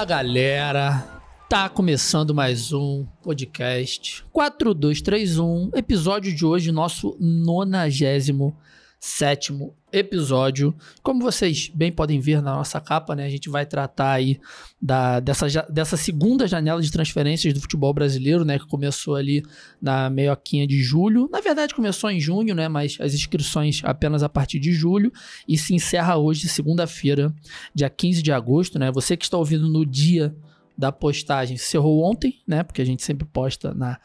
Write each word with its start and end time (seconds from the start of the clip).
Fala 0.00 0.08
galera, 0.08 1.20
tá 1.46 1.68
começando 1.68 2.34
mais 2.34 2.72
um 2.72 3.04
podcast 3.22 4.24
4231, 4.32 5.72
episódio 5.76 6.34
de 6.34 6.42
hoje, 6.42 6.72
nosso 6.72 7.18
97 7.20 8.32
sétimo 9.00 9.74
episódio. 9.90 10.74
Como 11.02 11.22
vocês 11.22 11.70
bem 11.74 11.90
podem 11.90 12.20
ver 12.20 12.42
na 12.42 12.54
nossa 12.54 12.78
capa, 12.78 13.16
né, 13.16 13.24
a 13.24 13.30
gente 13.30 13.48
vai 13.48 13.64
tratar 13.64 14.12
aí 14.12 14.38
da, 14.80 15.18
dessa, 15.20 15.46
dessa 15.70 15.96
segunda 15.96 16.46
janela 16.46 16.82
de 16.82 16.92
transferências 16.92 17.54
do 17.54 17.60
futebol 17.62 17.94
brasileiro, 17.94 18.44
né, 18.44 18.58
que 18.58 18.66
começou 18.66 19.16
ali 19.16 19.42
na 19.80 20.10
meioquinha 20.10 20.66
de 20.66 20.82
julho. 20.82 21.30
Na 21.32 21.40
verdade, 21.40 21.74
começou 21.74 22.10
em 22.10 22.20
junho, 22.20 22.54
né, 22.54 22.68
mas 22.68 22.98
as 23.00 23.14
inscrições 23.14 23.80
apenas 23.84 24.22
a 24.22 24.28
partir 24.28 24.60
de 24.60 24.70
julho 24.70 25.10
e 25.48 25.56
se 25.56 25.74
encerra 25.74 26.18
hoje, 26.18 26.46
segunda-feira, 26.46 27.34
dia 27.74 27.88
15 27.88 28.22
de 28.22 28.30
agosto, 28.30 28.78
né? 28.78 28.92
Você 28.92 29.16
que 29.16 29.24
está 29.24 29.38
ouvindo 29.38 29.66
no 29.66 29.86
dia 29.86 30.36
da 30.76 30.92
postagem, 30.92 31.56
encerrou 31.56 32.02
ontem, 32.02 32.38
né? 32.46 32.62
Porque 32.62 32.80
a 32.80 32.84
gente 32.84 33.02
sempre 33.02 33.26
posta 33.26 33.72
na 33.74 33.98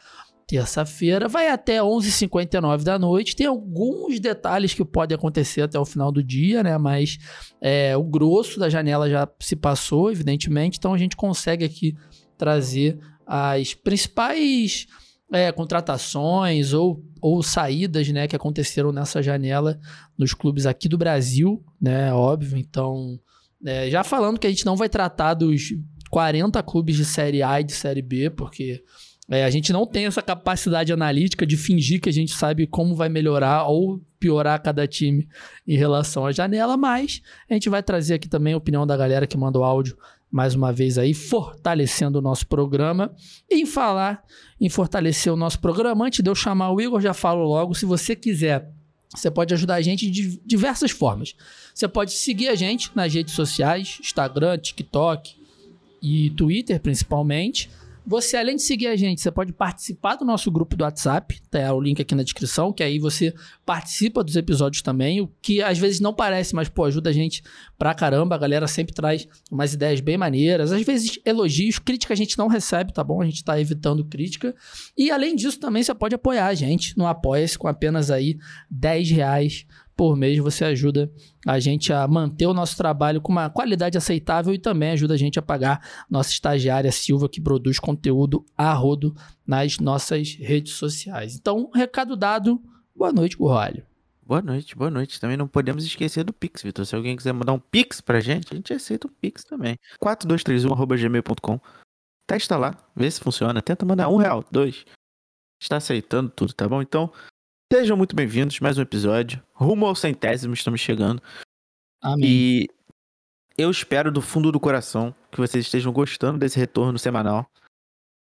terça-feira, 0.46 1.28
vai 1.28 1.48
até 1.48 1.78
11h59 1.78 2.84
da 2.84 2.98
noite. 2.98 3.34
Tem 3.34 3.46
alguns 3.46 4.20
detalhes 4.20 4.72
que 4.72 4.84
podem 4.84 5.16
acontecer 5.16 5.62
até 5.62 5.78
o 5.78 5.84
final 5.84 6.12
do 6.12 6.22
dia, 6.22 6.62
né? 6.62 6.78
Mas 6.78 7.18
é, 7.60 7.96
o 7.96 8.04
grosso 8.04 8.60
da 8.60 8.68
janela 8.68 9.10
já 9.10 9.28
se 9.40 9.56
passou, 9.56 10.10
evidentemente. 10.10 10.78
Então 10.78 10.94
a 10.94 10.98
gente 10.98 11.16
consegue 11.16 11.64
aqui 11.64 11.96
trazer 12.38 12.98
as 13.26 13.74
principais 13.74 14.86
é, 15.32 15.50
contratações 15.50 16.72
ou, 16.72 17.04
ou 17.20 17.42
saídas 17.42 18.08
né, 18.08 18.28
que 18.28 18.36
aconteceram 18.36 18.92
nessa 18.92 19.20
janela 19.20 19.78
nos 20.16 20.32
clubes 20.32 20.64
aqui 20.64 20.88
do 20.88 20.96
Brasil, 20.96 21.64
né? 21.80 22.12
Óbvio. 22.12 22.56
Então, 22.56 23.18
é, 23.64 23.90
já 23.90 24.04
falando 24.04 24.38
que 24.38 24.46
a 24.46 24.50
gente 24.50 24.64
não 24.64 24.76
vai 24.76 24.88
tratar 24.88 25.34
dos 25.34 25.74
40 26.10 26.62
clubes 26.62 26.96
de 26.96 27.04
Série 27.04 27.42
A 27.42 27.60
e 27.60 27.64
de 27.64 27.72
Série 27.72 28.02
B, 28.02 28.30
porque 28.30 28.84
é, 29.28 29.44
a 29.44 29.50
gente 29.50 29.72
não 29.72 29.86
tem 29.86 30.06
essa 30.06 30.22
capacidade 30.22 30.92
analítica 30.92 31.44
de 31.44 31.56
fingir 31.56 32.00
que 32.00 32.08
a 32.08 32.12
gente 32.12 32.32
sabe 32.32 32.66
como 32.66 32.94
vai 32.94 33.08
melhorar 33.08 33.64
ou 33.64 34.00
piorar 34.20 34.62
cada 34.62 34.86
time 34.86 35.28
em 35.66 35.76
relação 35.76 36.24
à 36.26 36.32
janela, 36.32 36.76
mas 36.76 37.20
a 37.50 37.54
gente 37.54 37.68
vai 37.68 37.82
trazer 37.82 38.14
aqui 38.14 38.28
também 38.28 38.54
a 38.54 38.56
opinião 38.56 38.86
da 38.86 38.96
galera 38.96 39.26
que 39.26 39.36
mandou 39.36 39.64
áudio 39.64 39.96
mais 40.30 40.54
uma 40.54 40.72
vez 40.72 40.98
aí, 40.98 41.14
fortalecendo 41.14 42.18
o 42.18 42.22
nosso 42.22 42.46
programa. 42.46 43.14
E 43.50 43.60
em 43.60 43.66
falar 43.66 44.22
em 44.60 44.68
fortalecer 44.68 45.32
o 45.32 45.36
nosso 45.36 45.60
programa, 45.60 46.06
antes 46.06 46.22
de 46.22 46.28
eu 46.28 46.34
chamar 46.34 46.72
o 46.72 46.80
Igor, 46.80 47.00
já 47.00 47.14
falo 47.14 47.44
logo, 47.44 47.74
se 47.74 47.86
você 47.86 48.14
quiser 48.14 48.70
você 49.14 49.30
pode 49.30 49.54
ajudar 49.54 49.76
a 49.76 49.82
gente 49.82 50.10
de 50.10 50.38
diversas 50.44 50.90
formas. 50.90 51.34
Você 51.74 51.88
pode 51.88 52.12
seguir 52.12 52.48
a 52.48 52.54
gente 52.54 52.90
nas 52.94 53.14
redes 53.14 53.34
sociais, 53.34 53.98
Instagram, 54.00 54.58
TikTok 54.58 55.34
e 56.02 56.30
Twitter 56.30 56.80
principalmente. 56.80 57.70
Você, 58.06 58.36
além 58.36 58.54
de 58.54 58.62
seguir 58.62 58.86
a 58.86 58.94
gente, 58.94 59.20
você 59.20 59.32
pode 59.32 59.52
participar 59.52 60.14
do 60.14 60.24
nosso 60.24 60.48
grupo 60.48 60.76
do 60.76 60.84
WhatsApp, 60.84 61.40
tá 61.50 61.74
o 61.74 61.80
link 61.80 62.00
aqui 62.00 62.14
na 62.14 62.22
descrição, 62.22 62.72
que 62.72 62.84
aí 62.84 63.00
você 63.00 63.34
participa 63.64 64.22
dos 64.22 64.36
episódios 64.36 64.80
também, 64.80 65.20
o 65.20 65.26
que 65.42 65.60
às 65.60 65.76
vezes 65.76 65.98
não 65.98 66.14
parece, 66.14 66.54
mas 66.54 66.68
pô, 66.68 66.84
ajuda 66.84 67.10
a 67.10 67.12
gente 67.12 67.42
pra 67.76 67.92
caramba. 67.94 68.36
A 68.36 68.38
galera 68.38 68.68
sempre 68.68 68.94
traz 68.94 69.26
umas 69.50 69.74
ideias 69.74 70.00
bem 70.00 70.16
maneiras, 70.16 70.70
às 70.70 70.82
vezes 70.82 71.18
elogios, 71.24 71.80
crítica 71.80 72.14
a 72.14 72.16
gente 72.16 72.38
não 72.38 72.46
recebe, 72.46 72.92
tá 72.92 73.02
bom? 73.02 73.20
A 73.20 73.24
gente 73.24 73.42
tá 73.42 73.60
evitando 73.60 74.04
crítica. 74.04 74.54
E 74.96 75.10
além 75.10 75.34
disso, 75.34 75.58
também 75.58 75.82
você 75.82 75.92
pode 75.92 76.14
apoiar 76.14 76.46
a 76.46 76.54
gente 76.54 76.96
no 76.96 77.06
Apoia-se 77.06 77.58
com 77.58 77.66
apenas 77.66 78.10
aí 78.10 78.38
10 78.70 79.10
reais 79.10 79.66
por 79.96 80.14
mês 80.14 80.38
você 80.38 80.64
ajuda 80.64 81.10
a 81.46 81.58
gente 81.58 81.92
a 81.92 82.06
manter 82.06 82.46
o 82.46 82.52
nosso 82.52 82.76
trabalho 82.76 83.20
com 83.20 83.32
uma 83.32 83.48
qualidade 83.48 83.96
aceitável 83.96 84.52
e 84.52 84.58
também 84.58 84.90
ajuda 84.90 85.14
a 85.14 85.16
gente 85.16 85.38
a 85.38 85.42
pagar 85.42 86.04
nossa 86.10 86.30
estagiária 86.30 86.92
Silva, 86.92 87.28
que 87.28 87.40
produz 87.40 87.78
conteúdo 87.78 88.44
a 88.56 88.72
rodo 88.74 89.14
nas 89.46 89.78
nossas 89.78 90.34
redes 90.34 90.74
sociais. 90.74 91.34
Então, 91.34 91.70
recado 91.74 92.14
dado, 92.14 92.60
boa 92.94 93.12
noite, 93.12 93.36
Gurralho. 93.36 93.84
Boa 94.22 94.42
noite, 94.42 94.76
boa 94.76 94.90
noite. 94.90 95.20
Também 95.20 95.36
não 95.36 95.46
podemos 95.46 95.84
esquecer 95.84 96.24
do 96.24 96.32
Pix, 96.32 96.62
Vitor. 96.62 96.84
Se 96.84 96.96
alguém 96.96 97.16
quiser 97.16 97.32
mandar 97.32 97.52
um 97.52 97.60
Pix 97.60 98.00
pra 98.00 98.18
gente, 98.20 98.48
a 98.52 98.56
gente 98.56 98.72
aceita 98.72 99.06
um 99.06 99.10
Pix 99.20 99.44
também. 99.44 99.78
4231.gmail.com 100.02 101.60
Testa 102.26 102.56
lá, 102.56 102.76
vê 102.94 103.08
se 103.08 103.20
funciona. 103.20 103.62
Tenta 103.62 103.86
mandar 103.86 104.08
um 104.08 104.16
real, 104.16 104.44
dois. 104.50 104.84
Está 105.62 105.76
aceitando 105.76 106.28
tudo, 106.28 106.52
tá 106.52 106.68
bom? 106.68 106.82
Então, 106.82 107.12
Sejam 107.72 107.96
muito 107.96 108.14
bem-vindos, 108.14 108.60
mais 108.60 108.78
um 108.78 108.82
episódio. 108.82 109.42
Rumo 109.52 109.86
ao 109.86 109.94
centésimo, 109.96 110.54
estamos 110.54 110.80
chegando. 110.80 111.20
Amém. 112.00 112.24
E 112.24 112.68
eu 113.58 113.68
espero 113.68 114.12
do 114.12 114.22
fundo 114.22 114.52
do 114.52 114.60
coração 114.60 115.12
que 115.32 115.38
vocês 115.38 115.64
estejam 115.64 115.92
gostando 115.92 116.38
desse 116.38 116.56
retorno 116.56 116.96
semanal. 116.96 117.44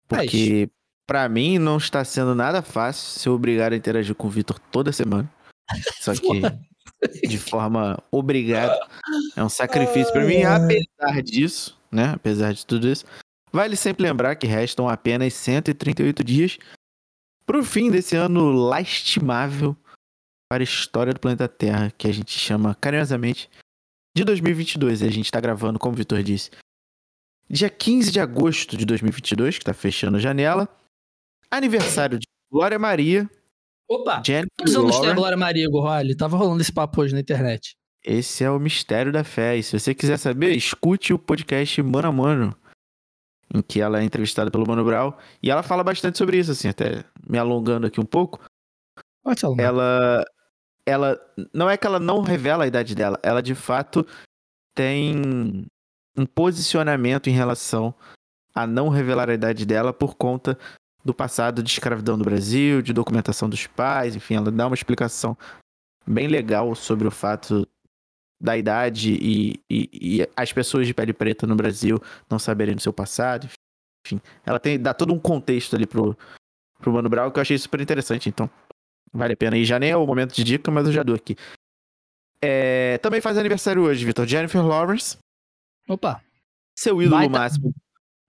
Porque, 0.09 0.69
para 1.06 1.28
mim, 1.28 1.56
não 1.56 1.77
está 1.77 2.04
sendo 2.04 2.34
nada 2.34 2.62
fácil 2.62 3.21
ser 3.21 3.28
obrigado 3.28 3.75
a 3.75 3.77
interagir 3.77 4.12
com 4.16 4.27
o 4.27 4.31
Vitor 4.31 4.59
toda 4.59 4.91
semana. 4.91 5.32
Só 6.00 6.15
que 6.15 6.43
de 7.28 7.38
forma 7.38 7.97
obrigada. 8.10 8.77
É 9.37 9.44
um 9.44 9.48
sacrifício 9.48 10.12
para 10.12 10.25
mim, 10.25 10.43
apesar 10.43 11.22
disso, 11.22 11.78
né? 11.93 12.10
Apesar 12.12 12.53
de 12.53 12.66
tudo 12.66 12.88
isso. 12.88 13.04
Vale 13.53 13.77
sempre 13.77 14.03
lembrar 14.03 14.34
que 14.34 14.48
restam 14.48 14.88
apenas 14.88 15.32
138 15.34 16.25
dias 16.25 16.59
para 17.48 17.59
o 17.59 17.64
fim 17.64 17.91
desse 17.91 18.14
ano 18.14 18.50
lastimável 18.53 19.75
para 20.53 20.62
a 20.62 20.64
história 20.64 21.14
do 21.14 21.19
planeta 21.19 21.48
Terra, 21.48 21.91
que 21.97 22.06
a 22.06 22.12
gente 22.12 22.38
chama 22.38 22.75
carinhosamente 22.75 23.48
de 24.14 24.22
2022. 24.22 25.00
E 25.00 25.06
a 25.06 25.10
gente 25.10 25.25
está 25.25 25.41
gravando, 25.41 25.78
como 25.78 25.94
o 25.94 25.97
Vitor 25.97 26.22
disse, 26.22 26.50
dia 27.48 27.70
15 27.70 28.10
de 28.12 28.20
agosto 28.20 28.76
de 28.76 28.84
2022, 28.84 29.56
que 29.56 29.62
está 29.62 29.72
fechando 29.72 30.19
a 30.19 30.20
janela. 30.20 30.69
Aniversário 31.50 32.19
de 32.19 32.26
Glória 32.53 32.78
Maria. 32.78 33.28
Opa! 33.88 34.22
Quantos 34.59 34.76
anos 34.76 35.00
tem 35.00 35.09
a 35.09 35.15
Glória 35.15 35.36
Maria, 35.38 35.70
Gorrali? 35.70 36.15
Tava 36.15 36.36
rolando 36.36 36.60
esse 36.60 36.72
papo 36.72 37.00
hoje 37.00 37.15
na 37.15 37.20
internet. 37.20 37.75
Esse 38.04 38.44
é 38.44 38.50
o 38.50 38.60
mistério 38.60 39.10
da 39.10 39.25
fé. 39.25 39.56
E 39.56 39.62
se 39.62 39.78
você 39.78 39.94
quiser 39.94 40.19
saber, 40.19 40.54
escute 40.54 41.15
o 41.15 41.19
podcast 41.19 41.82
Mano 41.82 42.09
a 42.09 42.12
Mano 42.12 42.67
em 43.54 43.62
que 43.62 43.81
ela 43.81 44.00
é 44.00 44.04
entrevistada 44.04 44.50
pelo 44.50 44.66
Mano 44.66 44.84
Brown, 44.84 45.12
e 45.42 45.50
ela 45.50 45.62
fala 45.62 45.82
bastante 45.82 46.19
sobre 46.19 46.38
isso, 46.38 46.50
assim, 46.50 46.69
até 46.69 47.04
me 47.28 47.38
alongando 47.38 47.86
aqui 47.86 48.00
um 48.00 48.04
pouco. 48.04 48.41
Ela, 49.59 50.25
ela, 50.86 51.19
não 51.53 51.69
é 51.69 51.76
que 51.76 51.86
ela 51.86 51.98
não 51.98 52.20
revela 52.20 52.64
a 52.64 52.66
idade 52.66 52.94
dela, 52.94 53.19
ela 53.22 53.42
de 53.42 53.54
fato 53.54 54.06
tem 54.75 55.66
um 56.16 56.26
posicionamento 56.26 57.28
em 57.28 57.32
relação 57.32 57.94
a 58.54 58.66
não 58.66 58.88
revelar 58.88 59.31
a 59.31 59.34
idade 59.34 59.65
dela 59.65 59.92
por 59.92 60.16
conta 60.16 60.59
do 61.04 61.15
passado 61.15 61.62
de 61.62 61.70
escravidão 61.70 62.19
do 62.19 62.25
Brasil, 62.25 62.82
de 62.82 62.92
documentação 62.92 63.48
dos 63.48 63.66
pais, 63.66 64.16
enfim, 64.16 64.34
ela 64.34 64.50
dá 64.50 64.66
uma 64.66 64.75
explicação 64.75 65.36
bem 66.06 66.26
legal 66.26 66.75
sobre 66.75 67.06
o 67.06 67.10
fato 67.10 67.66
da 68.41 68.56
idade 68.56 69.12
e, 69.12 69.60
e, 69.69 69.91
e, 70.21 70.28
as 70.37 70.53
pessoas 70.53 70.87
de 70.87 70.94
pele 70.94 71.12
preta 71.12 71.47
no 71.47 71.56
Brasil 71.56 72.00
não 72.31 72.38
saberem 72.38 72.75
do 72.75 72.81
seu 72.81 72.93
passado. 72.93 73.49
Enfim, 74.06 74.21
ela 74.47 74.60
tem, 74.60 74.81
dá 74.81 74.94
todo 74.94 75.12
um 75.12 75.19
contexto 75.19 75.75
ali 75.75 75.87
pro, 75.87 76.16
pro 76.78 76.93
Mano 76.93 77.09
Brown 77.09 77.31
que 77.31 77.38
eu 77.38 77.43
achei 77.43 77.59
super 77.59 77.81
interessante, 77.81 78.28
então 78.28 78.48
vale 79.12 79.33
a 79.33 79.36
pena. 79.36 79.57
E 79.57 79.65
já 79.65 79.78
nem 79.78 79.91
é 79.91 79.97
o 79.97 80.07
momento 80.07 80.34
de 80.34 80.45
dica, 80.45 80.71
mas 80.71 80.86
eu 80.86 80.92
já 80.92 81.03
dou 81.03 81.16
aqui. 81.16 81.36
É, 82.41 82.98
também 82.98 83.21
faz 83.21 83.36
aniversário 83.36 83.83
hoje, 83.83 84.04
Vitor. 84.04 84.27
Jennifer 84.27 84.65
Lawrence. 84.65 85.18
Opa. 85.89 86.22
Seu 86.77 87.03
ídolo 87.03 87.16
baita, 87.16 87.39
máximo. 87.39 87.74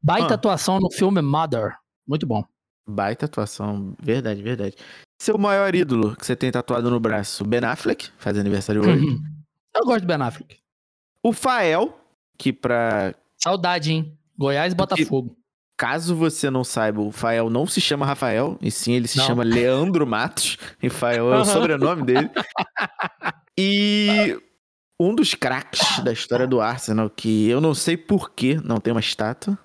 Baita 0.02 0.34
ah. 0.34 0.36
atuação 0.36 0.80
no 0.80 0.92
filme 0.92 1.22
Mother. 1.22 1.76
Muito 2.08 2.26
bom. 2.26 2.44
Baita 2.88 3.28
atuação, 3.28 3.96
verdade, 4.02 4.42
verdade. 4.42 4.76
Seu 5.22 5.38
maior 5.38 5.76
ídolo 5.76 6.16
que 6.16 6.26
você 6.26 6.36
tem 6.36 6.52
tatuado 6.52 6.90
no 6.90 7.00
braço, 7.00 7.46
Ben 7.46 7.64
Affleck, 7.64 8.10
faz 8.18 8.36
aniversário 8.36 8.82
hoje. 8.82 9.20
Eu 9.80 9.86
gosto 9.86 10.02
do 10.02 10.08
Ben 10.08 10.22
Affleck. 10.22 10.60
O 11.24 11.32
Fael, 11.32 11.98
que 12.38 12.52
pra. 12.52 13.16
Saudade, 13.38 13.92
hein? 13.94 14.18
Goiás 14.38 14.74
e 14.74 14.76
Botafogo. 14.76 15.36
Caso 15.78 16.14
você 16.14 16.50
não 16.50 16.64
saiba, 16.66 17.00
o 17.02 17.10
Fael 17.12 17.50
não 17.50 17.66
se 17.66 17.80
chama 17.80 18.06
Rafael, 18.06 18.58
e 18.62 18.70
sim 18.70 18.92
ele 18.94 19.08
se 19.08 19.18
não. 19.18 19.26
chama 19.26 19.44
Leandro 19.44 20.06
Matos. 20.06 20.58
E 20.84 20.90
Fael 20.90 21.34
é 21.34 21.40
o 21.40 21.46
sobrenome 21.46 22.04
dele. 22.04 22.30
E 23.62 24.40
um 24.98 25.14
dos 25.14 25.34
craques 25.34 26.00
da 26.02 26.14
história 26.14 26.48
do 26.48 26.62
Arsenal, 26.62 27.10
que 27.10 27.50
eu 27.50 27.60
não 27.60 27.74
sei 27.74 27.98
por 27.98 28.32
que 28.32 28.56
não 28.56 28.80
tem 28.80 28.94
uma 28.94 29.02
estátua, 29.02 29.60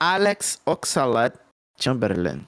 Alex 0.00 0.60
Oxalate 0.64 1.38
Chamberlain. 1.78 2.46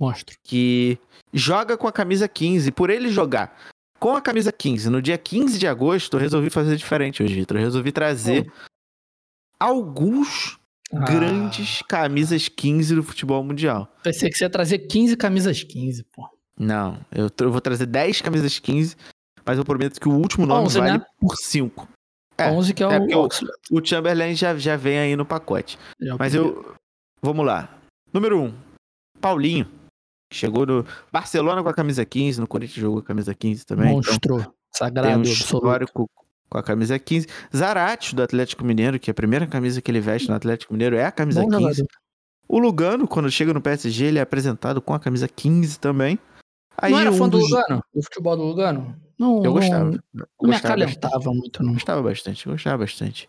Monstro. 0.00 0.34
Que 0.42 0.98
joga 1.32 1.76
com 1.76 1.86
a 1.86 1.92
camisa 1.92 2.26
15. 2.26 2.70
Por 2.70 2.88
ele 2.88 3.10
jogar 3.10 3.54
com 3.98 4.14
a 4.14 4.20
camisa 4.20 4.52
15. 4.52 4.90
No 4.90 5.02
dia 5.02 5.18
15 5.18 5.58
de 5.58 5.66
agosto, 5.66 6.16
eu 6.16 6.20
resolvi 6.20 6.50
fazer 6.50 6.76
diferente 6.76 7.22
hoje, 7.22 7.34
Vitor. 7.34 7.56
Eu 7.58 7.64
resolvi 7.64 7.92
trazer 7.92 8.46
oh. 8.48 8.52
alguns 9.58 10.58
ah. 10.92 11.00
grandes 11.00 11.82
camisas 11.82 12.48
15 12.48 12.94
do 12.94 13.02
futebol 13.02 13.42
mundial. 13.42 13.92
Pensei 14.02 14.30
que 14.30 14.38
você 14.38 14.44
ia 14.44 14.50
trazer 14.50 14.78
15 14.78 15.16
camisas 15.16 15.62
15, 15.62 16.04
pô. 16.04 16.28
Não, 16.58 16.98
eu, 17.12 17.30
eu 17.40 17.52
vou 17.52 17.60
trazer 17.60 17.86
10 17.86 18.20
camisas 18.20 18.58
15, 18.58 18.96
mas 19.44 19.58
eu 19.58 19.64
prometo 19.64 20.00
que 20.00 20.08
o 20.08 20.12
último 20.12 20.44
nome 20.44 20.66
11, 20.66 20.78
vale 20.78 20.98
né? 20.98 21.04
por 21.20 21.36
5. 21.36 21.88
É, 22.36 22.50
11 22.50 22.74
que 22.74 22.84
é, 22.84 22.86
é 22.86 23.16
o 23.16 23.24
o-. 23.24 23.28
O 23.78 23.84
Chamberlain 23.84 24.34
já, 24.34 24.56
já 24.56 24.76
vem 24.76 24.98
aí 24.98 25.16
no 25.16 25.24
pacote. 25.26 25.78
Ele 26.00 26.10
é 26.10 26.16
Mas 26.18 26.34
eu. 26.34 26.74
Vamos 27.20 27.44
lá. 27.44 27.68
Número 28.12 28.40
1. 28.40 28.44
Um, 28.44 28.54
Paulinho. 29.20 29.77
Chegou 30.30 30.66
no 30.66 30.84
Barcelona 31.12 31.62
com 31.62 31.68
a 31.68 31.74
camisa 31.74 32.04
15, 32.04 32.40
no 32.40 32.46
Corinthians 32.46 32.80
jogou 32.80 32.98
a 33.00 33.02
camisa 33.02 33.34
15 33.34 33.64
também. 33.64 33.86
então 33.98 34.12
Monstro. 34.12 34.36
tem 34.38 34.52
Sagrado, 34.72 35.08
um 35.08 35.20
absoluto. 35.20 35.40
histórico 35.42 36.10
com 36.50 36.58
a 36.58 36.62
camisa 36.62 36.98
15. 36.98 37.26
Zarate, 37.54 38.14
do 38.14 38.22
Atlético 38.22 38.64
Mineiro, 38.64 38.98
que 38.98 39.10
a 39.10 39.14
primeira 39.14 39.46
camisa 39.46 39.80
que 39.80 39.90
ele 39.90 40.00
veste 40.00 40.28
no 40.28 40.34
Atlético 40.34 40.72
Mineiro 40.72 40.96
é 40.96 41.04
a 41.04 41.12
camisa 41.12 41.40
Bom 41.42 41.48
15. 41.48 41.60
jogador. 41.62 41.86
O 42.46 42.58
Lugano, 42.58 43.06
quando 43.08 43.30
chega 43.30 43.52
no 43.52 43.60
PSG, 43.60 44.06
ele 44.06 44.18
é 44.18 44.22
apresentado 44.22 44.80
com 44.80 44.94
a 44.94 44.98
camisa 45.00 45.28
15 45.28 45.78
também. 45.78 46.18
Aí 46.76 46.92
não 46.92 46.98
era 47.00 47.10
um 47.10 47.16
fã 47.16 47.28
do 47.28 47.38
Lugano? 47.38 47.82
Do 47.94 48.02
futebol 48.02 48.36
do 48.36 48.42
Lugano? 48.44 48.96
Não, 49.18 49.38
Eu 49.38 49.42
não- 49.44 49.52
gostava. 49.52 49.84
Não, 49.90 49.90
Eu 49.92 50.48
me 50.48 50.52
gostava 50.52 50.76
bastante. 50.76 50.96
acalentava 50.98 51.30
muito, 51.34 51.62
não. 51.62 51.72
Gostava 51.74 52.02
bastante, 52.02 52.48
gostava 52.48 52.78
bastante. 52.78 53.28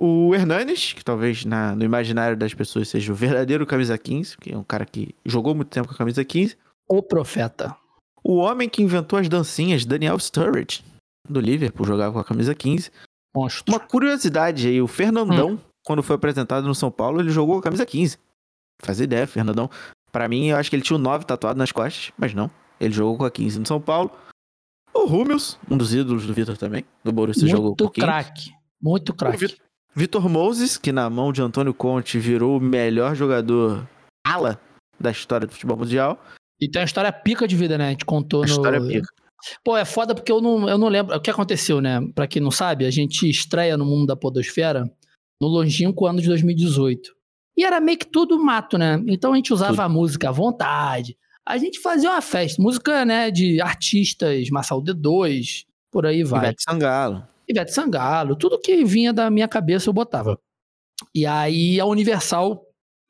O 0.00 0.32
Hernanes, 0.34 0.92
que 0.92 1.04
talvez 1.04 1.44
na- 1.44 1.74
no 1.74 1.84
imaginário 1.84 2.36
das 2.36 2.54
pessoas 2.54 2.88
seja 2.88 3.12
o 3.12 3.16
verdadeiro 3.16 3.66
camisa 3.66 3.98
15, 3.98 4.36
que 4.38 4.52
é 4.52 4.56
um 4.56 4.62
cara 4.62 4.86
que 4.86 5.14
jogou 5.26 5.54
muito 5.54 5.70
tempo 5.70 5.88
com 5.88 5.94
a 5.94 5.98
camisa 5.98 6.24
15. 6.24 6.56
O 6.88 7.02
profeta. 7.02 7.76
O 8.22 8.36
homem 8.36 8.68
que 8.68 8.82
inventou 8.82 9.18
as 9.18 9.28
dancinhas, 9.28 9.84
Daniel 9.84 10.18
Sturridge, 10.18 10.84
do 11.28 11.40
Liverpool, 11.40 11.84
jogava 11.86 12.12
com 12.12 12.18
a 12.20 12.24
camisa 12.24 12.54
15. 12.54 12.90
Monstro. 13.34 13.72
Uma 13.74 13.80
curiosidade 13.80 14.68
aí, 14.68 14.80
o 14.80 14.86
Fernandão, 14.86 15.52
Hum. 15.52 15.58
quando 15.84 16.02
foi 16.02 16.14
apresentado 16.16 16.66
no 16.66 16.74
São 16.74 16.90
Paulo, 16.90 17.20
ele 17.20 17.30
jogou 17.30 17.54
com 17.56 17.60
a 17.60 17.64
camisa 17.64 17.84
15. 17.84 18.18
Fazia 18.80 19.04
ideia, 19.04 19.26
Fernandão. 19.26 19.68
Pra 20.12 20.28
mim, 20.28 20.46
eu 20.46 20.56
acho 20.56 20.70
que 20.70 20.76
ele 20.76 20.82
tinha 20.82 20.96
o 20.96 21.00
9 21.00 21.24
tatuado 21.26 21.58
nas 21.58 21.72
costas, 21.72 22.12
mas 22.16 22.32
não. 22.32 22.48
Ele 22.80 22.94
jogou 22.94 23.18
com 23.18 23.24
a 23.24 23.30
15 23.30 23.58
no 23.58 23.66
São 23.66 23.80
Paulo. 23.80 24.10
O 24.94 25.06
Rúmeus, 25.06 25.58
um 25.70 25.76
dos 25.76 25.92
ídolos 25.92 26.24
do 26.26 26.32
Vitor 26.32 26.56
também, 26.56 26.84
do 27.04 27.12
Borussia, 27.12 27.46
jogou 27.48 27.74
com 27.76 27.84
Muito 27.84 27.86
a 27.86 27.90
15. 27.94 28.06
craque. 28.06 28.50
Muito 28.80 29.14
craque. 29.14 29.56
Vitor- 29.94 30.28
Moses, 30.28 30.76
que 30.76 30.92
na 30.92 31.08
mão 31.10 31.32
de 31.32 31.42
Antônio 31.42 31.74
Conte 31.74 32.18
virou 32.18 32.58
o 32.58 32.60
melhor 32.60 33.14
jogador 33.16 33.88
ala 34.26 34.60
da 35.00 35.10
história 35.10 35.46
do 35.46 35.52
futebol 35.52 35.76
mundial. 35.76 36.22
E 36.60 36.68
tem 36.68 36.80
uma 36.80 36.86
história 36.86 37.12
pica 37.12 37.46
de 37.46 37.56
vida, 37.56 37.78
né? 37.78 37.88
A 37.88 37.90
gente 37.90 38.04
contou 38.04 38.42
A 38.42 38.46
no. 38.46 38.50
história 38.52 38.76
é 38.78 38.80
pica. 38.80 39.08
Pô, 39.64 39.76
é 39.76 39.84
foda 39.84 40.14
porque 40.14 40.30
eu 40.32 40.40
não, 40.40 40.68
eu 40.68 40.76
não 40.76 40.88
lembro. 40.88 41.14
O 41.16 41.20
que 41.20 41.30
aconteceu, 41.30 41.80
né? 41.80 42.00
Pra 42.14 42.26
quem 42.26 42.42
não 42.42 42.50
sabe, 42.50 42.84
a 42.84 42.90
gente 42.90 43.28
estreia 43.28 43.76
no 43.76 43.84
mundo 43.84 44.06
da 44.06 44.16
Podosfera 44.16 44.84
no 45.40 45.46
longínquo 45.48 46.06
ano 46.06 46.20
de 46.20 46.26
2018. 46.26 47.12
E 47.56 47.64
era 47.64 47.80
meio 47.80 47.98
que 47.98 48.06
tudo 48.06 48.38
mato, 48.42 48.76
né? 48.76 49.02
Então 49.06 49.32
a 49.32 49.36
gente 49.36 49.52
usava 49.52 49.72
Tudo. 49.72 49.82
a 49.82 49.88
música 49.88 50.28
à 50.28 50.32
vontade. 50.32 51.16
A 51.46 51.56
gente 51.56 51.80
fazia 51.80 52.10
uma 52.10 52.20
festa. 52.20 52.60
Música, 52.60 53.04
né, 53.04 53.30
de 53.30 53.60
artistas, 53.60 54.48
Marçal 54.50 54.82
D2, 54.82 55.64
por 55.90 56.04
aí 56.06 56.22
vai. 56.24 56.40
Ivete 56.46 56.62
Sangalo. 56.62 57.26
Ivete 57.48 57.72
Sangalo, 57.72 58.36
tudo 58.36 58.60
que 58.60 58.84
vinha 58.84 59.12
da 59.12 59.30
minha 59.30 59.48
cabeça 59.48 59.88
eu 59.88 59.92
botava. 59.92 60.38
E 61.14 61.24
aí 61.24 61.80
a 61.80 61.86
Universal 61.86 62.62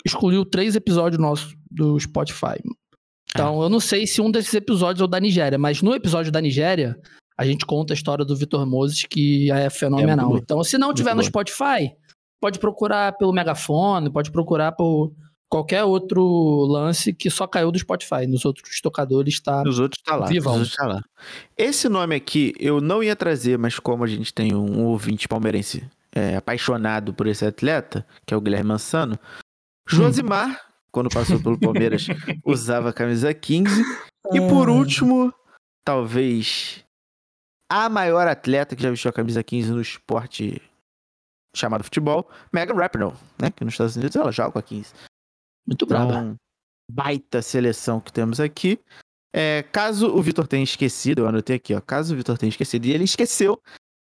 escolheu 0.05 0.45
três 0.45 0.77
episódios 0.77 1.21
nossos 1.21 1.57
do 1.71 1.99
Spotify. 1.99 2.61
Então 3.31 3.63
eu 3.63 3.69
não 3.69 3.81
sei 3.81 4.07
se 4.07 4.21
um 4.21 4.31
desses 4.31 4.55
episódios 4.55 5.01
é 5.01 5.05
o 5.05 5.09
da 5.09 5.21
Nigéria, 5.21 5.59
mas 5.59 5.83
no 5.83 5.95
episódio 5.95 6.33
da 6.33 6.41
Nigéria 6.41 6.99
a 7.37 7.45
gente 7.45 7.65
conta 7.65 7.93
a 7.93 7.97
história 7.97 8.25
do 8.25 8.37
Vitor 8.37 8.67
Moses, 8.67 9.05
que 9.09 9.51
é 9.51 9.71
fenomenal. 9.71 10.29
boa. 10.29 10.41
então 10.41 10.65
se 10.65 10.77
não 10.77 10.93
tiver 10.93 11.15
no. 11.15 11.23
Spotify, 11.23 11.93
pode 12.41 12.59
procurar 12.59 13.17
pelo 13.17 13.33
Megafone, 13.33 14.11
pode 14.11 14.31
procurar 14.31 14.73
por 14.73 15.13
qualquer 15.49 15.85
outro 15.85 16.23
lance 16.67 17.13
que 17.13 17.31
só 17.31 17.47
caiu 17.47 17.71
do 17.73 17.79
Spotify. 17.79 18.27
Nos 18.27 18.45
outros 18.45 18.81
tocadores 18.81 19.41
tá. 19.41 19.63
Os 19.67 19.79
outros 19.79 20.03
tá 20.03 20.17
lá. 20.17 20.27
Vivão. 20.27 20.63
Tá 20.77 20.87
lá. 20.87 21.03
Esse 21.57 21.89
nome 21.89 22.15
aqui 22.15 22.53
eu 22.59 22.81
não 22.81 23.03
ia 23.03 23.17
trazer, 23.17 23.59
mas 23.59 23.79
como 23.79 24.05
a 24.05 24.07
gente 24.07 24.33
tem 24.33 24.55
um 24.55 24.85
ouvinte 24.87 25.27
palmeirense 25.29 25.89
é, 26.13 26.37
apaixonado 26.37 27.13
por 27.15 27.27
esse 27.27 27.45
atleta, 27.45 28.07
que 28.27 28.33
é 28.35 28.37
o 28.37 28.41
Guilherme 28.41 28.69
Mansano, 28.69 29.19
Josimar, 29.89 30.61
quando 30.91 31.09
passou 31.09 31.41
pelo 31.41 31.59
Palmeiras, 31.59 32.07
usava 32.45 32.91
a 32.91 32.93
camisa 32.93 33.33
15. 33.33 33.83
E 34.33 34.41
por 34.49 34.69
Ah. 34.69 34.73
último, 34.73 35.33
talvez 35.85 36.85
a 37.71 37.89
maior 37.89 38.27
atleta 38.29 38.77
que 38.77 38.83
já 38.83 38.91
vestiu 38.91 39.09
a 39.11 39.13
camisa 39.13 39.43
15 39.43 39.71
no 39.73 39.81
esporte 39.81 40.61
chamado 41.57 41.83
futebol, 41.85 42.29
Megan 42.53 42.75
Rapinoe, 42.75 43.15
né? 43.41 43.51
Que 43.51 43.65
nos 43.65 43.75
Estados 43.75 43.97
Unidos 43.97 44.15
ela 44.17 44.31
joga 44.31 44.53
com 44.53 44.59
a 44.59 44.63
15. 44.63 44.93
Muito 45.69 45.87
braba. 45.87 46.13
Então, 46.13 46.37
baita 46.91 47.43
seleção 47.43 48.01
que 48.01 48.13
temos 48.13 48.41
aqui. 48.41 48.79
É, 49.35 49.63
caso 49.71 50.09
o 50.09 50.23
Vitor 50.23 50.47
tenha 50.49 50.65
esquecido, 50.65 51.21
eu 51.23 51.29
anotei 51.29 51.57
aqui, 51.57 51.75
ó. 51.75 51.81
Caso 51.81 52.15
o 52.15 52.17
Vitor 52.17 52.39
tenha 52.39 52.49
esquecido, 52.49 52.87
e 52.87 52.93
ele 52.93 53.05
esqueceu, 53.05 53.53
a 53.53 53.71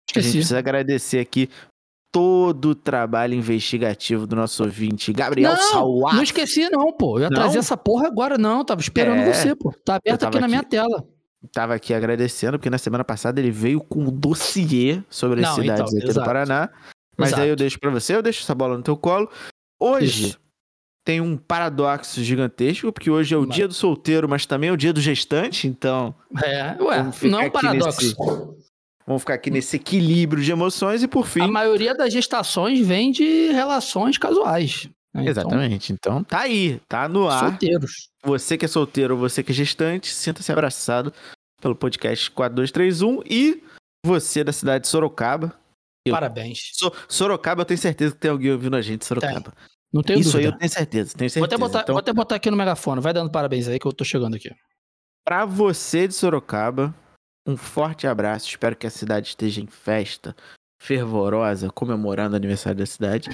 gente 0.09 0.17
Esqueci. 0.17 0.31
precisa 0.37 0.57
agradecer 0.57 1.19
aqui 1.19 1.47
todo 2.11 2.69
o 2.69 2.75
trabalho 2.75 3.33
investigativo 3.35 4.25
do 4.27 4.35
nosso 4.35 4.63
ouvinte, 4.63 5.13
Gabriel 5.13 5.55
Sauá. 5.55 6.13
Não 6.15 6.23
esqueci, 6.23 6.69
não, 6.69 6.91
pô. 6.91 7.17
Eu 7.17 7.23
ia 7.23 7.29
Não? 7.29 7.35
trazer 7.35 7.59
essa 7.59 7.77
porra 7.77 8.07
agora, 8.07 8.37
não. 8.37 8.63
Tava 8.65 8.81
esperando 8.81 9.19
É. 9.19 9.31
você, 9.33 9.55
pô. 9.55 9.71
Tá 9.85 9.95
aberto 9.95 10.23
aqui 10.25 10.39
na 10.39 10.47
minha 10.47 10.59
aqui. 10.61 10.69
tela. 10.71 11.07
Tava 11.51 11.73
aqui 11.75 11.93
agradecendo, 11.93 12.57
porque 12.57 12.69
na 12.69 12.77
semana 12.77 13.03
passada 13.03 13.39
ele 13.39 13.51
veio 13.51 13.81
com 13.81 13.99
um 14.01 14.11
dossiê 14.11 15.03
sobre 15.09 15.41
as 15.43 15.49
Não, 15.49 15.55
cidades 15.55 15.81
então, 15.93 15.97
aqui 15.97 16.05
do 16.05 16.11
exato. 16.11 16.25
Paraná. 16.25 16.69
Mas 17.17 17.29
Exato. 17.29 17.41
aí 17.43 17.49
eu 17.49 17.55
deixo 17.55 17.79
pra 17.79 17.91
você, 17.91 18.15
eu 18.15 18.21
deixo 18.23 18.41
essa 18.43 18.55
bola 18.55 18.75
no 18.77 18.83
teu 18.83 18.95
colo. 18.97 19.29
Hoje 19.79 20.27
Isso. 20.29 20.39
Tem 21.05 21.19
um 21.21 21.35
paradoxo 21.37 22.23
gigantesco, 22.23 22.91
porque 22.91 23.09
hoje 23.11 23.33
é 23.33 23.37
o 23.37 23.45
Vai. 23.45 23.55
dia 23.55 23.67
do 23.67 23.73
solteiro, 23.73 24.27
mas 24.29 24.45
também 24.45 24.69
é 24.69 24.73
o 24.73 24.77
dia 24.77 24.93
do 24.93 25.01
gestante, 25.01 25.67
então 25.67 26.15
É, 26.43 26.75
ué, 26.81 27.03
não 27.23 27.41
é 27.41 27.47
um 27.47 27.49
paradoxo. 27.51 28.01
nesse- 28.01 28.15
vamos 29.05 29.21
ficar 29.21 29.33
aqui 29.33 29.51
nesse 29.51 29.75
equilíbrio 29.75 30.41
de 30.43 30.51
emoções 30.51 31.03
e 31.03 31.07
por 31.07 31.27
fim. 31.27 31.41
A 31.41 31.47
maioria 31.47 31.93
das 31.93 32.13
gestações 32.13 32.79
vem 32.85 33.11
de 33.11 33.51
relações 33.51 34.17
casuais. 34.17 34.85
né? 35.13 35.21
Então, 35.21 35.31
Exatamente. 35.31 35.93
Então 35.93 36.23
tá 36.23 36.39
aí, 36.39 36.81
tá 36.87 37.07
no 37.07 37.27
ar. 37.29 37.49
solteiros. 37.49 38.09
Você 38.23 38.57
que 38.57 38.65
é 38.65 38.67
solteiro 38.67 39.13
ou 39.13 39.19
você 39.19 39.43
que 39.43 39.51
é 39.51 39.55
gestante, 39.55 40.11
sinta-se 40.11 40.51
abraçado 40.51 41.13
pelo 41.61 41.75
podcast 41.75 42.31
4231 42.31 43.21
e 43.29 43.61
você 44.05 44.43
da 44.43 44.51
cidade 44.51 44.83
de 44.85 44.87
Sorocaba. 44.87 45.53
Eu- 46.05 46.13
Parabéns. 46.13 46.71
So- 46.73 46.91
Sorocaba, 47.07 47.61
eu 47.61 47.65
tenho 47.65 47.77
certeza 47.77 48.13
que 48.15 48.19
tem 48.21 48.31
alguém 48.31 48.51
ouvindo 48.51 48.75
a 48.75 48.81
gente 48.81 49.01
de 49.01 49.05
Sorocaba. 49.05 49.53
Não 49.93 50.01
tenho 50.01 50.19
Isso 50.19 50.35
aí 50.37 50.43
dúvida. 50.45 50.55
eu 50.55 50.59
tenho 50.59 50.71
certeza, 50.71 51.15
tenho 51.15 51.29
certeza. 51.29 51.39
Vou 51.39 51.45
até, 51.45 51.57
botar, 51.57 51.81
então, 51.83 51.93
vou 51.93 51.99
até 51.99 52.13
botar 52.13 52.35
aqui 52.35 52.49
no 52.49 52.57
megafone. 52.57 52.99
Vai 53.01 53.13
dando 53.13 53.29
parabéns 53.31 53.67
aí 53.67 53.77
que 53.79 53.85
eu 53.85 53.93
tô 53.93 54.03
chegando 54.03 54.35
aqui. 54.35 54.49
pra 55.23 55.45
você 55.45 56.07
de 56.07 56.13
Sorocaba, 56.15 56.93
um 57.47 57.55
forte 57.55 58.07
abraço. 58.07 58.47
Espero 58.49 58.75
que 58.75 58.87
a 58.87 58.89
cidade 58.89 59.27
esteja 59.27 59.61
em 59.61 59.67
festa, 59.67 60.35
fervorosa, 60.81 61.69
comemorando 61.69 62.33
o 62.33 62.37
aniversário 62.37 62.79
da 62.79 62.85
cidade. 62.85 63.29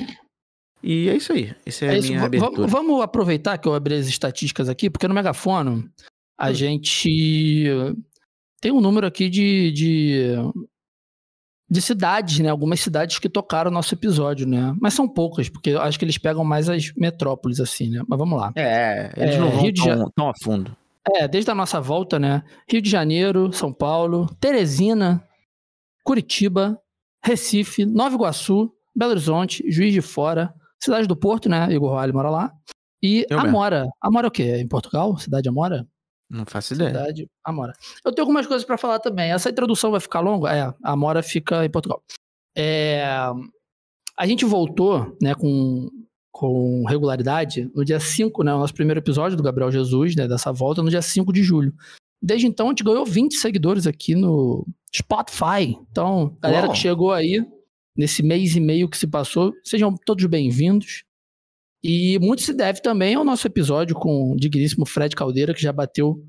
E 0.83 1.07
é 1.09 1.15
isso 1.15 1.31
aí. 1.33 1.55
Essa 1.65 1.85
é, 1.85 1.95
É 1.95 1.99
a 1.99 2.01
minha 2.01 2.23
abertura. 2.23 2.51
Vamos, 2.67 2.71
vamos 2.71 3.01
aproveitar 3.01 3.57
que 3.57 3.67
eu 3.67 3.73
abri 3.73 3.95
as 3.95 4.07
estatísticas 4.07 4.67
aqui, 4.69 4.89
porque 4.89 5.07
no 5.07 5.13
megafono 5.13 5.89
a 6.37 6.49
Hum. 6.49 6.53
gente 6.53 7.95
tem 8.61 8.71
um 8.71 8.81
número 8.81 9.07
aqui 9.07 9.29
de, 9.29 9.71
de, 9.71 10.23
de 11.69 11.81
cidades, 11.81 12.39
né? 12.39 12.49
Algumas 12.49 12.79
cidades 12.79 13.19
que 13.19 13.29
tocaram 13.29 13.69
o 13.69 13.73
nosso 13.73 13.93
episódio, 13.93 14.47
né? 14.47 14.75
Mas 14.81 14.93
são 14.93 15.07
poucas, 15.07 15.49
porque 15.49 15.71
eu 15.71 15.81
acho 15.81 15.99
que 15.99 16.05
eles 16.05 16.17
pegam 16.17 16.43
mais 16.43 16.67
as 16.67 16.91
metrópoles, 16.95 17.59
assim, 17.59 17.89
né? 17.89 18.01
Mas 18.07 18.17
vamos 18.17 18.39
lá. 18.39 18.51
É, 18.55 19.11
eles 19.15 19.35
É, 19.35 19.39
não 19.39 19.51
vão 19.51 19.61
Rio 19.61 19.71
de 19.71 19.83
tão, 19.83 20.11
tão 20.15 20.29
a 20.29 20.33
fundo. 20.41 20.75
É, 21.15 21.27
desde 21.27 21.51
a 21.51 21.55
nossa 21.55 21.79
volta, 21.79 22.17
né? 22.17 22.43
Rio 22.67 22.81
de 22.81 22.89
Janeiro, 22.89 23.53
São 23.53 23.71
Paulo, 23.71 24.27
Teresina, 24.39 25.23
Curitiba, 26.03 26.79
Recife, 27.23 27.85
Nova 27.85 28.15
Iguaçu, 28.15 28.71
Belo 28.95 29.11
Horizonte, 29.11 29.63
Juiz 29.69 29.93
de 29.93 30.01
Fora, 30.01 30.53
Cidade 30.81 31.07
do 31.07 31.15
Porto, 31.15 31.49
né? 31.49 31.71
Igor 31.71 31.91
Vale 31.91 32.11
mora 32.13 32.29
lá. 32.29 32.51
E 33.01 33.25
Eu 33.29 33.37
mesmo. 33.37 33.49
Amora. 33.49 33.85
Amora 34.01 34.27
é 34.27 34.29
o 34.29 34.31
quê? 34.31 34.43
É 34.43 34.59
em 34.59 34.67
Portugal? 34.67 35.17
Cidade 35.17 35.47
Amora? 35.47 35.85
Não 36.29 36.45
faço 36.45 36.73
ideia. 36.73 36.91
Cidade 36.91 37.27
Amora. 37.43 37.73
Eu 38.05 38.13
tenho 38.13 38.23
algumas 38.23 38.45
coisas 38.45 38.65
pra 38.65 38.77
falar 38.77 38.99
também. 38.99 39.31
Essa 39.31 39.49
introdução 39.49 39.91
vai 39.91 39.99
ficar 39.99 40.19
longa? 40.19 40.53
É, 40.53 40.61
a 40.61 40.75
Amora 40.83 41.23
fica 41.23 41.65
em 41.65 41.69
Portugal. 41.69 42.03
É, 42.55 43.03
a 44.17 44.27
gente 44.27 44.45
voltou, 44.45 45.17
né, 45.21 45.33
com, 45.33 45.89
com 46.31 46.85
regularidade 46.87 47.69
no 47.73 47.83
dia 47.83 47.99
5, 47.99 48.43
né, 48.43 48.53
o 48.53 48.59
nosso 48.59 48.73
primeiro 48.73 48.99
episódio 48.99 49.35
do 49.35 49.43
Gabriel 49.43 49.71
Jesus, 49.71 50.15
né, 50.15 50.27
dessa 50.27 50.51
volta, 50.51 50.83
no 50.83 50.89
dia 50.89 51.01
5 51.01 51.33
de 51.33 51.41
julho. 51.41 51.73
Desde 52.21 52.45
então, 52.45 52.67
a 52.67 52.69
gente 52.69 52.83
ganhou 52.83 53.05
20 53.05 53.35
seguidores 53.35 53.87
aqui 53.87 54.13
no 54.13 54.67
Spotify. 54.93 55.77
Então, 55.89 56.37
galera 56.41 56.65
Uau. 56.65 56.73
que 56.73 56.79
chegou 56.79 57.11
aí 57.11 57.43
nesse 57.95 58.21
mês 58.21 58.55
e 58.55 58.59
meio 58.59 58.89
que 58.89 58.97
se 58.97 59.07
passou, 59.07 59.53
sejam 59.63 59.95
todos 60.05 60.25
bem-vindos. 60.25 61.03
E 61.83 62.19
muito 62.19 62.41
se 62.41 62.53
deve 62.53 62.81
também 62.81 63.15
ao 63.15 63.23
nosso 63.23 63.47
episódio 63.47 63.95
com 63.95 64.33
o 64.33 64.35
digníssimo 64.35 64.85
Fred 64.85 65.15
Caldeira, 65.15 65.53
que 65.53 65.61
já 65.61 65.71
bateu 65.71 66.21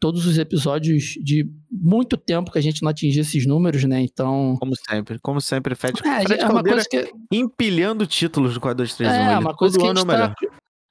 todos 0.00 0.26
os 0.26 0.36
episódios 0.38 1.14
de 1.22 1.48
muito 1.70 2.16
tempo 2.16 2.50
que 2.52 2.58
a 2.58 2.62
gente 2.62 2.82
não 2.82 2.90
atingia 2.90 3.22
esses 3.22 3.46
números, 3.46 3.84
né? 3.84 4.00
Então. 4.00 4.56
Como 4.60 4.74
sempre, 4.76 5.18
como 5.18 5.40
sempre, 5.40 5.74
Fred, 5.74 6.00
É, 6.04 6.22
Fred 6.22 6.42
é 6.42 6.44
uma 6.44 6.54
Caldeira 6.54 6.84
coisa 6.84 7.06
que. 7.06 7.12
empilhando 7.32 8.06
títulos 8.06 8.54
do 8.54 8.60
4231. 8.60 9.10
É, 9.10 9.32
Ele 9.32 9.44
uma 9.44 9.54
coisa 9.54 9.78
que 9.78 9.84
a 9.84 9.90
é 9.90 9.94
gente 9.94 10.06
tá. 10.06 10.34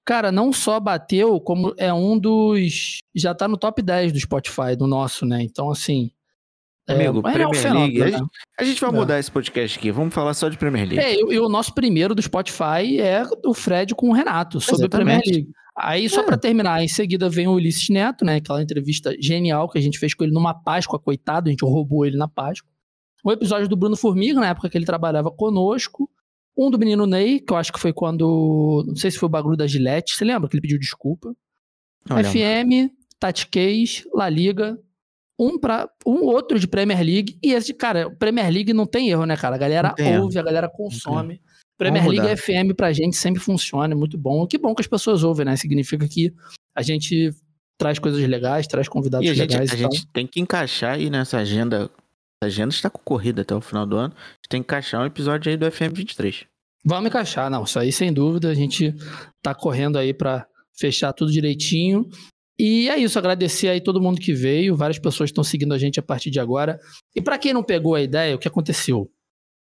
Cara, 0.06 0.32
não 0.32 0.52
só 0.52 0.80
bateu, 0.80 1.40
como 1.40 1.74
é 1.78 1.94
um 1.94 2.18
dos. 2.18 2.98
Já 3.16 3.34
tá 3.34 3.48
no 3.48 3.58
top 3.58 3.82
10 3.82 4.12
do 4.12 4.20
Spotify, 4.20 4.76
do 4.78 4.88
nosso, 4.88 5.26
né? 5.26 5.42
Então, 5.44 5.70
assim. 5.70 6.12
Amigo, 6.88 7.22
mas 7.22 7.36
é 7.36 7.48
um 7.48 7.50
Premier 7.50 7.62
fenômeno, 7.64 7.86
League. 7.86 8.02
A 8.02 8.06
né? 8.06 8.12
gente, 8.18 8.30
a 8.60 8.64
gente 8.64 8.82
vai 8.82 8.90
É. 8.90 8.94
mudar 8.94 9.20
esse 9.20 9.32
podcast 9.32 9.80
aqui. 9.80 9.92
Vamos 9.92 10.14
falar 10.14 10.34
só 10.34 10.50
de 10.50 10.58
Premier 10.58 10.88
League. 10.88 11.00
É, 11.00 11.16
e, 11.34 11.40
o 11.40 11.48
nosso 11.48 11.74
primeiro 11.74 12.14
do 12.14 12.22
Spotify 12.22 13.00
é 13.00 13.24
o 13.46 13.54
Fred 13.54 13.96
com 13.96 14.10
o 14.10 14.14
Renato, 14.14 14.60
sobre 14.60 14.86
a 14.86 14.90
Premier 14.90 15.18
Exatamente. 15.18 15.36
League. 15.46 15.52
Aí, 15.78 16.10
só 16.10 16.22
É. 16.22 16.26
pra 16.26 16.38
terminar, 16.38 16.84
em 16.84 16.88
seguida 16.88 17.30
vem 17.30 17.48
o 17.48 17.54
Ulisses 17.54 17.90
Neto, 17.90 18.24
né? 18.26 18.36
Aquela 18.36 18.62
entrevista 18.62 19.16
genial 19.20 19.70
que 19.70 19.78
a 19.78 19.82
gente 19.82 19.98
fez 19.98 20.14
com 20.14 20.24
ele 20.24 20.34
numa 20.34 20.54
Páscoa, 20.54 21.00
coitado, 21.00 21.48
a 21.48 21.52
gente 21.52 21.64
roubou 21.66 22.06
ele 22.06 22.18
na 22.18 22.28
Páscoa. 22.28 22.70
Um 23.26 23.32
episódio 23.32 23.68
do 23.70 23.78
Bruno 23.78 23.96
Formiga, 23.96 24.40
na 24.40 24.50
época 24.50 24.70
que 24.70 24.78
ele 24.78 24.86
trabalhava 24.86 25.32
conosco. 25.32 26.10
Um 26.56 26.70
do 26.70 26.78
menino 26.78 27.08
Ney, 27.08 27.40
que 27.40 27.52
eu 27.52 27.58
acho 27.58 27.72
que 27.74 27.80
foi 27.80 27.92
quando. 27.94 28.84
Não 28.86 28.96
sei 28.96 29.10
se 29.10 29.18
foi 29.18 29.26
o 29.28 29.30
bagulho 29.30 29.56
da 29.58 29.66
Gillette. 29.66 30.16
Você 30.16 30.24
lembra 30.26 30.48
que 30.50 30.56
ele 30.56 30.62
pediu 30.62 30.78
desculpa? 30.78 31.34
Olha, 32.10 32.24
FM, 32.30 32.92
Tatiquês, 33.18 34.04
La 34.14 34.30
Liga, 34.30 34.78
um 35.46 35.60
para 35.60 35.90
um 36.06 36.24
outro 36.26 36.60
de 36.60 36.68
Premier 36.68 37.00
League 37.02 37.38
e 37.44 37.54
esse, 37.54 37.74
cara, 37.74 38.10
Premier 38.10 38.50
League 38.50 38.74
não 38.74 38.86
tem 38.86 39.10
erro, 39.10 39.26
né, 39.26 39.36
cara? 39.36 39.56
A 39.56 39.58
galera 39.58 39.94
erro. 39.98 40.24
ouve, 40.24 40.40
a 40.40 40.44
galera 40.44 40.70
consome. 40.70 41.42
Premier 41.78 42.04
Vamos 42.04 42.18
League 42.20 42.30
mudar. 42.30 42.42
FM 42.42 42.76
pra 42.76 42.94
gente 42.94 43.16
sempre 43.16 43.42
funciona, 43.42 43.94
é 43.94 43.98
muito 43.98 44.18
bom. 44.18 44.46
Que 44.48 44.58
bom 44.58 44.74
que 44.74 44.82
as 44.82 44.88
pessoas 44.88 45.24
ouvem, 45.24 45.46
né? 45.46 45.56
Significa 45.56 46.08
que 46.08 46.34
a 46.76 46.82
gente 46.82 47.32
traz 47.78 48.00
coisas 48.00 48.22
legais, 48.28 48.68
traz 48.68 48.88
convidados 48.88 49.28
E 49.28 49.30
a 49.30 49.34
gente, 49.34 49.52
legais 49.52 49.72
a 49.72 49.76
e 49.76 49.78
gente 49.80 50.08
tem 50.08 50.28
que 50.28 50.40
encaixar 50.40 50.96
aí 50.96 51.10
nessa 51.10 51.38
agenda. 51.38 51.90
A 52.42 52.46
agenda 52.46 52.74
está 52.74 52.90
concorrida 52.90 53.42
até 53.42 53.56
o 53.56 53.62
final 53.62 53.86
do 53.86 53.98
ano. 53.98 54.14
A 54.16 54.36
gente 54.36 54.50
tem 54.50 54.62
que 54.62 54.66
encaixar 54.66 55.02
um 55.02 55.06
episódio 55.06 55.50
aí 55.50 55.58
do 55.58 55.66
FM23. 55.66 56.46
Vamos 56.86 57.08
encaixar, 57.08 57.50
não, 57.50 57.64
isso 57.64 57.80
aí 57.80 57.92
sem 57.92 58.12
dúvida, 58.12 58.50
a 58.50 58.54
gente 58.54 58.94
tá 59.42 59.56
correndo 59.56 59.98
aí 59.98 60.14
pra 60.14 60.46
fechar 60.78 61.14
tudo 61.14 61.32
direitinho. 61.32 62.06
E 62.58 62.88
é 62.90 62.98
isso, 62.98 63.18
agradecer 63.18 63.68
aí 63.68 63.82
todo 63.82 64.02
mundo 64.02 64.20
que 64.20 64.34
veio, 64.34 64.76
várias 64.76 65.00
pessoas 65.00 65.30
estão 65.30 65.44
seguindo 65.44 65.74
a 65.74 65.78
gente 65.78 66.00
a 66.00 66.04
partir 66.04 66.30
de 66.30 66.40
agora. 66.40 66.80
E 67.16 67.22
pra 67.22 67.38
quem 67.38 67.54
não 67.54 67.64
pegou 67.64 67.96
a 67.96 68.02
ideia, 68.02 68.36
o 68.36 68.40
que 68.40 68.48
aconteceu? 68.48 69.10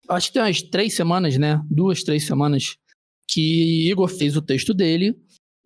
Acho 0.08 0.28
que 0.28 0.34
tem 0.34 0.42
umas 0.42 0.60
três 0.60 0.94
semanas, 0.94 1.38
né? 1.38 1.60
Duas, 1.70 2.02
três 2.02 2.26
semanas 2.26 2.76
que 3.26 3.90
Igor 3.90 4.08
fez 4.08 4.36
o 4.36 4.42
texto 4.42 4.74
dele 4.74 5.16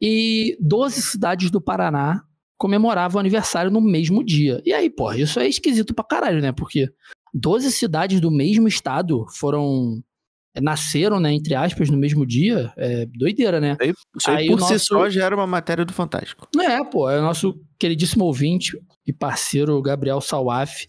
e 0.00 0.56
12 0.60 1.02
cidades 1.02 1.50
do 1.50 1.60
Paraná 1.60 2.22
comemoravam 2.56 3.18
o 3.18 3.20
aniversário 3.20 3.70
no 3.70 3.80
mesmo 3.80 4.25
dia. 4.25 4.60
E 4.64 4.72
aí, 4.72 4.88
porra, 4.88 5.18
isso 5.18 5.40
é 5.40 5.48
esquisito 5.48 5.94
pra 5.94 6.04
caralho, 6.04 6.40
né? 6.40 6.52
Porque 6.52 6.88
12 7.34 7.70
cidades 7.72 8.20
do 8.20 8.30
mesmo 8.30 8.68
estado 8.68 9.25
foram 9.38 10.02
nasceram, 10.60 11.20
né, 11.20 11.32
entre 11.32 11.54
aspas, 11.54 11.88
no 11.90 11.96
mesmo 11.96 12.26
dia, 12.26 12.72
é 12.76 13.06
doideira, 13.06 13.60
né? 13.60 13.76
Isso 13.82 14.30
aí, 14.30 14.36
Aí 14.38 14.46
por 14.48 14.60
si 14.62 14.72
nosso- 14.72 14.84
só 14.86 15.08
já 15.10 15.24
era 15.24 15.34
uma 15.36 15.46
matéria 15.46 15.84
do 15.84 15.92
Fantástico. 15.92 16.48
É, 16.60 16.82
pô, 16.84 17.08
é 17.08 17.18
o 17.18 17.22
nosso 17.22 17.54
queridíssimo 17.78 18.24
ouvinte 18.24 18.76
e 19.06 19.12
parceiro 19.12 19.80
Gabriel 19.82 20.20
Salaf, 20.20 20.84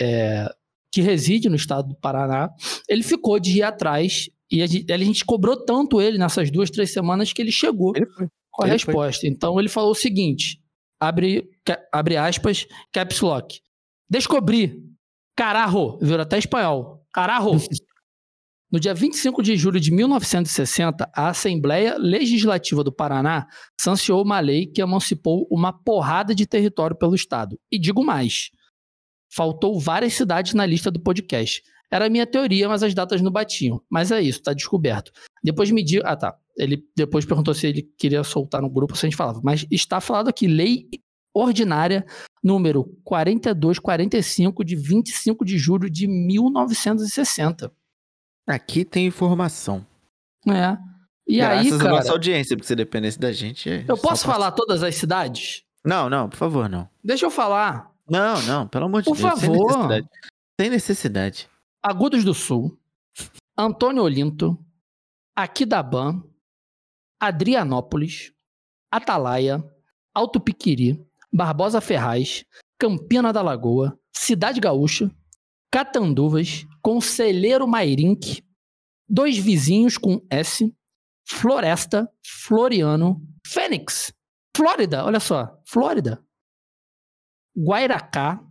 é, 0.00 0.48
que 0.92 1.00
reside 1.00 1.48
no 1.48 1.56
estado 1.56 1.88
do 1.88 1.96
Paraná. 1.96 2.50
Ele 2.88 3.02
ficou 3.02 3.38
de 3.40 3.58
ir 3.58 3.62
atrás 3.62 4.30
e 4.50 4.62
a 4.62 4.66
gente, 4.66 4.90
a 4.92 4.96
gente 4.98 5.24
cobrou 5.24 5.56
tanto 5.64 6.00
ele 6.00 6.16
nessas 6.16 6.50
duas, 6.50 6.70
três 6.70 6.92
semanas 6.92 7.32
que 7.32 7.42
ele 7.42 7.52
chegou 7.52 7.92
Ele 7.96 8.06
foi. 8.06 8.26
com 8.50 8.62
a 8.64 8.68
ele 8.68 8.78
foi. 8.78 8.94
resposta. 8.94 9.26
Então 9.26 9.58
ele 9.58 9.68
falou 9.68 9.90
o 9.90 9.94
seguinte: 9.96 10.60
abre, 11.00 11.48
abre 11.92 12.16
aspas, 12.16 12.66
caps 12.92 13.20
lock. 13.20 13.60
Descobri. 14.08 14.82
Carajo. 15.36 15.98
Virou 16.00 16.20
até 16.22 16.38
espanhol. 16.38 17.04
Carajo. 17.12 17.50
No 18.70 18.78
dia 18.78 18.92
25 18.92 19.42
de 19.42 19.56
julho 19.56 19.80
de 19.80 19.90
1960, 19.90 21.10
a 21.14 21.28
Assembleia 21.28 21.96
Legislativa 21.96 22.84
do 22.84 22.92
Paraná 22.92 23.46
sancionou 23.80 24.22
uma 24.22 24.40
lei 24.40 24.66
que 24.66 24.82
emancipou 24.82 25.48
uma 25.50 25.72
porrada 25.72 26.34
de 26.34 26.46
território 26.46 26.94
pelo 26.94 27.14
Estado. 27.14 27.58
E 27.72 27.78
digo 27.78 28.04
mais: 28.04 28.50
faltou 29.34 29.80
várias 29.80 30.12
cidades 30.12 30.52
na 30.52 30.66
lista 30.66 30.90
do 30.90 31.00
podcast. 31.00 31.62
Era 31.90 32.06
a 32.06 32.10
minha 32.10 32.26
teoria, 32.26 32.68
mas 32.68 32.82
as 32.82 32.92
datas 32.92 33.22
não 33.22 33.32
batiam. 33.32 33.80
Mas 33.90 34.12
é 34.12 34.20
isso, 34.20 34.42
tá 34.42 34.52
descoberto. 34.52 35.12
Depois 35.42 35.70
me 35.70 35.82
diga. 35.82 36.02
Ah, 36.06 36.16
tá. 36.16 36.36
Ele 36.54 36.84
depois 36.94 37.24
perguntou 37.24 37.54
se 37.54 37.68
ele 37.68 37.82
queria 37.96 38.22
soltar 38.22 38.60
no 38.60 38.68
grupo, 38.68 38.94
se 38.94 39.06
a 39.06 39.08
gente 39.08 39.16
falava. 39.16 39.40
Mas 39.42 39.64
está 39.70 39.98
falado 39.98 40.28
aqui, 40.28 40.46
lei 40.46 40.86
ordinária 41.32 42.04
número 42.44 42.84
4245 43.04 44.62
de 44.62 44.76
25 44.76 45.44
de 45.44 45.56
julho 45.56 45.88
de 45.88 46.06
1960. 46.06 47.72
Aqui 48.48 48.84
tem 48.84 49.06
informação. 49.06 49.84
É. 50.48 50.76
E 51.26 51.36
Graças 51.36 51.72
aí, 51.72 51.78
cara, 51.78 51.90
nossa 51.90 52.12
audiência, 52.12 52.56
porque 52.56 52.66
se 52.66 52.74
dependesse 52.74 53.18
da 53.18 53.30
gente. 53.30 53.68
é 53.68 53.84
eu 53.86 53.98
posso 53.98 54.24
falar 54.24 54.52
todas 54.52 54.82
as 54.82 54.94
cidades? 54.94 55.62
Não, 55.84 56.08
não, 56.08 56.28
por 56.28 56.36
favor, 56.36 56.68
não. 56.68 56.88
Deixa 57.04 57.26
eu 57.26 57.30
falar. 57.30 57.90
Não, 58.08 58.40
não, 58.42 58.66
pelo 58.66 58.86
amor 58.86 59.02
de 59.02 59.10
Por 59.10 59.16
Deus. 59.16 59.38
Sem 59.38 59.48
favor. 59.48 59.66
necessidade. 59.66 60.08
Sem 60.58 60.70
necessidade. 60.70 61.48
Agudos 61.82 62.24
do 62.24 62.32
Sul, 62.32 62.76
Antônio 63.56 64.02
Olinto, 64.02 64.58
Aquidaban, 65.36 66.22
Adrianópolis, 67.20 68.32
Atalaia, 68.90 69.62
Alto 70.14 70.40
Piquiri, 70.40 71.04
Barbosa 71.32 71.80
Ferraz, 71.80 72.44
Campina 72.78 73.32
da 73.32 73.42
Lagoa, 73.42 73.98
Cidade 74.16 74.60
Gaúcha, 74.60 75.10
Catanduvas, 75.70 76.66
Conselheiro 76.88 77.68
Mairink, 77.68 78.42
Dois 79.06 79.36
Vizinhos 79.36 79.98
com 79.98 80.26
S, 80.30 80.74
Floresta, 81.28 82.10
Floriano, 82.24 83.22
Fênix, 83.46 84.10
Flórida, 84.56 85.04
olha 85.04 85.20
só, 85.20 85.60
Flórida, 85.66 86.24
Guairacá, 87.54 88.42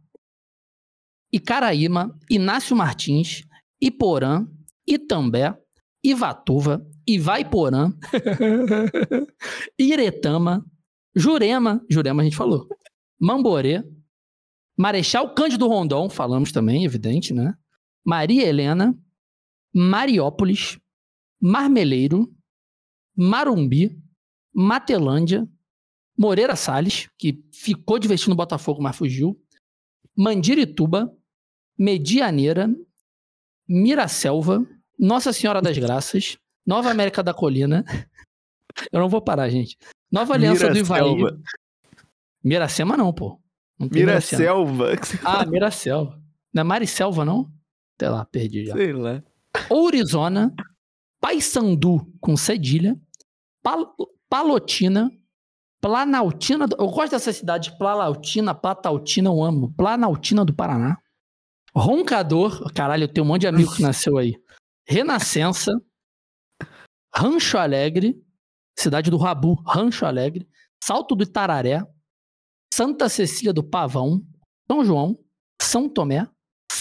Icaraíma, 1.34 2.16
Inácio 2.30 2.76
Martins, 2.76 3.42
Iporã, 3.82 4.48
Itambé, 4.86 5.58
Ivatuva, 6.04 6.88
Ivaiporã, 7.08 7.92
Iretama, 9.80 10.64
Jurema, 11.16 11.84
Jurema 11.90 12.22
a 12.22 12.26
gente 12.26 12.38
falou, 12.38 12.68
Mamborê, 13.20 13.84
Marechal 14.78 15.34
Cândido 15.34 15.68
Rondon, 15.68 16.08
falamos 16.08 16.52
também, 16.52 16.86
evidente, 16.86 17.34
né? 17.34 17.58
Maria 18.08 18.48
Helena, 18.48 18.98
Mariópolis, 19.76 20.80
Marmeleiro, 21.42 22.34
Marumbi, 23.14 24.02
Matelândia, 24.56 25.46
Moreira 26.18 26.56
Salles, 26.56 27.10
que 27.18 27.44
ficou 27.52 28.00
de 28.00 28.08
vestir 28.08 28.30
no 28.30 28.36
Botafogo, 28.36 28.82
mas 28.82 28.96
fugiu, 28.96 29.38
Mandirituba, 30.16 31.14
Medianeira, 31.78 32.74
Miraselva, 33.68 34.66
Nossa 34.98 35.34
Senhora 35.34 35.62
das 35.62 35.78
Graças, 35.78 36.38
Nova 36.66 36.90
América 36.90 37.22
da 37.22 37.34
Colina. 37.34 37.84
Eu 38.90 39.02
não 39.02 39.10
vou 39.10 39.22
parar, 39.22 39.50
gente. 39.50 39.78
Nova 40.10 40.34
Aliança 40.34 40.70
do 40.70 40.78
Ivaí. 40.78 41.02
Miraselva. 41.02 41.42
Miracema 42.42 42.96
não, 42.96 43.12
pô. 43.12 43.38
Não. 43.78 43.90
Miraselva. 43.92 44.96
você 44.96 45.20
Ah, 45.26 45.46
Miraselva. 45.46 46.24
Não 46.54 46.62
é 46.62 46.64
Mariselva, 46.64 47.26
não? 47.26 47.57
Sei 48.00 48.10
lá, 48.10 48.26
perdi 48.26 48.66
já. 48.66 48.74
Sei 48.76 48.94
lá. 48.94 49.24
Ourizona, 49.70 50.54
Paysandu 51.20 52.06
com 52.22 52.38
cedilha, 52.38 53.00
Pal- 53.64 53.96
Palotina, 54.30 55.12
Planaltina. 55.82 56.68
do- 56.68 56.76
Eu 56.80 56.88
gosto 56.90 57.12
dessa 57.12 57.34
cidade, 57.34 57.76
Planaltina, 57.78 58.54
Platautina, 58.54 59.30
eu 59.30 59.42
amo. 59.44 59.74
Planaltina 59.74 60.46
do 60.46 60.54
Paraná. 60.54 60.98
Roncador, 61.76 62.72
caralho, 62.74 63.04
eu 63.04 63.08
tenho 63.08 63.26
um 63.26 63.28
monte 63.28 63.42
de 63.42 63.48
amigo 63.48 63.74
que 63.76 63.82
nasceu 63.82 64.18
aí. 64.18 64.36
Renascença, 64.88 65.72
Rancho 67.16 67.58
Alegre, 67.58 68.16
cidade 68.78 69.10
do 69.10 69.18
Rabu, 69.18 69.56
Rancho 69.66 70.06
Alegre, 70.06 70.48
Salto 70.84 71.16
do 71.16 71.24
Itararé, 71.24 71.84
Santa 72.74 73.10
Cecília 73.10 73.54
do 73.54 73.64
Pavão, 73.64 74.22
São 74.70 74.86
João, 74.86 75.20
São 75.62 75.90
Tomé, 75.90 76.28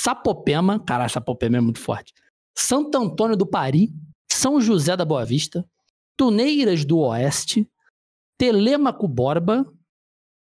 Sapopema, 0.06 0.78
caralho, 0.78 1.10
Sapopema 1.10 1.56
é 1.56 1.60
muito 1.60 1.80
forte. 1.80 2.14
Santo 2.56 2.96
Antônio 2.96 3.36
do 3.36 3.44
Pari, 3.44 3.92
São 4.30 4.60
José 4.60 4.96
da 4.96 5.04
Boa 5.04 5.24
Vista, 5.24 5.68
Tuneiras 6.16 6.84
do 6.84 7.00
Oeste, 7.00 7.68
Telêmaco 8.38 9.08
Borba, 9.08 9.66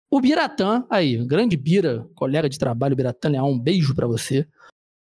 o 0.10 0.20
Biratã, 0.20 0.84
aí, 0.90 1.24
grande 1.28 1.56
Bira, 1.56 2.10
colega 2.16 2.50
de 2.50 2.58
trabalho, 2.58 2.96
Biratã 2.96 3.30
Leal, 3.30 3.48
um 3.48 3.60
beijo 3.60 3.94
pra 3.94 4.08
você. 4.08 4.50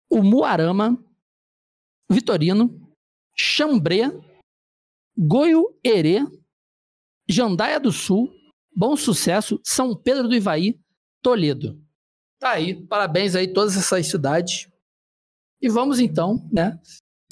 O 0.09 0.23
Muarama, 0.23 1.05
Vitorino, 2.09 2.95
Xambré, 3.37 4.05
Goio 5.19 5.77
Herê, 5.83 6.21
Jandaia 7.29 7.81
do 7.81 7.91
Sul, 7.91 8.33
Bom 8.73 8.97
Sucesso, 8.97 9.61
São 9.65 9.97
Pedro 9.97 10.29
do 10.29 10.35
Ivaí, 10.37 10.79
Toledo. 11.21 11.84
Tá 12.45 12.51
aí, 12.51 12.75
parabéns 12.75 13.35
aí 13.35 13.49
todas 13.49 13.75
essas 13.75 14.07
cidades. 14.07 14.69
E 15.63 15.69
vamos 15.71 15.99
então, 15.99 16.47
né? 16.53 16.79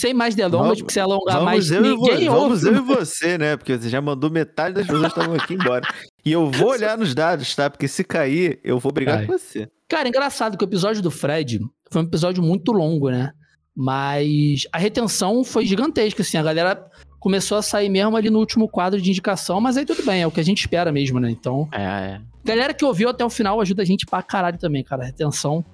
Sem 0.00 0.14
mais 0.14 0.34
delongas, 0.34 0.60
Vamos- 0.62 0.78
porque 0.78 0.92
se 0.94 1.00
alongar 1.00 1.34
Vamos 1.34 1.44
mais, 1.44 1.70
eu, 1.70 1.82
ninguém 1.82 2.30
vamos 2.30 2.64
ouve. 2.64 2.78
eu 2.78 2.82
e 2.82 2.86
você, 2.86 3.36
né? 3.36 3.54
Porque 3.58 3.76
você 3.76 3.90
já 3.90 4.00
mandou 4.00 4.30
metade 4.30 4.74
das 4.74 4.86
pessoas 4.86 5.12
que 5.12 5.20
estavam 5.20 5.34
aqui 5.36 5.52
embora. 5.52 5.86
E 6.24 6.32
eu 6.32 6.50
vou 6.50 6.70
olhar 6.72 6.96
nos 6.96 7.14
dados, 7.14 7.54
tá? 7.54 7.68
Porque 7.68 7.86
se 7.86 8.02
cair, 8.02 8.58
eu 8.64 8.78
vou 8.78 8.90
brigar 8.90 9.18
Ai. 9.18 9.26
com 9.26 9.32
você. 9.32 9.68
Cara, 9.86 10.08
engraçado 10.08 10.56
que 10.56 10.64
o 10.64 10.66
episódio 10.66 11.02
do 11.02 11.10
Fred 11.10 11.60
foi 11.90 12.00
um 12.00 12.06
episódio 12.06 12.42
muito 12.42 12.72
longo, 12.72 13.10
né? 13.10 13.32
Mas 13.76 14.66
a 14.72 14.78
retenção 14.78 15.44
foi 15.44 15.66
gigantesca, 15.66 16.22
assim. 16.22 16.38
A 16.38 16.42
galera 16.42 16.90
começou 17.22 17.56
a 17.56 17.62
sair 17.62 17.88
mesmo 17.88 18.16
ali 18.16 18.28
no 18.28 18.40
último 18.40 18.68
quadro 18.68 19.00
de 19.00 19.08
indicação, 19.08 19.60
mas 19.60 19.76
aí 19.76 19.86
tudo 19.86 20.04
bem, 20.04 20.22
é 20.22 20.26
o 20.26 20.30
que 20.30 20.40
a 20.40 20.44
gente 20.44 20.58
espera 20.58 20.90
mesmo, 20.90 21.20
né? 21.20 21.30
Então. 21.30 21.68
É, 21.70 21.82
é. 21.82 22.20
Galera 22.44 22.74
que 22.74 22.84
ouviu 22.84 23.08
até 23.08 23.24
o 23.24 23.30
final 23.30 23.60
ajuda 23.60 23.82
a 23.82 23.84
gente 23.84 24.04
pra 24.04 24.20
caralho 24.24 24.58
também, 24.58 24.82
cara. 24.82 25.04
A 25.04 25.06
retenção 25.06 25.64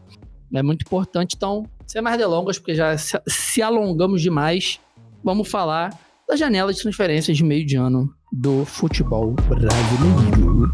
é 0.53 0.63
muito 0.63 0.83
importante. 0.83 1.35
Então, 1.35 1.65
sem 1.87 2.03
mais 2.03 2.19
delongas, 2.19 2.59
porque 2.59 2.75
já 2.75 2.95
se, 2.99 3.63
alongamos 3.63 4.21
demais, 4.21 4.79
vamos 5.25 5.49
falar 5.49 5.99
da 6.29 6.37
janela 6.37 6.71
de 6.71 6.83
transferências 6.83 7.35
de 7.35 7.43
meio 7.43 7.65
de 7.65 7.77
ano 7.77 8.13
do 8.31 8.67
futebol 8.67 9.33
brasileiro. 9.49 10.71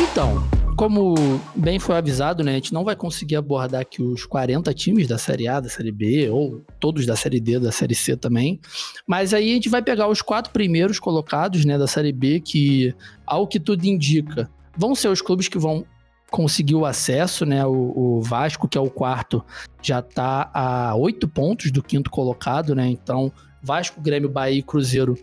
Então, 0.00 0.42
como 0.80 1.14
bem 1.54 1.78
foi 1.78 1.94
avisado, 1.94 2.42
né, 2.42 2.52
a 2.52 2.54
gente 2.54 2.72
não 2.72 2.84
vai 2.84 2.96
conseguir 2.96 3.36
abordar 3.36 3.82
aqui 3.82 4.02
os 4.02 4.24
40 4.24 4.72
times 4.72 5.06
da 5.06 5.18
Série 5.18 5.46
A, 5.46 5.60
da 5.60 5.68
Série 5.68 5.92
B, 5.92 6.30
ou 6.30 6.62
todos 6.80 7.04
da 7.04 7.14
Série 7.14 7.38
D, 7.38 7.58
da 7.58 7.70
Série 7.70 7.94
C 7.94 8.16
também. 8.16 8.58
Mas 9.06 9.34
aí 9.34 9.50
a 9.50 9.54
gente 9.54 9.68
vai 9.68 9.82
pegar 9.82 10.08
os 10.08 10.22
quatro 10.22 10.50
primeiros 10.50 10.98
colocados, 10.98 11.66
né, 11.66 11.76
da 11.76 11.86
Série 11.86 12.12
B, 12.12 12.40
que, 12.40 12.94
ao 13.26 13.46
que 13.46 13.60
tudo 13.60 13.84
indica, 13.84 14.50
vão 14.74 14.94
ser 14.94 15.08
os 15.08 15.20
clubes 15.20 15.48
que 15.48 15.58
vão 15.58 15.84
conseguir 16.30 16.76
o 16.76 16.86
acesso, 16.86 17.44
né? 17.44 17.66
O, 17.66 17.92
o 18.16 18.22
Vasco, 18.22 18.66
que 18.66 18.78
é 18.78 18.80
o 18.80 18.88
quarto, 18.88 19.44
já 19.82 19.98
está 19.98 20.50
a 20.54 20.94
oito 20.94 21.28
pontos 21.28 21.70
do 21.70 21.82
quinto 21.82 22.08
colocado, 22.10 22.74
né? 22.74 22.86
Então, 22.88 23.30
Vasco, 23.62 24.00
Grêmio, 24.00 24.30
Bahia 24.30 24.60
e 24.60 24.62
Cruzeiro 24.62 25.14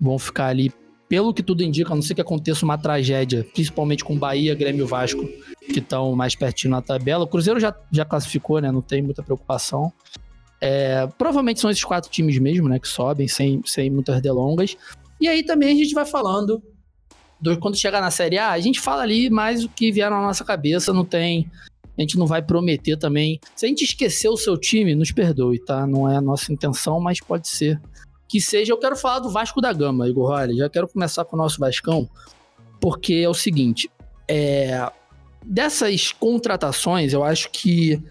vão 0.00 0.18
ficar 0.18 0.46
ali 0.46 0.72
pelo 1.08 1.32
que 1.32 1.42
tudo 1.42 1.62
indica, 1.62 1.92
a 1.92 1.94
não 1.94 2.02
ser 2.02 2.14
que 2.14 2.20
aconteça 2.20 2.64
uma 2.64 2.76
tragédia, 2.76 3.46
principalmente 3.54 4.04
com 4.04 4.18
Bahia, 4.18 4.54
Grêmio 4.54 4.84
e 4.84 4.88
Vasco, 4.88 5.26
que 5.72 5.78
estão 5.78 6.14
mais 6.14 6.34
pertinho 6.34 6.72
na 6.72 6.82
tabela. 6.82 7.24
O 7.24 7.26
Cruzeiro 7.26 7.60
já, 7.60 7.74
já 7.90 8.04
classificou, 8.04 8.60
né? 8.60 8.70
Não 8.72 8.82
tem 8.82 9.02
muita 9.02 9.22
preocupação. 9.22 9.92
É, 10.60 11.06
provavelmente 11.18 11.60
são 11.60 11.70
esses 11.70 11.84
quatro 11.84 12.10
times 12.10 12.38
mesmo, 12.38 12.68
né? 12.68 12.78
Que 12.78 12.88
sobem 12.88 13.28
sem, 13.28 13.62
sem 13.64 13.90
muitas 13.90 14.20
delongas. 14.20 14.76
E 15.20 15.28
aí 15.28 15.42
também 15.42 15.72
a 15.72 15.76
gente 15.76 15.94
vai 15.94 16.04
falando. 16.04 16.62
Do, 17.38 17.58
quando 17.58 17.76
chegar 17.76 18.00
na 18.00 18.10
Série 18.10 18.38
A, 18.38 18.50
a 18.50 18.58
gente 18.58 18.80
fala 18.80 19.02
ali 19.02 19.28
mais 19.28 19.62
o 19.62 19.68
que 19.68 19.92
vier 19.92 20.10
na 20.10 20.20
nossa 20.20 20.44
cabeça, 20.44 20.92
não 20.92 21.04
tem. 21.04 21.50
A 21.96 22.00
gente 22.00 22.18
não 22.18 22.26
vai 22.26 22.42
prometer 22.42 22.96
também. 22.96 23.38
Se 23.54 23.64
a 23.64 23.68
gente 23.68 23.84
esquecer 23.84 24.28
o 24.28 24.36
seu 24.36 24.56
time, 24.56 24.94
nos 24.94 25.12
perdoe, 25.12 25.58
tá? 25.58 25.86
Não 25.86 26.10
é 26.10 26.16
a 26.16 26.20
nossa 26.20 26.52
intenção, 26.52 27.00
mas 27.00 27.20
pode 27.20 27.48
ser 27.48 27.80
que 28.28 28.40
seja. 28.40 28.72
Eu 28.72 28.78
quero 28.78 28.96
falar 28.96 29.20
do 29.20 29.30
Vasco 29.30 29.60
da 29.60 29.72
Gama, 29.72 30.08
Igor 30.08 30.28
Rolle. 30.28 30.56
Já 30.56 30.68
quero 30.68 30.88
começar 30.88 31.24
com 31.24 31.36
o 31.36 31.38
nosso 31.38 31.58
Vascão, 31.58 32.08
porque 32.80 33.14
é 33.14 33.28
o 33.28 33.34
seguinte: 33.34 33.90
é, 34.28 34.90
dessas 35.44 36.12
contratações, 36.12 37.12
eu 37.12 37.22
acho 37.22 37.50
que 37.50 38.02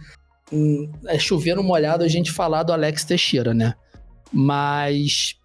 hum, 0.51 0.91
é 1.07 1.19
chover 1.19 1.55
no 1.55 1.63
molhado 1.63 2.03
a 2.03 2.07
gente 2.07 2.31
falar 2.31 2.63
do 2.63 2.74
Alex 2.74 3.03
Teixeira, 3.03 3.53
né? 3.53 3.75
Mas 4.31 5.36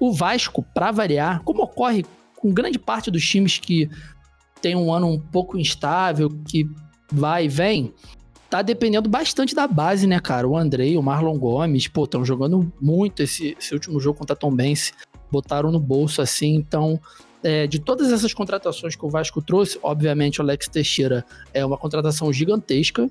o 0.00 0.12
Vasco, 0.12 0.62
para 0.74 0.90
variar, 0.90 1.42
como 1.44 1.62
ocorre 1.62 2.04
com 2.36 2.52
grande 2.52 2.78
parte 2.78 3.10
dos 3.10 3.26
times 3.26 3.58
que 3.58 3.88
tem 4.60 4.74
um 4.74 4.92
ano 4.92 5.08
um 5.08 5.20
pouco 5.20 5.58
instável, 5.58 6.28
que 6.48 6.66
vai 7.12 7.44
e 7.44 7.48
vem, 7.48 7.92
tá 8.54 8.62
dependendo 8.62 9.08
bastante 9.08 9.52
da 9.52 9.66
base, 9.66 10.06
né, 10.06 10.20
cara? 10.20 10.46
O 10.46 10.56
Andrei, 10.56 10.96
o 10.96 11.02
Marlon 11.02 11.36
Gomes, 11.36 11.88
pô, 11.88 12.04
estão 12.04 12.24
jogando 12.24 12.72
muito 12.80 13.20
esse, 13.20 13.56
esse 13.58 13.74
último 13.74 13.98
jogo 13.98 14.16
contra 14.16 14.36
Tom 14.36 14.54
Bense. 14.54 14.92
Botaram 15.28 15.72
no 15.72 15.80
bolso 15.80 16.22
assim, 16.22 16.54
então. 16.54 17.00
É, 17.42 17.66
de 17.66 17.80
todas 17.80 18.12
essas 18.12 18.32
contratações 18.32 18.94
que 18.94 19.04
o 19.04 19.10
Vasco 19.10 19.42
trouxe, 19.42 19.76
obviamente 19.82 20.40
o 20.40 20.42
Alex 20.42 20.68
Teixeira 20.68 21.26
é 21.52 21.66
uma 21.66 21.76
contratação 21.76 22.32
gigantesca, 22.32 23.10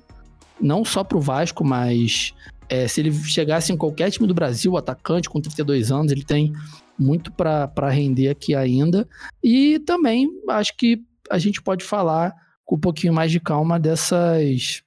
não 0.58 0.82
só 0.82 1.04
para 1.04 1.18
o 1.18 1.20
Vasco, 1.20 1.62
mas 1.62 2.32
é, 2.68 2.88
se 2.88 3.00
ele 3.00 3.12
chegasse 3.12 3.70
em 3.70 3.76
qualquer 3.76 4.10
time 4.10 4.26
do 4.26 4.34
Brasil, 4.34 4.76
atacante 4.78 5.28
com 5.28 5.42
32 5.42 5.92
anos, 5.92 6.10
ele 6.10 6.24
tem 6.24 6.54
muito 6.98 7.30
para 7.30 7.90
render 7.90 8.28
aqui 8.28 8.54
ainda. 8.54 9.06
E 9.42 9.78
também 9.80 10.26
acho 10.48 10.74
que 10.74 11.02
a 11.30 11.38
gente 11.38 11.60
pode 11.60 11.84
falar 11.84 12.34
com 12.64 12.76
um 12.76 12.80
pouquinho 12.80 13.12
mais 13.12 13.30
de 13.30 13.38
calma 13.38 13.78
dessas 13.78 14.82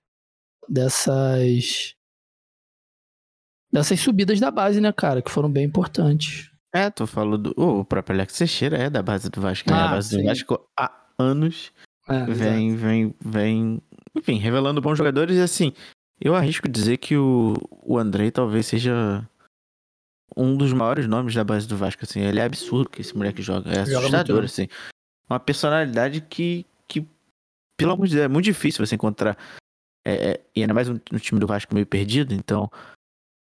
dessas 0.70 1.96
dessas 3.72 4.00
subidas 4.00 4.40
da 4.40 4.50
base, 4.50 4.80
né, 4.80 4.92
cara, 4.92 5.22
que 5.22 5.32
foram 5.32 5.52
bem 5.52 5.66
importantes. 5.66 6.52
É, 6.74 6.90
tu 6.90 7.08
falou 7.08 7.38
do 7.38 7.54
o 7.58 7.86
próprio 7.86 8.16
Alex 8.16 8.38
Teixeira 8.38 8.78
é 8.78 8.90
da 8.90 9.02
base 9.02 9.30
do 9.30 9.42
Vasco, 9.42 9.70
né? 9.70 9.76
Ah, 9.76 9.86
a 9.86 9.92
base 9.94 10.10
sim. 10.10 10.18
do 10.18 10.24
Vasco 10.26 10.70
há 10.78 10.92
anos 11.18 11.72
é, 12.08 12.26
vem, 12.26 12.76
vem, 12.76 13.16
vem, 13.20 13.82
enfim, 14.16 14.38
revelando 14.38 14.82
bons 14.82 14.98
jogadores 14.98 15.38
e 15.38 15.42
assim, 15.42 15.74
eu 16.20 16.36
arrisco 16.36 16.68
dizer 16.68 16.98
que 16.98 17.18
o, 17.18 17.56
o 17.70 17.98
Andrei 17.98 18.32
talvez 18.32 18.66
seja 18.66 19.28
um 20.36 20.56
dos 20.56 20.74
maiores 20.74 21.08
nomes 21.08 21.34
da 21.34 21.44
base 21.44 21.68
do 21.68 21.78
Vasco, 21.78 22.04
assim, 22.04 22.22
ele 22.22 22.40
é 22.40 22.44
absurdo 22.44 22.90
que 22.90 23.02
esse 23.02 23.16
moleque 23.16 23.42
joga, 23.42 23.72
é 23.72 23.80
assustador, 23.80 24.44
assim. 24.44 24.68
Uma 25.30 25.40
personalidade 25.40 26.22
que, 26.22 26.66
que, 26.88 27.06
pelo 27.76 27.94
amor 27.94 28.08
de 28.08 28.16
Deus, 28.16 28.26
é 28.26 28.28
muito 28.28 28.46
difícil 28.46 28.86
você 28.86 28.96
encontrar 28.96 29.38
é, 30.08 30.30
é, 30.30 30.42
e 30.56 30.62
ainda 30.62 30.74
mais 30.74 30.88
no, 30.88 31.20
time 31.20 31.38
do 31.38 31.46
Vasco 31.46 31.74
meio 31.74 31.86
perdido, 31.86 32.34
então. 32.34 32.72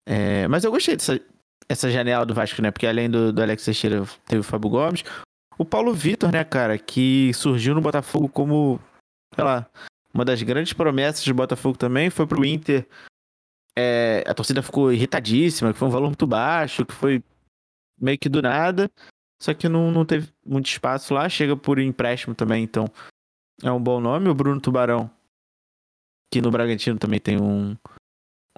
É, 0.07 0.47
mas 0.49 0.65
eu 0.65 0.71
gostei 0.71 0.95
dessa 0.95 1.19
essa 1.67 1.91
janela 1.91 2.27
do 2.27 2.35
Vasco, 2.35 2.61
né? 2.61 2.71
Porque 2.71 2.87
além 2.87 3.09
do, 3.09 3.33
do 3.33 3.41
Alex 3.41 3.65
Teixeira, 3.65 4.05
teve 4.27 4.41
o 4.41 4.45
Fábio 4.45 4.69
Gomes. 4.69 5.03
O 5.57 5.65
Paulo 5.65 5.95
Vitor, 5.95 6.31
né, 6.31 6.45
cara, 6.45 6.77
que 6.77 7.33
surgiu 7.33 7.75
no 7.75 7.81
Botafogo 7.81 8.29
como, 8.29 8.79
sei 9.35 9.43
lá, 9.43 9.67
uma 10.12 10.27
das 10.27 10.43
grandes 10.43 10.75
promessas 10.75 11.25
do 11.25 11.33
Botafogo 11.33 11.79
também, 11.79 12.11
foi 12.11 12.27
pro 12.27 12.45
Inter. 12.45 12.87
É, 13.79 14.23
a 14.27 14.35
torcida 14.35 14.61
ficou 14.61 14.93
irritadíssima, 14.93 15.73
que 15.73 15.79
foi 15.79 15.88
um 15.88 15.93
valor 15.93 16.09
muito 16.09 16.27
baixo, 16.27 16.85
que 16.85 16.93
foi 16.93 17.25
meio 17.99 18.19
que 18.19 18.29
do 18.29 18.43
nada. 18.43 18.91
Só 19.41 19.55
que 19.55 19.71
não, 19.71 19.91
não 19.91 20.05
teve 20.05 20.29
muito 20.45 20.67
espaço 20.67 21.15
lá, 21.15 21.27
chega 21.31 21.57
por 21.57 21.79
empréstimo 21.79 22.35
também, 22.35 22.62
então 22.62 22.85
é 23.62 23.73
um 23.73 23.83
bom 23.83 24.01
nome. 24.01 24.29
O 24.29 24.35
Bruno 24.35 24.61
Tubarão 24.61 25.11
que 26.33 26.40
no 26.40 26.51
Bragantino 26.51 26.99
também 26.99 27.21
tem 27.21 27.40
um. 27.40 27.77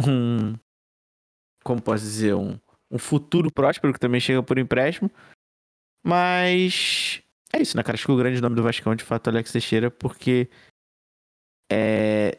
um 0.06 0.54
como 1.64 1.82
posso 1.82 2.04
dizer? 2.04 2.34
Um, 2.34 2.56
um 2.88 2.98
futuro 2.98 3.52
próspero 3.52 3.92
que 3.92 3.98
também 3.98 4.20
chega 4.20 4.42
por 4.42 4.58
empréstimo. 4.58 5.10
Mas. 6.06 7.20
É 7.52 7.60
isso, 7.60 7.76
né, 7.76 7.82
cara? 7.82 7.96
Acho 7.96 8.06
que 8.06 8.12
o 8.12 8.16
grande 8.16 8.40
nome 8.40 8.54
do 8.54 8.62
Vascão 8.62 8.92
é 8.92 8.96
de 8.96 9.02
fato 9.02 9.28
Alex 9.28 9.50
Teixeira, 9.50 9.90
porque. 9.90 10.48
É, 11.70 12.38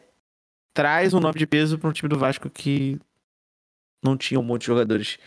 traz 0.72 1.12
um 1.12 1.20
nome 1.20 1.38
de 1.38 1.46
peso 1.46 1.78
para 1.78 1.90
um 1.90 1.92
time 1.92 2.08
do 2.08 2.18
Vasco 2.18 2.48
que 2.48 2.98
não 4.02 4.16
tinha 4.16 4.40
um 4.40 4.42
monte 4.42 4.62
de 4.62 4.68
jogadores 4.68 5.18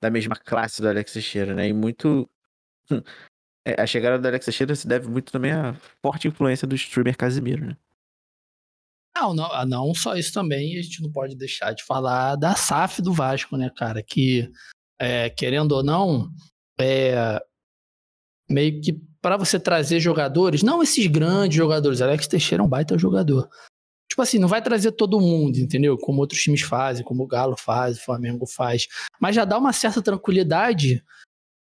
da 0.00 0.10
mesma 0.10 0.36
classe 0.36 0.82
do 0.82 0.88
Alex 0.88 1.14
Teixeira, 1.14 1.54
né? 1.54 1.68
E 1.68 1.72
muito. 1.72 2.28
É, 3.66 3.80
a 3.80 3.86
chegada 3.86 4.18
do 4.18 4.28
Alex 4.28 4.44
Teixeira 4.44 4.76
se 4.76 4.86
deve 4.86 5.08
muito 5.08 5.32
também 5.32 5.50
à 5.50 5.72
forte 6.02 6.28
influência 6.28 6.68
do 6.68 6.74
streamer 6.74 7.16
Casimiro, 7.16 7.64
né? 7.64 7.76
Não, 9.16 9.32
não, 9.32 9.52
ah, 9.52 9.64
não 9.64 9.94
só 9.94 10.16
isso 10.16 10.32
também, 10.32 10.76
a 10.76 10.82
gente 10.82 11.02
não 11.02 11.10
pode 11.10 11.36
deixar 11.36 11.72
de 11.72 11.84
falar 11.84 12.34
da 12.36 12.56
SAF 12.56 13.00
do 13.00 13.12
Vasco, 13.12 13.56
né, 13.56 13.70
cara? 13.76 14.02
Que, 14.02 14.50
é, 14.98 15.30
querendo 15.30 15.72
ou 15.72 15.84
não, 15.84 16.28
é, 16.78 17.40
meio 18.50 18.80
que 18.80 19.00
para 19.22 19.36
você 19.36 19.58
trazer 19.58 20.00
jogadores, 20.00 20.62
não 20.62 20.82
esses 20.82 21.06
grandes 21.06 21.56
jogadores, 21.56 22.02
Alex 22.02 22.26
Teixeira 22.26 22.62
é 22.62 22.66
um 22.66 22.68
baita 22.68 22.98
jogador. 22.98 23.48
Tipo 24.08 24.20
assim, 24.20 24.38
não 24.38 24.48
vai 24.48 24.60
trazer 24.60 24.92
todo 24.92 25.20
mundo, 25.20 25.56
entendeu? 25.56 25.96
Como 25.96 26.20
outros 26.20 26.42
times 26.42 26.60
fazem, 26.60 27.04
como 27.04 27.24
o 27.24 27.26
Galo 27.26 27.56
faz, 27.56 27.96
o 27.96 28.04
Flamengo 28.04 28.46
faz. 28.46 28.86
Mas 29.18 29.34
já 29.34 29.44
dá 29.44 29.56
uma 29.56 29.72
certa 29.72 30.02
tranquilidade 30.02 31.02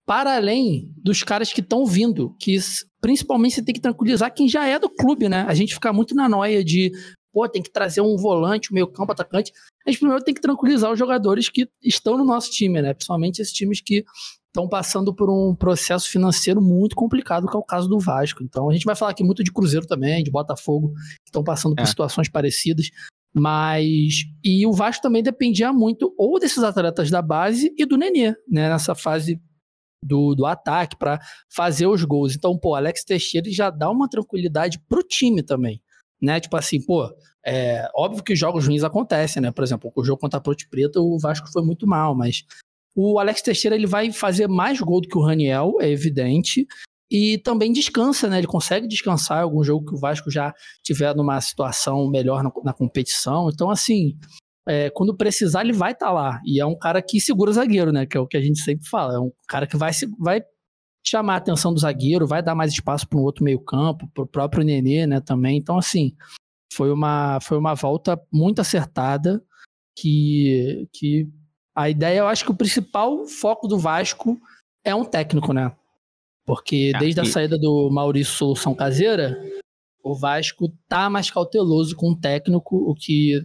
para 0.05 0.36
além 0.36 0.93
dos 0.97 1.23
caras 1.23 1.51
que 1.51 1.62
estão 1.62 1.86
vindo, 1.86 2.36
que 2.39 2.58
principalmente 3.01 3.55
você 3.55 3.63
tem 3.63 3.73
que 3.73 3.81
tranquilizar 3.81 4.34
quem 4.34 4.47
já 4.47 4.67
é 4.67 4.77
do 4.77 4.89
clube, 4.89 5.27
né? 5.29 5.45
A 5.47 5.53
gente 5.53 5.73
fica 5.73 5.91
muito 5.91 6.13
na 6.13 6.29
noia 6.29 6.63
de 6.63 6.91
pô, 7.35 7.49
tem 7.49 7.61
que 7.61 7.69
trazer 7.69 7.99
um 7.99 8.15
volante, 8.15 8.71
um 8.71 8.75
meio 8.75 8.87
campo, 8.87 9.11
atacante. 9.11 9.51
A 9.85 9.91
gente 9.91 9.99
primeiro 9.99 10.23
tem 10.23 10.33
que 10.33 10.39
tranquilizar 10.39 10.89
os 10.89 10.97
jogadores 10.97 11.49
que 11.49 11.67
estão 11.83 12.17
no 12.17 12.23
nosso 12.23 12.49
time, 12.49 12.81
né? 12.81 12.93
Principalmente 12.93 13.41
esses 13.41 13.53
times 13.53 13.81
que 13.81 14.05
estão 14.47 14.69
passando 14.69 15.13
por 15.13 15.29
um 15.29 15.53
processo 15.53 16.09
financeiro 16.09 16.61
muito 16.61 16.95
complicado, 16.95 17.45
que 17.45 17.53
é 17.53 17.59
o 17.59 17.63
caso 17.63 17.89
do 17.89 17.99
Vasco. 17.99 18.41
Então 18.41 18.69
a 18.69 18.73
gente 18.73 18.85
vai 18.85 18.95
falar 18.95 19.11
aqui 19.11 19.21
muito 19.21 19.43
de 19.43 19.51
Cruzeiro 19.51 19.85
também, 19.85 20.23
de 20.23 20.31
Botafogo, 20.31 20.93
que 20.93 21.27
estão 21.29 21.43
passando 21.43 21.75
por 21.75 21.81
é. 21.81 21.85
situações 21.85 22.29
parecidas. 22.29 22.89
Mas. 23.33 24.23
E 24.41 24.65
o 24.65 24.71
Vasco 24.71 25.01
também 25.03 25.21
dependia 25.21 25.73
muito 25.73 26.15
ou 26.17 26.39
desses 26.39 26.63
atletas 26.63 27.11
da 27.11 27.21
base 27.21 27.73
e 27.77 27.85
do 27.85 27.97
Nenê, 27.97 28.29
né? 28.49 28.69
Nessa 28.69 28.95
fase 28.95 29.41
do, 30.01 30.35
do 30.35 30.45
ataque 30.45 30.95
para 30.95 31.19
fazer 31.53 31.87
os 31.87 32.01
gols. 32.05 32.33
Então, 32.33 32.57
pô, 32.57 32.75
Alex 32.75 33.03
Teixeira 33.03 33.51
já 33.51 33.69
dá 33.69 33.91
uma 33.91 34.07
tranquilidade 34.07 34.79
pro 34.87 35.03
time 35.03 35.43
também 35.43 35.81
né? 36.21 36.39
Tipo 36.39 36.58
assim, 36.58 36.84
pô, 36.84 37.10
é 37.45 37.88
óbvio 37.95 38.23
que 38.23 38.36
jogos 38.36 38.65
ruins 38.67 38.84
acontecem, 38.84 39.41
né? 39.41 39.51
Por 39.51 39.63
exemplo, 39.63 39.91
o 39.95 40.04
jogo 40.04 40.19
contra 40.19 40.39
a 40.39 40.41
Ponte 40.41 40.67
Preta, 40.69 40.99
o 40.99 41.19
Vasco 41.19 41.51
foi 41.51 41.63
muito 41.63 41.88
mal, 41.88 42.15
mas 42.15 42.43
O 42.95 43.19
Alex 43.19 43.41
Teixeira 43.41 43.75
ele 43.75 43.86
vai 43.88 44.12
fazer 44.12 44.47
mais 44.47 44.80
gol 44.80 45.01
do 45.01 45.10
que 45.10 45.17
o 45.17 45.21
Raniel, 45.21 45.75
é 45.82 45.89
evidente. 45.89 46.65
E 47.12 47.38
também 47.39 47.71
descansa, 47.71 48.28
né? 48.30 48.38
Ele 48.38 48.47
consegue 48.47 48.88
descansar 48.88 49.39
em 49.39 49.43
algum 49.43 49.63
jogo 49.63 49.86
que 49.86 49.95
o 49.95 49.99
Vasco 49.99 50.32
já 50.32 50.54
tiver 50.84 51.13
numa 51.15 51.39
situação 51.41 52.10
melhor 52.10 52.41
na, 52.43 52.51
na 52.63 52.73
competição. 52.73 53.49
Então, 53.54 53.69
assim, 53.69 54.17
é, 54.67 54.89
quando 54.89 55.15
precisar, 55.15 55.62
ele 55.62 55.73
vai 55.73 55.91
estar 55.91 56.08
tá 56.08 56.12
lá. 56.12 56.41
E 56.45 56.60
é 56.60 56.65
um 56.65 56.78
cara 56.78 57.01
que 57.01 57.19
segura 57.19 57.51
o 57.51 57.54
zagueiro, 57.54 57.91
né? 57.91 58.06
Que 58.06 58.17
é 58.17 58.19
o 58.19 58.28
que 58.28 58.38
a 58.38 58.41
gente 58.41 58.60
sempre 58.62 58.88
fala. 58.88 59.15
É 59.15 59.19
um 59.19 59.32
cara 59.47 59.67
que 59.67 59.78
vai, 59.78 59.91
vai 60.19 60.41
chamar 61.07 61.35
a 61.35 61.37
atenção 61.37 61.73
do 61.73 61.79
zagueiro, 61.79 62.27
vai 62.27 62.41
dar 62.41 62.55
mais 62.55 62.73
espaço 62.73 63.07
para 63.07 63.19
um 63.19 63.23
outro 63.23 63.43
meio-campo, 63.43 64.07
para 64.13 64.23
o 64.23 64.27
próprio 64.27 64.63
Nenê, 64.63 65.05
né? 65.05 65.21
Também. 65.21 65.57
Então, 65.57 65.77
assim, 65.77 66.15
foi 66.73 66.91
uma, 66.91 67.39
foi 67.39 67.57
uma 67.57 67.73
volta 67.75 68.19
muito 68.31 68.59
acertada. 68.59 69.43
Que, 69.97 70.89
que 70.91 71.29
a 71.73 71.89
ideia, 71.89 72.19
eu 72.19 72.27
acho 72.27 72.43
que 72.43 72.51
o 72.51 72.55
principal 72.55 73.25
foco 73.27 73.65
do 73.65 73.79
Vasco 73.79 74.37
é 74.83 74.93
um 74.93 75.05
técnico, 75.05 75.53
né? 75.53 75.73
Porque 76.45 76.91
ah, 76.93 76.99
desde 76.99 77.21
a 77.21 77.25
saída 77.25 77.57
do 77.57 77.89
Maurício 77.89 78.33
Solução 78.33 78.75
Caseira, 78.75 79.41
o 80.03 80.13
Vasco 80.13 80.69
tá 80.87 81.09
mais 81.09 81.31
cauteloso 81.31 81.95
com 81.95 82.11
o 82.11 82.19
técnico, 82.19 82.75
o 82.75 82.93
que 82.93 83.41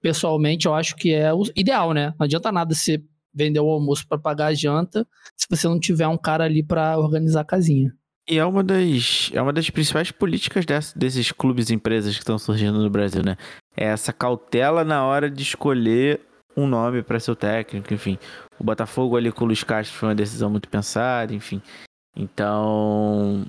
pessoalmente 0.00 0.66
eu 0.66 0.74
acho 0.74 0.96
que 0.96 1.12
é 1.12 1.32
o 1.32 1.42
ideal, 1.54 1.92
né? 1.92 2.14
Não 2.18 2.24
adianta 2.24 2.50
nada 2.50 2.74
você 2.74 3.02
vender 3.34 3.60
o 3.60 3.68
almoço 3.70 4.06
para 4.06 4.18
pagar 4.18 4.46
a 4.46 4.54
janta 4.54 5.06
se 5.36 5.46
você 5.48 5.66
não 5.66 5.80
tiver 5.80 6.06
um 6.08 6.18
cara 6.18 6.44
ali 6.44 6.62
para 6.62 6.98
organizar 6.98 7.40
a 7.40 7.44
casinha. 7.44 7.94
E 8.28 8.38
é 8.38 8.44
uma 8.44 8.62
das, 8.62 9.30
é 9.32 9.42
uma 9.42 9.52
das 9.52 9.68
principais 9.68 10.12
políticas 10.12 10.64
desse, 10.64 10.96
desses 10.96 11.32
clubes 11.32 11.70
e 11.70 11.74
empresas 11.74 12.14
que 12.14 12.20
estão 12.20 12.38
surgindo 12.38 12.80
no 12.80 12.88
Brasil, 12.88 13.22
né? 13.22 13.36
É 13.76 13.86
essa 13.86 14.12
cautela 14.12 14.84
na 14.84 15.04
hora 15.04 15.28
de 15.28 15.42
escolher 15.42 16.20
um 16.56 16.66
nome 16.66 17.02
para 17.02 17.18
seu 17.18 17.34
técnico, 17.34 17.92
enfim. 17.92 18.18
O 18.58 18.64
Botafogo 18.64 19.16
ali 19.16 19.32
com 19.32 19.44
o 19.44 19.46
Luiz 19.46 19.64
Castro 19.64 19.96
foi 19.96 20.08
uma 20.10 20.14
decisão 20.14 20.48
muito 20.50 20.68
pensada, 20.68 21.34
enfim. 21.34 21.60
Então, 22.14 23.44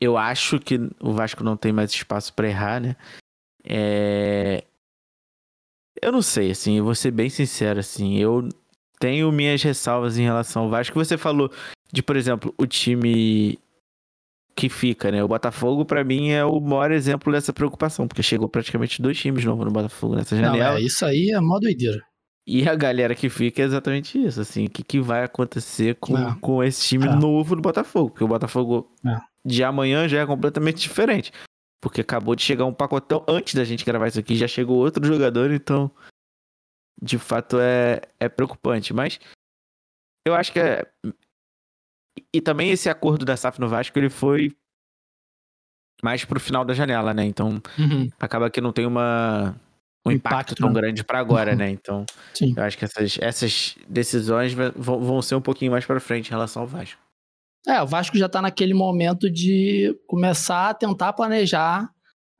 eu 0.00 0.18
acho 0.18 0.58
que 0.58 0.78
o 1.00 1.12
Vasco 1.12 1.42
não 1.44 1.56
tem 1.56 1.72
mais 1.72 1.92
espaço 1.92 2.34
para 2.34 2.48
errar, 2.48 2.80
né? 2.80 2.96
É... 3.64 4.64
Eu 6.00 6.10
não 6.10 6.22
sei, 6.22 6.50
assim, 6.50 6.80
vou 6.80 6.94
ser 6.94 7.12
bem 7.12 7.30
sincero, 7.30 7.78
assim, 7.78 8.18
eu 8.18 8.48
tenho 9.02 9.32
minhas 9.32 9.60
ressalvas 9.60 10.16
em 10.16 10.22
relação 10.22 10.62
ao 10.62 10.70
Vasco. 10.70 10.96
Você 10.96 11.18
falou 11.18 11.50
de, 11.92 12.04
por 12.04 12.14
exemplo, 12.14 12.54
o 12.56 12.68
time 12.68 13.58
que 14.54 14.68
fica, 14.68 15.10
né? 15.10 15.24
O 15.24 15.26
Botafogo, 15.26 15.84
para 15.84 16.04
mim, 16.04 16.30
é 16.30 16.44
o 16.44 16.60
maior 16.60 16.92
exemplo 16.92 17.32
dessa 17.32 17.52
preocupação, 17.52 18.06
porque 18.06 18.22
chegou 18.22 18.48
praticamente 18.48 19.02
dois 19.02 19.18
times 19.18 19.44
novos 19.44 19.64
no 19.64 19.72
Botafogo 19.72 20.14
nessa 20.14 20.36
janela. 20.36 20.56
Não, 20.56 20.76
é, 20.76 20.80
isso 20.80 21.04
aí 21.04 21.32
é 21.34 21.40
mó 21.40 21.58
doideira. 21.58 22.00
E 22.46 22.68
a 22.68 22.76
galera 22.76 23.12
que 23.12 23.28
fica 23.28 23.62
é 23.62 23.64
exatamente 23.64 24.24
isso, 24.24 24.40
assim, 24.40 24.66
o 24.66 24.70
que, 24.70 24.84
que 24.84 25.00
vai 25.00 25.24
acontecer 25.24 25.96
com, 25.96 26.16
é. 26.16 26.36
com 26.40 26.62
esse 26.62 26.86
time 26.86 27.06
é. 27.06 27.14
novo 27.16 27.56
do 27.56 27.62
Botafogo, 27.62 28.10
porque 28.10 28.24
o 28.24 28.28
Botafogo 28.28 28.88
é. 29.04 29.16
de 29.44 29.64
amanhã 29.64 30.08
já 30.08 30.20
é 30.20 30.26
completamente 30.26 30.80
diferente, 30.80 31.32
porque 31.80 32.00
acabou 32.00 32.36
de 32.36 32.42
chegar 32.42 32.66
um 32.66 32.74
pacotão, 32.74 33.24
antes 33.28 33.54
da 33.54 33.64
gente 33.64 33.84
gravar 33.84 34.08
isso 34.08 34.20
aqui, 34.20 34.36
já 34.36 34.46
chegou 34.46 34.78
outro 34.78 35.04
jogador, 35.04 35.52
então, 35.52 35.90
de 37.00 37.18
fato 37.18 37.58
é, 37.60 38.00
é 38.18 38.28
preocupante, 38.28 38.92
mas 38.92 39.18
eu 40.26 40.34
acho 40.34 40.52
que 40.52 40.60
é... 40.60 40.86
E 42.34 42.40
também 42.40 42.70
esse 42.70 42.88
acordo 42.88 43.24
da 43.24 43.36
SAF 43.36 43.60
no 43.60 43.68
Vasco, 43.68 43.98
ele 43.98 44.10
foi 44.10 44.54
mais 46.02 46.24
pro 46.24 46.40
final 46.40 46.64
da 46.64 46.74
janela, 46.74 47.14
né, 47.14 47.24
então 47.24 47.62
uhum. 47.78 48.08
acaba 48.18 48.50
que 48.50 48.60
não 48.60 48.72
tem 48.72 48.86
uma 48.86 49.54
um 50.04 50.10
impacto, 50.10 50.34
impacto 50.34 50.54
tão 50.56 50.68
né? 50.68 50.80
grande 50.80 51.04
para 51.04 51.18
agora, 51.20 51.52
uhum. 51.52 51.58
né? 51.58 51.70
Então, 51.70 52.04
Sim. 52.34 52.54
eu 52.56 52.62
acho 52.62 52.76
que 52.76 52.84
essas, 52.84 53.18
essas 53.20 53.76
decisões 53.88 54.52
vão, 54.52 55.00
vão 55.00 55.22
ser 55.22 55.36
um 55.36 55.40
pouquinho 55.40 55.70
mais 55.70 55.86
para 55.86 56.00
frente 56.00 56.26
em 56.26 56.30
relação 56.30 56.62
ao 56.62 56.68
Vasco. 56.68 57.00
É, 57.66 57.80
o 57.80 57.86
Vasco 57.86 58.18
já 58.18 58.28
tá 58.28 58.42
naquele 58.42 58.74
momento 58.74 59.30
de 59.30 59.96
começar 60.08 60.70
a 60.70 60.74
tentar 60.74 61.12
planejar 61.12 61.88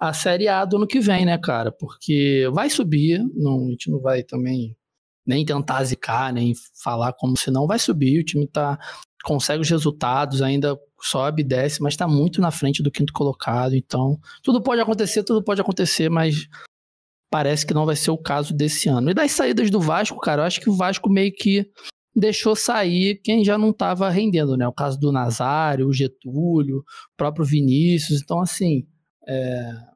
a 0.02 0.12
Série 0.12 0.48
A 0.48 0.64
do 0.64 0.78
ano 0.78 0.86
que 0.86 0.98
vem, 0.98 1.24
né, 1.24 1.38
cara? 1.38 1.70
Porque 1.70 2.50
vai 2.52 2.68
subir, 2.68 3.22
não, 3.36 3.66
a 3.66 3.70
gente 3.70 3.88
não 3.88 4.00
vai 4.00 4.24
também 4.24 4.76
nem 5.24 5.44
tentar 5.44 5.84
zicar, 5.84 6.32
nem 6.32 6.54
falar 6.82 7.12
como 7.12 7.36
se 7.36 7.52
não 7.52 7.68
vai 7.68 7.78
subir, 7.78 8.18
o 8.18 8.24
time 8.24 8.48
tá 8.48 8.76
consegue 9.22 9.62
os 9.62 9.70
resultados, 9.70 10.42
ainda 10.42 10.76
sobe, 11.00 11.44
desce, 11.44 11.80
mas 11.80 11.94
está 11.94 12.08
muito 12.08 12.40
na 12.40 12.50
frente 12.50 12.82
do 12.82 12.90
quinto 12.90 13.12
colocado, 13.12 13.76
então 13.76 14.18
tudo 14.42 14.60
pode 14.60 14.80
acontecer, 14.80 15.22
tudo 15.22 15.44
pode 15.44 15.60
acontecer, 15.60 16.10
mas 16.10 16.48
parece 17.30 17.64
que 17.64 17.72
não 17.72 17.86
vai 17.86 17.94
ser 17.94 18.10
o 18.10 18.18
caso 18.18 18.52
desse 18.52 18.88
ano. 18.88 19.08
E 19.08 19.14
das 19.14 19.30
saídas 19.30 19.70
do 19.70 19.80
Vasco, 19.80 20.18
cara, 20.18 20.42
eu 20.42 20.46
acho 20.46 20.60
que 20.60 20.68
o 20.68 20.74
Vasco 20.74 21.08
meio 21.08 21.32
que 21.32 21.64
deixou 22.12 22.56
sair 22.56 23.20
quem 23.22 23.44
já 23.44 23.56
não 23.56 23.70
estava 23.70 24.10
rendendo, 24.10 24.56
né? 24.56 24.66
O 24.66 24.72
caso 24.72 24.98
do 24.98 25.12
Nazário, 25.12 25.86
o 25.86 25.92
Getúlio, 25.92 26.78
o 26.78 26.84
próprio 27.16 27.44
Vinícius. 27.44 28.20
Então, 28.20 28.40
assim, 28.40 28.84
é, 29.28 29.91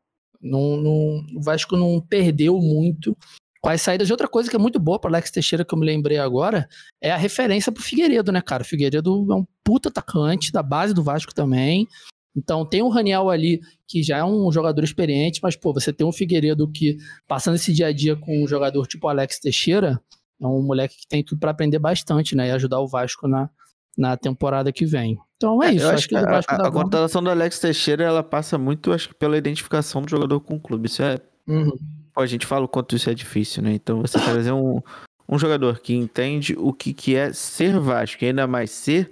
não, 0.47 0.77
não, 0.77 1.27
o 1.35 1.43
Vasco 1.43 1.77
não 1.77 2.01
perdeu 2.01 2.59
muito 2.59 3.17
com 3.61 3.71
as 3.71 3.83
saídas. 3.83 4.09
E 4.09 4.13
outra 4.13 4.29
coisa 4.29 4.49
que 4.49 4.57
é 4.57 4.59
muito 4.59 4.79
boa 4.79 4.99
para 4.99 5.11
Alex 5.11 5.31
Teixeira, 5.31 5.65
que 5.65 5.75
eu 5.75 5.79
me 5.79 5.85
lembrei 5.85 6.19
agora, 6.19 6.69
é 7.01 7.11
a 7.11 7.17
referência 7.17 7.73
pro 7.73 7.83
Figueiredo, 7.83 8.31
né, 8.31 8.41
cara? 8.41 8.63
O 8.63 8.67
Figueiredo 8.67 9.27
é 9.31 9.35
um 9.35 9.47
puta 9.65 9.89
atacante 9.89 10.53
da 10.53 10.63
base 10.63 10.95
do 10.95 11.03
Vasco 11.03 11.35
também. 11.35 11.89
Então 12.37 12.65
tem 12.65 12.83
o 12.83 12.89
Raniel 12.89 13.31
ali, 13.31 13.61
que 13.89 14.03
já 14.03 14.19
é 14.19 14.25
um 14.25 14.53
jogador 14.53 14.85
experiente, 14.85 15.41
mas, 15.43 15.57
pô, 15.57 15.73
você 15.73 15.93
tem 15.93 16.07
um 16.07 16.13
Figueiredo 16.13 16.71
que, 16.71 16.99
passando 17.27 17.57
esse 17.57 17.73
dia 17.73 17.87
a 17.87 17.93
dia 17.93 18.15
com 18.15 18.45
um 18.45 18.47
jogador 18.47 18.87
tipo 18.87 19.09
Alex 19.09 19.41
Teixeira, 19.41 20.01
é 20.41 20.47
um 20.47 20.63
moleque 20.63 20.97
que 20.99 21.09
tem 21.09 21.25
tudo 21.25 21.39
para 21.39 21.51
aprender 21.51 21.79
bastante, 21.79 22.37
né? 22.37 22.49
E 22.49 22.51
ajudar 22.51 22.79
o 22.81 22.87
Vasco 22.87 23.27
na, 23.27 23.49
na 23.97 24.17
temporada 24.17 24.73
que 24.73 24.85
vem. 24.85 25.19
Então 25.37 25.63
é, 25.63 25.69
é 25.69 25.75
isso. 25.75 25.87
Acho, 25.87 25.95
acho 25.95 26.09
que, 26.09 26.17
a, 26.17 26.21
a, 26.21 26.69
a 26.69 26.71
contratação 26.71 27.23
do 27.23 27.31
Alex 27.31 27.59
Teixeira 27.59 28.05
ela 28.05 28.23
passa 28.23 28.59
muito, 28.59 28.93
acho 28.93 29.09
que, 29.09 29.15
pela 29.15 29.37
identificação 29.39 30.03
do 30.03 30.11
jogador 30.11 30.41
com 30.41 30.57
o 30.57 30.61
clube. 30.61 30.87
Isso 30.87 31.03
é. 31.03 31.19
Uhum. 31.47 31.73
Pô, 32.13 32.21
a 32.21 32.27
gente 32.27 32.47
fala 32.47 32.65
o 32.65 32.69
quanto 32.69 32.97
isso 32.97 33.11
é 33.11 33.15
difícil, 33.15 33.63
né? 33.63 33.73
Então 33.73 34.01
você 34.01 34.19
trazer 34.19 34.53
um, 34.53 34.81
um 35.29 35.39
jogador 35.39 35.81
que 35.81 35.95
entende 35.95 36.55
o 36.59 36.73
que, 36.73 36.93
que 36.93 37.15
é 37.15 37.33
ser 37.33 37.79
Vasco, 37.79 38.25
e 38.25 38.29
ainda 38.29 38.47
mais 38.47 38.71
ser 38.71 39.11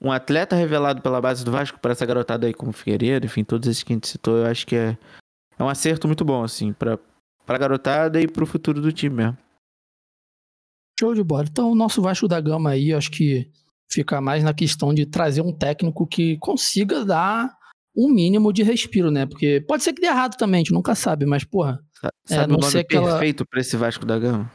um 0.00 0.12
atleta 0.12 0.54
revelado 0.54 1.00
pela 1.00 1.20
base 1.20 1.44
do 1.44 1.50
Vasco 1.50 1.80
para 1.80 1.92
essa 1.92 2.06
garotada 2.06 2.46
aí 2.46 2.54
como 2.54 2.72
Figueiredo, 2.72 3.26
enfim, 3.26 3.42
todos 3.42 3.68
esses 3.68 3.82
que 3.82 3.92
a 3.92 3.96
gente 3.96 4.08
citou, 4.08 4.38
eu 4.38 4.46
acho 4.46 4.66
que 4.66 4.76
é, 4.76 4.96
é 5.58 5.64
um 5.64 5.68
acerto 5.68 6.06
muito 6.06 6.24
bom, 6.24 6.44
assim, 6.44 6.72
pra, 6.72 6.98
pra 7.44 7.58
garotada 7.58 8.20
e 8.20 8.28
pro 8.28 8.46
futuro 8.46 8.80
do 8.80 8.92
time 8.92 9.16
mesmo. 9.16 9.38
Show 10.98 11.14
de 11.14 11.22
bola. 11.22 11.44
Então, 11.50 11.70
o 11.70 11.74
nosso 11.74 12.00
Vasco 12.00 12.28
da 12.28 12.40
Gama 12.40 12.70
aí, 12.70 12.92
acho 12.92 13.10
que 13.10 13.50
fica 13.90 14.20
mais 14.20 14.42
na 14.42 14.52
questão 14.52 14.92
de 14.92 15.06
trazer 15.06 15.42
um 15.42 15.52
técnico 15.52 16.06
que 16.06 16.36
consiga 16.38 17.04
dar 17.04 17.50
um 17.96 18.12
mínimo 18.12 18.52
de 18.52 18.62
respiro, 18.62 19.10
né? 19.10 19.26
Porque 19.26 19.64
pode 19.66 19.82
ser 19.82 19.92
que 19.92 20.00
dê 20.00 20.08
errado 20.08 20.36
também, 20.36 20.58
a 20.58 20.62
gente 20.62 20.72
nunca 20.72 20.94
sabe, 20.94 21.24
mas, 21.24 21.44
porra. 21.44 21.80
Sabe 22.26 22.52
é, 22.52 22.56
o 22.56 22.58
nome 22.58 22.84
perfeito 22.84 23.42
aquela... 23.42 23.46
pra 23.46 23.60
esse 23.60 23.76
Vasco 23.76 24.04
da 24.04 24.18
Gama? 24.18 24.50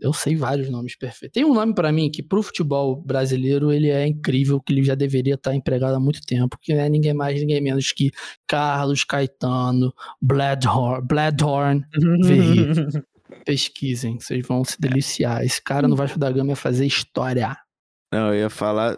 Eu 0.00 0.12
sei 0.12 0.34
vários 0.34 0.68
nomes 0.68 0.96
perfeitos. 0.96 1.32
Tem 1.32 1.44
um 1.44 1.54
nome 1.54 1.74
para 1.74 1.92
mim 1.92 2.10
que 2.10 2.22
pro 2.22 2.42
futebol 2.42 3.00
brasileiro 3.00 3.72
ele 3.72 3.90
é 3.90 4.06
incrível, 4.06 4.60
que 4.60 4.72
ele 4.72 4.82
já 4.82 4.94
deveria 4.94 5.34
estar 5.34 5.54
empregado 5.54 5.94
há 5.94 6.00
muito 6.00 6.20
tempo, 6.22 6.58
que 6.60 6.74
não 6.74 6.80
é 6.80 6.88
ninguém 6.88 7.14
mais, 7.14 7.40
ninguém 7.40 7.60
menos 7.60 7.92
que 7.92 8.10
Carlos 8.46 9.04
Caetano, 9.04 9.92
Bladhorn, 10.20 11.06
Bladhorn 11.06 11.84
Pesquisem, 13.44 14.18
vocês 14.18 14.46
vão 14.46 14.64
se 14.64 14.80
deliciar. 14.80 15.44
Esse 15.44 15.62
cara 15.62 15.86
no 15.86 15.96
Vasco 15.96 16.18
da 16.18 16.30
Gama 16.30 16.50
ia 16.50 16.56
fazer 16.56 16.86
história. 16.86 17.56
Não, 18.14 18.28
eu 18.28 18.42
ia 18.42 18.50
falar 18.50 18.96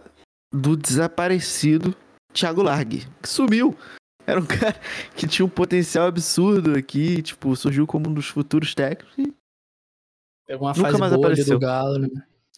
do 0.52 0.76
desaparecido 0.76 1.96
Thiago 2.34 2.62
Largue, 2.62 3.06
que 3.22 3.28
sumiu. 3.28 3.74
Era 4.26 4.38
um 4.38 4.44
cara 4.44 4.76
que 5.14 5.26
tinha 5.26 5.46
um 5.46 5.48
potencial 5.48 6.06
absurdo 6.06 6.76
aqui, 6.76 7.22
tipo, 7.22 7.56
surgiu 7.56 7.86
como 7.86 8.10
um 8.10 8.12
dos 8.12 8.26
futuros 8.26 8.74
técnicos 8.74 9.16
e 9.16 9.32
Pegou 10.46 10.68
uma 10.68 10.74
Nunca 10.74 10.88
fase 10.88 11.00
mais 11.00 11.12
boa 11.12 11.26
apareceu. 11.26 11.58
do 11.58 11.58
Galo, 11.58 11.98
né? 11.98 12.08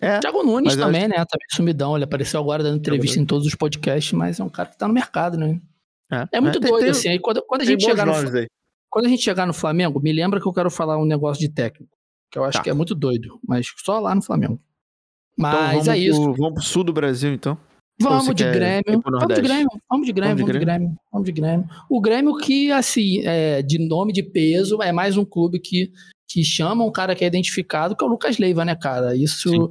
É, 0.01 0.19
Thiago 0.19 0.43
Nunes 0.43 0.75
também, 0.75 1.03
acho... 1.03 1.11
né? 1.11 1.17
Também 1.17 1.47
sumidão. 1.53 1.97
Ele 1.97 2.05
apareceu 2.05 2.41
agora 2.41 2.63
dando 2.63 2.79
entrevista 2.79 3.21
em 3.21 3.25
todos 3.25 3.47
os 3.47 3.55
podcasts, 3.55 4.13
mas 4.13 4.41
é 4.41 4.45
um 4.45 4.49
cara 4.49 4.69
que 4.69 4.77
tá 4.77 4.89
no 4.89 4.93
mercado, 4.93 5.39
né? 5.39 5.61
É, 6.13 6.37
é 6.39 6.41
muito 6.41 6.59
é, 6.59 6.61
doido, 6.61 6.81
tem, 6.81 6.91
assim. 6.91 7.09
Aí 7.09 7.21
quando, 7.21 7.41
quando 7.43 7.63
a 7.63 7.65
gente 7.65 7.85
chegar 7.85 8.05
no. 8.05 8.13
Quando 8.91 9.07
a 9.07 9.09
gente 9.09 9.23
chegar 9.23 9.47
no 9.47 9.55
Flamengo, 9.55 10.01
me 10.01 10.13
lembra 10.13 10.41
que 10.41 10.47
eu 10.47 10.53
quero 10.53 10.71
falar 10.71 10.99
um 10.99 11.05
negócio 11.07 11.41
de 11.41 11.49
técnico. 11.49 11.97
Que 12.31 12.39
eu 12.39 12.45
acho 12.45 12.59
tá. 12.59 12.65
que 12.65 12.71
é 12.71 12.75
muito 12.75 12.97
doido. 12.97 13.39
Mas 13.47 13.73
só 13.79 14.01
lá 14.01 14.15
no 14.15 14.23
Flamengo. 14.23 14.61
Então 15.39 15.51
mas 15.51 15.83
então 15.83 15.95
é 15.95 15.99
isso. 15.99 16.23
Pro, 16.23 16.35
vamos 16.35 16.55
pro 16.55 16.63
sul 16.63 16.85
do 16.85 16.93
Brasil, 16.93 17.33
então? 17.33 17.57
Vamos 18.01 18.35
de 18.35 18.45
Grêmio. 18.45 19.03
Vamos 19.05 19.35
de 19.35 19.43
Grêmio. 19.43 19.69
Vamos 19.91 20.07
de 20.07 20.13
Grêmio. 20.13 20.37
Vamos 20.37 20.53
de 20.53 20.59
Grêmio. 20.59 20.97
Vamos 21.13 21.27
de 21.27 21.33
Grêmio. 21.33 21.69
O 21.91 22.01
Grêmio 22.01 22.37
que, 22.37 22.71
assim, 22.71 23.27
é, 23.27 23.61
de 23.63 23.79
nome 23.79 24.13
de 24.13 24.23
peso, 24.23 24.81
é 24.83 24.93
mais 24.93 25.17
um 25.17 25.25
clube 25.25 25.59
que 25.59 25.91
que 26.29 26.45
chama 26.45 26.85
um 26.85 26.93
cara 26.93 27.15
que 27.15 27.25
é 27.25 27.27
identificado, 27.27 27.97
que 27.97 28.05
é 28.05 28.07
o 28.07 28.11
Lucas 28.11 28.37
Leiva, 28.37 28.63
né, 28.63 28.77
cara? 28.77 29.17
Isso, 29.17 29.49
Sim. 29.49 29.69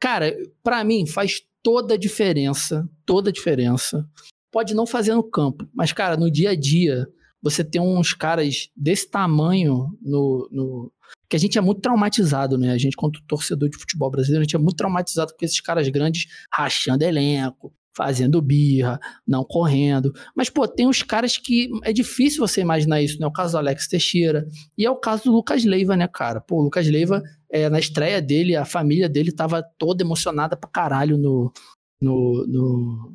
cara, 0.00 0.36
para 0.62 0.82
mim 0.82 1.06
faz 1.06 1.40
toda 1.62 1.94
a 1.94 1.96
diferença, 1.96 2.88
toda 3.06 3.30
a 3.30 3.32
diferença. 3.32 4.04
Pode 4.50 4.74
não 4.74 4.86
fazer 4.86 5.14
no 5.14 5.22
campo, 5.22 5.68
mas, 5.72 5.92
cara, 5.92 6.16
no 6.16 6.28
dia 6.28 6.50
a 6.50 6.56
dia, 6.56 7.06
você 7.42 7.64
ter 7.64 7.80
uns 7.80 8.12
caras 8.12 8.68
desse 8.76 9.10
tamanho 9.10 9.88
no, 10.00 10.48
no. 10.50 10.92
Que 11.28 11.36
a 11.36 11.38
gente 11.38 11.58
é 11.58 11.60
muito 11.60 11.80
traumatizado, 11.80 12.58
né? 12.58 12.70
A 12.70 12.78
gente, 12.78 12.96
quanto 12.96 13.22
torcedor 13.26 13.68
de 13.68 13.78
futebol 13.78 14.10
brasileiro, 14.10 14.42
a 14.42 14.44
gente 14.44 14.56
é 14.56 14.58
muito 14.58 14.76
traumatizado 14.76 15.32
com 15.38 15.44
esses 15.44 15.60
caras 15.60 15.88
grandes 15.88 16.26
rachando 16.52 17.04
elenco, 17.04 17.72
fazendo 17.96 18.40
birra, 18.40 19.00
não 19.26 19.44
correndo. 19.44 20.12
Mas, 20.34 20.48
pô, 20.48 20.66
tem 20.66 20.86
uns 20.86 21.02
caras 21.02 21.36
que 21.36 21.70
é 21.82 21.92
difícil 21.92 22.46
você 22.46 22.60
imaginar 22.60 23.02
isso, 23.02 23.18
né? 23.20 23.26
O 23.26 23.32
caso 23.32 23.52
do 23.52 23.58
Alex 23.58 23.88
Teixeira 23.88 24.46
e 24.76 24.84
é 24.84 24.90
o 24.90 24.96
caso 24.96 25.24
do 25.24 25.32
Lucas 25.32 25.64
Leiva, 25.64 25.96
né, 25.96 26.08
cara? 26.08 26.40
Pô, 26.40 26.60
o 26.60 26.62
Lucas 26.62 26.86
Leiva, 26.86 27.22
é, 27.50 27.68
na 27.68 27.78
estreia 27.78 28.20
dele, 28.20 28.56
a 28.56 28.64
família 28.64 29.08
dele 29.08 29.32
tava 29.32 29.62
toda 29.78 30.02
emocionada 30.02 30.56
pra 30.56 30.70
caralho 30.70 31.16
no, 31.18 31.52
no, 32.00 32.46
no, 32.46 33.14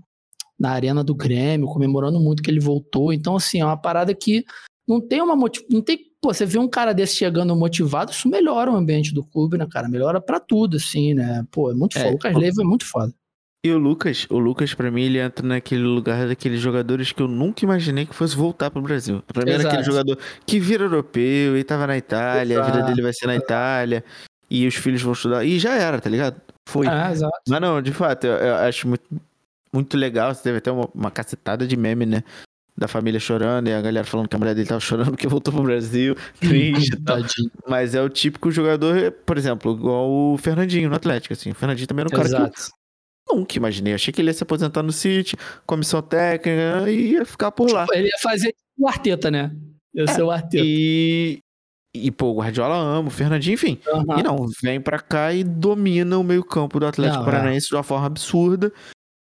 na 0.60 0.72
arena 0.72 1.04
do 1.04 1.13
Grêmio, 1.13 1.68
comemorando 1.68 2.20
muito 2.20 2.41
que 2.41 2.50
ele 2.50 2.60
voltou. 2.60 3.12
Então, 3.12 3.36
assim, 3.36 3.62
é 3.62 3.65
uma 3.65 3.78
parada 3.78 4.13
que 4.13 4.44
não 4.88 5.02
tem 5.02 5.22
uma 5.22 5.36
motiv... 5.36 5.63
não 5.70 5.82
tem 5.82 6.00
Pô, 6.26 6.34
você 6.34 6.44
vê 6.44 6.58
um 6.58 6.68
cara 6.68 6.91
desse 6.91 7.18
chegando 7.18 7.56
motivado, 7.56 8.12
isso 8.12 8.28
melhora 8.28 8.72
o 8.72 8.76
ambiente 8.76 9.13
do 9.13 9.24
clube, 9.24 9.60
né, 9.60 9.68
cara? 9.72 9.88
Melhora 9.88 10.20
para 10.20 10.39
tudo, 10.39 10.78
assim, 10.78 11.13
né? 11.13 11.46
Pô, 11.52 11.70
é 11.70 11.76
muito 11.76 12.00
é, 12.00 12.02
foda. 12.02 12.10
O 12.10 12.13
Lucas 12.13 12.36
Leiva 12.36 12.62
é 12.63 12.65
muito 12.65 12.84
foda. 12.84 13.13
E 13.63 13.72
o 13.72 13.78
Lucas, 13.78 14.26
o 14.32 14.39
Lucas, 14.39 14.74
pra 14.74 14.89
mim, 14.89 15.04
ele 15.04 15.20
entra 15.20 15.46
naquele 15.46 15.84
lugar 15.84 16.28
daqueles 16.28 16.60
jogadores 16.60 17.12
que 17.12 17.22
eu 17.22 17.28
nunca 17.28 17.63
imaginei 17.63 18.08
que 18.08 18.15
fosse 18.15 18.36
voltar 18.36 18.72
pro 18.72 18.82
Brasil. 18.82 19.22
Pra 19.28 19.44
mim 19.44 19.52
Exato. 19.52 19.68
era 19.68 19.70
aquele 19.70 19.84
jogador 19.84 20.18
que 20.48 20.60
vira 20.60 20.86
europeu 20.86 21.56
e 21.56 21.63
tava 21.63 21.86
na 21.86 21.96
Itália, 21.96 22.56
Exato. 22.56 22.72
a 22.72 22.76
vida 22.76 22.88
dele 22.88 23.02
vai 23.04 23.13
ser 23.13 23.28
na 23.28 23.36
Itália, 23.36 24.04
e 24.50 24.65
os 24.65 24.74
filhos 24.74 25.04
vão 25.04 25.13
estudar. 25.13 25.46
E 25.46 25.60
já 25.60 25.76
era, 25.76 26.02
tá 26.02 26.10
ligado? 26.10 26.41
Foi. 26.68 26.88
Ah, 26.88 27.12
exato. 27.12 27.38
Mas 27.48 27.62
não, 27.62 27.80
de 27.84 27.91
fato, 27.91 28.26
eu, 28.26 28.34
eu 28.34 28.56
acho 28.56 28.88
muito, 28.88 29.04
muito 29.76 29.98
legal. 29.98 30.34
Você 30.34 30.44
teve 30.44 30.58
até 30.58 30.72
uma, 30.72 30.90
uma 30.94 31.12
cacetada 31.12 31.68
de 31.68 31.76
meme, 31.78 32.06
né? 32.06 32.24
Da 32.78 32.88
família 32.88 33.20
chorando 33.20 33.68
e 33.68 33.74
a 33.74 33.82
galera 33.82 34.06
falando 34.06 34.28
que 34.28 34.36
a 34.36 34.40
mulher 34.40 34.54
dele 34.54 34.68
tava 34.68 34.82
chorando 34.82 35.12
porque 35.12 35.28
voltou 35.30 35.54
pro 35.54 35.64
Brasil, 35.64 36.16
triste 36.40 36.94
e 36.94 37.02
tal. 37.02 37.20
Mas 37.68 37.96
é 37.96 38.02
o 38.02 38.10
típico 38.10 38.52
jogador, 38.52 39.12
por 39.26 39.38
exemplo, 39.38 39.74
igual 39.74 40.10
o 40.10 40.38
Fernandinho 40.38 40.90
no 40.90 40.96
Atlético, 40.96 41.34
assim. 41.34 41.52
O 41.52 41.56
Fernandinho 41.56 41.88
também 41.88 42.06
era 42.06 42.18
um 42.18 42.22
Exato. 42.22 42.44
cara 42.44 42.52
que 42.52 43.34
nunca 43.34 43.58
imaginei. 43.58 43.94
Achei 43.94 44.14
que 44.14 44.22
ele 44.22 44.30
ia 44.30 44.34
se 44.34 44.44
aposentar 44.44 44.84
no 44.84 44.92
City, 44.92 45.38
comissão 45.66 46.02
técnica 46.02 46.90
e 46.90 47.14
ia 47.14 47.26
ficar 47.26 47.52
por 47.52 47.72
lá. 47.72 47.86
Ele 47.94 48.08
ia 48.08 48.20
fazer 48.22 48.54
o 48.78 48.88
Arteta, 48.88 49.32
né? 49.32 49.52
Ia 49.94 50.04
é, 50.04 50.08
ser 50.08 50.24
o 50.24 50.32
Arteta. 50.32 50.64
E, 50.66 51.40
e, 51.94 52.12
pô, 52.12 52.28
o 52.28 52.36
Guardiola 52.40 52.76
ama, 52.76 53.08
o 53.08 53.12
Fernandinho, 53.12 53.54
enfim. 53.54 53.80
Uhum. 53.88 54.20
E 54.20 54.24
não, 54.24 54.46
vem 54.62 54.82
pra 54.82 55.00
cá 55.00 55.34
e 55.34 55.46
domina 55.46 56.18
o 56.18 56.24
meio-campo 56.24 56.78
do 56.78 56.86
Atlético 56.86 57.24
não, 57.24 57.30
é. 57.30 57.32
Paranaense 57.32 57.68
é. 57.68 57.70
de 57.70 57.76
uma 57.76 57.84
forma 57.84 58.06
absurda 58.06 58.72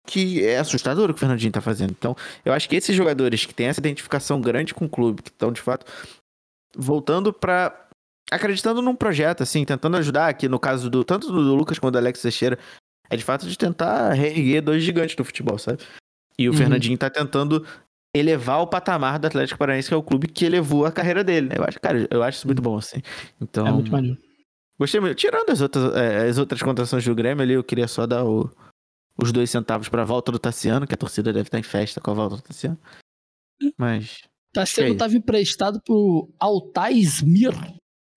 que 0.09 0.43
é 0.43 0.57
assustador 0.57 1.09
o 1.09 1.13
que 1.13 1.17
o 1.17 1.19
Fernandinho 1.19 1.51
tá 1.51 1.61
fazendo. 1.61 1.91
Então, 1.91 2.15
eu 2.43 2.51
acho 2.51 2.67
que 2.67 2.75
esses 2.75 2.95
jogadores 2.95 3.45
que 3.45 3.53
têm 3.53 3.67
essa 3.67 3.79
identificação 3.79 4.41
grande 4.41 4.73
com 4.73 4.85
o 4.85 4.89
clube, 4.89 5.21
que 5.21 5.29
estão 5.29 5.51
de 5.51 5.61
fato 5.61 5.85
voltando 6.75 7.31
para 7.31 7.87
acreditando 8.31 8.81
num 8.81 8.95
projeto, 8.95 9.43
assim, 9.43 9.63
tentando 9.65 9.97
ajudar 9.97 10.27
aqui, 10.27 10.47
no 10.47 10.59
caso 10.59 10.89
do 10.89 11.03
tanto 11.03 11.31
do 11.31 11.55
Lucas 11.55 11.77
quanto 11.77 11.93
do 11.93 11.97
Alex 11.97 12.21
Teixeira, 12.21 12.57
é 13.09 13.15
de 13.15 13.23
fato 13.23 13.47
de 13.47 13.57
tentar 13.57 14.13
reerguer 14.13 14.61
dois 14.61 14.83
gigantes 14.83 15.15
do 15.15 15.23
futebol, 15.23 15.57
sabe? 15.57 15.79
E 16.37 16.47
o 16.47 16.51
uhum. 16.51 16.57
Fernandinho 16.57 16.97
tá 16.97 17.09
tentando 17.09 17.65
elevar 18.15 18.61
o 18.61 18.67
patamar 18.67 19.19
do 19.19 19.27
Atlético 19.27 19.59
Paranaense, 19.59 19.87
que 19.87 19.93
é 19.93 19.97
o 19.97 20.03
clube 20.03 20.27
que 20.27 20.45
elevou 20.45 20.85
a 20.85 20.91
carreira 20.91 21.23
dele. 21.23 21.49
Eu 21.55 21.63
acho, 21.63 21.79
cara, 21.79 22.07
eu 22.09 22.23
acho 22.23 22.39
isso 22.39 22.47
muito 22.47 22.61
bom, 22.61 22.77
assim. 22.77 23.01
Então. 23.41 23.67
É 23.67 23.71
muito 23.71 23.91
maneiro. 23.91 24.17
Gostei 24.79 24.99
muito. 24.99 25.15
Tirando 25.15 25.49
as 25.49 25.61
outras, 25.61 25.95
é, 25.95 26.27
as 26.27 26.37
outras 26.37 26.61
contratações 26.61 27.03
do 27.03 27.15
Grêmio 27.15 27.43
ali, 27.43 27.53
eu 27.53 27.63
queria 27.63 27.87
só 27.87 28.07
dar 28.07 28.23
o, 28.25 28.49
os 29.21 29.31
dois 29.31 29.49
centavos 29.49 29.89
pra 29.89 30.05
volta 30.05 30.31
do 30.31 30.39
Tassiano, 30.39 30.87
que 30.87 30.93
a 30.93 30.97
torcida 30.97 31.33
deve 31.33 31.47
estar 31.47 31.59
em 31.59 31.63
festa 31.63 31.99
com 31.99 32.11
a 32.11 32.13
volta 32.13 32.35
do 32.37 32.41
Tassiano. 32.41 32.77
Mas. 33.77 34.23
Tassiano 34.53 34.93
estava 34.93 35.15
emprestado 35.15 35.81
pro 35.81 36.29
Altaismir 36.39 37.53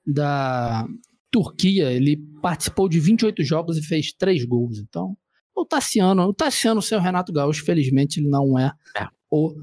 da 0.06 0.86
Turquia. 1.30 1.90
Ele 1.92 2.16
participou 2.40 2.88
de 2.88 2.98
28 3.00 3.42
jogos 3.44 3.76
e 3.76 3.82
fez 3.82 4.12
3 4.12 4.44
gols. 4.44 4.78
Então, 4.78 5.16
o 5.54 5.64
Tassiano, 5.64 6.22
o 6.22 6.34
Tassiano 6.34 6.80
sem 6.80 6.96
o 6.96 7.00
Renato 7.00 7.32
Gaúcho, 7.32 7.64
felizmente, 7.64 8.20
ele 8.20 8.28
não 8.28 8.58
é, 8.58 8.72
é. 8.96 9.06
o 9.30 9.54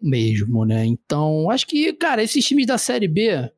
mesmo, 0.00 0.64
né? 0.64 0.84
Então, 0.84 1.50
acho 1.50 1.66
que, 1.66 1.92
cara, 1.94 2.22
esses 2.22 2.44
times 2.44 2.66
da 2.66 2.78
Série 2.78 3.08
B, 3.08 3.50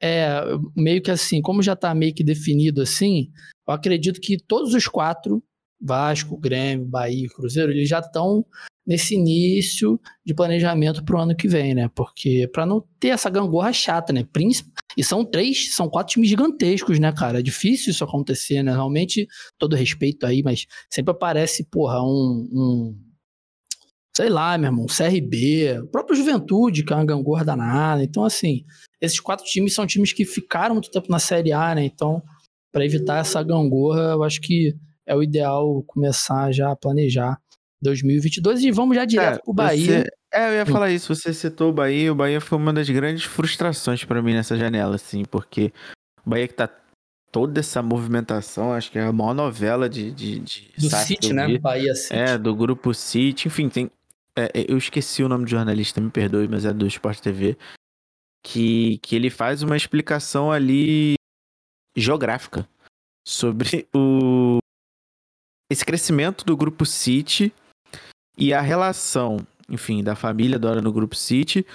é 0.00 0.40
meio 0.76 1.00
que 1.00 1.10
assim, 1.10 1.40
como 1.40 1.62
já 1.62 1.76
tá 1.76 1.94
meio 1.94 2.12
que 2.14 2.24
definido 2.24 2.82
assim, 2.82 3.30
eu 3.66 3.74
acredito 3.74 4.20
que 4.20 4.36
todos 4.36 4.74
os 4.74 4.88
quatro 4.88 5.42
Vasco, 5.82 6.38
Grêmio, 6.38 6.86
Bahia, 6.86 7.28
Cruzeiro, 7.28 7.72
eles 7.72 7.88
já 7.88 7.98
estão 7.98 8.44
nesse 8.86 9.14
início 9.14 10.00
de 10.24 10.34
planejamento 10.34 11.04
para 11.04 11.16
o 11.16 11.20
ano 11.20 11.36
que 11.36 11.48
vem, 11.48 11.74
né? 11.74 11.88
Porque 11.94 12.48
para 12.52 12.66
não 12.66 12.84
ter 12.98 13.08
essa 13.08 13.30
gangorra 13.30 13.72
chata, 13.72 14.12
né? 14.12 14.26
E 14.96 15.04
são 15.04 15.24
três, 15.24 15.74
são 15.74 15.88
quatro 15.88 16.14
times 16.14 16.28
gigantescos, 16.28 16.98
né, 16.98 17.12
cara? 17.12 17.38
É 17.38 17.42
difícil 17.42 17.90
isso 17.90 18.04
acontecer, 18.04 18.62
né? 18.62 18.72
Realmente, 18.72 19.26
todo 19.58 19.76
respeito 19.76 20.26
aí, 20.26 20.42
mas 20.42 20.66
sempre 20.90 21.12
aparece, 21.12 21.64
porra, 21.64 22.02
um, 22.02 22.48
um 22.52 23.12
sei 24.14 24.28
lá, 24.28 24.58
meu 24.58 24.68
irmão, 24.68 24.86
CRB, 24.86 25.80
o 25.80 25.86
próprio 25.88 26.16
Juventude, 26.16 26.84
que 26.84 26.92
é 26.92 26.96
uma 26.96 27.04
gangorra 27.04 27.44
danada. 27.44 28.04
Então, 28.04 28.24
assim, 28.24 28.64
esses 29.00 29.18
quatro 29.18 29.44
times 29.46 29.74
são 29.74 29.86
times 29.86 30.12
que 30.12 30.24
ficaram 30.24 30.74
muito 30.74 30.90
tempo 30.90 31.10
na 31.10 31.18
Série 31.18 31.52
A, 31.52 31.74
né? 31.74 31.84
Então, 31.84 32.22
para 32.70 32.84
evitar 32.84 33.20
essa 33.20 33.42
gangorra, 33.42 34.12
eu 34.12 34.22
acho 34.22 34.40
que 34.40 34.74
é 35.06 35.14
o 35.14 35.22
ideal 35.22 35.82
começar 35.86 36.52
já 36.52 36.70
a 36.70 36.76
planejar 36.76 37.38
2022 37.80 38.62
e 38.62 38.70
vamos 38.70 38.96
já 38.96 39.04
direto 39.04 39.38
é, 39.38 39.42
pro 39.42 39.52
Bahia. 39.52 40.02
Você... 40.02 40.10
É, 40.32 40.48
eu 40.48 40.54
ia 40.54 40.66
falar 40.66 40.90
isso, 40.90 41.14
você 41.14 41.32
citou 41.34 41.70
o 41.70 41.72
Bahia, 41.72 42.10
o 42.10 42.14
Bahia 42.14 42.40
foi 42.40 42.56
uma 42.56 42.72
das 42.72 42.88
grandes 42.88 43.24
frustrações 43.24 44.04
para 44.04 44.22
mim 44.22 44.32
nessa 44.32 44.56
janela, 44.56 44.94
assim, 44.94 45.24
porque 45.24 45.72
o 46.24 46.30
Bahia 46.30 46.48
que 46.48 46.54
tá 46.54 46.68
toda 47.32 47.60
essa 47.60 47.82
movimentação, 47.82 48.72
acho 48.72 48.92
que 48.92 48.98
é 48.98 49.02
a 49.02 49.12
maior 49.12 49.34
novela 49.34 49.88
de. 49.88 50.12
de, 50.12 50.38
de 50.38 50.72
do 50.78 50.90
City, 50.90 51.32
né? 51.32 51.58
Bahia 51.58 51.94
City. 51.94 52.14
É, 52.14 52.36
do 52.36 52.54
grupo 52.54 52.92
City, 52.92 53.48
enfim, 53.48 53.68
tem. 53.70 53.90
É, 54.36 54.44
é, 54.54 54.66
eu 54.68 54.76
esqueci 54.76 55.22
o 55.22 55.28
nome 55.28 55.44
do 55.44 55.50
jornalista, 55.50 56.00
me 56.00 56.10
perdoe, 56.10 56.46
mas 56.46 56.66
é 56.66 56.72
do 56.72 56.86
Sport 56.86 57.20
TV. 57.20 57.56
Que, 58.44 58.98
que 58.98 59.14
ele 59.14 59.30
faz 59.30 59.62
uma 59.62 59.76
explicação 59.76 60.50
ali 60.50 61.14
geográfica 61.96 62.68
sobre 63.26 63.86
o, 63.94 64.58
esse 65.72 65.84
crescimento 65.84 66.44
do 66.44 66.56
grupo 66.56 66.86
City 66.86 67.52
e 68.36 68.52
a 68.52 68.60
relação, 68.60 69.38
enfim, 69.68 70.02
da 70.02 70.14
família 70.14 70.58
Dora 70.58 70.80
no 70.80 70.92
grupo 70.92 71.16
City 71.16 71.66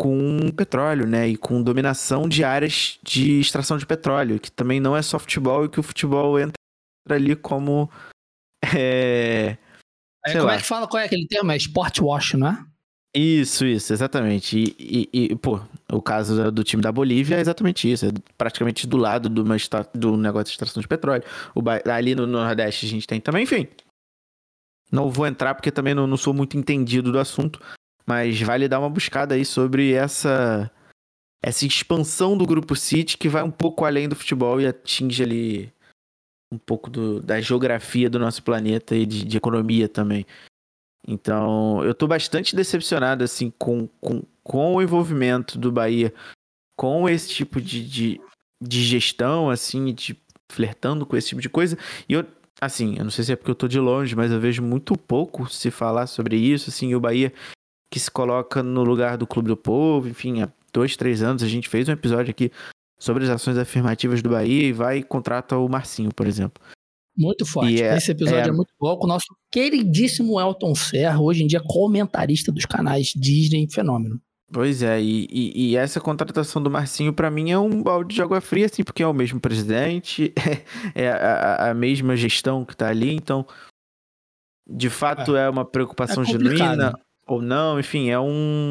com 0.00 0.50
petróleo, 0.56 1.06
né? 1.06 1.28
E 1.28 1.36
com 1.36 1.62
dominação 1.62 2.26
de 2.26 2.42
áreas 2.42 2.98
de 3.02 3.38
extração 3.38 3.76
de 3.76 3.84
petróleo, 3.84 4.40
que 4.40 4.50
também 4.50 4.80
não 4.80 4.96
é 4.96 5.02
só 5.02 5.18
futebol 5.18 5.66
e 5.66 5.68
que 5.68 5.78
o 5.78 5.82
futebol 5.82 6.40
entra 6.40 6.54
ali 7.10 7.36
como. 7.36 7.90
É, 8.74 9.56
é 10.26 10.32
como 10.32 10.44
lá. 10.44 10.54
é 10.54 10.58
que 10.58 10.64
fala? 10.64 10.86
Qual 10.86 11.00
é 11.00 11.06
aquele 11.06 11.26
termo? 11.26 11.52
É 11.52 11.56
sport 11.56 11.98
wash, 12.00 12.34
não 12.34 12.48
é? 12.48 12.64
Isso, 13.14 13.64
isso, 13.64 13.92
exatamente. 13.92 14.56
E, 14.56 15.08
e, 15.12 15.32
e, 15.32 15.36
pô, 15.36 15.60
o 15.92 16.00
caso 16.00 16.50
do 16.52 16.62
time 16.62 16.80
da 16.80 16.92
Bolívia 16.92 17.36
é 17.36 17.40
exatamente 17.40 17.90
isso. 17.90 18.06
É 18.06 18.10
praticamente 18.38 18.86
do 18.86 18.96
lado 18.96 19.28
do, 19.28 19.44
do 19.94 20.16
negócio 20.16 20.44
de 20.44 20.50
extração 20.50 20.80
de 20.80 20.86
petróleo. 20.86 21.24
O, 21.54 21.60
ali 21.90 22.14
no 22.14 22.26
Nordeste 22.26 22.86
a 22.86 22.88
gente 22.88 23.06
tem 23.06 23.20
também, 23.20 23.42
enfim. 23.42 23.66
Não 24.92 25.10
vou 25.10 25.26
entrar 25.26 25.54
porque 25.54 25.72
também 25.72 25.94
não, 25.94 26.06
não 26.06 26.16
sou 26.16 26.32
muito 26.32 26.56
entendido 26.56 27.10
do 27.10 27.18
assunto. 27.18 27.60
Mas 28.06 28.40
vale 28.40 28.68
dar 28.68 28.78
uma 28.78 28.90
buscada 28.90 29.34
aí 29.34 29.44
sobre 29.44 29.92
essa 29.92 30.70
essa 31.42 31.64
expansão 31.64 32.36
do 32.36 32.46
grupo 32.46 32.76
City 32.76 33.16
que 33.16 33.28
vai 33.28 33.42
um 33.42 33.50
pouco 33.50 33.84
além 33.84 34.08
do 34.08 34.14
futebol 34.14 34.60
e 34.60 34.66
atinge 34.66 35.22
ali 35.22 35.72
um 36.52 36.58
pouco 36.58 36.90
do, 36.90 37.20
da 37.22 37.40
geografia 37.40 38.10
do 38.10 38.18
nosso 38.18 38.42
planeta 38.42 38.94
e 38.94 39.06
de, 39.06 39.24
de 39.24 39.36
economia 39.36 39.88
também. 39.88 40.26
Então, 41.06 41.82
eu 41.84 41.94
tô 41.94 42.06
bastante 42.06 42.54
decepcionado, 42.54 43.24
assim, 43.24 43.52
com, 43.58 43.88
com, 44.00 44.22
com 44.42 44.74
o 44.74 44.82
envolvimento 44.82 45.58
do 45.58 45.72
Bahia 45.72 46.12
com 46.76 47.08
esse 47.08 47.28
tipo 47.28 47.60
de, 47.60 47.86
de, 47.86 48.20
de 48.62 48.82
gestão, 48.82 49.50
assim, 49.50 49.92
de 49.92 50.16
flertando 50.50 51.06
com 51.06 51.16
esse 51.16 51.28
tipo 51.28 51.40
de 51.40 51.48
coisa. 51.48 51.76
E 52.08 52.14
eu, 52.14 52.24
assim, 52.60 52.96
eu 52.96 53.04
não 53.04 53.10
sei 53.10 53.24
se 53.24 53.32
é 53.32 53.36
porque 53.36 53.50
eu 53.50 53.54
tô 53.54 53.68
de 53.68 53.78
longe, 53.78 54.14
mas 54.14 54.30
eu 54.30 54.40
vejo 54.40 54.62
muito 54.62 54.96
pouco 54.96 55.48
se 55.50 55.70
falar 55.70 56.06
sobre 56.06 56.36
isso, 56.36 56.70
assim, 56.70 56.94
o 56.94 57.00
Bahia 57.00 57.32
que 57.90 57.98
se 57.98 58.10
coloca 58.10 58.62
no 58.62 58.84
lugar 58.84 59.16
do 59.16 59.26
Clube 59.26 59.48
do 59.48 59.56
Povo, 59.56 60.08
enfim, 60.08 60.42
há 60.42 60.48
dois, 60.72 60.96
três 60.96 61.22
anos 61.22 61.42
a 61.42 61.48
gente 61.48 61.68
fez 61.68 61.88
um 61.88 61.92
episódio 61.92 62.30
aqui 62.30 62.52
sobre 62.98 63.24
as 63.24 63.30
ações 63.30 63.58
afirmativas 63.58 64.22
do 64.22 64.30
Bahia 64.30 64.68
e 64.68 64.72
vai 64.72 64.98
e 64.98 65.02
contrata 65.02 65.56
o 65.56 65.68
Marcinho, 65.68 66.14
por 66.14 66.26
exemplo. 66.26 66.62
Muito 67.16 67.44
forte. 67.44 67.82
É, 67.82 67.96
Esse 67.96 68.12
episódio 68.12 68.38
é... 68.38 68.48
é... 68.48 68.52
muito 68.52 68.72
bom 68.78 68.96
com 68.96 69.04
o 69.04 69.08
nosso 69.08 69.26
queridíssimo 69.50 70.40
Elton 70.40 70.74
Serra, 70.74 71.20
hoje 71.20 71.42
em 71.42 71.46
dia 71.46 71.60
comentarista 71.64 72.52
dos 72.52 72.64
canais 72.64 73.12
Disney 73.16 73.68
Fenômeno. 73.70 74.20
Pois 74.52 74.82
é, 74.82 75.00
e, 75.00 75.28
e, 75.30 75.70
e 75.70 75.76
essa 75.76 76.00
contratação 76.00 76.60
do 76.60 76.68
Marcinho 76.68 77.12
para 77.12 77.30
mim 77.30 77.52
é 77.52 77.58
um 77.58 77.82
balde 77.82 78.16
de 78.16 78.22
água 78.22 78.40
fria, 78.40 78.66
assim, 78.66 78.82
porque 78.82 79.02
é 79.02 79.06
o 79.06 79.14
mesmo 79.14 79.38
presidente, 79.38 80.32
é, 80.94 81.04
é 81.04 81.08
a, 81.08 81.70
a, 81.70 81.74
mesma 81.74 82.16
gestão 82.16 82.64
que 82.64 82.76
tá 82.76 82.88
ali, 82.88 83.14
então 83.14 83.46
de 84.68 84.90
fato 84.90 85.36
é, 85.36 85.46
é 85.46 85.50
uma 85.50 85.64
preocupação 85.64 86.24
é 86.24 86.26
genuína 86.26 86.94
ou 87.28 87.40
não, 87.40 87.78
enfim, 87.78 88.10
é 88.10 88.18
um 88.18 88.70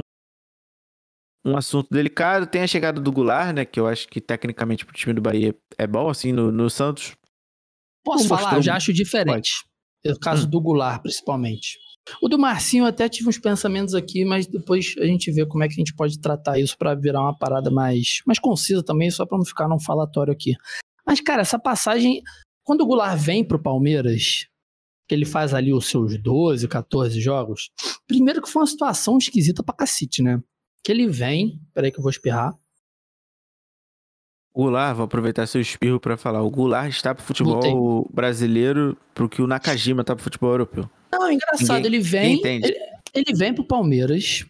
um 1.45 1.55
assunto 1.55 1.87
delicado. 1.89 2.45
Tem 2.45 2.61
a 2.61 2.67
chegada 2.67 2.99
do 2.99 3.11
Goulart, 3.11 3.53
né? 3.53 3.65
Que 3.65 3.79
eu 3.79 3.87
acho 3.87 4.07
que 4.07 4.19
tecnicamente 4.19 4.85
pro 4.85 4.95
time 4.95 5.13
do 5.13 5.21
Bahia 5.21 5.55
é 5.77 5.87
bom, 5.87 6.09
assim, 6.09 6.31
no, 6.31 6.51
no 6.51 6.69
Santos. 6.69 7.15
Posso 8.03 8.27
falar? 8.27 8.55
Eu 8.55 8.61
já 8.61 8.75
acho 8.75 8.93
diferente. 8.93 9.63
Pode. 10.03 10.15
O 10.15 10.19
caso 10.19 10.45
hum. 10.45 10.49
do 10.49 10.61
Goulart, 10.61 11.01
principalmente. 11.01 11.77
O 12.21 12.27
do 12.27 12.39
Marcinho 12.39 12.83
eu 12.83 12.87
até 12.87 13.07
tive 13.07 13.29
uns 13.29 13.37
pensamentos 13.37 13.93
aqui, 13.93 14.25
mas 14.25 14.47
depois 14.47 14.95
a 14.99 15.05
gente 15.05 15.31
vê 15.31 15.45
como 15.45 15.63
é 15.63 15.67
que 15.67 15.73
a 15.73 15.77
gente 15.77 15.93
pode 15.93 16.19
tratar 16.19 16.57
isso 16.57 16.77
para 16.77 16.95
virar 16.95 17.21
uma 17.21 17.37
parada 17.37 17.69
mais, 17.69 18.21
mais 18.25 18.39
concisa 18.39 18.81
também, 18.81 19.11
só 19.11 19.25
para 19.25 19.37
não 19.37 19.45
ficar 19.45 19.67
num 19.67 19.79
falatório 19.79 20.33
aqui. 20.33 20.55
Mas, 21.05 21.21
cara, 21.21 21.41
essa 21.41 21.59
passagem, 21.59 22.21
quando 22.63 22.81
o 22.81 22.85
Goulart 22.85 23.19
vem 23.19 23.43
pro 23.43 23.61
Palmeiras, 23.61 24.47
que 25.07 25.15
ele 25.15 25.25
faz 25.25 25.53
ali 25.53 25.73
os 25.73 25.87
seus 25.87 26.19
12, 26.21 26.67
14 26.67 27.19
jogos, 27.19 27.69
primeiro 28.07 28.41
que 28.41 28.49
foi 28.49 28.61
uma 28.61 28.67
situação 28.67 29.17
esquisita 29.17 29.63
pra 29.63 29.75
cacete, 29.75 30.21
né? 30.21 30.41
Que 30.83 30.91
ele 30.91 31.07
vem, 31.07 31.59
peraí 31.73 31.91
que 31.91 31.99
eu 31.99 32.03
vou 32.03 32.11
espirrar. 32.11 32.53
Goulart, 34.55 34.95
vou 34.95 35.05
aproveitar 35.05 35.47
seu 35.47 35.61
espirro 35.61 35.99
para 35.99 36.17
falar. 36.17 36.41
O 36.41 36.49
Goulart 36.49 36.89
está 36.89 37.13
pro 37.13 37.23
futebol 37.23 38.09
brasileiro 38.13 38.97
pro 39.13 39.29
que 39.29 39.41
o 39.41 39.47
Nakajima 39.47 40.03
tá 40.03 40.15
pro 40.15 40.23
futebol 40.23 40.51
europeu. 40.51 40.89
Não, 41.11 41.27
é 41.27 41.33
engraçado, 41.33 41.83
Ninguém, 41.83 41.93
ele 41.93 41.99
vem. 41.99 42.41
Ele, 42.43 42.75
ele 43.13 43.33
vem 43.35 43.53
pro 43.53 43.63
Palmeiras 43.63 44.45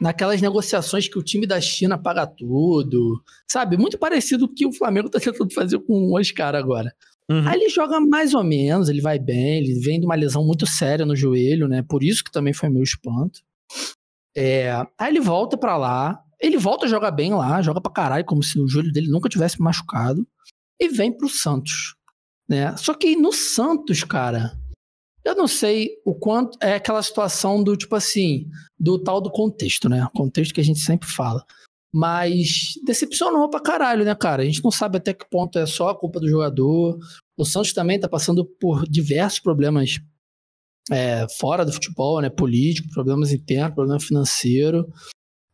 naquelas 0.00 0.40
negociações 0.40 1.08
que 1.08 1.18
o 1.18 1.22
time 1.22 1.46
da 1.46 1.60
China 1.60 1.96
paga 1.96 2.26
tudo, 2.26 3.22
sabe? 3.50 3.76
Muito 3.76 3.98
parecido 3.98 4.46
com 4.46 4.52
o 4.52 4.54
que 4.54 4.66
o 4.66 4.72
Flamengo 4.72 5.08
tá 5.08 5.18
tentando 5.18 5.52
fazer 5.52 5.78
com 5.80 5.92
o 5.92 6.18
Oscar 6.18 6.54
agora. 6.54 6.94
Uhum. 7.28 7.46
Aí 7.48 7.60
ele 7.60 7.68
joga 7.68 7.98
mais 7.98 8.34
ou 8.34 8.44
menos, 8.44 8.88
ele 8.88 9.00
vai 9.00 9.18
bem, 9.18 9.58
ele 9.58 9.80
vem 9.80 9.98
de 9.98 10.06
uma 10.06 10.14
lesão 10.14 10.44
muito 10.44 10.66
séria 10.66 11.04
no 11.04 11.16
joelho, 11.16 11.66
né? 11.66 11.82
Por 11.82 12.02
isso 12.02 12.22
que 12.22 12.30
também 12.30 12.52
foi 12.52 12.68
meu 12.68 12.82
espanto. 12.82 13.40
É, 14.36 14.70
aí 14.98 15.10
ele 15.10 15.20
volta 15.20 15.56
para 15.56 15.76
lá, 15.76 16.22
ele 16.40 16.58
volta 16.58 16.86
a 16.86 16.88
jogar 16.88 17.10
bem 17.10 17.34
lá, 17.34 17.62
joga 17.62 17.80
pra 17.80 17.92
caralho, 17.92 18.24
como 18.24 18.42
se 18.42 18.60
o 18.60 18.68
joelho 18.68 18.92
dele 18.92 19.08
nunca 19.08 19.28
tivesse 19.28 19.60
machucado, 19.60 20.26
e 20.80 20.88
vem 20.88 21.16
pro 21.16 21.28
Santos, 21.28 21.94
né? 22.48 22.76
Só 22.76 22.94
que 22.94 23.16
no 23.16 23.32
Santos, 23.32 24.04
cara, 24.04 24.52
eu 25.24 25.34
não 25.34 25.48
sei 25.48 25.90
o 26.04 26.14
quanto 26.14 26.56
é 26.62 26.74
aquela 26.74 27.02
situação 27.02 27.62
do 27.62 27.76
tipo 27.76 27.96
assim, 27.96 28.48
do 28.78 29.02
tal 29.02 29.20
do 29.20 29.30
contexto, 29.30 29.88
né? 29.88 30.06
Contexto 30.14 30.54
que 30.54 30.60
a 30.60 30.64
gente 30.64 30.78
sempre 30.78 31.08
fala. 31.08 31.44
Mas 31.92 32.74
decepcionou 32.84 33.48
pra 33.48 33.60
caralho, 33.60 34.04
né, 34.04 34.14
cara? 34.14 34.42
A 34.42 34.44
gente 34.44 34.62
não 34.62 34.70
sabe 34.70 34.98
até 34.98 35.14
que 35.14 35.28
ponto 35.28 35.58
é 35.58 35.66
só 35.66 35.88
a 35.88 35.98
culpa 35.98 36.20
do 36.20 36.28
jogador. 36.28 36.98
O 37.36 37.44
Santos 37.44 37.72
também 37.72 37.98
tá 37.98 38.08
passando 38.08 38.44
por 38.44 38.86
diversos 38.86 39.40
problemas 39.40 39.98
é, 40.92 41.26
fora 41.40 41.64
do 41.64 41.72
futebol, 41.72 42.20
né? 42.20 42.30
Político, 42.30 42.92
problemas 42.92 43.32
internos, 43.32 43.74
problema 43.74 43.98
financeiro. 43.98 44.86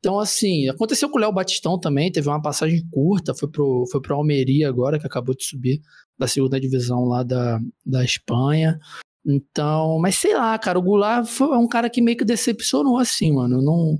Então, 0.02 0.18
assim, 0.18 0.68
aconteceu 0.68 1.08
com 1.08 1.16
o 1.16 1.20
Léo 1.20 1.32
Batistão 1.32 1.78
também, 1.78 2.10
teve 2.10 2.28
uma 2.28 2.42
passagem 2.42 2.84
curta, 2.90 3.32
foi 3.32 3.48
pro, 3.48 3.86
foi 3.88 4.02
pro 4.02 4.16
Almeria 4.16 4.68
agora, 4.68 4.98
que 4.98 5.06
acabou 5.06 5.32
de 5.32 5.44
subir 5.44 5.80
da 6.18 6.26
segunda 6.26 6.58
divisão 6.58 7.04
lá 7.04 7.22
da, 7.22 7.60
da 7.86 8.04
Espanha. 8.04 8.80
Então, 9.24 10.00
mas 10.00 10.16
sei 10.16 10.34
lá, 10.34 10.58
cara, 10.58 10.76
o 10.76 10.82
Goulart 10.82 11.24
foi, 11.28 11.54
é 11.54 11.56
um 11.56 11.68
cara 11.68 11.88
que 11.88 12.02
meio 12.02 12.16
que 12.16 12.24
decepcionou, 12.24 12.98
assim, 12.98 13.32
mano. 13.32 13.62
Não, 13.62 13.96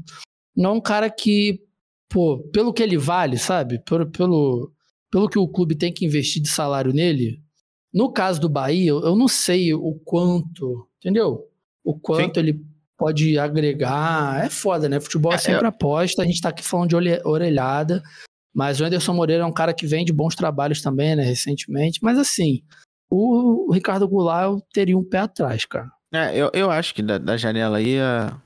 não 0.57 0.71
é 0.71 0.73
um 0.73 0.81
cara 0.81 1.09
que, 1.09 1.63
pô, 2.09 2.41
pelo 2.53 2.73
que 2.73 2.83
ele 2.83 2.99
vale, 2.99 3.39
sabe? 3.39 3.79
Pelo, 3.79 4.11
pelo, 4.11 4.73
pelo 5.09 5.29
que 5.29 5.39
o 5.39 5.47
clube 5.47 5.77
tem 5.77 5.93
que 5.93 6.05
investir 6.05 6.43
de 6.43 6.49
salário 6.49 6.93
nele. 6.93 7.41
No 7.95 8.13
caso 8.13 8.41
do 8.41 8.49
Bahia, 8.49 8.91
eu, 8.91 9.03
eu 9.03 9.15
não 9.15 9.29
sei 9.29 9.73
o 9.73 9.95
quanto, 10.05 10.89
entendeu? 10.99 11.49
O 11.85 11.97
quanto 11.97 12.41
Sim. 12.41 12.41
ele 12.41 12.72
pode 13.03 13.37
agregar. 13.37 14.45
É 14.45 14.49
foda, 14.49 14.89
né? 14.89 15.01
Futebol 15.01 15.33
é, 15.33 15.35
é 15.35 15.39
sempre 15.39 15.65
é... 15.65 15.69
aposta. 15.69 16.23
A 16.23 16.25
gente 16.25 16.41
tá 16.41 16.51
aqui 16.51 16.63
falando 16.63 16.91
de 16.91 16.97
orelhada. 17.25 18.01
Mas 18.55 18.81
o 18.81 18.85
Anderson 18.85 19.13
Moreira 19.13 19.43
é 19.43 19.47
um 19.47 19.53
cara 19.53 19.75
que 19.75 19.87
vem 19.87 20.05
de 20.05 20.13
bons 20.13 20.37
trabalhos 20.37 20.81
também, 20.81 21.17
né? 21.17 21.25
Recentemente. 21.25 21.99
Mas 22.01 22.17
assim, 22.17 22.63
o, 23.11 23.73
Ricardo 23.73 24.07
Goulart 24.07 24.45
eu 24.45 24.63
teria 24.73 24.97
um 24.97 25.03
pé 25.03 25.19
atrás, 25.19 25.65
cara. 25.65 25.91
É, 26.13 26.37
eu, 26.37 26.51
eu 26.53 26.71
acho 26.71 26.95
que 26.95 27.03
da, 27.03 27.19
da 27.19 27.37
janela 27.37 27.79
aí, 27.79 27.99
a, 27.99 28.39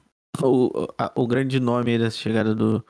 o, 0.42 0.70
a, 0.96 1.12
o 1.14 1.26
grande 1.26 1.60
nome 1.60 1.98
dessa 1.98 2.16
chegada 2.16 2.54
do, 2.54 2.82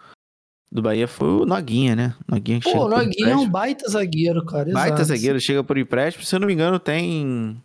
do 0.70 0.82
Bahia 0.82 1.08
foi 1.08 1.28
o 1.28 1.46
Noguinha, 1.46 1.96
né? 1.96 2.14
Noguinha 2.28 2.60
Pô, 2.60 2.84
o 2.84 2.88
Noguinha 2.88 3.30
é 3.30 3.36
um 3.36 3.48
baita 3.48 3.88
zagueiro, 3.88 4.44
cara. 4.44 4.70
Baita 4.70 5.00
exato. 5.00 5.08
zagueiro, 5.08 5.40
chega 5.40 5.64
por 5.64 5.78
empréstimo. 5.78 6.24
Se 6.24 6.36
eu 6.36 6.38
não 6.38 6.46
me 6.46 6.52
engano, 6.52 6.78
tem 6.78 7.60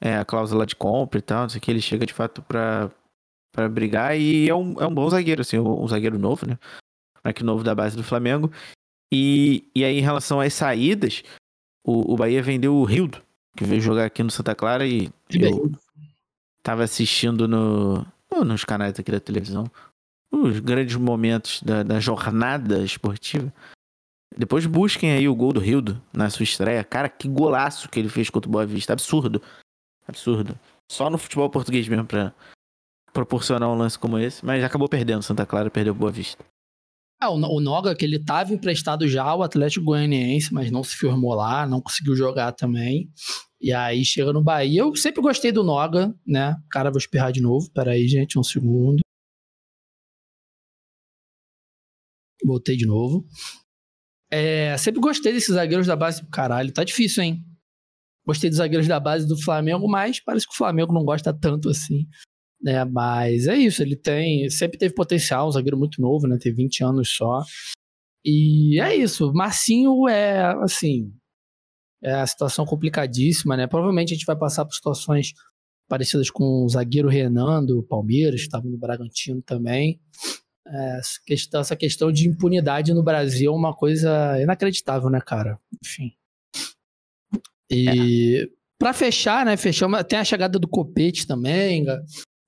é, 0.00 0.18
a 0.18 0.24
cláusula 0.24 0.66
de 0.66 0.76
compra 0.76 1.18
e 1.18 1.22
tal, 1.22 1.42
não 1.42 1.48
sei 1.48 1.58
o 1.58 1.62
que. 1.62 1.70
Ele 1.70 1.80
chega 1.80 2.06
de 2.06 2.12
fato 2.12 2.42
pra, 2.42 2.90
pra 3.54 3.68
brigar 3.68 4.18
e 4.18 4.48
é 4.48 4.54
um, 4.54 4.74
é 4.80 4.86
um 4.86 4.94
bom 4.94 5.08
zagueiro, 5.08 5.40
assim, 5.40 5.58
um, 5.58 5.86
zagueiro 5.86 6.18
novo, 6.18 6.46
né? 6.46 6.58
Moleque 7.24 7.44
novo 7.44 7.62
da 7.62 7.74
base 7.74 7.96
do 7.96 8.02
Flamengo. 8.02 8.52
E, 9.12 9.70
e 9.74 9.84
aí, 9.84 9.98
em 9.98 10.02
relação 10.02 10.40
às 10.40 10.52
saídas, 10.52 11.22
o, 11.86 12.12
o 12.12 12.16
Bahia 12.16 12.42
vendeu 12.42 12.74
o 12.74 12.84
Rildo, 12.84 13.22
que 13.56 13.64
veio 13.64 13.80
jogar 13.80 14.06
aqui 14.06 14.22
no 14.22 14.30
Santa 14.30 14.54
Clara 14.54 14.86
e 14.86 15.08
eu 15.30 15.70
tava 16.62 16.82
assistindo 16.82 17.46
no, 17.46 18.04
nos 18.44 18.64
canais 18.64 18.98
aqui 18.98 19.12
da 19.12 19.20
televisão 19.20 19.70
os 20.42 20.58
grandes 20.58 20.96
momentos 20.96 21.62
da, 21.62 21.82
da 21.82 22.00
jornada 22.00 22.82
esportiva. 22.82 23.52
Depois 24.36 24.66
busquem 24.66 25.12
aí 25.12 25.28
o 25.28 25.34
gol 25.34 25.52
do 25.52 25.60
Rildo 25.60 26.02
na 26.12 26.28
sua 26.28 26.42
estreia. 26.42 26.82
Cara, 26.82 27.08
que 27.08 27.28
golaço 27.28 27.88
que 27.88 28.00
ele 28.00 28.08
fez 28.08 28.28
contra 28.28 28.48
o 28.48 28.52
Boa 28.52 28.66
Vista. 28.66 28.92
Absurdo. 28.92 29.40
Absurdo. 30.08 30.58
Só 30.90 31.08
no 31.08 31.18
futebol 31.18 31.48
português 31.48 31.86
mesmo 31.86 32.04
pra 32.04 32.34
proporcionar 33.14 33.70
um 33.70 33.76
lance 33.76 33.98
como 33.98 34.18
esse. 34.18 34.44
Mas 34.44 34.62
acabou 34.62 34.88
perdendo. 34.88 35.22
Santa 35.22 35.46
Clara 35.46 35.70
perdeu 35.70 35.94
Boa 35.94 36.10
Vista. 36.10 36.44
Ah, 37.22 37.30
o, 37.30 37.60
Noga, 37.60 37.94
que 37.94 38.04
ele 38.04 38.16
estava 38.16 38.52
emprestado 38.52 39.08
já 39.08 39.22
ao 39.22 39.42
Atlético 39.42 39.86
Goianiense, 39.86 40.52
mas 40.52 40.70
não 40.70 40.84
se 40.84 40.94
firmou 40.96 41.32
lá, 41.32 41.66
não 41.66 41.80
conseguiu 41.80 42.14
jogar 42.14 42.52
também. 42.52 43.08
E 43.60 43.72
aí 43.72 44.04
chega 44.04 44.32
no 44.32 44.42
Bahia. 44.42 44.80
Eu 44.82 44.94
sempre 44.96 45.22
gostei 45.22 45.50
do 45.50 45.62
Noga, 45.64 46.14
né? 46.26 46.54
Cara, 46.70 46.90
vou 46.90 46.98
espirrar 46.98 47.32
de 47.32 47.40
novo. 47.40 47.70
Peraí, 47.72 48.06
gente, 48.08 48.38
um 48.38 48.42
segundo. 48.42 49.00
Voltei 52.44 52.76
de 52.76 52.84
novo. 52.84 53.24
É, 54.30 54.76
sempre 54.76 55.00
gostei 55.00 55.32
desses 55.32 55.54
zagueiros 55.54 55.86
da 55.86 55.96
base. 55.96 56.26
Caralho, 56.30 56.72
tá 56.72 56.84
difícil, 56.84 57.22
hein? 57.22 57.42
Gostei 58.26 58.50
dos 58.50 58.58
zagueiros 58.58 58.88
da 58.88 58.98
base 58.98 59.26
do 59.26 59.40
Flamengo, 59.40 59.88
mas 59.88 60.20
parece 60.20 60.46
que 60.46 60.52
o 60.52 60.56
Flamengo 60.56 60.92
não 60.92 61.04
gosta 61.04 61.32
tanto 61.32 61.70
assim 61.70 62.06
né? 62.60 62.84
Mas 62.84 63.46
é 63.46 63.56
isso, 63.56 63.82
ele 63.82 63.96
tem, 63.96 64.48
sempre 64.50 64.78
teve 64.78 64.94
potencial, 64.94 65.48
um 65.48 65.52
zagueiro 65.52 65.78
muito 65.78 66.00
novo, 66.00 66.26
né? 66.26 66.38
Tem 66.40 66.52
20 66.52 66.84
anos 66.84 67.14
só. 67.14 67.42
E 68.24 68.80
é 68.80 68.94
isso, 68.96 69.32
Marcinho 69.34 70.08
é, 70.08 70.40
assim, 70.62 71.12
é 72.02 72.14
a 72.14 72.26
situação 72.26 72.64
complicadíssima, 72.64 73.56
né? 73.56 73.66
Provavelmente 73.66 74.12
a 74.12 74.16
gente 74.16 74.26
vai 74.26 74.36
passar 74.36 74.64
por 74.64 74.74
situações 74.74 75.32
parecidas 75.88 76.30
com 76.30 76.64
o 76.64 76.68
zagueiro 76.68 77.08
Renan 77.08 77.64
do 77.64 77.82
Palmeiras, 77.82 78.40
que 78.40 78.46
estava 78.46 78.66
no 78.66 78.78
Bragantino 78.78 79.42
também. 79.42 80.00
É, 80.66 80.98
essa, 80.98 81.76
questão, 81.76 82.10
de 82.10 82.26
impunidade 82.26 82.94
no 82.94 83.02
Brasil 83.02 83.52
é 83.52 83.56
uma 83.56 83.74
coisa 83.74 84.40
inacreditável, 84.40 85.10
né, 85.10 85.20
cara? 85.20 85.58
Enfim. 85.84 86.12
E 87.70 88.42
é. 88.44 88.48
para 88.78 88.92
fechar, 88.92 89.44
né, 89.44 89.56
fechamos, 89.56 90.02
tem 90.04 90.18
a 90.18 90.24
chegada 90.24 90.58
do 90.58 90.68
Copete 90.68 91.26
também, 91.26 91.84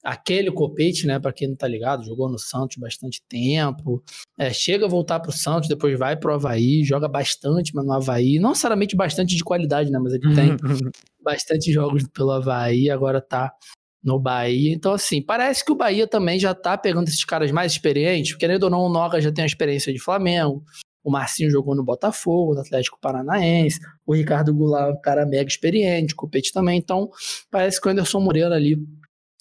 aquele 0.06 0.52
Copete, 0.52 1.04
né, 1.04 1.18
para 1.18 1.32
quem 1.32 1.48
não 1.48 1.56
tá 1.56 1.66
ligado, 1.66 2.04
jogou 2.04 2.30
no 2.30 2.38
Santos 2.38 2.76
bastante 2.76 3.20
tempo, 3.28 4.00
é, 4.38 4.52
chega 4.52 4.86
a 4.86 4.88
voltar 4.88 5.18
pro 5.18 5.32
Santos, 5.32 5.68
depois 5.68 5.98
vai 5.98 6.16
pro 6.16 6.32
Havaí, 6.32 6.84
joga 6.84 7.08
bastante, 7.08 7.74
mas 7.74 7.84
no 7.84 7.92
Havaí, 7.92 8.38
não 8.38 8.50
necessariamente 8.50 8.94
bastante 8.94 9.34
de 9.34 9.42
qualidade, 9.42 9.90
né, 9.90 9.98
mas 9.98 10.14
ele 10.14 10.32
tem 10.32 10.56
bastante 11.20 11.72
jogos 11.72 12.06
pelo 12.14 12.30
Havaí, 12.30 12.88
agora 12.88 13.20
tá 13.20 13.52
no 14.00 14.20
Bahia, 14.20 14.72
então 14.72 14.92
assim, 14.92 15.20
parece 15.20 15.64
que 15.64 15.72
o 15.72 15.76
Bahia 15.76 16.06
também 16.06 16.38
já 16.38 16.54
tá 16.54 16.78
pegando 16.78 17.08
esses 17.08 17.24
caras 17.24 17.50
mais 17.50 17.72
experientes, 17.72 18.36
querendo 18.36 18.62
ou 18.62 18.70
não, 18.70 18.82
o 18.82 18.88
Noga 18.88 19.20
já 19.20 19.32
tem 19.32 19.42
a 19.42 19.46
experiência 19.46 19.92
de 19.92 19.98
Flamengo, 19.98 20.62
o 21.02 21.10
Marcinho 21.10 21.50
jogou 21.50 21.74
no 21.74 21.84
Botafogo, 21.84 22.54
no 22.54 22.60
Atlético 22.60 22.98
Paranaense, 23.00 23.80
o 24.06 24.14
Ricardo 24.14 24.54
Goulart, 24.54 24.96
um 24.96 25.00
cara 25.00 25.26
mega 25.26 25.48
experiente, 25.48 26.14
o 26.14 26.16
Copete 26.16 26.52
também, 26.52 26.78
então 26.78 27.10
parece 27.50 27.80
que 27.80 27.88
o 27.88 27.90
Anderson 27.90 28.20
Moreira 28.20 28.54
ali 28.54 28.76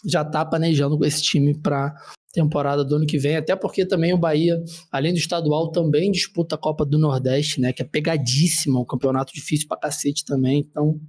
já 0.07 0.21
está 0.21 0.45
planejando 0.45 1.03
esse 1.05 1.21
time 1.21 1.57
para 1.57 1.93
temporada 2.35 2.83
do 2.83 2.95
ano 2.97 3.05
que 3.05 3.17
vem, 3.17 3.37
até 3.37 3.55
porque 3.55 3.85
também 3.85 4.13
o 4.13 4.17
Bahia, 4.17 4.61
além 4.91 5.13
do 5.13 5.17
estadual, 5.17 5.71
também 5.71 6.11
disputa 6.11 6.55
a 6.55 6.57
Copa 6.57 6.85
do 6.85 6.99
Nordeste, 6.99 7.61
né, 7.61 7.71
que 7.71 7.81
é 7.81 7.85
pegadíssima, 7.85 8.79
um 8.79 8.85
campeonato 8.85 9.33
difícil 9.33 9.67
pra 9.69 9.77
cacete 9.77 10.25
também, 10.25 10.59
então 10.59 10.99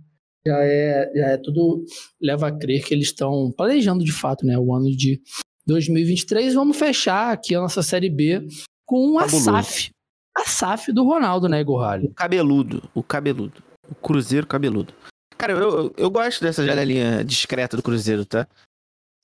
já 0.46 0.58
é, 0.62 1.12
já 1.14 1.26
é 1.26 1.36
tudo 1.36 1.84
leva 2.22 2.46
a 2.46 2.56
crer 2.56 2.84
que 2.84 2.94
eles 2.94 3.08
estão 3.08 3.52
planejando 3.56 4.04
de 4.04 4.12
fato, 4.12 4.46
né, 4.46 4.56
o 4.56 4.72
ano 4.72 4.88
de 4.90 5.20
2023. 5.66 6.54
Vamos 6.54 6.76
fechar 6.76 7.32
aqui 7.32 7.56
a 7.56 7.60
nossa 7.60 7.82
Série 7.82 8.08
B 8.08 8.46
com 8.86 9.18
a 9.18 9.28
SAF, 9.28 9.90
a 10.36 10.44
SAF 10.44 10.92
do 10.92 11.02
Ronaldo, 11.02 11.48
né, 11.48 11.60
Igor 11.60 11.82
O 12.04 12.14
cabeludo, 12.14 12.88
o 12.94 13.02
cabeludo, 13.02 13.60
o 13.90 13.94
Cruzeiro 13.96 14.46
cabeludo. 14.46 14.94
Cara, 15.36 15.52
eu, 15.52 15.58
eu, 15.58 15.94
eu 15.96 16.10
gosto 16.10 16.40
dessa 16.40 16.64
janelinha 16.64 17.24
discreta 17.24 17.76
do 17.76 17.82
Cruzeiro, 17.82 18.24
tá? 18.24 18.46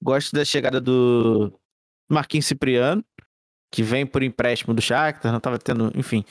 Gosto 0.02 0.34
da 0.34 0.44
chegada 0.44 0.80
do 0.80 1.52
Marquinhos 2.10 2.46
Cipriano. 2.46 3.04
que 3.70 3.82
vem 3.82 4.04
por 4.04 4.22
empréstimo 4.22 4.74
do 4.74 4.82
Shakhtar, 4.82 5.32
não 5.32 5.40
tava 5.40 5.58
tendo, 5.58 5.90
enfim, 5.96 6.24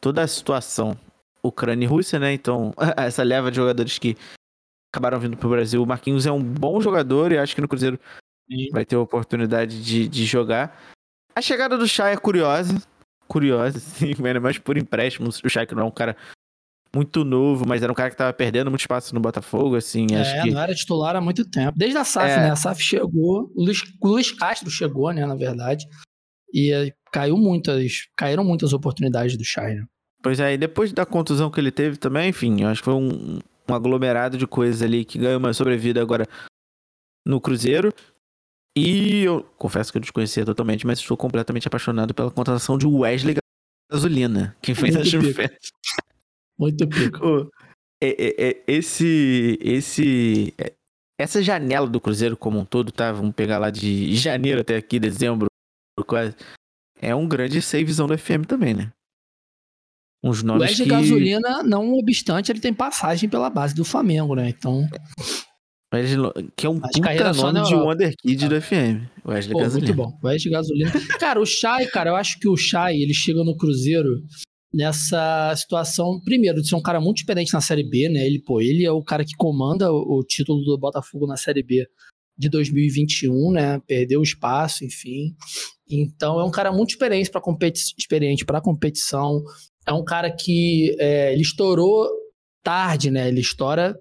toda 0.00 0.22
a 0.22 0.26
situação 0.26 0.98
Ucrânia 1.42 1.84
e 1.84 1.88
Rússia, 1.88 2.18
né? 2.18 2.32
Então, 2.32 2.74
essa 2.96 3.22
leva 3.22 3.50
de 3.50 3.56
jogadores 3.56 3.98
que 3.98 4.16
acabaram 4.92 5.20
vindo 5.20 5.36
pro 5.36 5.50
Brasil. 5.50 5.82
O 5.82 5.86
Marquinhos 5.86 6.26
é 6.26 6.32
um 6.32 6.42
bom 6.42 6.80
jogador 6.80 7.30
e 7.30 7.38
acho 7.38 7.54
que 7.54 7.60
no 7.60 7.68
Cruzeiro 7.68 7.98
Sim. 8.50 8.68
vai 8.72 8.84
ter 8.84 8.96
a 8.96 9.00
oportunidade 9.00 9.82
de, 9.82 10.08
de 10.08 10.24
jogar. 10.24 10.76
A 11.34 11.40
chegada 11.40 11.78
do 11.78 11.86
Chay 11.86 12.14
é 12.14 12.16
curiosa. 12.16 12.82
Curiosa, 13.28 13.78
sim, 13.80 14.14
mas 14.42 14.58
por 14.58 14.76
empréstimo. 14.76 15.28
O 15.28 15.48
Chay 15.48 15.66
que 15.66 15.74
não 15.74 15.84
é 15.84 15.86
um 15.86 15.90
cara 15.90 16.16
muito 16.94 17.24
novo, 17.24 17.64
mas 17.66 17.82
era 17.82 17.92
um 17.92 17.94
cara 17.94 18.10
que 18.10 18.16
tava 18.16 18.32
perdendo 18.32 18.70
muito 18.70 18.80
espaço 18.80 19.14
no 19.14 19.20
Botafogo, 19.20 19.76
assim. 19.76 20.06
É, 20.12 20.20
acho 20.20 20.42
que... 20.42 20.50
não 20.50 20.60
era 20.60 20.74
titular 20.74 21.14
há 21.14 21.20
muito 21.20 21.48
tempo. 21.48 21.72
Desde 21.76 21.96
a 21.96 22.04
SAF, 22.04 22.30
é... 22.30 22.36
né? 22.36 22.50
A 22.50 22.56
SAF 22.56 22.82
chegou, 22.82 23.50
o 23.54 23.64
Luiz, 23.64 23.82
Luiz 24.02 24.32
Castro 24.32 24.70
chegou, 24.70 25.12
né, 25.12 25.24
na 25.24 25.36
verdade. 25.36 25.86
E 26.52 26.92
caiu 27.12 27.36
muitas, 27.36 28.08
caíram 28.16 28.44
muitas 28.44 28.72
oportunidades 28.72 29.36
do 29.36 29.44
Chay, 29.44 29.76
né? 29.76 29.84
Pois 30.22 30.38
é, 30.40 30.52
e 30.52 30.58
depois 30.58 30.92
da 30.92 31.06
contusão 31.06 31.50
que 31.50 31.60
ele 31.60 31.70
teve 31.70 31.96
também, 31.96 32.28
enfim, 32.28 32.64
acho 32.64 32.80
que 32.82 32.84
foi 32.84 32.94
um, 32.94 33.38
um 33.68 33.74
aglomerado 33.74 34.36
de 34.36 34.46
coisas 34.46 34.82
ali 34.82 35.04
que 35.04 35.18
ganhou 35.18 35.38
uma 35.38 35.52
sobrevida 35.54 36.02
agora 36.02 36.26
no 37.26 37.40
Cruzeiro. 37.40 37.92
E 38.76 39.22
eu 39.22 39.42
confesso 39.56 39.90
que 39.90 39.98
eu 39.98 40.02
desconhecia 40.02 40.44
totalmente, 40.44 40.86
mas 40.86 40.98
estou 40.98 41.16
completamente 41.16 41.66
apaixonado 41.66 42.14
pela 42.14 42.30
contratação 42.30 42.76
de 42.76 42.86
Wesley 42.86 43.36
Gasolina, 43.90 44.56
que 44.62 44.74
fez 44.74 44.94
a 44.96 45.04
Chimfest. 45.04 45.70
Muito 46.60 46.86
pico. 46.86 47.50
É, 48.02 48.48
é, 48.48 48.64
esse, 48.66 49.58
esse, 49.62 50.54
é, 50.58 50.74
essa 51.18 51.42
janela 51.42 51.86
do 51.86 52.00
Cruzeiro 52.00 52.36
como 52.36 52.58
um 52.58 52.64
todo, 52.64 52.92
tá? 52.92 53.12
Vamos 53.12 53.34
pegar 53.34 53.58
lá 53.58 53.70
de 53.70 54.14
janeiro 54.14 54.60
até 54.60 54.76
aqui, 54.76 54.98
dezembro, 55.00 55.48
quase. 56.06 56.34
É 57.00 57.14
um 57.14 57.26
grande 57.26 57.62
savezão 57.62 58.06
do 58.06 58.16
FM 58.16 58.44
também, 58.46 58.74
né? 58.74 58.92
Uns 60.22 60.42
nomes 60.42 60.62
o 60.62 60.64
Wesley 60.66 60.86
que... 60.86 60.94
Gasolina, 60.94 61.62
não 61.62 61.94
obstante, 61.94 62.52
ele 62.52 62.60
tem 62.60 62.74
passagem 62.74 63.28
pela 63.28 63.48
base 63.48 63.74
do 63.74 63.84
Flamengo, 63.86 64.34
né? 64.34 64.50
Então. 64.50 64.86
Que 66.56 66.66
é 66.66 66.70
um 66.70 66.78
puta 66.78 67.32
nome 67.32 67.62
de 67.62 67.74
Wonderkid 67.74 68.48
do 68.48 68.60
FM. 68.60 69.08
Wesley 69.26 69.54
Pô, 69.54 69.60
Gasolina. 69.60 69.94
Muito 69.94 69.94
bom. 69.94 70.18
Wesley 70.22 70.52
Gasolina. 70.52 70.92
cara, 71.18 71.40
o 71.40 71.46
Chay, 71.46 71.86
cara, 71.86 72.10
eu 72.10 72.16
acho 72.16 72.38
que 72.38 72.48
o 72.48 72.56
Chay, 72.56 73.02
ele 73.02 73.14
chega 73.14 73.42
no 73.42 73.56
Cruzeiro 73.56 74.22
nessa 74.72 75.54
situação, 75.56 76.20
primeiro, 76.24 76.62
de 76.62 76.68
ser 76.68 76.76
um 76.76 76.82
cara 76.82 77.00
muito 77.00 77.18
experiente 77.18 77.52
na 77.52 77.60
Série 77.60 77.88
B, 77.88 78.08
né? 78.08 78.26
Ele, 78.26 78.40
pô, 78.40 78.60
ele 78.60 78.84
é 78.84 78.92
o 78.92 79.02
cara 79.02 79.24
que 79.24 79.34
comanda 79.36 79.92
o, 79.92 80.18
o 80.18 80.24
título 80.24 80.62
do 80.62 80.78
Botafogo 80.78 81.26
na 81.26 81.36
Série 81.36 81.62
B 81.62 81.86
de 82.38 82.48
2021, 82.48 83.52
né? 83.52 83.80
Perdeu 83.86 84.20
o 84.20 84.24
espaço, 84.24 84.84
enfim. 84.84 85.34
Então 85.90 86.40
é 86.40 86.44
um 86.44 86.50
cara 86.50 86.72
muito 86.72 86.90
experiente 86.90 87.30
para 87.30 87.40
competi 87.40 87.94
para 88.46 88.60
competição, 88.60 89.42
é 89.86 89.92
um 89.92 90.04
cara 90.04 90.30
que 90.30 90.94
é, 90.98 91.32
ele 91.32 91.42
estourou 91.42 92.08
tarde, 92.62 93.10
né? 93.10 93.28
Ele 93.28 93.40
estoura 93.40 93.98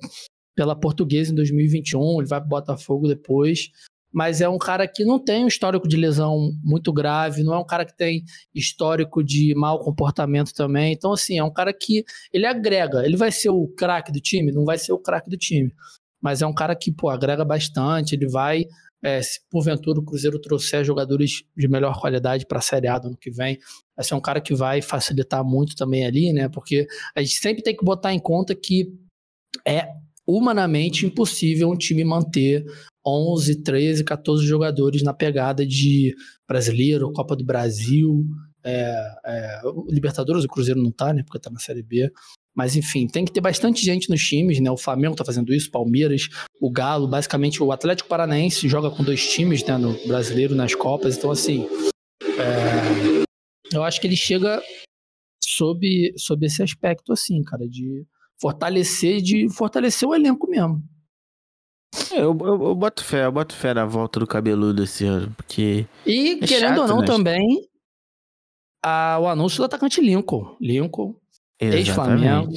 pela 0.56 0.78
Portuguesa 0.78 1.32
em 1.32 1.36
2021, 1.36 2.20
ele 2.20 2.28
vai 2.28 2.40
pro 2.40 2.50
Botafogo 2.50 3.08
depois, 3.08 3.70
mas 4.12 4.42
é 4.42 4.50
um 4.50 4.58
cara 4.58 4.88
que 4.88 5.06
não 5.06 5.24
tem 5.24 5.46
um 5.46 5.48
histórico 5.48 5.88
de 5.88 5.96
lesão 5.96 6.52
muito 6.64 6.92
grave, 6.92 7.44
não 7.44 7.54
é 7.54 7.60
um 7.60 7.66
cara 7.66 7.86
que 7.86 7.96
tem 7.96 8.24
histórico 8.54 9.24
de 9.24 9.54
mau 9.56 9.80
comportamento 9.80 10.54
também. 10.54 10.94
Então, 10.94 11.14
assim, 11.14 11.38
é 11.38 11.44
um 11.44 11.54
cara 11.54 11.72
que 11.74 12.04
ele 12.34 12.46
agrega. 12.46 13.06
Ele 13.06 13.16
vai 13.16 13.32
ser 13.32 13.50
o 13.50 13.68
craque 13.68 14.12
do 14.12 14.20
time? 14.20 14.52
Não 14.52 14.66
vai 14.66 14.78
ser 14.78 14.94
o 14.94 14.98
craque 14.98 15.30
do 15.30 15.38
time. 15.38 15.74
Mas 16.22 16.42
é 16.42 16.48
um 16.48 16.54
cara 16.54 16.76
que, 16.76 16.92
pô, 16.92 17.10
agrega 17.10 17.46
bastante, 17.46 18.16
ele 18.16 18.28
vai 18.28 18.66
é, 19.02 19.22
se 19.22 19.40
porventura 19.50 20.00
o 20.00 20.04
Cruzeiro 20.04 20.40
trouxer 20.40 20.84
jogadores 20.84 21.44
de 21.56 21.68
melhor 21.68 22.00
qualidade 22.00 22.46
para 22.46 22.60
a 22.60 22.62
Série 22.62 22.88
A 22.88 23.00
do 23.00 23.08
ano 23.08 23.18
que 23.18 23.32
vem, 23.32 23.58
vai 23.96 24.04
ser 24.04 24.16
um 24.16 24.22
cara 24.22 24.42
que 24.42 24.54
vai 24.54 24.82
facilitar 24.82 25.44
muito 25.44 25.76
também 25.76 26.06
ali, 26.06 26.34
né? 26.34 26.50
Porque 26.50 26.86
a 27.16 27.22
gente 27.22 27.36
sempre 27.36 27.64
tem 27.64 27.76
que 27.76 27.84
botar 27.84 28.14
em 28.14 28.20
conta 28.20 28.54
que 28.56 28.94
é 29.66 29.88
humanamente 30.28 31.06
impossível 31.06 31.70
um 31.70 31.78
time 31.78 32.04
manter 32.04 32.64
11, 33.06 33.64
13, 33.64 34.04
14 34.04 34.46
jogadores 34.46 35.02
na 35.04 35.14
pegada 35.14 35.66
de 35.66 36.16
brasileiro, 36.48 37.12
Copa 37.14 37.36
do 37.36 37.46
Brasil, 37.46 38.26
é, 38.64 38.94
é, 39.26 39.62
Libertadores, 39.88 40.44
o 40.44 40.48
Cruzeiro 40.48 40.82
não 40.82 40.92
tá, 40.92 41.14
né? 41.14 41.24
Porque 41.24 41.40
tá 41.40 41.50
na 41.50 41.60
Série 41.60 41.84
B. 41.84 42.12
Mas 42.56 42.76
enfim, 42.76 43.08
tem 43.08 43.24
que 43.24 43.32
ter 43.32 43.42
bastante 43.42 43.84
gente 43.86 44.10
nos 44.10 44.22
times, 44.22 44.60
né? 44.60 44.70
O 44.70 44.78
Flamengo 44.78 45.16
tá 45.16 45.24
fazendo 45.24 45.54
isso, 45.54 45.72
Palmeiras, 45.72 46.28
o 46.60 46.70
Galo, 46.70 47.08
basicamente 47.08 47.64
o 47.64 47.72
Atlético 47.72 48.10
Paranaense 48.10 48.68
joga 48.68 48.90
com 48.92 49.04
dois 49.04 49.30
times, 49.30 49.64
né? 49.64 49.78
No 49.78 49.94
brasileiro, 50.08 50.56
nas 50.56 50.76
Copas. 50.76 51.18
Então, 51.18 51.32
assim, 51.32 51.68
é... 52.24 53.24
eu 53.74 53.84
acho 53.84 54.02
que 54.02 54.08
ele 54.08 54.16
chega 54.16 54.62
sob, 55.42 56.14
sob 56.18 56.46
esse 56.46 56.62
aspecto, 56.62 57.14
assim, 57.14 57.42
cara, 57.44 57.68
de 57.68 58.06
fortalecer, 58.42 59.22
de 59.22 59.50
fortalecer 59.50 60.08
o 60.08 60.16
elenco 60.16 60.50
mesmo. 60.50 60.84
É, 62.12 62.20
eu, 62.20 62.38
eu, 62.40 62.64
eu, 62.64 62.76
boto 62.76 63.04
fé, 63.04 63.26
eu 63.26 63.32
boto 63.32 63.56
fé 63.56 63.74
na 63.74 63.86
volta 63.86 64.20
do 64.20 64.28
cabeludo 64.28 64.84
esse 64.84 65.06
ano, 65.06 65.34
porque. 65.36 65.88
E, 66.06 66.40
é 66.42 66.48
querendo 66.48 66.78
chato, 66.78 66.82
ou 66.82 66.88
não, 66.88 67.00
né? 67.00 67.06
também, 67.08 67.70
a, 68.84 69.20
o 69.20 69.28
anúncio 69.28 69.58
do 69.58 69.66
atacante 69.66 70.02
Lincoln. 70.02 70.56
Lincoln 70.60 71.16
ex-Flamengo. 71.60 72.54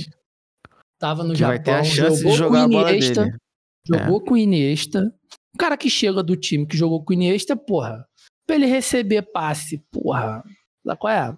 Tava 0.99 1.25
no 1.25 1.33
que 1.33 1.41
Japão, 1.41 1.57
vai 1.57 1.63
ter 1.63 1.73
a 1.73 1.85
chance 1.85 2.25
de 2.25 2.33
jogar 2.33 2.69
com 2.69 2.77
o 2.77 2.89
Iniesta, 2.89 3.39
Jogou 3.85 4.21
é. 4.21 4.25
com 4.25 4.35
o 4.35 4.39
Iniesta. 4.39 5.13
O 5.55 5.59
cara 5.59 5.77
que 5.77 5.91
chega 5.91 6.23
do 6.23 6.37
time 6.37 6.65
que 6.65 6.77
jogou 6.77 7.05
com 7.05 7.13
o 7.13 7.15
Iniesta, 7.15 7.57
porra, 7.57 8.07
pra 8.47 8.55
ele 8.57 8.67
receber 8.67 9.23
passe, 9.23 9.79
porra, 9.91 10.45
lá 10.85 10.97
qual 10.97 11.13
é? 11.13 11.37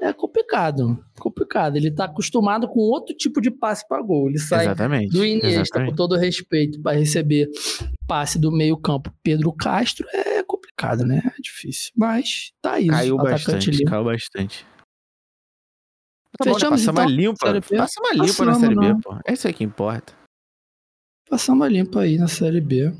É 0.00 0.14
complicado, 0.14 0.98
complicado. 1.18 1.76
Ele 1.76 1.90
tá 1.90 2.06
acostumado 2.06 2.66
com 2.66 2.80
outro 2.80 3.14
tipo 3.14 3.38
de 3.40 3.50
passe 3.50 3.86
para 3.86 4.02
gol. 4.02 4.28
Ele 4.28 4.38
sai 4.38 4.64
exatamente, 4.64 5.12
do 5.12 5.24
Iniesta, 5.24 5.60
exatamente. 5.60 5.90
com 5.90 5.96
todo 5.96 6.16
respeito, 6.16 6.80
para 6.80 6.98
receber 6.98 7.50
passe 8.06 8.38
do 8.38 8.50
meio-campo 8.50 9.12
Pedro 9.22 9.52
Castro. 9.52 10.06
É 10.12 10.42
complicado, 10.42 11.04
né? 11.04 11.20
É 11.26 11.42
difícil. 11.42 11.92
Mas 11.94 12.50
tá 12.62 12.80
isso. 12.80 12.90
Caiu 12.90 13.16
bastante, 13.18 13.84
caiu 13.84 14.04
bastante. 14.04 14.66
Tá 16.38 16.50
bom, 16.50 16.58
né? 16.58 16.70
Passar 16.70 16.92
uma 16.92 17.02
então, 17.02 17.14
limpa. 17.14 17.60
Passa 17.76 18.00
uma 18.00 18.12
limpa 18.12 18.26
Passamos, 18.26 18.54
na 18.54 18.54
Série 18.54 18.74
B, 18.74 19.02
pô. 19.02 19.18
É 19.26 19.32
isso 19.34 19.46
aí 19.46 19.52
que 19.52 19.64
importa. 19.64 20.14
Passar 21.28 21.52
uma 21.52 21.68
limpa 21.68 22.00
aí 22.00 22.16
na 22.16 22.26
Série 22.26 22.60
B. 22.60 22.90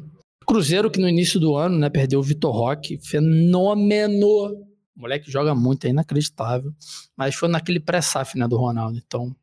Cruzeiro 0.47 0.91
que 0.91 1.01
no 1.01 1.09
início 1.09 1.41
do 1.41 1.57
ano, 1.57 1.79
né, 1.79 1.89
perdeu 1.89 2.21
o 2.21 2.23
Vitor 2.23 2.53
Roque. 2.53 2.99
Fenômeno. 3.03 4.70
O 5.01 5.03
moleque 5.03 5.31
joga 5.31 5.55
muito, 5.55 5.87
é 5.87 5.89
inacreditável. 5.89 6.75
Mas 7.17 7.35
foi 7.35 7.49
naquele 7.49 7.81
pré-saf, 7.81 8.37
né, 8.37 8.47
do 8.47 8.59
Ronaldo. 8.59 8.99
Então, 8.99 9.35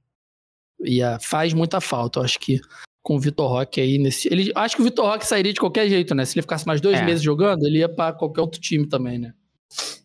ia, 0.80 1.18
faz 1.20 1.51
muita 1.51 1.82
falta. 1.82 2.20
Eu 2.20 2.24
acho 2.24 2.39
que 2.39 2.62
com 3.01 3.16
o 3.16 3.20
Vitor 3.20 3.49
Roque 3.49 3.82
aí 3.82 3.97
nesse. 3.97 4.32
Ele, 4.32 4.51
acho 4.53 4.76
que 4.76 4.84
o 4.84 4.86
Vitor 4.86 5.08
Roque 5.08 5.26
sairia 5.26 5.51
de 5.51 5.60
qualquer 5.60 5.89
jeito, 5.89 6.14
né? 6.14 6.26
Se 6.26 6.36
ele 6.36 6.43
ficasse 6.43 6.68
mais 6.68 6.80
dois 6.80 6.99
é. 6.99 7.03
meses 7.03 7.24
jogando, 7.24 7.66
ele 7.66 7.80
ia 7.80 7.89
para 7.89 8.14
qualquer 8.14 8.41
outro 8.41 8.62
time 8.62 8.88
também, 8.88 9.18
né? 9.18 9.34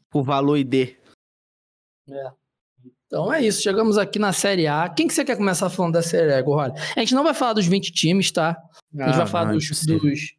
Por 0.09 0.23
valor 0.23 0.57
ID. 0.57 0.97
É. 2.09 2.33
Então 3.07 3.31
é 3.31 3.45
isso, 3.45 3.61
chegamos 3.61 3.99
aqui 3.99 4.19
na 4.19 4.33
Série 4.33 4.67
A. 4.67 4.89
Quem 4.89 5.07
que 5.07 5.13
você 5.13 5.23
quer 5.23 5.37
começar 5.37 5.69
falando 5.69 5.93
da 5.93 6.03
Série 6.03 6.33
A, 6.33 6.41
Gorralho? 6.41 6.73
A 6.97 7.01
gente 7.01 7.15
não 7.15 7.23
vai 7.23 7.35
falar 7.35 7.53
dos 7.53 7.67
20 7.67 7.93
times, 7.93 8.33
tá? 8.33 8.57
A 8.99 9.05
gente 9.05 9.15
ah, 9.15 9.19
vai 9.19 9.27
falar 9.27 9.47
não, 9.49 9.59
dos, 9.59 9.69
dos, 9.85 10.35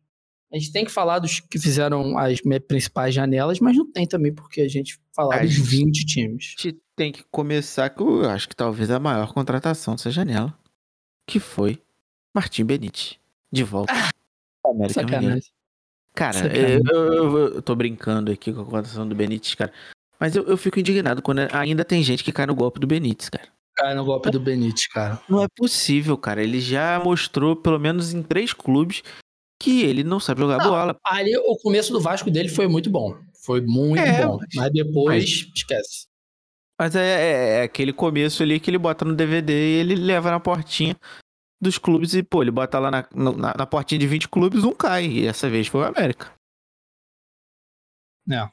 A 0.54 0.58
gente 0.60 0.72
tem 0.72 0.86
que 0.86 0.92
falar 0.92 1.18
dos 1.18 1.40
que 1.40 1.58
fizeram 1.58 2.16
as 2.16 2.40
principais 2.68 3.16
janelas, 3.16 3.60
mas 3.60 3.76
não 3.76 3.92
tem 3.92 4.06
também 4.06 4.32
porque 4.32 4.62
a 4.62 4.68
gente 4.68 5.00
falar 5.12 5.38
a 5.38 5.40
dos 5.40 5.52
gente 5.52 5.68
20 5.68 6.06
times. 6.06 6.56
A 6.60 6.62
gente 6.62 6.80
tem 6.96 7.12
que 7.12 7.24
começar 7.32 7.90
com, 7.90 8.22
eu 8.22 8.30
acho 8.30 8.48
que 8.48 8.56
talvez 8.56 8.92
a 8.92 9.00
maior 9.00 9.34
contratação 9.34 9.96
dessa 9.96 10.12
janela, 10.12 10.56
que 11.28 11.40
foi 11.40 11.82
Martim 12.36 12.64
Benite. 12.64 13.20
De 13.52 13.64
volta. 13.64 13.94
Ah, 13.94 14.10
América 14.70 15.02
sacanagem. 15.02 15.52
Cara, 16.16 16.34
sacanagem. 16.34 16.82
Eu, 16.92 17.14
eu, 17.14 17.38
eu, 17.56 17.62
tô 17.62 17.76
brincando 17.76 18.32
aqui 18.32 18.54
com 18.54 18.62
a 18.62 18.66
contratação 18.66 19.08
do 19.08 19.16
Benítez, 19.16 19.56
cara. 19.56 19.74
Mas 20.20 20.36
eu, 20.36 20.44
eu 20.44 20.58
fico 20.58 20.80
indignado 20.80 21.22
quando 21.22 21.48
ainda 21.52 21.84
tem 21.84 22.04
gente 22.04 22.24
que 22.24 22.32
cai 22.32 22.46
no 22.46 22.56
golpe 22.56 22.80
do 22.80 22.88
Benítez, 22.88 23.30
cara. 23.30 23.48
Cai 23.76 23.96
no 23.96 24.06
golpe 24.06 24.30
do 24.30 24.40
Benítez, 24.40 24.88
cara. 24.88 25.20
Não 25.28 25.44
é 25.44 25.48
possível, 25.56 26.16
cara. 26.16 26.44
Ele 26.44 26.60
já 26.60 27.00
mostrou, 27.04 27.56
pelo 27.56 27.80
menos 27.80 28.14
em 28.14 28.22
três 28.22 28.54
clubes, 28.54 29.04
que 29.64 29.82
ele 29.82 30.04
não 30.04 30.20
sabe 30.20 30.42
jogar 30.42 30.58
não, 30.58 30.70
bola. 30.70 31.00
Ali, 31.06 31.38
o 31.38 31.56
começo 31.56 31.94
do 31.94 32.02
Vasco 32.02 32.30
dele 32.30 32.50
foi 32.50 32.68
muito 32.68 32.90
bom. 32.90 33.18
Foi 33.46 33.62
muito 33.62 34.02
é, 34.02 34.26
bom. 34.26 34.38
Mas, 34.56 34.72
depois, 34.74 35.24
mas, 35.24 35.52
esquece. 35.56 36.08
Mas 36.78 36.96
é, 36.98 37.02
é, 37.02 37.60
é, 37.60 37.64
aquele 37.64 37.94
começo 37.94 38.44
ali 38.44 38.60
que 38.60 38.70
ele 38.70 38.78
bota 38.78 39.06
no 39.06 39.16
DVD 39.16 39.54
e 39.54 39.80
ele 39.80 39.96
leva 39.96 40.32
na 40.32 40.40
portinha 40.40 40.98
dos 41.62 41.78
clubes 41.78 42.14
e, 42.14 42.22
pô, 42.22 42.42
ele 42.42 42.52
bota 42.52 42.78
lá 42.78 42.92
na, 42.92 43.08
na, 43.16 43.54
na 43.58 43.66
portinha 43.66 44.00
de 44.00 44.06
20 44.06 44.28
clubes, 44.28 44.66
um 44.66 44.74
cai. 44.74 45.06
E 45.06 45.28
essa 45.28 45.50
vez 45.50 45.68
foi 45.68 45.82
o 45.82 45.86
América. 45.86 46.30
É. 48.30 48.50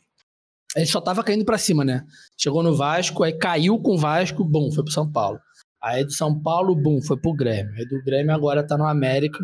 Ele 0.77 0.87
só 0.87 1.01
tava 1.01 1.25
caindo 1.25 1.45
para 1.45 1.59
cima, 1.59 1.85
né? 1.85 2.07
Chegou 2.39 2.63
no 2.63 2.77
Vasco, 2.77 3.25
aí 3.25 3.33
caiu 3.33 3.81
com 3.81 3.95
o 3.95 3.99
Vasco, 3.99 4.45
bum, 4.45 4.71
foi 4.71 4.85
pro 4.85 4.93
São 4.93 5.11
Paulo. 5.11 5.41
Aí 5.83 6.05
do 6.05 6.13
São 6.13 6.41
Paulo, 6.41 6.77
bum, 6.77 7.03
foi 7.03 7.17
pro 7.17 7.35
Grêmio. 7.35 7.75
Aí 7.75 7.85
do 7.85 8.01
Grêmio 8.05 8.33
agora 8.33 8.65
tá 8.65 8.79
no 8.79 8.87
América, 8.87 9.41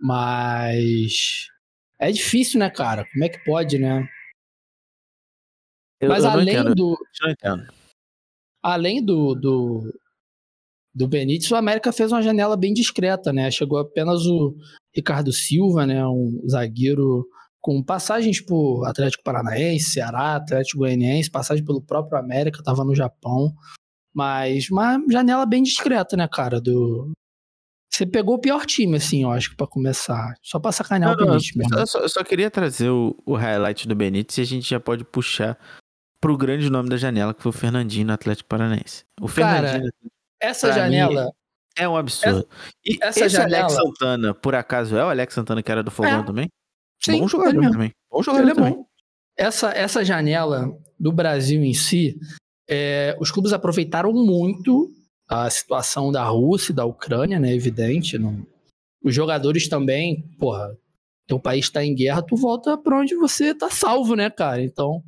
mas 0.00 1.48
é 1.98 2.10
difícil, 2.10 2.58
né, 2.60 2.70
cara? 2.70 3.06
Como 3.12 3.24
é 3.24 3.28
que 3.28 3.44
pode, 3.44 3.78
né? 3.78 4.08
Eu, 6.00 6.08
Mas 6.08 6.24
eu 6.24 6.30
além 6.30 6.54
entendo. 6.54 6.74
do. 6.74 6.98
Além 8.62 9.04
do, 9.04 9.34
do, 9.34 9.92
do 10.94 11.08
Benítez, 11.08 11.50
o 11.50 11.56
América 11.56 11.92
fez 11.92 12.12
uma 12.12 12.22
janela 12.22 12.56
bem 12.56 12.72
discreta, 12.72 13.32
né? 13.32 13.50
Chegou 13.50 13.78
apenas 13.78 14.26
o 14.26 14.54
Ricardo 14.94 15.32
Silva, 15.32 15.86
né? 15.86 16.06
Um 16.06 16.42
zagueiro 16.48 17.26
com 17.60 17.82
passagens 17.82 18.40
por 18.40 18.84
Atlético 18.86 19.22
Paranaense, 19.24 19.90
Ceará, 19.90 20.36
Atlético 20.36 20.80
Goianiense, 20.80 21.30
passagem 21.30 21.64
pelo 21.64 21.80
próprio 21.80 22.18
América, 22.18 22.62
tava 22.62 22.84
no 22.84 22.94
Japão. 22.94 23.54
Mas 24.14 24.70
uma 24.70 24.98
janela 25.10 25.46
bem 25.46 25.62
discreta, 25.62 26.16
né, 26.16 26.28
cara? 26.28 26.60
Do... 26.60 27.12
Você 27.94 28.04
pegou 28.06 28.34
o 28.34 28.38
pior 28.40 28.66
time, 28.66 28.96
assim, 28.96 29.22
eu 29.22 29.30
acho, 29.30 29.54
pra 29.56 29.66
começar. 29.66 30.34
Só 30.42 30.58
pra 30.58 30.72
sacanear 30.72 31.16
Não, 31.16 31.24
o 31.24 31.28
Benítez 31.28 31.54
mesmo. 31.54 31.78
eu, 31.78 31.86
só, 31.86 31.98
eu 32.00 32.08
só 32.08 32.24
queria 32.24 32.50
trazer 32.50 32.88
o, 32.90 33.16
o 33.24 33.34
highlight 33.36 33.86
do 33.86 33.94
Benítez 33.94 34.38
e 34.38 34.40
a 34.40 34.44
gente 34.44 34.68
já 34.68 34.80
pode 34.80 35.04
puxar 35.04 35.56
pro 36.20 36.36
grande 36.36 36.68
nome 36.70 36.88
da 36.88 36.96
janela, 36.96 37.32
que 37.32 37.40
foi 37.42 37.50
o 37.50 37.52
Fernandinho 37.52 38.06
no 38.08 38.12
Atlético 38.12 38.48
Paranaense. 38.48 39.04
O 39.20 39.28
Cara, 39.28 39.68
Fernandinho 39.68 39.92
Essa 40.40 40.66
pra 40.72 40.88
mim, 40.88 40.96
janela. 40.96 41.30
é 41.76 41.88
um 41.88 41.96
absurdo. 41.96 42.48
e 42.84 42.98
essa 43.00 43.26
esse 43.26 43.36
Alex 43.36 43.52
janela- 43.52 43.70
Santana, 43.70 44.34
por 44.34 44.54
acaso, 44.56 44.96
é 44.96 45.04
o 45.04 45.08
Alex 45.08 45.32
Santana 45.34 45.62
que 45.62 45.70
era 45.70 45.82
do 45.82 45.90
Fogão 45.92 46.20
É. 46.20 46.24
também? 46.24 46.48
Sim, 47.00 47.20
bom 47.20 47.28
jogador 47.28 47.54
mesmo. 47.60 47.72
também. 47.72 47.92
Bom 48.10 48.22
jogador 48.22 48.42
Ele 48.44 48.50
é 48.50 48.54
também. 48.54 48.72
bom. 48.72 48.86
Essa, 49.36 49.70
essa 49.70 50.04
janela 50.04 50.68
do 50.98 51.12
Brasil 51.12 51.62
em 51.62 51.74
si, 51.74 52.16
é, 52.68 53.16
os 53.20 53.30
clubes 53.30 53.52
aproveitaram 53.52 54.12
muito 54.12 54.90
a 55.28 55.48
situação 55.50 56.12
da 56.12 56.24
Rússia 56.24 56.72
e 56.72 56.74
da 56.74 56.84
Ucrânia, 56.84 57.38
né? 57.38 57.54
Evidente. 57.54 58.18
Não... 58.18 58.46
Os 59.02 59.14
jogadores 59.14 59.68
também, 59.68 60.22
porra, 60.38 60.76
teu 61.26 61.38
país 61.38 61.70
tá 61.70 61.84
em 61.84 61.94
guerra, 61.94 62.22
tu 62.22 62.36
volta 62.36 62.76
pra 62.76 62.98
onde 62.98 63.14
você 63.16 63.54
tá 63.54 63.70
salvo, 63.70 64.14
né, 64.14 64.30
cara? 64.30 64.62
Então. 64.62 65.02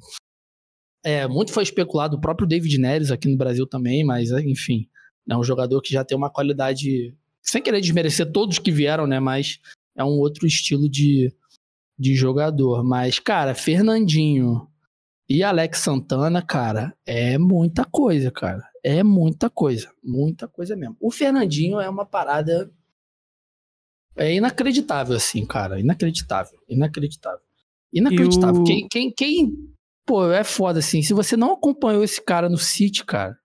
É, 1.04 1.28
muito 1.28 1.52
foi 1.52 1.62
especulado, 1.62 2.16
o 2.16 2.20
próprio 2.20 2.48
David 2.48 2.78
Neres 2.78 3.12
aqui 3.12 3.28
no 3.28 3.36
Brasil 3.36 3.64
também, 3.64 4.02
mas 4.02 4.32
enfim, 4.32 4.88
é 5.28 5.36
um 5.36 5.44
jogador 5.44 5.80
que 5.80 5.92
já 5.92 6.04
tem 6.04 6.18
uma 6.18 6.30
qualidade, 6.30 7.14
sem 7.40 7.62
querer 7.62 7.80
desmerecer 7.80 8.32
todos 8.32 8.58
que 8.58 8.72
vieram, 8.72 9.06
né, 9.06 9.20
mas 9.20 9.60
é 9.96 10.02
um 10.02 10.18
outro 10.18 10.48
estilo 10.48 10.88
de, 10.88 11.32
de 11.96 12.14
jogador. 12.16 12.82
Mas, 12.82 13.20
cara, 13.20 13.54
Fernandinho 13.54 14.68
e 15.28 15.42
Alex 15.42 15.78
Santana, 15.78 16.42
cara, 16.42 16.92
é 17.06 17.38
muita 17.38 17.84
coisa, 17.84 18.30
cara. 18.30 18.68
É 18.88 19.02
muita 19.02 19.50
coisa. 19.50 19.90
Muita 20.04 20.46
coisa 20.46 20.76
mesmo. 20.76 20.96
O 21.00 21.10
Fernandinho 21.10 21.80
é 21.80 21.88
uma 21.88 22.06
parada. 22.06 22.70
É 24.16 24.32
inacreditável, 24.34 25.16
assim, 25.16 25.44
cara. 25.44 25.78
Inacreditável. 25.80 26.58
Inacreditável. 26.68 27.40
Inacreditável. 27.92 28.62
O- 28.62 28.64
Quem, 28.64 28.86
quem, 28.88 29.12
quem. 29.12 29.52
Pô, 30.06 30.30
é 30.30 30.44
foda, 30.44 30.78
assim. 30.78 31.02
Se 31.02 31.12
você 31.12 31.36
não 31.36 31.52
acompanhou 31.52 32.04
esse 32.04 32.22
cara 32.22 32.48
no 32.48 32.56
City, 32.58 33.04
cara, 33.04 33.36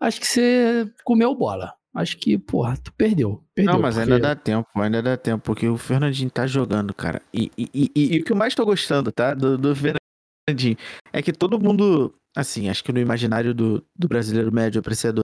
acho 0.00 0.20
que 0.20 0.26
você 0.26 0.92
comeu 1.02 1.34
bola. 1.34 1.74
Acho 1.96 2.18
que, 2.18 2.36
porra, 2.36 2.76
tu 2.76 2.92
perdeu. 2.92 3.42
perdeu 3.54 3.72
Não, 3.74 3.80
mas 3.80 3.94
porque- 3.94 4.12
ainda 4.12 4.20
dá 4.20 4.36
tempo, 4.36 4.68
ainda 4.74 5.00
dá 5.02 5.16
tempo, 5.16 5.42
porque 5.44 5.66
o 5.68 5.78
Fernandinho 5.78 6.28
tá 6.30 6.46
jogando, 6.46 6.92
cara. 6.92 7.22
E, 7.32 7.50
e, 7.56 7.68
e- 7.74 8.16
e 8.16 8.20
o 8.20 8.24
que 8.24 8.32
eu 8.32 8.36
mais 8.36 8.54
tô 8.54 8.64
gostando, 8.66 9.10
tá? 9.12 9.32
Do, 9.32 9.56
do 9.56 9.74
Fernandinho, 9.74 10.76
é 11.12 11.22
que 11.22 11.32
todo 11.32 11.58
mundo, 11.60 12.12
assim, 12.34 12.68
acho 12.68 12.82
que 12.84 12.92
no 12.92 13.00
imaginário 13.00 13.54
do, 13.54 13.84
do 13.96 14.08
brasileiro 14.08 14.52
médio 14.52 14.80
apreciador 14.80 15.22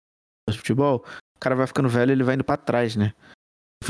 de 0.49 0.59
futebol, 0.59 1.05
o 1.37 1.39
cara 1.41 1.55
vai 1.55 1.67
ficando 1.67 1.89
velho 1.89 2.11
e 2.11 2.13
ele 2.13 2.25
vai 2.25 2.35
indo 2.35 2.45
pra 2.45 2.57
trás, 2.57 2.97
né? 2.97 3.13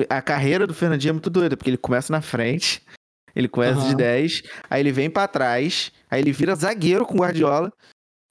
A 0.09 0.23
carreira 0.23 0.67
do 0.67 0.75
Fernandinho 0.75 1.11
é 1.11 1.13
muito 1.15 1.31
doida, 1.31 1.57
porque 1.57 1.71
ele 1.71 1.77
começa 1.77 2.13
na 2.13 2.21
frente, 2.21 2.83
ele 3.35 3.49
começa 3.49 3.81
de 3.81 3.87
Aham. 3.89 3.97
10, 3.97 4.43
aí 4.69 4.81
ele 4.81 4.93
vem 4.93 5.11
pra 5.11 5.27
trás, 5.27 5.91
aí 6.11 6.21
ele 6.21 6.33
vira 6.33 6.55
zagueiro 6.55 7.05
com 7.05 7.17
Guardiola, 7.19 7.73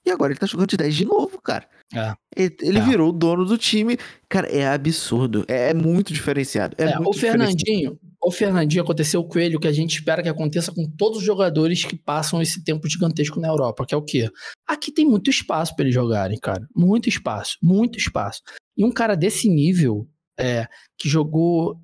e 0.06 0.10
agora 0.10 0.32
ele 0.32 0.38
tá 0.40 0.46
jogando 0.46 0.68
de 0.70 0.76
10 0.78 0.94
de 0.94 1.04
novo, 1.04 1.40
cara. 1.42 1.68
É. 1.94 2.14
Ele, 2.34 2.56
ele 2.62 2.78
É. 2.78 2.82
virou 2.82 3.10
o 3.10 3.12
dono 3.12 3.44
do 3.44 3.58
time. 3.58 3.98
Cara, 4.28 4.46
é 4.48 4.66
absurdo. 4.66 5.44
É, 5.48 5.70
é 5.70 5.74
muito 5.74 6.12
diferenciado. 6.14 6.74
É 6.78 6.84
É, 6.84 6.96
muito 6.96 7.10
o 7.10 7.12
Fernandinho, 7.12 7.98
o 8.22 8.30
Fernandinho 8.30 8.82
aconteceu 8.82 9.24
com 9.24 9.38
ele 9.38 9.56
o 9.56 9.60
que 9.60 9.68
a 9.68 9.72
gente 9.72 9.94
espera 9.94 10.22
que 10.22 10.28
aconteça 10.28 10.72
com 10.72 10.88
todos 10.88 11.18
os 11.18 11.24
jogadores 11.24 11.84
que 11.84 11.96
passam 11.96 12.42
esse 12.42 12.62
tempo 12.62 12.88
gigantesco 12.88 13.40
na 13.40 13.48
Europa, 13.48 13.86
que 13.86 13.94
é 13.94 13.96
o 13.96 14.02
quê? 14.02 14.30
Aqui 14.66 14.92
tem 14.92 15.06
muito 15.06 15.30
espaço 15.30 15.74
para 15.74 15.84
eles 15.84 15.94
jogarem, 15.94 16.38
cara. 16.38 16.66
Muito 16.76 17.08
espaço, 17.08 17.56
muito 17.62 17.98
espaço. 17.98 18.42
E 18.76 18.84
um 18.84 18.92
cara 18.92 19.14
desse 19.14 19.48
nível, 19.48 20.06
é, 20.38 20.68
que 20.98 21.08
jogou 21.08 21.80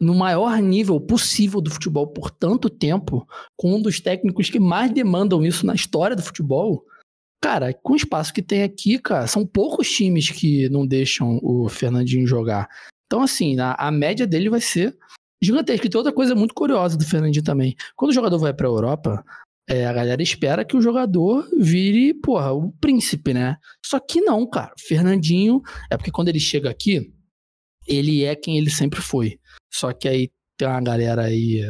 no 0.00 0.14
maior 0.14 0.60
nível 0.60 1.00
possível 1.00 1.60
do 1.60 1.70
futebol 1.70 2.06
por 2.06 2.30
tanto 2.30 2.68
tempo, 2.68 3.26
com 3.56 3.76
um 3.76 3.80
dos 3.80 4.00
técnicos 4.00 4.50
que 4.50 4.60
mais 4.60 4.92
demandam 4.92 5.44
isso 5.44 5.64
na 5.64 5.74
história 5.74 6.16
do 6.16 6.22
futebol, 6.22 6.84
cara, 7.40 7.72
com 7.72 7.92
o 7.92 7.96
espaço 7.96 8.34
que 8.34 8.42
tem 8.42 8.62
aqui, 8.62 8.98
cara, 8.98 9.26
são 9.26 9.46
poucos 9.46 9.88
times 9.88 10.30
que 10.30 10.68
não 10.68 10.86
deixam 10.86 11.38
o 11.42 11.68
Fernandinho 11.68 12.26
jogar. 12.26 12.68
Então, 13.06 13.22
assim, 13.22 13.58
a, 13.58 13.72
a 13.74 13.90
média 13.90 14.26
dele 14.26 14.50
vai 14.50 14.60
ser 14.60 14.96
gigantesca. 15.42 15.86
E 15.86 15.90
tem 15.90 15.98
outra 15.98 16.12
coisa 16.12 16.34
muito 16.34 16.54
curiosa 16.54 16.96
do 16.96 17.04
Fernandinho 17.04 17.44
também. 17.44 17.74
Quando 17.94 18.10
o 18.10 18.14
jogador 18.14 18.38
vai 18.38 18.54
pra 18.54 18.66
Europa, 18.66 19.24
é, 19.68 19.86
a 19.86 19.92
galera 19.92 20.22
espera 20.22 20.64
que 20.64 20.76
o 20.76 20.80
jogador 20.80 21.48
vire, 21.58 22.14
porra, 22.14 22.52
o 22.52 22.72
príncipe, 22.72 23.34
né? 23.34 23.56
Só 23.84 23.98
que 23.98 24.20
não, 24.20 24.48
cara. 24.48 24.72
O 24.78 24.88
Fernandinho, 24.88 25.60
é 25.90 25.96
porque 25.96 26.10
quando 26.10 26.28
ele 26.28 26.40
chega 26.40 26.70
aqui, 26.70 27.12
ele 27.86 28.24
é 28.24 28.34
quem 28.34 28.58
ele 28.58 28.70
sempre 28.70 29.00
foi. 29.00 29.38
Só 29.72 29.92
que 29.92 30.08
aí 30.08 30.30
tem 30.56 30.68
uma 30.68 30.80
galera 30.80 31.24
aí 31.24 31.60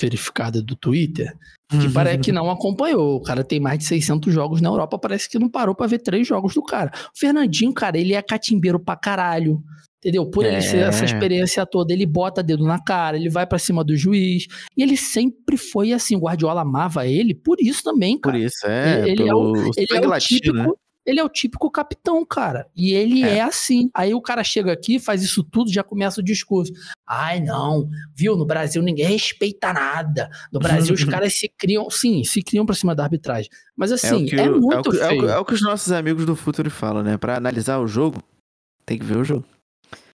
verificada 0.00 0.62
do 0.62 0.74
Twitter 0.74 1.32
que 1.80 1.92
parece 1.92 2.18
que 2.18 2.32
não 2.32 2.50
acompanhou. 2.50 3.16
O 3.16 3.22
cara 3.22 3.44
tem 3.44 3.60
mais 3.60 3.78
de 3.78 3.84
600 3.84 4.32
jogos 4.32 4.60
na 4.60 4.68
Europa, 4.68 4.98
parece 4.98 5.28
que 5.28 5.38
não 5.38 5.48
parou 5.48 5.74
pra 5.74 5.86
ver 5.86 6.00
três 6.00 6.26
jogos 6.26 6.54
do 6.54 6.62
cara. 6.62 6.90
O 6.94 7.18
Fernandinho, 7.18 7.72
cara, 7.72 7.98
ele 7.98 8.14
é 8.14 8.22
catimbeiro 8.22 8.78
pra 8.78 8.96
caralho. 8.96 9.62
Entendeu? 10.04 10.26
Por 10.26 10.44
ele 10.44 10.60
ser 10.60 10.78
É. 10.78 10.80
essa 10.88 11.04
experiência 11.04 11.64
toda, 11.64 11.92
ele 11.92 12.04
bota 12.04 12.42
dedo 12.42 12.64
na 12.64 12.82
cara, 12.82 13.16
ele 13.16 13.28
vai 13.30 13.46
pra 13.46 13.56
cima 13.56 13.84
do 13.84 13.96
juiz. 13.96 14.48
E 14.76 14.82
ele 14.82 14.96
sempre 14.96 15.56
foi 15.56 15.92
assim. 15.92 16.16
O 16.16 16.20
Guardiola 16.22 16.62
amava 16.62 17.06
ele 17.06 17.32
por 17.34 17.56
isso 17.60 17.84
também, 17.84 18.18
Por 18.18 18.32
cara. 18.32 18.38
isso, 18.44 18.66
é. 18.66 19.02
Ele 19.08 19.22
é 19.22 19.26
pelo 19.26 19.56
Ele 19.76 19.94
é 19.94 20.08
o 20.08 20.18
típico. 20.18 20.56
né? 20.56 20.66
Ele 21.06 21.18
é 21.20 21.24
o 21.24 21.28
típico 21.28 21.68
capitão, 21.70 22.24
cara. 22.24 22.66
E 22.76 22.92
ele 22.92 23.22
é. 23.22 23.38
É. 23.38 23.40
assim. 23.42 23.90
Aí 23.94 24.12
o 24.12 24.20
cara 24.20 24.42
chega 24.42 24.72
aqui, 24.72 24.98
faz 24.98 25.22
isso 25.22 25.42
tudo, 25.44 25.72
já 25.72 25.84
começa 25.84 26.20
o 26.20 26.24
discurso. 26.24 26.72
Ai, 27.08 27.38
não, 27.40 27.88
viu? 28.16 28.36
No 28.36 28.44
Brasil 28.44 28.82
ninguém 28.82 29.06
respeita 29.06 29.72
nada. 29.72 30.28
No 30.52 30.58
Brasil 30.58 30.94
os 30.94 31.04
caras 31.22 31.32
se 31.34 31.48
criam, 31.56 31.88
sim, 31.90 32.24
se 32.24 32.42
criam 32.42 32.66
pra 32.66 32.74
cima 32.74 32.92
da 32.94 33.04
arbitragem. 33.04 33.48
Mas 33.76 33.90
É, 33.92 33.94
assim, 33.94 34.24
o 34.24 34.26
que, 34.28 34.34
é, 34.36 34.50
o- 34.50 34.60
muito 34.60 34.74
é, 34.74 34.80
o, 34.80 34.92
que- 34.92 34.98
é, 34.98 35.08
o, 35.22 35.28
é 35.30 35.38
o 35.38 35.44
que 35.44 35.54
os 35.54 35.62
nossos 35.62 35.92
amigos 35.92 36.24
do 36.26 36.34
futuro 36.34 36.70
falam, 36.70 37.02
né? 37.04 37.16
Pra 37.16 37.36
analisar 37.36 37.78
o 37.78 37.86
jogo, 37.86 38.20
tem 38.84 38.98
que 38.98 39.04
ver 39.04 39.16
o 39.18 39.24
jogo. 39.24 39.44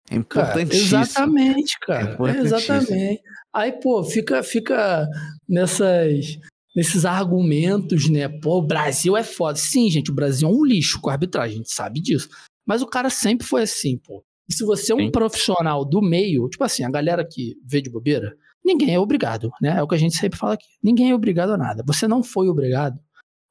É 0.09 0.15
importantíssimo. 0.15 1.01
exatamente, 1.01 1.79
cara. 1.79 2.17
É 2.29 2.37
exatamente. 2.39 3.21
Aí, 3.53 3.71
pô, 3.71 4.03
fica, 4.03 4.43
fica 4.43 5.07
nessas, 5.47 6.37
nesses 6.75 7.05
argumentos, 7.05 8.09
né? 8.09 8.27
Pô, 8.27 8.57
o 8.57 8.61
Brasil 8.61 9.15
é 9.17 9.23
foda. 9.23 9.57
Sim, 9.57 9.89
gente, 9.89 10.11
o 10.11 10.15
Brasil 10.15 10.47
é 10.47 10.51
um 10.51 10.63
lixo 10.63 10.99
com 11.01 11.09
a 11.09 11.13
arbitragem, 11.13 11.55
a 11.55 11.57
gente 11.57 11.73
sabe 11.73 12.01
disso. 12.01 12.29
Mas 12.65 12.81
o 12.81 12.87
cara 12.87 13.09
sempre 13.09 13.47
foi 13.47 13.63
assim, 13.63 13.97
pô. 13.97 14.23
E 14.47 14.53
se 14.53 14.63
você 14.63 14.91
é 14.91 14.95
um 14.95 14.99
Sim. 14.99 15.11
profissional 15.11 15.83
do 15.83 16.01
meio, 16.01 16.47
tipo 16.49 16.63
assim, 16.63 16.83
a 16.83 16.89
galera 16.89 17.25
que 17.27 17.55
vê 17.65 17.81
de 17.81 17.89
bobeira, 17.89 18.35
ninguém 18.63 18.93
é 18.93 18.99
obrigado, 18.99 19.49
né? 19.61 19.77
É 19.77 19.81
o 19.81 19.87
que 19.87 19.95
a 19.95 19.97
gente 19.97 20.15
sempre 20.15 20.37
fala 20.37 20.53
aqui. 20.53 20.67
Ninguém 20.83 21.11
é 21.11 21.15
obrigado 21.15 21.51
a 21.51 21.57
nada. 21.57 21.83
Você 21.87 22.07
não 22.07 22.23
foi 22.23 22.47
obrigado 22.47 22.99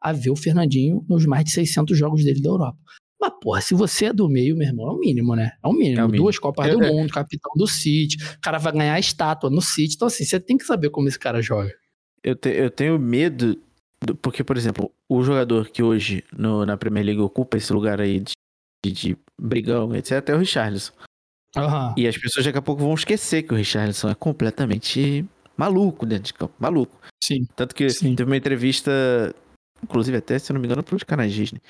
a 0.00 0.12
ver 0.12 0.30
o 0.30 0.36
Fernandinho 0.36 1.04
nos 1.08 1.26
mais 1.26 1.44
de 1.44 1.50
600 1.50 1.98
jogos 1.98 2.22
dele 2.22 2.40
da 2.40 2.48
Europa. 2.48 2.78
Mas, 3.20 3.32
porra, 3.40 3.60
se 3.60 3.74
você 3.74 4.06
é 4.06 4.12
do 4.12 4.28
meio, 4.28 4.56
meu 4.56 4.66
irmão, 4.66 4.88
é 4.88 4.92
o 4.92 4.98
mínimo, 4.98 5.34
né? 5.36 5.52
É 5.62 5.66
o 5.68 5.72
mínimo. 5.72 6.00
É 6.00 6.04
o 6.04 6.06
mínimo. 6.06 6.24
Duas 6.24 6.38
Copas 6.38 6.66
É, 6.66 6.70
do 6.72 6.82
é. 6.82 6.90
Mundo, 6.90 7.12
capitão 7.12 7.52
do 7.56 7.66
City, 7.66 8.16
o 8.36 8.40
cara 8.40 8.58
vai 8.58 8.72
ganhar 8.72 8.94
a 8.94 9.00
estátua 9.00 9.48
no 9.50 9.60
City. 9.62 9.94
Então, 9.94 10.08
assim, 10.08 10.24
você 10.24 10.38
tem 10.40 10.56
que 10.58 10.64
saber 10.64 10.90
como 10.90 11.08
esse 11.08 11.18
cara 11.18 11.40
joga. 11.40 11.72
Eu, 12.22 12.34
te- 12.36 12.48
eu 12.50 12.70
tenho 12.70 12.98
medo, 12.98 13.56
do- 14.04 14.14
porque, 14.16 14.42
por 14.44 14.56
exemplo, 14.56 14.90
o 15.08 15.22
jogador 15.22 15.68
que 15.70 15.82
hoje 15.82 16.24
no- 16.36 16.66
na 16.66 16.76
Premier 16.76 17.06
League 17.06 17.20
ocupa 17.20 17.56
esse 17.56 17.72
lugar 17.72 18.00
aí 18.00 18.20
de, 18.20 18.32
de, 18.84 18.92
de 18.92 19.16
brigão, 19.40 19.94
etc., 19.94 20.28
é 20.30 20.34
o 20.34 20.38
Richarlison. 20.38 20.92
Aham. 21.56 21.94
E 21.96 22.08
as 22.08 22.18
pessoas 22.18 22.44
daqui 22.44 22.58
a 22.58 22.62
pouco 22.62 22.82
vão 22.82 22.94
esquecer 22.94 23.42
que 23.44 23.54
o 23.54 23.56
Richarlison 23.56 24.08
é 24.10 24.14
completamente 24.14 25.24
maluco 25.56 26.04
dentro 26.04 26.24
de 26.24 26.34
campo. 26.34 26.52
Maluco. 26.58 26.98
Sim. 27.22 27.46
Tanto 27.54 27.74
que 27.74 27.88
Sim. 27.90 28.16
teve 28.16 28.28
uma 28.28 28.36
entrevista, 28.36 28.90
inclusive 29.82 30.16
até, 30.18 30.38
se 30.38 30.50
eu 30.50 30.54
não 30.54 30.60
me 30.60 30.66
engano, 30.66 30.82
pro 30.82 30.96
de 30.96 31.04
canais 31.06 31.32
Disney, 31.32 31.60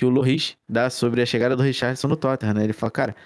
que 0.00 0.04
o 0.06 0.08
Loris 0.08 0.56
dá 0.66 0.88
sobre 0.88 1.20
a 1.20 1.26
chegada 1.26 1.54
do 1.54 1.62
Richardson 1.62 2.08
no 2.08 2.16
Tottenham, 2.16 2.54
né? 2.54 2.64
Ele 2.64 2.72
fala, 2.72 2.90
cara, 2.90 3.16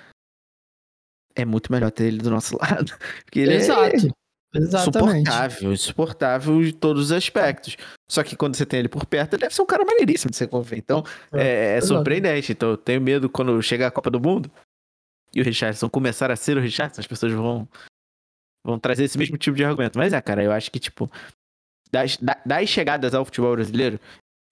é 1.36 1.44
muito 1.44 1.70
melhor 1.70 1.92
ter 1.92 2.06
ele 2.06 2.18
do 2.18 2.30
nosso 2.30 2.56
lado. 2.58 2.92
Porque 3.24 3.38
ele 3.38 3.52
é 3.52 3.56
Exato. 3.58 4.08
Exatamente. 4.56 5.20
insuportável, 5.22 5.72
insuportável 5.72 6.62
de 6.64 6.72
todos 6.72 7.04
os 7.04 7.12
aspectos. 7.12 7.76
Só 8.10 8.24
que 8.24 8.34
quando 8.36 8.56
você 8.56 8.66
tem 8.66 8.80
ele 8.80 8.88
por 8.88 9.06
perto, 9.06 9.34
ele 9.34 9.42
deve 9.42 9.54
ser 9.54 9.62
um 9.62 9.66
cara 9.66 9.84
maneiríssimo 9.84 10.32
de 10.32 10.36
você 10.36 10.48
conviver. 10.48 10.78
Então, 10.78 11.04
é, 11.32 11.74
é 11.74 11.76
exato. 11.76 11.94
surpreendente. 11.94 12.50
Então, 12.50 12.70
eu 12.70 12.76
tenho 12.76 13.00
medo 13.00 13.28
quando 13.30 13.60
chegar 13.62 13.86
a 13.86 13.90
Copa 13.92 14.10
do 14.10 14.20
Mundo 14.20 14.50
e 15.32 15.40
o 15.40 15.44
Richardson 15.44 15.88
começar 15.88 16.28
a 16.32 16.36
ser 16.36 16.56
o 16.56 16.60
Richardson, 16.60 17.00
as 17.00 17.06
pessoas 17.06 17.32
vão, 17.32 17.68
vão 18.64 18.80
trazer 18.80 19.04
esse 19.04 19.16
mesmo 19.18 19.36
tipo 19.38 19.56
de 19.56 19.64
argumento. 19.64 19.96
Mas 19.96 20.12
é, 20.12 20.20
cara, 20.20 20.42
eu 20.42 20.50
acho 20.50 20.72
que, 20.72 20.80
tipo, 20.80 21.08
das, 21.92 22.16
da- 22.16 22.40
das 22.44 22.68
chegadas 22.68 23.14
ao 23.14 23.24
futebol 23.24 23.54
brasileiro, 23.54 23.98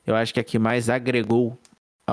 eu 0.07 0.15
acho 0.17 0.33
que 0.35 0.39
a 0.41 0.45
que 0.45 0.59
mais 0.59 0.89
agregou 0.89 1.57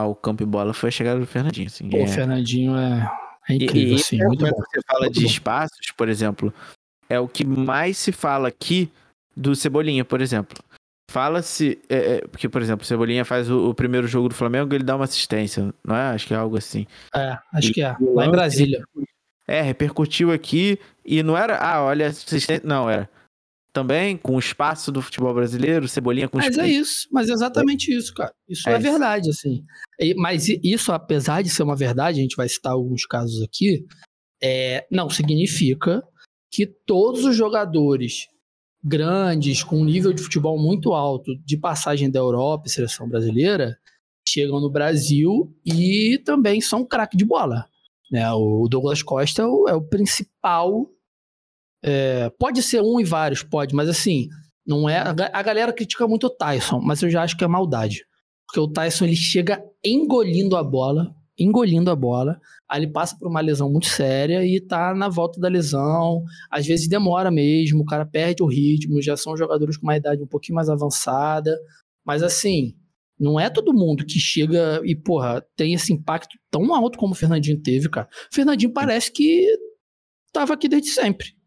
ao 0.02 0.16
campo 0.16 0.44
e 0.44 0.46
bola 0.46 0.74
foi 0.74 0.90
a 0.90 0.92
chegada 0.92 1.20
do 1.20 1.26
Fernandinho. 1.28 1.68
Assim, 1.68 1.90
Pô, 1.90 1.98
é... 1.98 2.04
o 2.04 2.08
Fernandinho 2.08 2.76
é, 2.78 3.12
é 3.50 3.54
incrível, 3.56 3.98
e, 3.98 4.00
assim, 4.00 4.22
é, 4.22 4.26
muito 4.26 4.40
quando 4.44 4.52
bom. 4.56 4.62
você 4.64 4.82
fala 4.88 5.00
Muito 5.02 5.14
de 5.16 5.22
bom. 5.22 5.26
espaços, 5.28 5.92
por 5.98 6.10
exemplo, 6.10 6.54
é 7.10 7.20
o 7.20 7.28
que 7.28 7.46
mais 7.46 7.98
se 7.98 8.12
fala 8.12 8.48
aqui 8.48 8.92
do 9.36 9.56
Cebolinha, 9.56 10.04
por 10.06 10.22
exemplo. 10.22 10.58
Fala-se, 11.12 11.80
é, 11.90 11.96
é, 12.18 12.22
porque, 12.28 12.48
por 12.48 12.62
exemplo, 12.62 12.84
o 12.84 12.88
Cebolinha 12.88 13.26
faz 13.26 13.50
o, 13.50 13.70
o 13.70 13.74
primeiro 13.74 14.08
jogo 14.08 14.30
do 14.30 14.36
Flamengo, 14.36 14.76
ele 14.76 14.84
dá 14.84 14.96
uma 14.96 15.06
assistência, 15.06 15.74
não 15.84 15.96
é? 15.96 16.10
Acho 16.10 16.28
que 16.28 16.34
é 16.34 16.38
algo 16.38 16.56
assim. 16.56 16.86
É, 17.16 17.38
acho 17.54 17.70
E- 17.70 17.74
que 17.74 17.82
é. 17.82 17.96
e 18.00 18.04
Lá 18.14 18.26
em 18.28 18.32
Brasília. 18.32 18.84
É, 19.48 19.62
repercutiu 19.62 20.32
aqui 20.32 20.78
e 21.04 21.24
não 21.24 21.36
era, 21.36 21.58
ah, 21.58 21.84
olha, 21.84 22.08
assistência, 22.08 22.62
não, 22.64 22.88
era 22.88 23.10
também 23.72 24.18
com 24.18 24.36
o 24.36 24.40
espaço 24.40 24.92
do 24.92 25.02
futebol 25.02 25.34
brasileiro, 25.34 25.88
Cebolinha 25.88 26.28
com 26.28 26.38
Mas 26.38 26.58
é 26.58 26.68
espaço. 26.68 26.70
isso, 26.70 27.08
mas 27.12 27.30
é 27.30 27.34
exatamente 27.34 27.96
isso, 27.96 28.14
cara. 28.14 28.34
Isso 28.48 28.68
É 28.68 28.74
é, 28.74 28.76
isso. 28.76 28.84
verdade, 28.84 29.30
assim. 29.30 29.64
Mas 30.18 30.48
isso, 30.64 30.92
apesar 30.92 31.42
de 31.44 31.50
ser 31.50 31.64
uma 31.64 31.76
verdade, 31.76 32.20
a 32.20 32.22
gente 32.22 32.36
vai 32.36 32.50
citar 32.50 32.74
alguns 32.74 33.06
casos 33.06 33.42
aqui, 33.44 33.86
é, 34.42 34.88
não 34.92 35.10
significa 35.10 36.04
que 36.52 36.66
todos 36.66 37.26
os 37.26 37.36
jogadores 37.36 38.28
grandes, 38.84 39.64
com 39.64 39.82
um 39.82 39.86
nível 39.86 40.14
de 40.14 40.22
futebol 40.22 40.58
muito 40.58 40.94
alto, 40.94 41.32
de 41.46 41.58
passagem 41.58 42.10
da 42.10 42.20
Europa 42.20 42.64
e 42.68 42.72
seleção 42.72 43.08
brasileira, 43.08 43.78
chegam 44.28 44.60
no 44.60 44.70
Brasil 44.70 45.54
e 45.66 46.20
também 46.26 46.62
são 46.62 46.86
craque 46.86 47.18
de 47.18 47.26
bola. 47.26 47.66
Né? 48.12 48.32
O 48.32 48.68
Douglas 48.70 49.04
Costa 49.04 49.42
é 49.42 49.46
o, 49.46 49.68
é 49.68 49.74
o 49.74 49.82
principal. 49.82 50.90
É, 51.84 52.30
pode 52.40 52.62
ser 52.62 52.82
um 52.82 53.00
e 53.00 53.04
vários, 53.04 53.44
pode, 53.44 53.74
mas 53.76 53.90
assim, 53.90 54.28
não 54.66 54.88
é. 54.90 54.98
A, 55.00 55.14
ga- 55.14 55.32
a 55.34 55.42
galera 55.42 55.74
critica 55.74 56.08
muito 56.08 56.28
o 56.28 56.30
Tyson, 56.30 56.80
mas 56.80 57.02
eu 57.02 57.10
já 57.10 57.24
acho 57.24 57.38
que 57.38 57.44
é 57.44 57.48
maldade. 57.48 58.06
Porque 58.48 58.60
o 58.60 58.68
Tyson 58.68 59.06
ele 59.06 59.16
chega 59.16 59.64
engolindo 59.86 60.56
a 60.56 60.64
bola, 60.64 61.14
engolindo 61.38 61.90
a 61.90 61.96
bola, 61.96 62.40
aí 62.70 62.82
ele 62.82 62.92
passa 62.92 63.16
por 63.18 63.28
uma 63.28 63.40
lesão 63.42 63.72
muito 63.72 63.88
séria 63.88 64.46
e 64.46 64.60
tá 64.60 64.94
na 64.94 65.08
volta 65.08 65.40
da 65.40 65.48
lesão. 65.48 66.24
Às 66.52 66.66
vezes 66.66 66.88
demora 66.88 67.32
mesmo, 67.32 67.82
o 67.82 67.86
cara 67.86 68.06
perde 68.06 68.44
o 68.44 68.48
ritmo, 68.48 69.02
já 69.02 69.16
são 69.16 69.38
jogadores 69.38 69.78
com 69.78 69.86
uma 69.88 69.96
idade 69.98 70.22
um 70.22 70.28
pouquinho 70.28 70.56
mais 70.56 70.70
avançada. 70.70 71.58
Mas 72.06 72.24
assim, 72.24 72.76
não 73.20 73.40
é 73.40 73.50
todo 73.50 73.74
mundo 73.74 74.06
que 74.06 74.20
chega 74.20 74.82
e, 74.84 74.96
porra, 74.96 75.46
tem 75.56 75.74
esse 75.74 75.94
impacto 75.94 76.38
tão 76.50 76.74
alto 76.74 76.98
como 76.98 77.14
o 77.14 77.16
Fernandinho 77.16 77.62
teve, 77.62 77.88
cara. 77.90 78.08
O 78.32 78.36
Fernandinho 78.36 78.74
parece 78.74 79.12
que 79.12 79.48
tava 80.34 80.54
aqui 80.54 80.68
desde 80.68 80.90
sempre. 80.90 81.39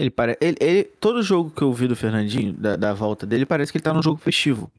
Ele, 0.00 0.10
pare... 0.10 0.36
ele, 0.40 0.56
ele- 0.60 0.84
todo 0.84 1.22
jogo 1.22 1.50
que 1.50 1.62
eu 1.62 1.72
vi 1.72 1.86
do 1.86 1.94
Fernandinho, 1.94 2.52
da, 2.54 2.74
da 2.76 2.94
volta 2.94 3.26
dele, 3.26 3.44
parece 3.44 3.70
que 3.70 3.78
ele 3.78 3.82
tá 3.84 3.92
num 3.92 4.02
jogo 4.02 4.18
festivo. 4.18 4.70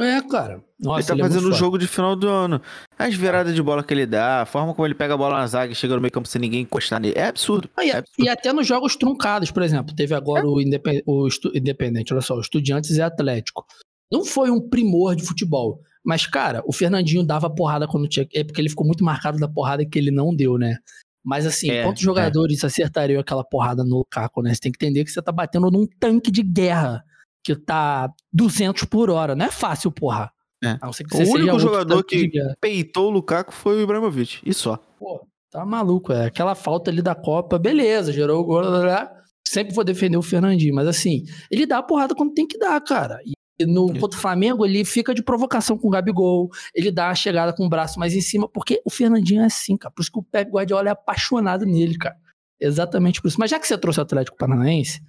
É, 0.00 0.20
cara. 0.22 0.60
Nossa, 0.80 1.00
ele 1.00 1.06
tá 1.06 1.14
ele 1.14 1.20
é 1.20 1.24
fazendo 1.24 1.40
o 1.42 1.46
foda. 1.50 1.56
jogo 1.56 1.78
de 1.78 1.86
final 1.86 2.16
do 2.16 2.28
ano. 2.28 2.60
As 2.98 3.14
viradas 3.14 3.54
de 3.54 3.62
bola 3.62 3.82
que 3.82 3.94
ele 3.94 4.04
dá, 4.04 4.42
a 4.42 4.46
forma 4.46 4.74
como 4.74 4.84
ele 4.86 4.94
pega 4.94 5.14
a 5.14 5.16
bola 5.16 5.38
na 5.38 5.46
zaga 5.46 5.72
e 5.72 5.74
chega 5.74 5.94
no 5.94 6.00
meio 6.00 6.10
campo 6.10 6.26
sem 6.28 6.40
ninguém 6.40 6.62
encostar 6.62 7.00
nele. 7.00 7.14
É 7.16 7.26
absurdo. 7.28 7.70
Ah, 7.76 7.84
e, 7.84 7.90
É 7.90 7.96
absurdo. 7.98 8.24
e 8.26 8.28
até 8.28 8.52
nos 8.52 8.66
jogos 8.66 8.96
truncados, 8.96 9.52
por 9.52 9.62
exemplo, 9.62 9.94
teve 9.94 10.12
agora 10.14 10.44
o, 10.46 10.60
Indepen- 10.60 11.02
o 11.06 11.28
Estu- 11.28 11.52
Independente, 11.56 12.12
olha 12.12 12.20
só, 12.22 12.34
o 12.36 12.40
Estudiantes 12.40 12.90
e 12.90 13.00
Atlético. 13.02 13.64
Não 14.12 14.24
foi 14.24 14.50
um 14.50 14.60
primor 14.68 15.14
de 15.14 15.22
futebol, 15.24 15.80
mas, 16.04 16.26
cara, 16.26 16.60
o 16.66 16.72
Fernandinho 16.72 17.24
dava 17.24 17.48
porrada 17.48 17.86
quando 17.86 18.08
tinha. 18.08 18.26
É 18.34 18.42
porque 18.42 18.60
ele 18.60 18.68
ficou 18.68 18.84
muito 18.84 19.04
marcado 19.04 19.38
da 19.38 19.48
porrada 19.48 19.86
que 19.86 19.98
ele 19.98 20.10
não 20.10 20.34
deu, 20.34 20.58
né? 20.58 20.76
Mas 21.24 21.46
assim, 21.46 21.70
É, 21.70 21.84
quantos 21.84 22.02
jogadores 22.02 22.62
acertariam 22.62 23.20
aquela 23.20 23.42
porrada 23.42 23.82
no 23.82 23.98
Lukaku, 23.98 24.42
né? 24.42 24.52
Você 24.52 24.60
tem 24.60 24.72
que 24.72 24.84
entender 24.84 25.04
que 25.04 25.10
você 25.10 25.22
tá 25.22 25.32
batendo 25.32 25.70
num 25.70 25.86
tanque 25.98 26.30
de 26.30 26.42
guerra 26.42 27.02
que 27.42 27.56
tá 27.56 28.10
200 28.32 28.84
por 28.84 29.10
hora. 29.10 29.34
Não 29.34 29.46
é 29.46 29.50
fácil, 29.50 29.90
porra. 29.90 30.30
É. 30.62 30.78
A 30.80 30.86
não 30.86 30.92
ser 30.92 31.04
que 31.04 31.16
O 31.16 31.30
único 31.30 31.58
jogador 31.58 32.02
que 32.04 32.30
peitou 32.60 33.08
o 33.08 33.10
Lukaku 33.10 33.52
foi 33.52 33.76
o 33.76 33.82
Ibrahimovic. 33.82 34.40
E 34.44 34.52
só. 34.54 34.76
Pô, 34.98 35.26
tá 35.50 35.64
maluco, 35.64 36.12
é. 36.12 36.26
Aquela 36.26 36.54
falta 36.54 36.90
ali 36.90 37.02
da 37.02 37.14
Copa, 37.14 37.58
beleza, 37.58 38.12
gerou 38.12 38.40
o 38.40 38.44
gol, 38.44 38.60
blá, 38.60 38.70
blá, 38.70 38.80
blá. 38.80 39.12
sempre 39.46 39.74
vou 39.74 39.84
defender 39.84 40.16
o 40.16 40.22
Fernandinho, 40.22 40.74
mas 40.74 40.88
assim, 40.88 41.24
ele 41.50 41.66
dá 41.66 41.78
a 41.78 41.82
porrada 41.82 42.14
quando 42.14 42.32
tem 42.32 42.46
que 42.46 42.58
dar, 42.58 42.80
cara. 42.80 43.18
E 43.26 43.32
no 43.60 43.98
contra 43.98 44.18
o 44.18 44.20
Flamengo, 44.20 44.64
ele 44.64 44.84
fica 44.84 45.14
de 45.14 45.22
provocação 45.22 45.78
com 45.78 45.86
o 45.86 45.90
Gabigol, 45.90 46.50
ele 46.74 46.90
dá 46.90 47.10
a 47.10 47.14
chegada 47.14 47.52
com 47.52 47.66
o 47.66 47.68
braço 47.68 47.98
mais 47.98 48.14
em 48.14 48.20
cima, 48.20 48.48
porque 48.48 48.82
o 48.84 48.90
Fernandinho 48.90 49.42
é 49.42 49.46
assim, 49.46 49.76
cara. 49.76 49.92
Por 49.94 50.02
isso 50.02 50.10
que 50.10 50.18
o 50.18 50.22
Pep 50.22 50.50
Guardiola 50.50 50.88
é 50.88 50.92
apaixonado 50.92 51.64
nele, 51.64 51.96
cara. 51.96 52.16
Exatamente 52.60 53.20
por 53.20 53.28
isso. 53.28 53.38
Mas 53.38 53.50
já 53.50 53.60
que 53.60 53.66
você 53.66 53.78
trouxe 53.78 54.00
o 54.00 54.02
Atlético 54.02 54.36
Paranaense, 54.36 55.00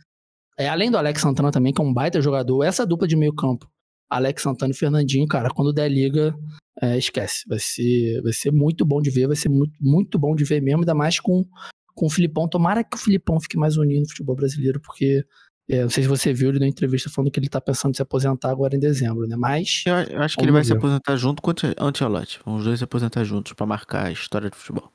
é, 0.57 0.69
além 0.69 0.91
do 0.91 0.97
Alex 0.97 1.21
Santana 1.21 1.51
também, 1.51 1.73
que 1.73 1.81
é 1.81 1.83
um 1.83 1.93
baita 1.93 2.21
jogador, 2.21 2.63
essa 2.63 2.85
dupla 2.85 3.07
de 3.07 3.15
meio 3.15 3.33
campo, 3.33 3.69
Alex 4.09 4.43
Santana 4.43 4.71
e 4.71 4.75
Fernandinho, 4.75 5.27
cara, 5.27 5.49
quando 5.49 5.73
der 5.73 5.89
liga, 5.89 6.35
é, 6.81 6.97
esquece. 6.97 7.43
Vai 7.47 7.59
ser, 7.59 8.21
vai 8.21 8.33
ser 8.33 8.51
muito 8.51 8.85
bom 8.85 9.01
de 9.01 9.09
ver, 9.09 9.27
vai 9.27 9.35
ser 9.35 9.49
muito, 9.49 9.73
muito 9.81 10.19
bom 10.19 10.35
de 10.35 10.43
ver 10.43 10.61
mesmo, 10.61 10.81
ainda 10.81 10.93
mais 10.93 11.19
com, 11.19 11.45
com 11.93 12.05
o 12.05 12.09
Filipão. 12.09 12.47
Tomara 12.47 12.83
que 12.83 12.95
o 12.95 12.99
Filipão 12.99 13.39
fique 13.39 13.57
mais 13.57 13.77
unido 13.77 14.01
no 14.01 14.09
futebol 14.09 14.35
brasileiro, 14.35 14.79
porque 14.79 15.25
é, 15.69 15.81
não 15.81 15.89
sei 15.89 16.03
se 16.03 16.09
você 16.09 16.31
viu 16.33 16.49
ele 16.49 16.59
na 16.59 16.67
entrevista 16.67 17.09
falando 17.09 17.31
que 17.31 17.39
ele 17.39 17.49
tá 17.49 17.59
pensando 17.59 17.91
em 17.91 17.95
se 17.95 18.01
aposentar 18.01 18.49
agora 18.51 18.75
em 18.75 18.79
dezembro, 18.79 19.27
né? 19.27 19.35
Mas. 19.35 19.83
Eu, 19.85 19.93
eu 19.95 20.21
acho 20.21 20.35
que 20.35 20.41
Vamos 20.41 20.43
ele 20.43 20.51
vai 20.51 20.63
se 20.63 20.71
ver. 20.71 20.77
aposentar 20.77 21.15
junto 21.17 21.41
com 21.41 21.49
o 21.49 21.51
Ante- 21.51 21.75
Ancelotti. 21.79 22.39
Vão 22.45 22.55
os 22.57 22.63
dois 22.65 22.77
se 22.79 22.83
aposentar 22.83 23.23
juntos 23.23 23.53
pra 23.53 23.65
marcar 23.65 24.05
a 24.07 24.11
história 24.11 24.49
do 24.49 24.55
futebol. 24.55 24.91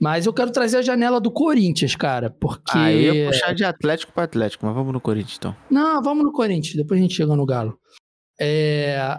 Mas 0.00 0.26
eu 0.26 0.32
quero 0.32 0.50
trazer 0.50 0.78
a 0.78 0.82
janela 0.82 1.20
do 1.20 1.30
Corinthians, 1.30 1.94
cara, 1.94 2.28
porque. 2.28 2.72
Ah, 2.76 2.92
eu 2.92 3.14
ia 3.14 3.26
puxar 3.30 3.54
de 3.54 3.64
Atlético 3.64 4.12
pra 4.12 4.24
Atlético, 4.24 4.66
mas 4.66 4.74
vamos 4.74 4.92
no 4.92 5.00
Corinthians 5.00 5.36
então. 5.38 5.54
Não, 5.70 6.02
vamos 6.02 6.24
no 6.24 6.32
Corinthians, 6.32 6.74
depois 6.74 6.98
a 6.98 7.02
gente 7.02 7.14
chega 7.14 7.36
no 7.36 7.46
Galo. 7.46 7.78
É, 8.40 9.16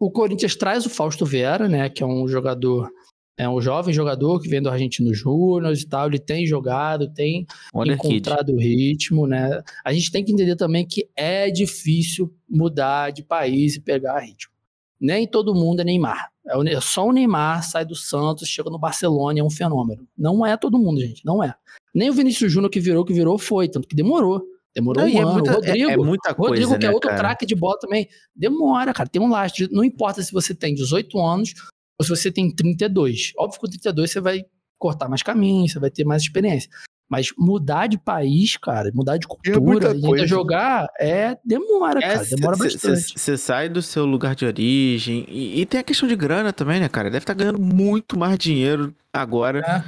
O 0.00 0.10
Corinthians 0.10 0.56
traz 0.56 0.86
o 0.86 0.90
Fausto 0.90 1.24
Vera, 1.26 1.68
né? 1.68 1.88
Que 1.90 2.02
é 2.02 2.06
um 2.06 2.26
jogador, 2.28 2.90
é 3.38 3.48
um 3.48 3.60
jovem 3.60 3.92
jogador 3.92 4.40
que 4.40 4.48
vem 4.48 4.62
do 4.62 4.68
Argentino 4.70 5.12
Júnior 5.12 5.72
e 5.74 5.86
tal. 5.86 6.06
Ele 6.06 6.18
tem 6.18 6.46
jogado, 6.46 7.12
tem 7.12 7.46
Wonder 7.74 7.94
encontrado 7.94 8.52
o 8.54 8.58
ritmo, 8.58 9.26
né? 9.26 9.62
A 9.84 9.92
gente 9.92 10.10
tem 10.10 10.24
que 10.24 10.32
entender 10.32 10.56
também 10.56 10.86
que 10.86 11.08
é 11.14 11.50
difícil 11.50 12.32
mudar 12.48 13.10
de 13.12 13.22
país 13.22 13.76
e 13.76 13.80
pegar 13.80 14.20
ritmo. 14.20 14.52
Nem 14.98 15.26
todo 15.26 15.54
mundo 15.54 15.80
é 15.80 15.84
Neymar. 15.84 16.30
É 16.46 16.80
só 16.80 17.06
o 17.06 17.12
Neymar 17.12 17.62
sai 17.64 17.84
do 17.84 17.94
Santos, 17.94 18.48
chega 18.48 18.70
no 18.70 18.78
Barcelona 18.78 19.38
é 19.38 19.42
um 19.42 19.50
fenômeno. 19.50 20.06
Não 20.16 20.46
é 20.46 20.56
todo 20.56 20.78
mundo, 20.78 21.00
gente. 21.00 21.24
Não 21.24 21.42
é. 21.44 21.54
Nem 21.94 22.08
o 22.08 22.12
Vinícius 22.14 22.50
Júnior 22.50 22.70
que 22.70 22.80
virou, 22.80 23.04
que 23.04 23.12
virou 23.12 23.36
foi, 23.36 23.68
tanto 23.68 23.86
que 23.86 23.94
demorou. 23.96 24.42
Demorou 24.74 25.04
Não, 25.04 25.10
um 25.12 25.18
é 25.18 25.22
ano. 25.22 25.32
muita- 25.32 25.50
o 25.50 25.52
é- 25.52 25.56
Rodrigo, 25.56 25.90
é 25.90 25.96
muita 25.96 26.28
Rodrigo, 26.32 26.68
coisa, 26.68 26.78
que 26.78 26.84
é 26.84 26.88
né, 26.88 26.94
outro 26.94 27.08
cara? 27.10 27.20
craque 27.20 27.46
de 27.46 27.54
bola 27.54 27.78
também, 27.78 28.08
demora, 28.34 28.92
cara. 28.92 29.08
Tem 29.08 29.20
um 29.20 29.28
lastro. 29.28 29.66
Não 29.72 29.82
importa 29.82 30.22
se 30.22 30.32
você 30.32 30.54
tem 30.54 30.74
18 30.74 31.18
anos 31.18 31.54
ou 31.98 32.04
se 32.04 32.10
você 32.10 32.30
tem 32.30 32.50
32. 32.54 33.32
Óbvio 33.38 33.60
que 33.60 33.66
com 33.66 33.70
32 33.70 34.10
você 34.10 34.20
vai 34.20 34.44
cortar 34.78 35.08
mais 35.08 35.22
caminho, 35.22 35.68
você 35.68 35.78
vai 35.78 35.90
ter 35.90 36.04
mais 36.04 36.22
experiência. 36.22 36.68
Mas 37.08 37.28
mudar 37.38 37.86
de 37.86 37.96
país, 37.96 38.56
cara, 38.56 38.90
mudar 38.92 39.16
de 39.16 39.26
É 39.26 39.28
cultura 39.28 39.86
e 39.86 39.94
ainda 39.94 40.08
coisa. 40.08 40.26
jogar, 40.26 40.88
é 40.98 41.38
demora, 41.44 42.00
cara. 42.00 42.24
Demora 42.24 42.56
bastante. 42.56 43.16
Você 43.16 43.36
sai 43.38 43.68
do 43.68 43.80
seu 43.80 44.04
lugar 44.04 44.34
de 44.34 44.44
origem. 44.44 45.24
E, 45.28 45.60
e 45.60 45.66
tem 45.66 45.78
a 45.78 45.84
questão 45.84 46.08
de 46.08 46.16
grana 46.16 46.52
também, 46.52 46.80
né, 46.80 46.88
cara? 46.88 47.08
Deve 47.08 47.22
estar 47.22 47.34
ganhando 47.34 47.60
muito 47.60 48.18
mais 48.18 48.36
dinheiro 48.36 48.92
agora. 49.12 49.60
É. 49.60 49.84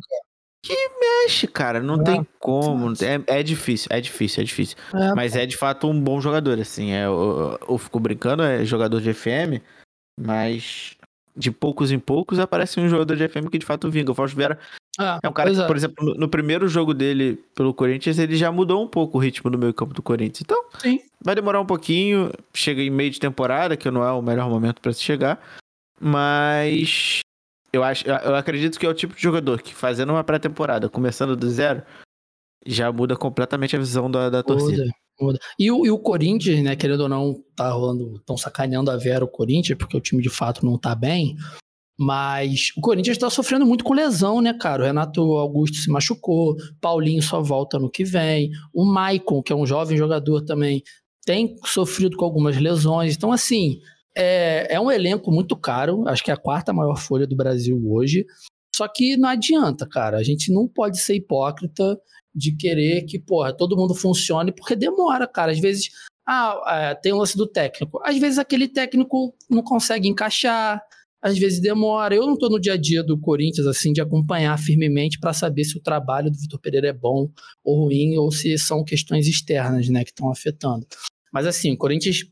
Que 0.62 0.74
mexe, 1.00 1.48
cara. 1.48 1.80
Não 1.82 2.00
É. 2.00 2.04
tem 2.04 2.26
como. 2.38 2.92
É, 3.02 3.38
é 3.38 3.42
difícil, 3.42 3.88
é 3.90 4.00
difícil, 4.00 4.40
é 4.40 4.44
difícil. 4.44 4.76
É, 4.94 5.12
Mas 5.14 5.34
é 5.34 5.44
de 5.44 5.56
fato 5.56 5.88
um 5.88 6.00
bom 6.00 6.20
jogador, 6.20 6.60
assim. 6.60 6.92
É, 6.92 7.06
eu, 7.06 7.58
eu 7.68 7.78
fico 7.78 7.98
brincando, 7.98 8.44
é 8.44 8.64
jogador 8.64 9.00
de 9.00 9.12
FM, 9.12 9.60
mas 10.20 10.96
de 11.38 11.52
poucos 11.52 11.92
em 11.92 11.98
poucos 11.98 12.40
aparece 12.40 12.80
um 12.80 12.88
jogador 12.88 13.16
de 13.16 13.28
FM 13.28 13.48
que 13.50 13.58
de 13.58 13.64
fato 13.64 13.88
vinga. 13.90 14.10
O 14.10 14.14
Fausto 14.14 14.36
Vera 14.36 14.58
é 15.22 15.28
um 15.28 15.32
cara 15.32 15.52
que, 15.52 15.60
é. 15.60 15.66
por 15.66 15.76
exemplo, 15.76 16.04
no, 16.04 16.14
no 16.14 16.28
primeiro 16.28 16.66
jogo 16.66 16.92
dele 16.92 17.38
pelo 17.54 17.72
Corinthians, 17.72 18.18
ele 18.18 18.36
já 18.36 18.50
mudou 18.50 18.82
um 18.82 18.88
pouco 18.88 19.16
o 19.16 19.20
ritmo 19.20 19.48
do 19.48 19.56
meio 19.56 19.72
campo 19.72 19.94
do 19.94 20.02
Corinthians. 20.02 20.40
Então, 20.42 20.64
Sim. 20.80 21.00
vai 21.24 21.36
demorar 21.36 21.60
um 21.60 21.66
pouquinho. 21.66 22.32
Chega 22.52 22.82
em 22.82 22.90
meio 22.90 23.10
de 23.10 23.20
temporada, 23.20 23.76
que 23.76 23.88
não 23.90 24.04
é 24.04 24.10
o 24.10 24.20
melhor 24.20 24.50
momento 24.50 24.82
pra 24.82 24.92
se 24.92 25.00
chegar. 25.00 25.40
Mas 26.00 27.20
eu 27.72 27.84
acho, 27.84 28.08
eu 28.08 28.34
acredito 28.34 28.78
que 28.78 28.86
é 28.86 28.88
o 28.88 28.94
tipo 28.94 29.14
de 29.14 29.22
jogador 29.22 29.62
que 29.62 29.72
fazendo 29.72 30.10
uma 30.10 30.24
pré-temporada, 30.24 30.88
começando 30.88 31.36
do 31.36 31.48
zero, 31.48 31.82
já 32.66 32.90
muda 32.90 33.16
completamente 33.16 33.76
a 33.76 33.78
visão 33.78 34.10
da, 34.10 34.28
da 34.28 34.42
torcida. 34.42 34.84
Muda. 35.20 35.38
E, 35.58 35.70
o, 35.70 35.84
e 35.84 35.90
o 35.90 35.98
Corinthians, 35.98 36.62
né, 36.62 36.76
querendo 36.76 37.00
ou 37.00 37.08
não, 37.08 37.42
tá 37.56 37.70
rolando, 37.70 38.20
tão 38.24 38.36
sacaneando 38.36 38.90
a 38.90 38.96
Vera 38.96 39.24
o 39.24 39.28
Corinthians, 39.28 39.76
porque 39.76 39.96
o 39.96 40.00
time 40.00 40.22
de 40.22 40.30
fato 40.30 40.64
não 40.64 40.78
tá 40.78 40.94
bem. 40.94 41.36
Mas 42.00 42.70
o 42.76 42.80
Corinthians 42.80 43.18
tá 43.18 43.28
sofrendo 43.28 43.66
muito 43.66 43.82
com 43.82 43.92
lesão, 43.92 44.40
né, 44.40 44.54
cara? 44.54 44.82
O 44.82 44.86
Renato 44.86 45.20
Augusto 45.32 45.78
se 45.78 45.90
machucou, 45.90 46.54
Paulinho 46.80 47.20
só 47.20 47.42
volta 47.42 47.76
no 47.76 47.90
que 47.90 48.04
vem, 48.04 48.50
o 48.72 48.84
Maicon, 48.84 49.42
que 49.42 49.52
é 49.52 49.56
um 49.56 49.66
jovem 49.66 49.98
jogador 49.98 50.42
também, 50.42 50.80
tem 51.26 51.56
sofrido 51.64 52.16
com 52.16 52.24
algumas 52.24 52.56
lesões. 52.56 53.16
Então, 53.16 53.32
assim, 53.32 53.80
é, 54.16 54.74
é 54.74 54.80
um 54.80 54.90
elenco 54.92 55.32
muito 55.32 55.56
caro, 55.56 56.06
acho 56.08 56.22
que 56.22 56.30
é 56.30 56.34
a 56.34 56.38
quarta 56.38 56.72
maior 56.72 56.96
folha 56.96 57.26
do 57.26 57.36
Brasil 57.36 57.80
hoje. 57.90 58.24
Só 58.78 58.86
que 58.86 59.16
não 59.16 59.28
adianta, 59.28 59.84
cara. 59.88 60.18
A 60.18 60.22
gente 60.22 60.52
não 60.52 60.68
pode 60.68 61.00
ser 61.00 61.16
hipócrita 61.16 61.98
de 62.32 62.54
querer 62.54 63.02
que, 63.02 63.18
porra, 63.18 63.52
todo 63.52 63.76
mundo 63.76 63.92
funcione, 63.92 64.52
porque 64.52 64.76
demora, 64.76 65.26
cara. 65.26 65.50
Às 65.50 65.58
vezes, 65.58 65.90
Ah, 66.30 66.90
é, 66.90 66.94
tem 66.94 67.12
o 67.12 67.16
lance 67.16 67.36
do 67.36 67.46
técnico. 67.46 67.98
Às 68.04 68.18
vezes 68.18 68.38
aquele 68.38 68.68
técnico 68.68 69.34
não 69.50 69.62
consegue 69.62 70.06
encaixar, 70.06 70.80
às 71.22 71.38
vezes 71.38 71.58
demora. 71.58 72.14
Eu 72.14 72.26
não 72.26 72.34
estou 72.34 72.50
no 72.50 72.60
dia 72.60 72.74
a 72.74 72.76
dia 72.76 73.02
do 73.02 73.18
Corinthians, 73.18 73.66
assim, 73.66 73.92
de 73.94 74.00
acompanhar 74.02 74.56
firmemente 74.58 75.18
para 75.18 75.32
saber 75.32 75.64
se 75.64 75.76
o 75.78 75.82
trabalho 75.82 76.30
do 76.30 76.38
Vitor 76.38 76.60
Pereira 76.60 76.88
é 76.88 76.92
bom 76.92 77.30
ou 77.64 77.84
ruim, 77.86 78.16
ou 78.18 78.30
se 78.30 78.58
são 78.58 78.84
questões 78.84 79.26
externas, 79.26 79.88
né, 79.88 80.04
que 80.04 80.10
estão 80.10 80.30
afetando. 80.30 80.86
Mas 81.32 81.46
assim, 81.46 81.72
o 81.72 81.78
Corinthians, 81.78 82.24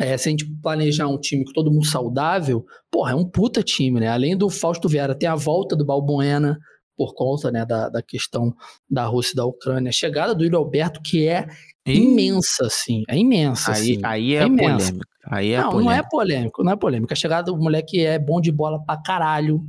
é, 0.00 0.16
se 0.16 0.28
a 0.28 0.30
gente 0.30 0.46
planejar 0.62 1.06
um 1.08 1.18
time 1.18 1.44
com 1.44 1.52
todo 1.52 1.70
mundo 1.70 1.86
saudável, 1.86 2.64
porra, 2.90 3.12
é 3.12 3.14
um 3.14 3.28
puta 3.28 3.62
time, 3.62 4.00
né? 4.00 4.08
Além 4.08 4.36
do 4.36 4.48
Fausto 4.48 4.88
Vieira, 4.88 5.14
tem 5.14 5.28
a 5.28 5.34
volta 5.34 5.76
do 5.76 5.84
Balbuena, 5.84 6.58
por 6.96 7.14
conta 7.14 7.50
né, 7.50 7.64
da, 7.64 7.88
da 7.88 8.02
questão 8.02 8.54
da 8.88 9.04
Rússia 9.06 9.32
e 9.32 9.36
da 9.36 9.44
Ucrânia. 9.44 9.88
A 9.88 9.92
chegada 9.92 10.34
do 10.34 10.44
Yuri 10.44 10.56
Alberto, 10.56 11.00
que 11.02 11.26
é 11.26 11.46
imensa, 11.86 12.66
assim. 12.66 13.02
É 13.08 13.16
imensa, 13.16 13.72
aí, 13.72 13.80
assim. 13.80 14.00
Aí 14.04 14.34
é, 14.34 14.42
é 14.42 14.48
polêmico. 14.48 15.04
Aí 15.26 15.52
é 15.52 15.60
não, 15.60 15.70
polêmico. 15.70 15.90
não 15.90 15.92
é 15.92 16.02
polêmico, 16.02 16.64
não 16.64 16.72
é 16.72 16.76
polêmico. 16.76 17.12
A 17.12 17.16
chegada 17.16 17.50
do 17.50 17.58
moleque 17.58 18.04
é 18.04 18.18
bom 18.18 18.40
de 18.40 18.52
bola 18.52 18.82
pra 18.84 19.00
caralho, 19.02 19.62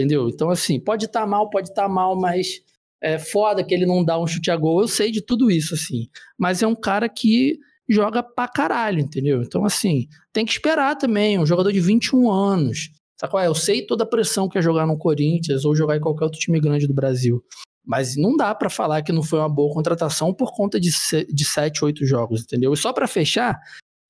entendeu? 0.00 0.28
Então, 0.28 0.50
assim, 0.50 0.80
pode 0.80 1.06
estar 1.06 1.20
tá 1.20 1.26
mal, 1.26 1.50
pode 1.50 1.68
estar 1.68 1.82
tá 1.82 1.88
mal, 1.88 2.18
mas 2.18 2.60
é 3.02 3.18
foda 3.18 3.64
que 3.64 3.74
ele 3.74 3.86
não 3.86 4.04
dá 4.04 4.18
um 4.18 4.26
chute 4.26 4.50
a 4.50 4.56
gol. 4.56 4.80
Eu 4.80 4.88
sei 4.88 5.10
de 5.10 5.22
tudo 5.22 5.50
isso, 5.50 5.74
assim. 5.74 6.08
Mas 6.38 6.62
é 6.62 6.66
um 6.66 6.74
cara 6.74 7.08
que 7.08 7.58
joga 7.88 8.22
pra 8.22 8.46
caralho, 8.48 9.00
entendeu? 9.00 9.42
Então, 9.42 9.64
assim, 9.64 10.06
tem 10.32 10.44
que 10.44 10.52
esperar 10.52 10.96
também. 10.96 11.38
Um 11.38 11.46
jogador 11.46 11.72
de 11.72 11.80
21 11.80 12.30
anos. 12.30 12.90
Sabe 13.18 13.30
qual 13.30 13.42
é? 13.42 13.46
Eu 13.46 13.54
sei 13.54 13.84
toda 13.84 14.04
a 14.04 14.06
pressão 14.06 14.48
que 14.48 14.58
é 14.58 14.62
jogar 14.62 14.86
no 14.86 14.96
Corinthians 14.96 15.64
ou 15.64 15.74
jogar 15.74 15.96
em 15.96 16.00
qualquer 16.00 16.24
outro 16.24 16.38
time 16.38 16.60
grande 16.60 16.86
do 16.86 16.94
Brasil. 16.94 17.42
Mas 17.84 18.16
não 18.16 18.36
dá 18.36 18.54
para 18.54 18.68
falar 18.68 19.02
que 19.02 19.12
não 19.12 19.22
foi 19.22 19.38
uma 19.38 19.48
boa 19.48 19.72
contratação 19.72 20.32
por 20.32 20.52
conta 20.54 20.78
de, 20.78 20.90
de 21.28 21.44
7, 21.44 21.84
8 21.84 22.04
jogos, 22.04 22.42
entendeu? 22.42 22.72
E 22.72 22.76
só 22.76 22.92
para 22.92 23.08
fechar, 23.08 23.58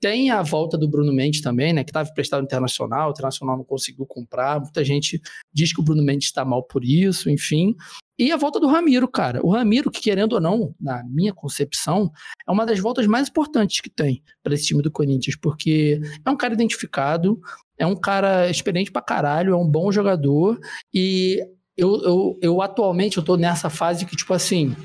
tem 0.00 0.30
a 0.30 0.42
volta 0.42 0.78
do 0.78 0.88
Bruno 0.88 1.12
Mendes 1.12 1.40
também, 1.40 1.72
né? 1.72 1.82
Que 1.82 1.90
estava 1.90 2.08
emprestado 2.08 2.42
internacional, 2.44 3.08
o 3.08 3.10
internacional 3.10 3.56
não 3.56 3.64
conseguiu 3.64 4.06
comprar. 4.06 4.60
Muita 4.60 4.84
gente 4.84 5.20
diz 5.52 5.72
que 5.72 5.80
o 5.80 5.82
Bruno 5.82 6.02
Mendes 6.02 6.28
está 6.28 6.44
mal 6.44 6.62
por 6.62 6.84
isso, 6.84 7.28
enfim. 7.28 7.74
E 8.18 8.32
a 8.32 8.36
volta 8.36 8.58
do 8.58 8.66
Ramiro, 8.66 9.08
cara. 9.08 9.40
O 9.44 9.50
Ramiro, 9.50 9.90
que 9.90 10.00
querendo 10.00 10.34
ou 10.34 10.40
não, 10.40 10.74
na 10.80 11.04
minha 11.04 11.32
concepção, 11.32 12.10
é 12.46 12.50
uma 12.50 12.66
das 12.66 12.78
voltas 12.78 13.06
mais 13.06 13.28
importantes 13.28 13.80
que 13.80 13.90
tem 13.90 14.22
para 14.42 14.54
esse 14.54 14.66
time 14.66 14.82
do 14.82 14.90
Corinthians, 14.90 15.36
porque 15.36 16.00
é 16.24 16.30
um 16.30 16.36
cara 16.36 16.54
identificado, 16.54 17.40
é 17.78 17.86
um 17.86 17.96
cara 17.96 18.50
experiente 18.50 18.90
pra 18.90 19.02
caralho, 19.02 19.52
é 19.52 19.56
um 19.56 19.68
bom 19.68 19.90
jogador. 19.92 20.58
E 20.92 21.40
eu, 21.76 22.02
eu, 22.02 22.38
eu 22.42 22.62
atualmente 22.62 23.18
eu 23.18 23.24
tô 23.24 23.36
nessa 23.36 23.70
fase 23.70 24.04
que, 24.04 24.16
tipo 24.16 24.34
assim, 24.34 24.76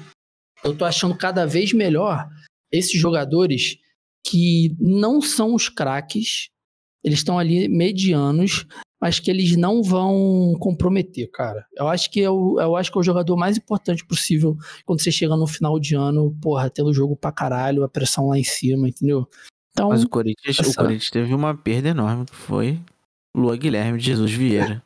eu 0.64 0.78
tô 0.78 0.86
achando 0.86 1.18
cada 1.18 1.46
vez 1.46 1.74
melhor 1.74 2.28
esses 2.72 3.00
jogadores 3.00 3.78
que 4.26 4.76
não 4.80 5.22
são 5.22 5.54
os 5.54 5.70
craques, 5.70 6.50
eles 7.04 7.20
estão 7.20 7.38
ali 7.38 7.68
medianos, 7.68 8.66
mas 9.02 9.20
que 9.20 9.30
eles 9.30 9.58
não 9.58 9.84
vão 9.84 10.54
comprometer, 10.60 11.30
cara. 11.30 11.66
Eu 11.76 11.90
acho 11.90 12.10
que 12.10 12.22
é 12.22 12.30
o, 12.30 12.60
eu 12.60 12.76
acho 12.78 12.90
que 12.90 12.98
é 12.98 13.02
o 13.02 13.04
jogador 13.04 13.36
mais 13.36 13.58
importante 13.58 14.06
possível 14.06 14.56
quando 14.86 15.02
você 15.02 15.12
chega 15.12 15.36
no 15.36 15.46
final 15.46 15.78
de 15.78 15.94
ano, 15.94 16.34
porra, 16.42 16.70
tendo 16.70 16.94
jogo 16.94 17.16
pra 17.16 17.32
caralho, 17.32 17.84
a 17.84 17.90
pressão 17.90 18.30
lá 18.30 18.40
em 18.40 18.46
cima, 18.46 18.88
entendeu? 18.88 19.28
Então, 19.72 19.90
Mas 19.90 20.04
o 20.04 20.10
Corinthians, 20.10 20.60
essa... 20.60 20.70
o 20.70 20.74
Corinthians 20.74 21.10
teve 21.10 21.34
uma 21.34 21.56
perda 21.58 21.90
enorme, 21.90 22.26
que 22.26 22.36
foi 22.36 22.80
Lua 23.36 23.58
Guilherme 23.58 23.98
de 23.98 24.06
Jesus 24.06 24.32
Vieira. 24.32 24.84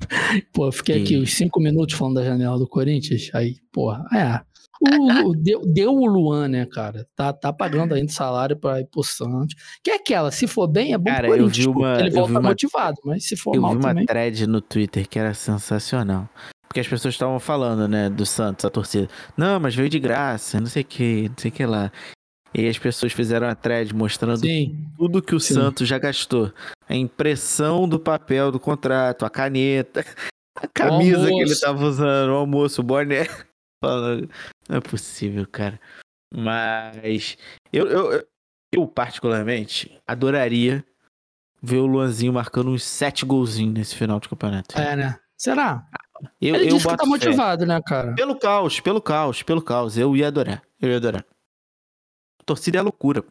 Pô, 0.52 0.72
fiquei 0.72 0.98
e... 0.98 1.02
aqui 1.02 1.18
uns 1.18 1.34
cinco 1.34 1.60
minutos 1.60 1.94
falando 1.94 2.16
da 2.16 2.24
janela 2.24 2.58
do 2.58 2.66
Corinthians, 2.66 3.30
aí, 3.34 3.56
porra, 3.70 4.04
é. 4.12 4.44
O, 4.80 5.34
deu, 5.34 5.62
deu 5.64 5.92
o 5.92 6.06
Luan, 6.06 6.48
né, 6.48 6.66
cara? 6.66 7.06
Tá, 7.14 7.32
tá 7.32 7.52
pagando 7.52 7.94
ainda 7.94 8.12
salário 8.12 8.56
pra 8.56 8.80
ir 8.80 8.86
pro 8.86 9.02
Santos. 9.02 9.54
Que 9.82 9.90
é 9.90 9.94
aquela, 9.96 10.30
se 10.30 10.46
for 10.46 10.66
bem, 10.66 10.92
é 10.92 10.98
bom 10.98 11.10
cara, 11.10 11.28
pro. 11.28 11.36
Eu 11.36 11.48
vi 11.48 11.66
uma, 11.66 11.98
ele 12.00 12.10
volta 12.10 12.32
uma, 12.32 12.42
motivado, 12.42 12.96
mas 13.04 13.24
se 13.24 13.36
for 13.36 13.54
eu 13.54 13.62
mal 13.62 13.72
vi 13.72 13.78
uma 13.78 13.88
também... 13.88 14.06
thread 14.06 14.46
no 14.46 14.60
Twitter 14.60 15.08
que 15.08 15.18
era 15.18 15.34
sensacional. 15.34 16.28
Porque 16.68 16.80
as 16.80 16.88
pessoas 16.88 17.14
estavam 17.14 17.40
falando, 17.40 17.88
né, 17.88 18.10
do 18.10 18.26
Santos, 18.26 18.64
a 18.64 18.70
torcida. 18.70 19.08
Não, 19.36 19.58
mas 19.58 19.74
veio 19.74 19.88
de 19.88 19.98
graça, 19.98 20.60
não 20.60 20.66
sei 20.66 20.82
o 20.82 20.86
que, 20.86 21.28
não 21.28 21.36
sei 21.38 21.50
o 21.50 21.54
que 21.54 21.64
lá. 21.64 21.90
E 22.54 22.68
as 22.68 22.78
pessoas 22.78 23.12
fizeram 23.12 23.46
a 23.48 23.54
thread 23.54 23.94
mostrando 23.94 24.38
Sim. 24.38 24.76
tudo 24.96 25.22
que 25.22 25.34
o 25.34 25.40
Sim. 25.40 25.54
Santos 25.54 25.86
já 25.86 25.98
gastou. 25.98 26.52
A 26.88 26.94
impressão 26.94 27.88
do 27.88 27.98
papel 27.98 28.50
do 28.50 28.58
contrato, 28.58 29.24
a 29.24 29.30
caneta, 29.30 30.04
a 30.56 30.66
camisa 30.66 31.28
que 31.28 31.40
ele 31.40 31.58
tava 31.58 31.84
usando, 31.84 32.30
o 32.30 32.36
almoço, 32.36 32.80
o 32.80 32.84
boné. 32.84 33.26
Não 34.68 34.78
é 34.78 34.80
possível, 34.80 35.46
cara. 35.46 35.80
Mas 36.34 37.36
eu, 37.72 37.86
eu, 37.86 38.28
eu 38.72 38.88
particularmente 38.88 40.00
adoraria 40.06 40.84
ver 41.62 41.78
o 41.78 41.86
Luanzinho 41.86 42.32
marcando 42.32 42.70
uns 42.70 42.84
sete 42.84 43.24
golzinhos 43.24 43.74
nesse 43.74 43.94
final 43.94 44.20
de 44.20 44.28
campeonato. 44.28 44.78
É, 44.78 44.96
né? 44.96 45.18
Será? 45.36 45.86
Eu, 46.40 46.54
Ele 46.54 46.70
eu 46.70 46.74
disse 46.76 46.88
que 46.88 46.96
tá 46.96 47.06
motivado, 47.06 47.62
fé. 47.62 47.66
né, 47.66 47.80
cara? 47.84 48.14
Pelo 48.14 48.38
caos, 48.38 48.80
pelo 48.80 49.00
caos, 49.02 49.42
pelo 49.42 49.62
caos. 49.62 49.96
Eu 49.96 50.16
ia 50.16 50.28
adorar. 50.28 50.62
Eu 50.80 50.90
ia 50.90 50.96
adorar. 50.96 51.24
torcida 52.44 52.78
é 52.78 52.82
loucura. 52.82 53.24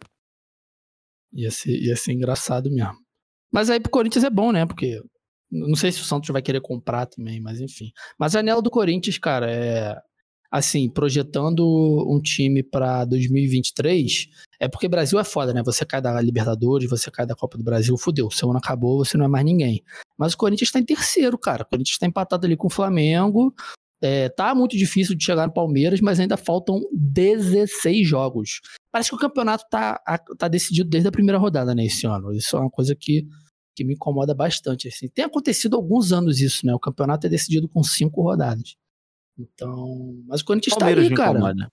Ia 1.34 1.52
ser, 1.52 1.72
ia 1.72 1.96
ser 1.96 2.14
engraçado 2.14 2.72
mesmo. 2.72 2.96
Mas 3.52 3.70
aí 3.70 3.80
pro 3.80 3.92
Corinthians 3.92 4.24
é 4.24 4.30
bom, 4.30 4.52
né? 4.52 4.66
Porque 4.66 5.02
não 5.52 5.76
sei 5.76 5.92
se 5.92 6.02
o 6.02 6.04
Santos 6.04 6.30
vai 6.30 6.42
querer 6.42 6.62
comprar 6.62 7.06
também, 7.06 7.40
mas 7.40 7.60
enfim. 7.60 7.92
Mas 8.18 8.36
a 8.36 8.40
anel 8.40 8.62
do 8.62 8.70
Corinthians, 8.70 9.18
cara, 9.18 9.50
é 9.50 9.96
assim, 10.52 10.90
projetando 10.90 11.64
um 12.08 12.22
time 12.22 12.64
para 12.64 13.06
2023, 13.06 14.30
é 14.60 14.68
porque 14.68 14.88
Brasil 14.88 15.20
é 15.20 15.24
foda, 15.24 15.54
né? 15.54 15.62
Você 15.64 15.86
cai 15.86 16.02
da 16.02 16.20
Libertadores, 16.22 16.90
você 16.90 17.12
cai 17.12 17.26
da 17.26 17.36
Copa 17.36 17.58
do 17.58 17.64
Brasil, 17.64 17.98
fudeu. 17.98 18.32
Seu 18.32 18.50
ano 18.50 18.60
acabou, 18.60 19.04
você 19.04 19.18
não 19.18 19.26
é 19.26 19.28
mais 19.28 19.46
ninguém. 19.46 19.84
Mas 20.18 20.34
o 20.34 20.38
Corinthians 20.38 20.72
tá 20.72 20.80
em 20.80 20.86
terceiro, 20.86 21.38
cara. 21.38 21.64
O 21.64 21.66
Corinthians 21.66 21.98
tá 21.98 22.06
empatado 22.06 22.46
ali 22.46 22.56
com 22.56 22.68
o 22.68 22.70
Flamengo. 22.70 23.54
É, 24.02 24.30
tá 24.30 24.54
muito 24.54 24.78
difícil 24.78 25.16
de 25.16 25.24
chegar 25.24 25.48
no 25.48 25.54
Palmeiras, 25.54 26.00
mas 26.02 26.20
ainda 26.20 26.38
faltam 26.38 26.82
16 26.94 28.08
jogos. 28.08 28.62
Parece 28.92 29.10
que 29.10 29.16
o 29.16 29.20
campeonato 29.20 29.66
tá, 29.70 30.00
tá 30.38 30.48
decidido 30.48 30.90
desde 30.90 31.08
a 31.08 31.12
primeira 31.12 31.38
rodada, 31.38 31.74
né, 31.74 31.86
esse 31.86 32.06
ano. 32.06 32.32
Isso 32.34 32.56
é 32.56 32.60
uma 32.60 32.70
coisa 32.70 32.96
que, 32.96 33.28
que 33.76 33.84
me 33.84 33.94
incomoda 33.94 34.34
bastante. 34.34 34.88
Assim. 34.88 35.08
Tem 35.08 35.26
acontecido 35.26 35.76
alguns 35.76 36.12
anos 36.12 36.40
isso, 36.40 36.66
né? 36.66 36.74
O 36.74 36.80
campeonato 36.80 37.26
é 37.28 37.30
decidido 37.30 37.68
com 37.68 37.84
cinco 37.84 38.22
rodadas. 38.22 38.76
Então. 39.38 40.16
Mas 40.28 40.42
o 40.42 40.46
Corinthians 40.46 40.76
tá 40.76 40.88
ali, 40.88 41.14
cara. 41.14 41.32
Incomoda. 41.32 41.72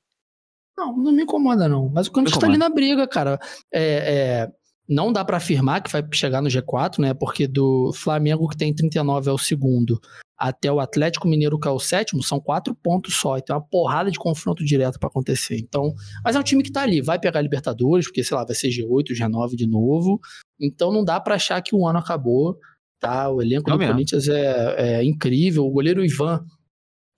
Não, 0.76 0.96
não 0.96 1.12
me 1.12 1.22
incomoda, 1.22 1.68
não. 1.68 1.88
Mas 1.88 2.06
o 2.06 2.12
Corinthians 2.12 2.38
tá 2.38 2.46
ali 2.46 2.58
na 2.58 2.68
briga, 2.68 3.06
cara. 3.06 3.38
É, 3.72 3.82
é, 3.82 4.52
não 4.88 5.12
dá 5.12 5.24
para 5.24 5.36
afirmar 5.36 5.82
que 5.82 5.90
vai 5.90 6.02
chegar 6.12 6.42
no 6.42 6.48
G4, 6.48 6.98
né? 6.98 7.14
Porque 7.14 7.46
do 7.46 7.92
Flamengo, 7.94 8.48
que 8.48 8.56
tem 8.56 8.74
39, 8.74 9.30
é 9.30 9.32
o 9.32 9.38
segundo, 9.38 10.00
até 10.36 10.72
o 10.72 10.80
Atlético 10.80 11.28
Mineiro, 11.28 11.58
que 11.58 11.68
é 11.68 11.70
o 11.70 11.78
sétimo, 11.78 12.22
são 12.22 12.40
quatro 12.40 12.74
pontos 12.74 13.14
só. 13.14 13.38
Então 13.38 13.54
é 13.54 13.58
uma 13.58 13.64
porrada 13.64 14.10
de 14.10 14.18
confronto 14.18 14.64
direto 14.64 14.98
para 14.98 15.08
acontecer. 15.08 15.56
Então, 15.56 15.94
mas 16.24 16.34
é 16.34 16.38
um 16.38 16.42
time 16.42 16.62
que 16.62 16.72
tá 16.72 16.82
ali, 16.82 17.00
vai 17.00 17.18
pegar 17.18 17.40
Libertadores, 17.40 18.06
porque, 18.06 18.24
sei 18.24 18.36
lá, 18.36 18.44
vai 18.44 18.54
ser 18.54 18.68
G8, 18.68 19.12
G9 19.12 19.54
de 19.54 19.68
novo. 19.68 20.20
Então 20.60 20.92
não 20.92 21.04
dá 21.04 21.20
para 21.20 21.36
achar 21.36 21.62
que 21.62 21.74
o 21.74 21.86
ano 21.86 21.98
acabou. 21.98 22.58
Tá? 22.98 23.28
O 23.28 23.42
elenco 23.42 23.68
não 23.68 23.76
do 23.76 23.80
mesmo. 23.80 23.94
Corinthians 23.94 24.28
é, 24.28 24.98
é 24.98 25.04
incrível. 25.04 25.66
O 25.66 25.70
goleiro 25.70 26.04
Ivan 26.04 26.44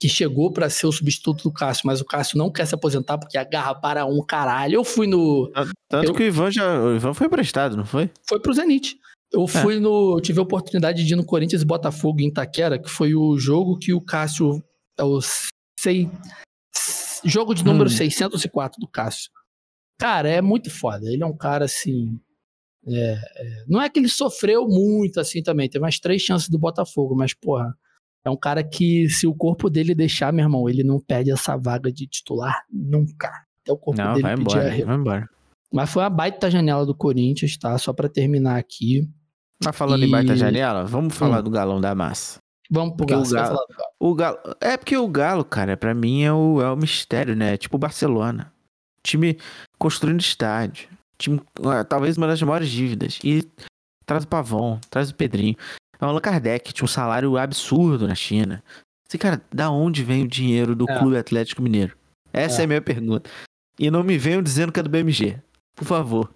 que 0.05 0.09
chegou 0.11 0.53
para 0.53 0.69
ser 0.69 0.87
o 0.87 0.93
substituto 0.93 1.45
do 1.45 1.51
Cássio, 1.51 1.87
mas 1.87 1.99
o 1.99 2.05
Cássio 2.05 2.37
não 2.37 2.53
quer 2.53 2.67
se 2.67 2.75
aposentar 2.75 3.17
porque 3.17 3.39
agarra 3.39 3.75
para 3.75 4.05
um 4.05 4.23
caralho. 4.23 4.75
Eu 4.75 4.85
fui 4.85 5.07
no. 5.07 5.51
Tanto 5.89 6.11
eu... 6.11 6.15
que 6.15 6.23
o 6.23 6.27
Ivan 6.27 6.51
já. 6.51 6.79
O 6.79 6.95
Ivan 6.95 7.15
foi 7.15 7.27
emprestado, 7.27 7.75
não 7.75 7.87
foi? 7.87 8.11
Foi 8.29 8.39
pro 8.39 8.53
Zenit. 8.53 8.99
Eu 9.33 9.45
é. 9.45 9.49
fui 9.49 9.81
no. 9.81 10.21
Tive 10.21 10.41
a 10.41 10.43
oportunidade 10.43 11.03
de 11.03 11.11
ir 11.11 11.17
no 11.17 11.25
Corinthians 11.25 11.63
e 11.63 11.65
Botafogo 11.65 12.21
em 12.21 12.29
Itaquera, 12.29 12.79
que 12.79 12.91
foi 12.91 13.15
o 13.15 13.39
jogo 13.39 13.79
que 13.79 13.95
o 13.95 14.01
Cássio. 14.01 14.63
É 14.99 15.03
o 15.03 15.21
sei, 15.81 16.11
jogo 17.25 17.55
de 17.55 17.65
número 17.65 17.89
hum. 17.89 17.93
604 17.93 18.79
do 18.79 18.87
Cássio. 18.87 19.31
Cara, 19.99 20.29
é 20.29 20.43
muito 20.43 20.71
foda. 20.71 21.11
Ele 21.11 21.23
é 21.23 21.27
um 21.27 21.37
cara 21.37 21.65
assim. 21.65 22.21
É, 22.87 22.93
é, 22.93 23.65
não 23.67 23.81
é 23.81 23.89
que 23.89 23.99
ele 23.99 24.09
sofreu 24.11 24.69
muito 24.69 25.19
assim 25.19 25.43
também. 25.43 25.67
Teve 25.67 25.83
umas 25.83 25.99
três 25.99 26.21
chances 26.21 26.51
do 26.51 26.59
Botafogo, 26.59 27.17
mas, 27.17 27.33
porra 27.33 27.75
é 28.25 28.31
um 28.31 28.37
cara 28.37 28.65
que, 28.65 29.09
se 29.09 29.27
o 29.27 29.35
corpo 29.35 29.69
dele 29.69 29.95
deixar, 29.95 30.33
meu 30.33 30.45
irmão, 30.45 30.69
ele 30.69 30.83
não 30.83 30.99
perde 30.99 31.31
essa 31.31 31.57
vaga 31.57 31.93
de 31.93 32.07
titular 32.07 32.65
nunca. 32.71 33.29
Até 33.63 33.73
o 33.73 33.77
corpo 33.77 34.01
não, 34.01 34.13
dele 34.13 34.23
vai 34.23 34.35
embora, 34.35 34.83
a... 34.83 34.87
vai 34.87 34.97
embora. 34.97 35.31
Mas 35.73 35.91
foi 35.91 36.03
uma 36.03 36.11
baita 36.11 36.51
janela 36.51 36.87
do 36.87 36.95
Corinthians, 36.95 37.57
tá? 37.57 37.77
Só 37.77 37.93
para 37.93 38.09
terminar 38.09 38.57
aqui. 38.57 39.09
Tá 39.61 39.73
falando 39.73 40.05
e... 40.05 40.07
em 40.07 40.11
baita 40.11 40.37
janela? 40.37 40.85
Vamos 40.85 41.15
falar 41.15 41.41
hum. 41.41 41.43
do 41.43 41.51
galão 41.51 41.81
da 41.81 41.95
massa. 41.95 42.39
Vamos 42.71 42.97
pro 42.97 43.07
Galo, 43.07 43.25
o 43.25 43.31
Galo, 43.31 43.59
o 44.01 44.15
Galo. 44.15 44.39
É 44.61 44.77
porque 44.77 44.97
o 44.97 45.07
Galo, 45.07 45.45
cara, 45.45 45.77
para 45.77 45.95
mim 45.95 46.23
é 46.23 46.33
o, 46.33 46.63
é 46.63 46.73
o 46.73 46.77
mistério, 46.77 47.37
né? 47.37 47.55
É 47.55 47.57
tipo 47.57 47.77
o 47.77 47.79
Barcelona. 47.79 48.53
Time 49.03 49.39
construindo 49.79 50.21
estádio. 50.21 50.89
Time, 51.19 51.41
talvez 51.89 52.17
uma 52.17 52.27
das 52.27 52.41
maiores 52.41 52.71
dívidas. 52.71 53.19
E 53.23 53.47
traz 54.07 54.25
o 54.25 54.29
Pavão, 54.29 54.81
traz 54.89 55.11
o 55.11 55.15
Pedrinho. 55.15 55.57
É 56.05 56.07
o 56.07 56.11
Allan 56.11 56.21
Kardec 56.21 56.73
tinha 56.73 56.85
um 56.85 56.89
salário 56.89 57.37
absurdo 57.39 58.07
na 58.07 58.15
China. 58.15 58.63
Esse 59.09 59.19
cara, 59.19 59.43
da 59.53 59.71
onde 59.71 60.05
vem 60.05 60.25
o 60.25 60.29
dinheiro 60.29 60.75
do 60.75 60.89
é. 60.91 60.99
Clube 60.99 61.17
Atlético 61.17 61.63
Mineiro? 61.63 61.97
Essa 62.33 62.61
é. 62.61 62.63
é 62.63 62.65
a 62.65 62.69
minha 62.69 62.83
pergunta. 62.83 63.31
E 63.79 63.91
não 63.91 64.03
me 64.03 64.19
venham 64.19 64.43
dizendo 64.43 64.71
que 64.73 64.81
é 64.81 64.83
do 64.83 64.91
BMG. 64.91 65.41
por 65.75 65.85
favor. 65.85 66.31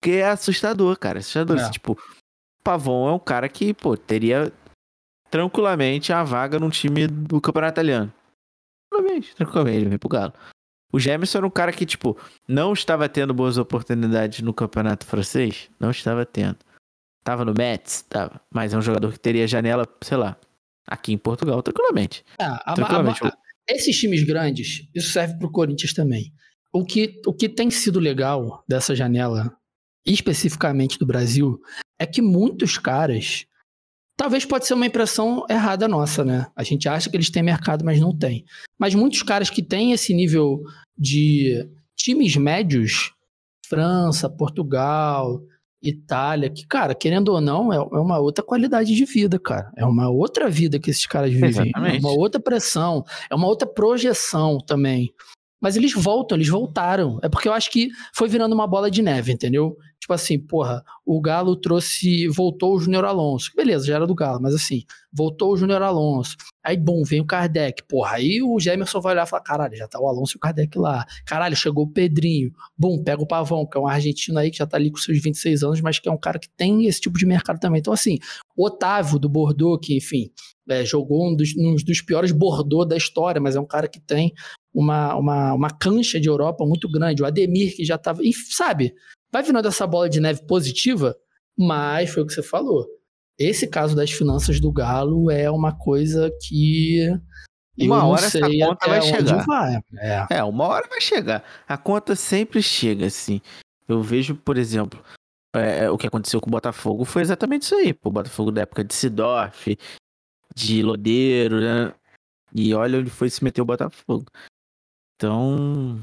Porque 0.00 0.16
é 0.16 0.28
assustador, 0.28 0.98
cara. 0.98 1.18
Assustador. 1.18 1.58
É. 1.58 1.70
Tipo, 1.70 1.98
Pavon 2.64 3.08
é 3.08 3.12
um 3.12 3.18
cara 3.18 3.48
que, 3.48 3.74
pô, 3.74 3.96
teria 3.96 4.52
tranquilamente 5.30 6.12
a 6.12 6.22
vaga 6.22 6.58
num 6.58 6.70
time 6.70 7.06
do 7.06 7.40
campeonato 7.40 7.74
italiano. 7.74 8.12
Tranquilamente, 8.90 9.34
tranquilamente, 9.34 9.76
ele 9.76 9.88
vem 9.88 9.98
pro 9.98 10.08
Galo. 10.08 10.32
O 10.90 10.98
Gemerson 10.98 11.38
era 11.38 11.46
um 11.46 11.50
cara 11.50 11.72
que, 11.72 11.84
tipo, 11.84 12.16
não 12.46 12.72
estava 12.72 13.08
tendo 13.08 13.34
boas 13.34 13.58
oportunidades 13.58 14.40
no 14.40 14.54
campeonato 14.54 15.04
francês. 15.04 15.68
Não 15.78 15.90
estava 15.90 16.24
tendo. 16.24 16.58
Tava 17.28 17.44
no 17.44 17.52
Mets, 17.52 18.00
tava. 18.08 18.40
Mas 18.50 18.72
é 18.72 18.78
um 18.78 18.80
jogador 18.80 19.12
que 19.12 19.20
teria 19.20 19.46
janela, 19.46 19.86
sei 20.02 20.16
lá, 20.16 20.34
aqui 20.86 21.12
em 21.12 21.18
Portugal, 21.18 21.62
tranquilamente. 21.62 22.24
É, 22.40 22.44
a, 22.44 22.72
tranquilamente. 22.72 23.22
A, 23.22 23.28
a, 23.28 23.32
esses 23.68 23.94
times 24.00 24.22
grandes, 24.22 24.88
isso 24.94 25.10
serve 25.10 25.38
pro 25.38 25.52
Corinthians 25.52 25.92
também. 25.92 26.32
O 26.72 26.86
que, 26.86 27.20
o 27.26 27.34
que 27.34 27.46
tem 27.46 27.70
sido 27.70 28.00
legal 28.00 28.64
dessa 28.66 28.96
janela, 28.96 29.54
especificamente 30.06 30.98
do 30.98 31.04
Brasil, 31.04 31.60
é 31.98 32.06
que 32.06 32.22
muitos 32.22 32.78
caras 32.78 33.44
Talvez 34.16 34.44
pode 34.46 34.66
ser 34.66 34.74
uma 34.74 34.86
impressão 34.86 35.44
errada 35.48 35.86
nossa, 35.86 36.24
né? 36.24 36.46
A 36.56 36.64
gente 36.64 36.88
acha 36.88 37.08
que 37.08 37.16
eles 37.16 37.30
têm 37.30 37.42
mercado, 37.42 37.84
mas 37.84 38.00
não 38.00 38.16
tem. 38.16 38.44
Mas 38.76 38.92
muitos 38.92 39.22
caras 39.22 39.48
que 39.48 39.62
têm 39.62 39.92
esse 39.92 40.12
nível 40.12 40.60
de 40.96 41.68
times 41.94 42.34
médios, 42.36 43.12
França, 43.68 44.28
Portugal, 44.28 45.40
Itália, 45.82 46.50
que, 46.50 46.66
cara, 46.66 46.94
querendo 46.94 47.28
ou 47.28 47.40
não, 47.40 47.72
é, 47.72 47.76
é 47.76 47.80
uma 47.80 48.18
outra 48.18 48.44
qualidade 48.44 48.94
de 48.94 49.04
vida, 49.04 49.38
cara. 49.38 49.70
É 49.76 49.84
uma 49.84 50.08
outra 50.08 50.48
vida 50.48 50.78
que 50.78 50.90
esses 50.90 51.06
caras 51.06 51.30
vivem. 51.32 51.48
Exatamente. 51.48 51.96
É 51.96 52.00
uma 52.00 52.10
outra 52.10 52.40
pressão, 52.40 53.04
é 53.30 53.34
uma 53.34 53.46
outra 53.46 53.66
projeção 53.66 54.58
também. 54.58 55.12
Mas 55.60 55.76
eles 55.76 55.92
voltam, 55.92 56.36
eles 56.36 56.48
voltaram. 56.48 57.18
É 57.22 57.28
porque 57.28 57.48
eu 57.48 57.52
acho 57.52 57.70
que 57.70 57.88
foi 58.14 58.28
virando 58.28 58.54
uma 58.54 58.66
bola 58.66 58.90
de 58.90 59.02
neve, 59.02 59.32
entendeu? 59.32 59.76
Tipo 60.00 60.12
assim, 60.12 60.38
porra, 60.38 60.82
o 61.04 61.20
Galo 61.20 61.56
trouxe, 61.56 62.28
voltou 62.28 62.74
o 62.74 62.78
Júnior 62.78 63.04
Alonso. 63.04 63.50
Beleza, 63.56 63.86
já 63.86 63.96
era 63.96 64.06
do 64.06 64.14
Galo, 64.14 64.40
mas 64.40 64.54
assim, 64.54 64.84
voltou 65.12 65.52
o 65.52 65.56
Júnior 65.56 65.82
Alonso. 65.82 66.36
Aí, 66.64 66.76
bom, 66.76 67.02
vem 67.02 67.20
o 67.20 67.26
Kardec. 67.26 67.82
Porra, 67.88 68.16
aí 68.16 68.40
o 68.40 68.58
Gemerson 68.60 69.00
vai 69.00 69.12
olhar 69.12 69.26
e 69.26 69.28
falar: 69.28 69.42
caralho, 69.42 69.76
já 69.76 69.88
tá 69.88 70.00
o 70.00 70.06
Alonso 70.06 70.36
e 70.36 70.38
o 70.38 70.40
Kardec 70.40 70.78
lá. 70.78 71.04
Caralho, 71.26 71.56
chegou 71.56 71.84
o 71.84 71.90
Pedrinho. 71.90 72.52
Bom, 72.76 73.02
pega 73.02 73.20
o 73.20 73.26
Pavão, 73.26 73.66
que 73.66 73.76
é 73.76 73.80
um 73.80 73.88
argentino 73.88 74.38
aí 74.38 74.50
que 74.50 74.58
já 74.58 74.66
tá 74.66 74.76
ali 74.76 74.90
com 74.90 74.98
seus 74.98 75.20
26 75.20 75.64
anos, 75.64 75.80
mas 75.80 75.98
que 75.98 76.08
é 76.08 76.12
um 76.12 76.18
cara 76.18 76.38
que 76.38 76.48
tem 76.56 76.86
esse 76.86 77.00
tipo 77.00 77.18
de 77.18 77.26
mercado 77.26 77.58
também. 77.58 77.80
Então, 77.80 77.92
assim, 77.92 78.18
o 78.56 78.66
Otávio 78.66 79.18
do 79.18 79.28
Bordeaux, 79.28 79.84
que, 79.84 79.96
enfim, 79.96 80.30
é, 80.68 80.84
jogou 80.84 81.28
um 81.28 81.34
dos, 81.34 81.56
um 81.56 81.74
dos 81.74 82.00
piores 82.02 82.30
Bordeaux 82.30 82.88
da 82.88 82.96
história, 82.96 83.40
mas 83.40 83.56
é 83.56 83.60
um 83.60 83.66
cara 83.66 83.88
que 83.88 84.00
tem 84.00 84.32
uma, 84.78 85.16
uma, 85.16 85.54
uma 85.54 85.70
cancha 85.70 86.20
de 86.20 86.28
Europa 86.28 86.64
muito 86.64 86.88
grande. 86.88 87.20
O 87.20 87.26
Ademir, 87.26 87.74
que 87.74 87.84
já 87.84 87.96
estava. 87.96 88.22
Sabe? 88.50 88.94
Vai 89.32 89.42
virando 89.42 89.66
essa 89.66 89.84
bola 89.88 90.08
de 90.08 90.20
neve 90.20 90.46
positiva, 90.46 91.16
mas 91.58 92.10
foi 92.10 92.22
o 92.22 92.26
que 92.26 92.32
você 92.32 92.44
falou. 92.44 92.86
Esse 93.36 93.66
caso 93.66 93.96
das 93.96 94.12
finanças 94.12 94.60
do 94.60 94.70
Galo 94.70 95.32
é 95.32 95.50
uma 95.50 95.76
coisa 95.76 96.30
que. 96.46 97.08
Uma 97.76 98.06
hora 98.06 98.24
essa 98.24 98.40
conta 98.40 98.88
vai 98.88 99.02
chegar. 99.02 99.44
Vai. 99.44 99.80
É. 99.98 100.26
é, 100.30 100.44
uma 100.44 100.64
hora 100.64 100.88
vai 100.88 101.00
chegar. 101.00 101.44
A 101.66 101.76
conta 101.76 102.14
sempre 102.14 102.62
chega, 102.62 103.06
assim. 103.06 103.40
Eu 103.88 104.00
vejo, 104.00 104.36
por 104.36 104.56
exemplo, 104.56 105.02
é, 105.54 105.84
é 105.84 105.90
o 105.90 105.98
que 105.98 106.06
aconteceu 106.06 106.40
com 106.40 106.48
o 106.48 106.52
Botafogo 106.52 107.04
foi 107.04 107.22
exatamente 107.22 107.62
isso 107.62 107.74
aí. 107.74 107.92
Pô, 107.92 108.10
o 108.10 108.12
Botafogo 108.12 108.52
da 108.52 108.62
época 108.62 108.84
de 108.84 108.94
Sidorf, 108.94 109.76
de 110.54 110.82
Lodeiro, 110.82 111.60
né? 111.60 111.92
E 112.54 112.74
olha 112.74 112.98
onde 112.98 113.10
foi 113.10 113.28
se 113.28 113.42
meter 113.42 113.60
o 113.60 113.64
Botafogo. 113.64 114.26
Então, 115.18 116.00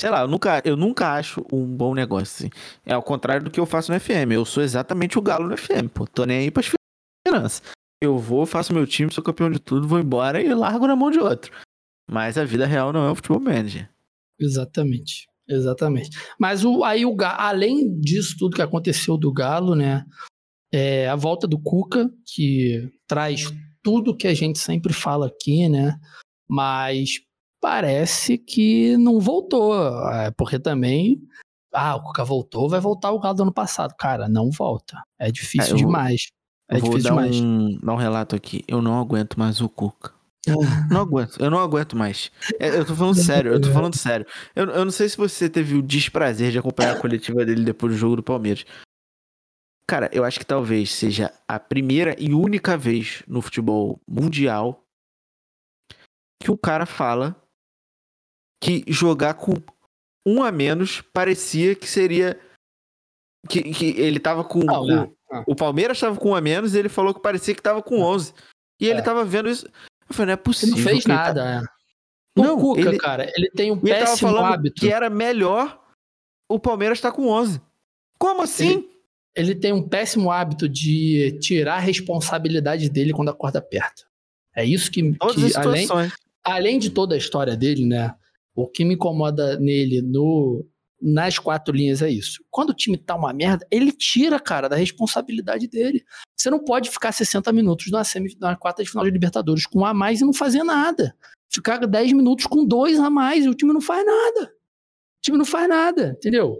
sei 0.00 0.08
lá, 0.08 0.22
eu 0.22 0.28
nunca, 0.28 0.62
eu 0.64 0.76
nunca 0.78 1.12
acho 1.12 1.44
um 1.52 1.66
bom 1.66 1.94
negócio. 1.94 2.46
Assim. 2.46 2.50
É 2.86 2.94
ao 2.94 3.02
contrário 3.02 3.44
do 3.44 3.50
que 3.50 3.60
eu 3.60 3.66
faço 3.66 3.92
no 3.92 4.00
FM. 4.00 4.32
Eu 4.32 4.46
sou 4.46 4.62
exatamente 4.62 5.18
o 5.18 5.22
galo 5.22 5.46
no 5.46 5.56
FM, 5.56 5.88
pô. 5.92 6.06
Tô 6.06 6.24
nem 6.24 6.38
aí 6.38 6.50
pras 6.50 6.70
finanças. 7.26 7.62
Eu 8.02 8.18
vou, 8.18 8.46
faço 8.46 8.72
meu 8.72 8.86
time, 8.86 9.12
sou 9.12 9.22
campeão 9.22 9.50
de 9.50 9.58
tudo, 9.58 9.86
vou 9.86 10.00
embora 10.00 10.40
e 10.40 10.54
largo 10.54 10.86
na 10.86 10.96
mão 10.96 11.10
de 11.10 11.18
outro. 11.18 11.52
Mas 12.10 12.38
a 12.38 12.44
vida 12.44 12.64
real 12.64 12.94
não 12.94 13.06
é 13.06 13.10
o 13.10 13.14
futebol 13.14 13.40
manager. 13.40 13.90
Exatamente. 14.40 15.26
Exatamente. 15.46 16.10
Mas 16.40 16.64
o, 16.64 16.82
aí 16.82 17.04
o 17.04 17.14
além 17.20 18.00
disso 18.00 18.36
tudo 18.38 18.56
que 18.56 18.62
aconteceu 18.62 19.18
do 19.18 19.32
Galo, 19.32 19.74
né? 19.74 20.04
É 20.72 21.08
a 21.08 21.14
volta 21.14 21.46
do 21.46 21.58
Cuca, 21.58 22.10
que 22.24 22.90
traz 23.06 23.52
tudo 23.82 24.16
que 24.16 24.26
a 24.26 24.34
gente 24.34 24.58
sempre 24.58 24.92
fala 24.92 25.26
aqui, 25.26 25.68
né? 25.68 25.98
Mas 26.48 27.20
parece 27.60 28.38
que 28.38 28.96
não 28.96 29.20
voltou. 29.20 29.74
É, 30.10 30.30
porque 30.30 30.58
também. 30.58 31.20
Ah, 31.72 31.96
o 31.96 32.02
Cuca 32.02 32.24
voltou, 32.24 32.68
vai 32.68 32.80
voltar 32.80 33.12
o 33.12 33.18
Galo 33.18 33.34
do 33.34 33.42
ano 33.42 33.52
passado. 33.52 33.94
Cara, 33.98 34.28
não 34.28 34.50
volta. 34.50 35.02
É 35.18 35.30
difícil 35.30 35.74
é, 35.74 35.78
demais. 35.78 36.28
É 36.70 36.78
vou 36.78 36.90
difícil 36.90 37.14
dar 37.14 37.22
demais. 37.22 37.40
Um, 37.40 37.78
dar 37.78 37.92
um 37.92 37.96
relato 37.96 38.34
aqui. 38.34 38.64
Eu 38.66 38.80
não 38.80 38.98
aguento 38.98 39.38
mais 39.38 39.60
o 39.60 39.68
Cuca. 39.68 40.16
Não 40.88 41.00
aguento, 41.00 41.40
eu 41.40 41.50
não 41.50 41.58
aguento 41.58 41.96
mais. 41.96 42.30
É, 42.60 42.68
eu 42.68 42.84
tô 42.84 42.94
falando 42.94 43.16
sério, 43.16 43.52
eu 43.52 43.60
tô 43.60 43.72
falando 43.72 43.96
sério. 43.96 44.24
Eu, 44.54 44.66
eu 44.66 44.84
não 44.84 44.92
sei 44.92 45.08
se 45.08 45.16
você 45.16 45.50
teve 45.50 45.74
o 45.74 45.82
desprazer 45.82 46.52
de 46.52 46.58
acompanhar 46.60 46.96
a 46.96 47.00
coletiva 47.00 47.44
dele 47.44 47.64
depois 47.64 47.92
do 47.92 47.98
jogo 47.98 48.14
do 48.14 48.22
Palmeiras. 48.22 48.64
Cara, 49.88 50.08
eu 50.12 50.24
acho 50.24 50.38
que 50.38 50.46
talvez 50.46 50.92
seja 50.92 51.32
a 51.48 51.58
primeira 51.58 52.14
e 52.16 52.32
única 52.32 52.76
vez 52.76 53.24
no 53.26 53.42
futebol 53.42 54.00
mundial 54.06 54.84
que 56.40 56.50
o 56.50 56.56
cara 56.56 56.86
fala 56.86 57.34
que 58.60 58.84
jogar 58.88 59.34
com 59.34 59.54
um 60.26 60.42
a 60.42 60.50
menos 60.50 61.00
parecia 61.12 61.74
que 61.74 61.86
seria. 61.86 62.38
Que, 63.48 63.62
que 63.62 64.00
ele 64.00 64.18
tava 64.18 64.42
com. 64.42 64.60
com 64.60 65.14
ah. 65.30 65.44
O 65.46 65.54
Palmeiras 65.54 65.98
tava 66.00 66.16
com 66.16 66.30
um 66.30 66.34
a 66.34 66.40
menos 66.40 66.74
e 66.74 66.78
ele 66.78 66.88
falou 66.88 67.14
que 67.14 67.20
parecia 67.20 67.54
que 67.54 67.62
tava 67.62 67.82
com 67.82 68.00
11. 68.00 68.32
E 68.80 68.88
é. 68.88 68.90
ele 68.90 69.02
tava 69.02 69.24
vendo 69.24 69.48
isso. 69.48 69.66
Eu 70.08 70.14
falei, 70.14 70.26
não 70.26 70.32
é 70.34 70.36
possível. 70.36 70.76
Ele 70.76 70.84
não 70.84 70.90
fez 70.90 71.06
nada, 71.06 71.42
tá... 71.42 71.50
é. 71.62 71.76
O 72.38 72.42
não, 72.42 72.60
Cuca, 72.60 72.80
ele... 72.80 72.98
cara, 72.98 73.32
ele 73.34 73.50
tem 73.50 73.72
um 73.72 73.76
ele 73.76 73.94
péssimo 73.94 74.36
hábito. 74.36 74.80
Que 74.80 74.92
era 74.92 75.08
melhor 75.08 75.82
o 76.48 76.58
Palmeiras 76.58 76.98
estar 76.98 77.10
tá 77.10 77.16
com 77.16 77.28
11. 77.28 77.60
Como 78.18 78.42
assim? 78.42 78.70
Ele, 78.70 78.88
ele, 79.34 79.54
tem 79.54 79.72
um 79.72 79.82
péssimo 79.82 80.30
hábito 80.30 80.68
de 80.68 81.38
tirar 81.40 81.76
a 81.76 81.80
responsabilidade 81.80 82.90
dele 82.90 83.12
quando 83.12 83.30
a 83.30 83.34
corda 83.34 83.58
aperta. 83.58 84.04
É 84.54 84.64
isso 84.64 84.90
que, 84.90 85.12
que 85.12 85.56
além, 85.56 85.88
além 86.44 86.78
de 86.78 86.90
toda 86.90 87.14
a 87.14 87.18
história 87.18 87.56
dele, 87.56 87.86
né? 87.86 88.14
O 88.56 88.66
que 88.66 88.84
me 88.84 88.94
incomoda 88.94 89.58
nele 89.58 90.00
no 90.00 90.64
nas 91.00 91.38
quatro 91.38 91.74
linhas 91.74 92.00
é 92.00 92.08
isso. 92.08 92.42
Quando 92.50 92.70
o 92.70 92.74
time 92.74 92.96
tá 92.96 93.14
uma 93.14 93.30
merda, 93.30 93.66
ele 93.70 93.92
tira, 93.92 94.40
cara, 94.40 94.66
da 94.66 94.76
responsabilidade 94.76 95.68
dele. 95.68 96.02
Você 96.34 96.48
não 96.48 96.58
pode 96.58 96.88
ficar 96.88 97.12
60 97.12 97.52
minutos 97.52 97.90
na, 98.40 98.56
quarta 98.56 98.82
de 98.82 98.88
final 98.88 99.04
de 99.04 99.10
Libertadores 99.10 99.66
com 99.66 99.80
um 99.80 99.84
a 99.84 99.92
mais 99.92 100.22
e 100.22 100.24
não 100.24 100.32
fazer 100.32 100.64
nada. 100.64 101.14
Ficar 101.52 101.86
10 101.86 102.14
minutos 102.14 102.46
com 102.46 102.64
dois 102.64 102.98
a 102.98 103.10
mais 103.10 103.44
e 103.44 103.48
o 103.48 103.54
time 103.54 103.74
não 103.74 103.80
faz 103.80 104.06
nada. 104.06 104.50
O 105.18 105.20
time 105.22 105.36
não 105.36 105.44
faz 105.44 105.68
nada, 105.68 106.14
entendeu? 106.16 106.56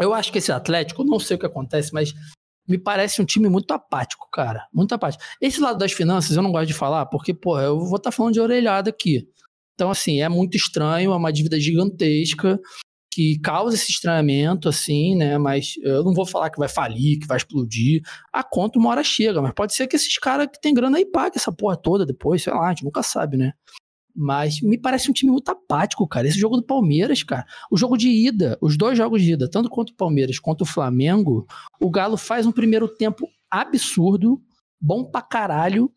Eu 0.00 0.14
acho 0.14 0.32
que 0.32 0.38
esse 0.38 0.50
Atlético, 0.50 1.04
não 1.04 1.18
sei 1.18 1.36
o 1.36 1.38
que 1.38 1.46
acontece, 1.46 1.92
mas 1.92 2.14
me 2.66 2.78
parece 2.78 3.20
um 3.20 3.26
time 3.26 3.48
muito 3.48 3.72
apático, 3.72 4.28
cara. 4.32 4.66
Muito 4.72 4.94
apático. 4.94 5.22
Esse 5.40 5.60
lado 5.60 5.78
das 5.78 5.92
finanças 5.92 6.34
eu 6.34 6.42
não 6.42 6.50
gosto 6.50 6.66
de 6.66 6.74
falar, 6.74 7.06
porque, 7.06 7.32
porra, 7.32 7.62
eu 7.62 7.78
vou 7.78 7.96
estar 7.96 8.10
tá 8.10 8.12
falando 8.12 8.32
de 8.32 8.40
orelhada 8.40 8.90
aqui. 8.90 9.28
Então, 9.76 9.90
assim, 9.90 10.22
é 10.22 10.28
muito 10.28 10.56
estranho, 10.56 11.12
é 11.12 11.16
uma 11.16 11.30
dívida 11.30 11.60
gigantesca 11.60 12.58
que 13.12 13.38
causa 13.38 13.74
esse 13.74 13.90
estranhamento, 13.90 14.68
assim, 14.68 15.14
né? 15.16 15.38
Mas 15.38 15.74
eu 15.82 16.02
não 16.02 16.12
vou 16.12 16.26
falar 16.26 16.50
que 16.50 16.58
vai 16.58 16.68
falir, 16.68 17.18
que 17.18 17.26
vai 17.26 17.36
explodir. 17.36 18.02
A 18.32 18.42
conta 18.42 18.78
uma 18.78 18.90
hora 18.90 19.04
chega, 19.04 19.40
mas 19.40 19.52
pode 19.54 19.74
ser 19.74 19.86
que 19.86 19.96
esses 19.96 20.18
caras 20.18 20.48
que 20.52 20.60
tem 20.60 20.74
grana 20.74 20.98
aí 20.98 21.06
paguem 21.06 21.36
essa 21.36 21.52
porra 21.52 21.76
toda 21.76 22.04
depois, 22.04 22.42
sei 22.42 22.52
lá, 22.52 22.66
a 22.66 22.68
gente 22.70 22.84
nunca 22.84 23.02
sabe, 23.02 23.36
né? 23.36 23.52
Mas 24.14 24.60
me 24.62 24.78
parece 24.78 25.10
um 25.10 25.14
time 25.14 25.30
muito 25.30 25.48
apático, 25.50 26.06
cara. 26.08 26.26
Esse 26.26 26.38
jogo 26.38 26.56
do 26.56 26.62
Palmeiras, 26.62 27.22
cara. 27.22 27.46
O 27.70 27.76
jogo 27.76 27.96
de 27.96 28.08
ida, 28.08 28.58
os 28.62 28.76
dois 28.76 28.96
jogos 28.96 29.22
de 29.22 29.32
ida, 29.32 29.48
tanto 29.48 29.68
contra 29.68 29.92
o 29.92 29.96
Palmeiras 29.96 30.38
quanto 30.38 30.62
o 30.62 30.66
Flamengo, 30.66 31.46
o 31.80 31.90
Galo 31.90 32.16
faz 32.16 32.46
um 32.46 32.52
primeiro 32.52 32.88
tempo 32.88 33.26
absurdo, 33.50 34.42
bom 34.80 35.04
pra 35.04 35.20
caralho. 35.20 35.90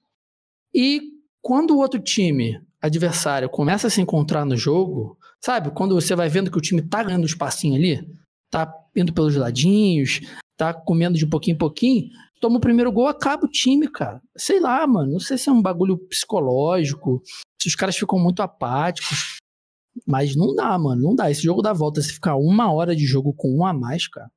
E 0.73 1.01
quando 1.41 1.71
o 1.71 1.79
outro 1.79 1.99
time 1.99 2.61
adversário 2.81 3.49
começa 3.49 3.87
a 3.87 3.89
se 3.89 4.01
encontrar 4.01 4.45
no 4.45 4.55
jogo, 4.55 5.17
sabe? 5.43 5.71
Quando 5.71 5.95
você 5.95 6.15
vai 6.15 6.29
vendo 6.29 6.51
que 6.51 6.57
o 6.57 6.61
time 6.61 6.81
tá 6.81 7.03
ganhando 7.03 7.23
um 7.23 7.25
espacinho 7.25 7.75
ali, 7.75 8.07
tá 8.49 8.71
indo 8.95 9.13
pelos 9.13 9.35
ladinhos, 9.35 10.21
tá 10.57 10.73
comendo 10.73 11.17
de 11.17 11.27
pouquinho 11.27 11.55
em 11.55 11.57
pouquinho, 11.57 12.09
toma 12.39 12.57
o 12.57 12.61
primeiro 12.61 12.91
gol, 12.91 13.07
acaba 13.07 13.45
o 13.45 13.49
time, 13.49 13.87
cara. 13.87 14.21
Sei 14.37 14.59
lá, 14.59 14.85
mano. 14.87 15.13
Não 15.13 15.19
sei 15.19 15.37
se 15.37 15.49
é 15.49 15.51
um 15.51 15.61
bagulho 15.61 15.97
psicológico, 15.97 17.21
se 17.61 17.67
os 17.67 17.75
caras 17.75 17.97
ficam 17.97 18.17
muito 18.19 18.41
apáticos. 18.41 19.37
Mas 20.05 20.35
não 20.35 20.55
dá, 20.55 20.77
mano. 20.77 21.01
Não 21.01 21.15
dá. 21.15 21.29
Esse 21.29 21.43
jogo 21.43 21.61
dá 21.61 21.73
volta. 21.73 22.01
Se 22.01 22.13
ficar 22.13 22.35
uma 22.35 22.71
hora 22.71 22.95
de 22.95 23.05
jogo 23.05 23.33
com 23.33 23.53
um 23.53 23.65
a 23.65 23.73
mais, 23.73 24.07
cara. 24.07 24.31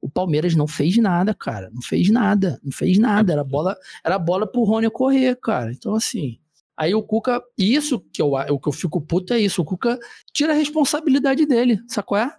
O 0.00 0.10
Palmeiras 0.10 0.54
não 0.54 0.66
fez 0.66 0.96
nada, 0.98 1.34
cara. 1.34 1.70
Não 1.72 1.80
fez 1.80 2.10
nada. 2.10 2.60
Não 2.62 2.70
fez 2.70 2.98
nada. 2.98 3.32
Era 3.32 3.42
bola, 3.42 3.76
era 4.04 4.18
bola 4.18 4.46
pro 4.46 4.64
Rony 4.64 4.90
correr, 4.90 5.36
cara. 5.36 5.72
Então, 5.72 5.94
assim. 5.94 6.38
Aí 6.76 6.94
o 6.94 7.02
Cuca, 7.02 7.42
isso 7.56 8.00
que 8.12 8.20
eu, 8.20 8.32
o 8.32 8.60
que 8.60 8.68
eu 8.68 8.72
fico 8.72 9.00
puto 9.00 9.32
é 9.32 9.40
isso, 9.40 9.62
o 9.62 9.64
Cuca 9.64 9.98
tira 10.32 10.52
a 10.52 10.56
responsabilidade 10.56 11.46
dele, 11.46 11.80
sacou 11.88 12.18
é? 12.18 12.36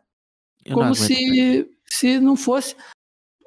Como 0.72 0.94
se, 0.94 1.68
se 1.86 2.20
não 2.20 2.36
fosse. 2.36 2.76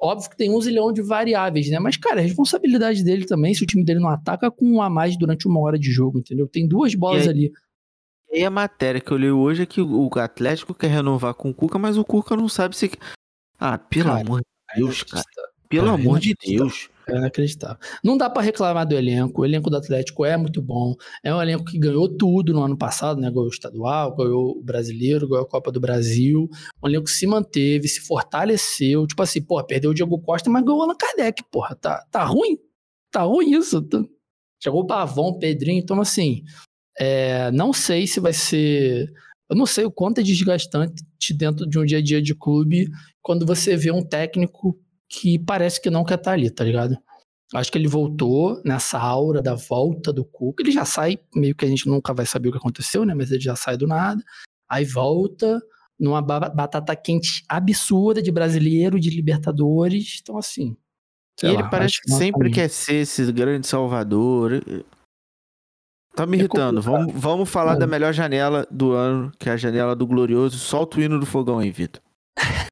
Óbvio 0.01 0.29
que 0.31 0.35
tem 0.35 0.49
um 0.49 0.59
zilhão 0.59 0.91
de 0.91 1.01
variáveis, 1.01 1.69
né? 1.69 1.79
Mas, 1.79 1.95
cara, 1.95 2.19
é 2.19 2.23
responsabilidade 2.23 3.03
dele 3.03 3.25
também, 3.25 3.53
se 3.53 3.63
o 3.63 3.67
time 3.67 3.85
dele 3.85 3.99
não 3.99 4.09
ataca 4.09 4.49
com 4.49 4.65
um 4.65 4.81
a 4.81 4.89
mais 4.89 5.17
durante 5.17 5.47
uma 5.47 5.59
hora 5.59 5.77
de 5.77 5.91
jogo, 5.91 6.19
entendeu? 6.19 6.47
Tem 6.47 6.67
duas 6.67 6.95
bolas 6.95 7.23
aí, 7.23 7.29
ali. 7.29 7.51
E 8.33 8.43
a 8.43 8.49
matéria 8.49 8.99
que 8.99 9.11
eu 9.11 9.17
li 9.17 9.29
hoje 9.29 9.63
é 9.63 9.65
que 9.65 9.81
o 9.81 10.09
Atlético 10.15 10.73
quer 10.73 10.87
renovar 10.87 11.35
com 11.35 11.51
o 11.51 11.53
Cuca, 11.53 11.77
mas 11.77 11.97
o 11.97 12.03
Cuca 12.03 12.35
não 12.35 12.49
sabe 12.49 12.75
se. 12.75 12.91
Ah, 13.59 13.77
pelo 13.77 14.09
cara, 14.09 14.21
amor 14.21 14.39
de 14.39 14.79
Deus, 14.79 15.03
cara. 15.03 15.23
Pelo 15.69 15.87
cara, 15.87 16.01
amor 16.01 16.19
de 16.19 16.33
Deus. 16.33 16.89
É 17.11 17.17
inacreditável. 17.17 17.77
Não 18.03 18.17
dá 18.17 18.29
para 18.29 18.41
reclamar 18.41 18.87
do 18.87 18.95
elenco. 18.95 19.41
O 19.41 19.45
elenco 19.45 19.69
do 19.69 19.75
Atlético 19.75 20.23
é 20.25 20.37
muito 20.37 20.61
bom. 20.61 20.95
É 21.21 21.33
um 21.33 21.41
elenco 21.41 21.65
que 21.65 21.77
ganhou 21.77 22.07
tudo 22.07 22.53
no 22.53 22.63
ano 22.63 22.77
passado, 22.77 23.19
né? 23.19 23.29
Ganhou 23.29 23.45
o 23.45 23.49
estadual, 23.49 24.15
ganhou 24.15 24.57
o 24.57 24.63
brasileiro, 24.63 25.27
ganhou 25.27 25.43
a 25.43 25.47
Copa 25.47 25.71
do 25.71 25.79
Brasil. 25.79 26.49
Um 26.81 26.87
elenco 26.87 27.05
que 27.05 27.11
se 27.11 27.27
manteve, 27.27 27.87
se 27.87 27.99
fortaleceu. 27.99 29.05
Tipo 29.05 29.23
assim, 29.23 29.41
pô, 29.41 29.61
perdeu 29.63 29.91
o 29.91 29.93
Diego 29.93 30.19
Costa, 30.21 30.49
mas 30.49 30.63
ganhou 30.63 30.79
o 30.79 30.83
Allan 30.83 30.95
Kardec, 30.95 31.43
porra. 31.51 31.75
Tá, 31.75 32.05
tá 32.09 32.23
ruim? 32.23 32.57
Tá 33.11 33.23
ruim 33.23 33.51
isso? 33.51 33.85
Chegou 34.63 34.81
o 34.81 34.87
Pavão, 34.87 35.25
o 35.25 35.39
Pedrinho. 35.39 35.79
Então, 35.79 35.99
assim, 35.99 36.43
é, 36.97 37.51
não 37.51 37.73
sei 37.73 38.07
se 38.07 38.19
vai 38.19 38.33
ser. 38.33 39.11
Eu 39.49 39.57
não 39.57 39.65
sei 39.65 39.83
o 39.83 39.91
quanto 39.91 40.19
é 40.19 40.23
desgastante 40.23 41.03
dentro 41.35 41.67
de 41.67 41.77
um 41.77 41.83
dia 41.83 41.97
a 41.97 42.01
dia 42.01 42.21
de 42.21 42.33
clube 42.33 42.87
quando 43.21 43.45
você 43.45 43.75
vê 43.75 43.91
um 43.91 44.03
técnico 44.03 44.79
que 45.11 45.37
parece 45.37 45.81
que 45.81 45.89
não 45.89 46.05
quer 46.05 46.15
estar 46.15 46.31
tá 46.31 46.33
ali, 46.33 46.49
tá 46.49 46.63
ligado? 46.63 46.97
Acho 47.53 47.69
que 47.69 47.77
ele 47.77 47.87
voltou 47.87 48.61
nessa 48.63 48.97
aura 48.97 49.41
da 49.41 49.55
volta 49.55 50.13
do 50.13 50.23
Cuca. 50.23 50.63
Ele 50.63 50.71
já 50.71 50.85
sai, 50.85 51.19
meio 51.35 51.53
que 51.53 51.65
a 51.65 51.67
gente 51.67 51.85
nunca 51.85 52.13
vai 52.13 52.25
saber 52.25 52.47
o 52.47 52.51
que 52.53 52.57
aconteceu, 52.57 53.03
né? 53.03 53.13
Mas 53.13 53.29
ele 53.29 53.41
já 53.41 53.57
sai 53.57 53.75
do 53.75 53.85
nada. 53.85 54.23
Aí 54.69 54.85
volta 54.85 55.61
numa 55.99 56.21
batata 56.21 56.95
quente 56.95 57.43
absurda 57.49 58.21
de 58.21 58.31
brasileiro, 58.31 58.97
de 58.97 59.09
Libertadores. 59.09 60.19
Então, 60.21 60.37
assim. 60.37 60.77
E 61.43 61.47
ele 61.47 61.63
lá, 61.63 61.69
parece 61.69 62.01
que 62.01 62.11
sempre 62.13 62.49
quer 62.49 62.69
ser 62.69 63.01
esse 63.01 63.29
grande 63.33 63.67
salvador. 63.67 64.63
Tá 66.15 66.25
me 66.25 66.37
é 66.37 66.39
irritando. 66.39 66.81
Vamos, 66.81 67.13
vamos 67.13 67.49
falar 67.49 67.75
é. 67.75 67.79
da 67.79 67.87
melhor 67.87 68.13
janela 68.13 68.65
do 68.71 68.93
ano, 68.93 69.29
que 69.37 69.49
é 69.49 69.51
a 69.51 69.57
janela 69.57 69.93
do 69.93 70.07
Glorioso. 70.07 70.57
Solta 70.57 70.99
o 70.99 71.01
hino 71.01 71.19
do 71.19 71.25
fogão 71.25 71.59
aí, 71.59 71.69
Vitor. 71.69 72.01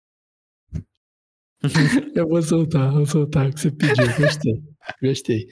Eu 2.16 2.28
vou 2.28 2.42
soltar, 2.42 2.92
vou 2.92 3.06
soltar 3.06 3.48
o 3.48 3.54
que 3.54 3.60
você 3.60 3.72
pediu. 3.72 4.06
Gostei, 4.18 4.64
gostei. 5.02 5.48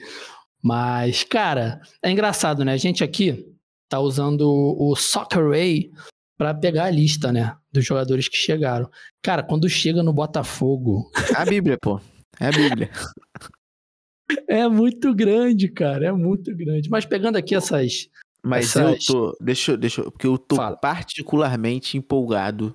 Mas, 0.62 1.22
cara, 1.22 1.80
é 2.02 2.10
engraçado, 2.10 2.64
né? 2.64 2.72
A 2.72 2.76
gente 2.76 3.04
aqui 3.04 3.46
tá 3.88 4.00
usando 4.00 4.42
o 4.42 4.94
Soccer 4.96 5.48
Ray 5.48 5.90
para 6.36 6.54
pegar 6.54 6.84
a 6.84 6.90
lista, 6.90 7.32
né? 7.32 7.56
Dos 7.72 7.84
jogadores 7.84 8.28
que 8.28 8.36
chegaram. 8.36 8.88
Cara, 9.22 9.42
quando 9.42 9.68
chega 9.68 10.02
no 10.02 10.12
Botafogo. 10.12 11.10
É 11.34 11.42
a 11.42 11.44
Bíblia, 11.44 11.76
pô. 11.80 12.00
É 12.40 12.46
a 12.46 12.52
Bíblia. 12.52 12.90
é 14.48 14.68
muito 14.68 15.14
grande, 15.14 15.68
cara. 15.68 16.06
É 16.06 16.12
muito 16.12 16.54
grande. 16.56 16.88
Mas 16.88 17.04
pegando 17.04 17.36
aqui 17.36 17.54
essas. 17.54 18.08
Mas 18.42 18.76
essas... 18.76 19.08
eu 19.08 19.14
tô. 19.14 19.36
Deixa, 19.40 19.76
deixa 19.76 20.02
Porque 20.02 20.26
eu 20.26 20.38
tô 20.38 20.56
Fala. 20.56 20.76
particularmente 20.76 21.96
empolgado 21.98 22.74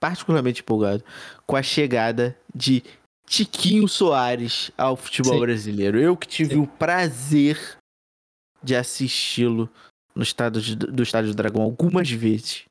particularmente 0.00 0.62
empolgado 0.62 1.04
com 1.46 1.54
a 1.54 1.62
chegada 1.62 2.36
de 2.54 2.82
Tiquinho 3.26 3.86
Soares 3.86 4.72
ao 4.76 4.96
futebol 4.96 5.34
Sim. 5.34 5.40
brasileiro. 5.40 6.00
Eu 6.00 6.16
que 6.16 6.26
tive 6.26 6.54
Sim. 6.54 6.60
o 6.60 6.66
prazer 6.66 7.78
de 8.62 8.74
assisti-lo 8.74 9.70
no 10.14 10.22
estádio 10.22 10.74
do 10.76 11.02
Estádio 11.02 11.30
do 11.30 11.36
Dragão 11.36 11.62
algumas 11.62 12.10
vezes 12.10 12.64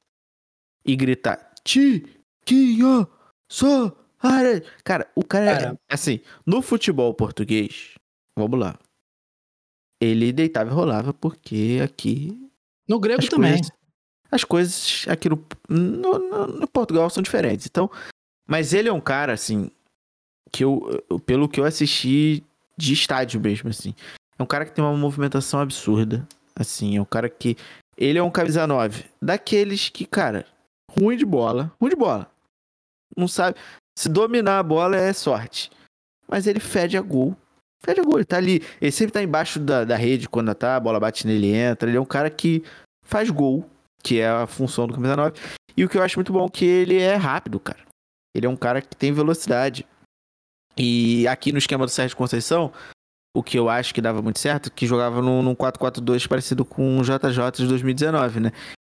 e 0.86 0.95
gritar 0.95 1.53
Tiquinho 1.63 3.07
Soares. 3.49 4.67
Cara, 4.84 5.09
o 5.15 5.23
cara, 5.23 5.45
cara. 5.45 5.80
É, 5.89 5.93
assim, 5.93 6.19
no 6.45 6.61
futebol 6.61 7.13
português, 7.13 7.93
vamos 8.36 8.59
lá. 8.59 8.77
Ele 10.01 10.34
deitava 10.34 10.69
e 10.69 10.73
rolava 10.73 11.13
porque 11.13 11.80
aqui 11.84 12.49
no 12.88 12.99
grego 12.99 13.25
também. 13.30 13.53
Coisas, 13.53 13.71
as 14.32 14.43
coisas 14.43 15.05
aqui 15.07 15.30
no, 15.30 15.43
no, 15.67 16.47
no, 16.47 16.67
Portugal 16.67 17.09
são 17.09 17.23
diferentes. 17.23 17.65
Então, 17.65 17.89
mas 18.47 18.73
ele 18.73 18.89
é 18.89 18.93
um 18.93 19.01
cara, 19.01 19.34
assim, 19.34 19.71
que 20.51 20.63
eu, 20.63 21.03
pelo 21.25 21.49
que 21.49 21.59
eu 21.59 21.65
assisti 21.65 22.43
de 22.77 22.93
estádio 22.93 23.41
mesmo, 23.41 23.69
assim, 23.69 23.93
é 24.38 24.43
um 24.43 24.45
cara 24.45 24.65
que 24.65 24.71
tem 24.71 24.84
uma 24.84 24.95
movimentação 24.95 25.59
absurda. 25.59 26.27
Assim, 26.55 26.97
é 26.97 27.01
um 27.01 27.05
cara 27.05 27.30
que. 27.30 27.57
Ele 27.97 28.17
é 28.17 28.23
um 28.23 28.32
camisa 28.32 28.65
9. 28.65 29.05
Daqueles 29.21 29.89
que, 29.89 30.05
cara, 30.05 30.45
ruim 30.89 31.17
de 31.17 31.25
bola. 31.25 31.71
Ruim 31.80 31.89
de 31.89 31.95
bola. 31.95 32.32
Não 33.15 33.27
sabe. 33.27 33.57
Se 33.97 34.07
dominar 34.07 34.59
a 34.59 34.63
bola 34.63 34.95
é 34.95 35.11
sorte. 35.11 35.69
Mas 36.27 36.47
ele 36.47 36.59
fede 36.59 36.97
a 36.97 37.01
gol. 37.01 37.36
Fede 37.84 37.99
a 37.99 38.03
gol. 38.03 38.17
Ele 38.17 38.25
tá 38.25 38.38
ali. 38.38 38.63
Ele 38.80 38.91
sempre 38.91 39.11
tá 39.11 39.21
embaixo 39.21 39.59
da, 39.59 39.84
da 39.84 39.97
rede 39.97 40.30
quando 40.30 40.53
tá, 40.55 40.77
a 40.77 40.80
bola 40.80 40.99
bate 40.99 41.27
nele 41.27 41.53
entra. 41.53 41.89
Ele 41.89 41.97
é 41.97 42.01
um 42.01 42.05
cara 42.05 42.30
que 42.30 42.63
faz 43.03 43.30
gol 43.30 43.69
que 44.04 44.20
é 44.20 44.28
a 44.28 44.47
função 44.47 44.88
do 44.88 44.93
camisa 44.93 45.16
9. 45.16 45.39
E 45.76 45.84
o 45.84 45.89
que 45.89 45.97
eu 45.97 46.04
acho 46.04 46.18
muito 46.18 46.34
bom 46.34 46.45
é 46.45 46.50
que 46.50 46.66
ele 46.66 46.97
é 46.97 47.16
rápido, 47.16 47.60
cara. 47.60 47.80
Ele 48.36 48.45
é 48.45 48.50
um 48.50 48.56
cara 48.56 48.82
que 48.82 48.95
tem 48.95 49.12
velocidade. 49.12 49.86
E 50.78 51.28
aqui 51.28 51.52
no 51.52 51.58
esquema 51.58 51.86
do 51.86 51.91
Sérgio 51.91 52.16
Conceição, 52.16 52.72
o 53.36 53.43
que 53.43 53.58
eu 53.58 53.70
acho 53.70 53.93
que 53.93 54.02
dava 54.02 54.22
muito 54.22 54.39
certo, 54.39 54.72
que 54.72 54.88
jogava 54.88 55.22
num, 55.22 55.41
num 55.41 55.56
4-4-2 55.56 56.28
parecido 56.28 56.66
com 56.66 57.00
o 57.00 57.04
JJ 57.04 57.52
de 57.58 57.68
2019, 57.68 58.39
né? 58.39 58.52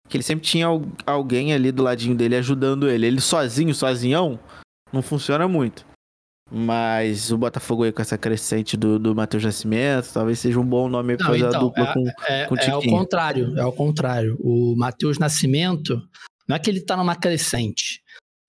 Que 0.08 0.18
ele 0.18 0.24
sempre 0.24 0.46
tinha 0.46 0.68
alguém 1.06 1.54
ali 1.54 1.72
do 1.72 1.84
ladinho 1.84 2.16
dele 2.16 2.36
ajudando 2.36 2.90
ele. 2.90 3.06
Ele 3.06 3.22
sozinho, 3.22 3.74
sozinhão, 3.74 4.40
não 4.92 5.02
funciona 5.02 5.48
muito. 5.48 5.86
Mas 6.52 7.32
o 7.32 7.38
Botafogo 7.38 7.84
aí 7.84 7.92
com 7.92 8.02
essa 8.02 8.18
crescente 8.18 8.76
do, 8.76 8.98
do 8.98 9.16
Matheus 9.16 9.44
Nascimento, 9.44 10.12
talvez 10.12 10.40
seja 10.40 10.60
um 10.60 10.66
bom 10.66 10.90
nome 10.90 11.16
para 11.16 11.28
fazer 11.28 11.48
então, 11.48 11.60
a 11.60 11.64
dupla 11.64 11.84
é, 11.84 11.94
com, 11.94 12.10
é, 12.28 12.46
com 12.46 12.56
o 12.56 12.58
Tiquinho. 12.58 12.76
É 12.76 12.78
o 12.78 12.98
contrário, 12.98 13.60
é 13.60 13.66
o 13.66 13.72
contrário. 13.72 14.38
O 14.40 14.76
Matheus 14.76 15.20
Nascimento, 15.20 16.02
não 16.48 16.56
é 16.56 16.60
que 16.60 16.70
ele 16.70 16.82
tá 16.82 16.98
numa 16.98 17.16
crescente. 17.16 18.02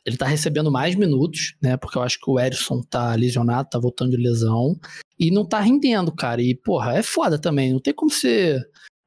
Ele 0.04 0.16
tá 0.16 0.26
recebendo 0.26 0.72
mais 0.72 0.94
minutos, 0.94 1.54
né? 1.62 1.76
Porque 1.76 1.98
eu 1.98 2.02
acho 2.02 2.18
que 2.18 2.30
o 2.30 2.40
Erisson 2.40 2.80
tá 2.82 3.14
lesionado, 3.14 3.68
tá 3.68 3.78
voltando 3.78 4.12
de 4.12 4.16
lesão. 4.16 4.74
E 5.18 5.30
não 5.30 5.46
tá 5.46 5.60
rendendo, 5.60 6.10
cara. 6.10 6.40
E, 6.40 6.54
porra, 6.54 6.94
é 6.94 7.02
foda 7.02 7.38
também. 7.38 7.72
Não 7.72 7.80
tem 7.80 7.92
como 7.92 8.10
ser. 8.10 8.58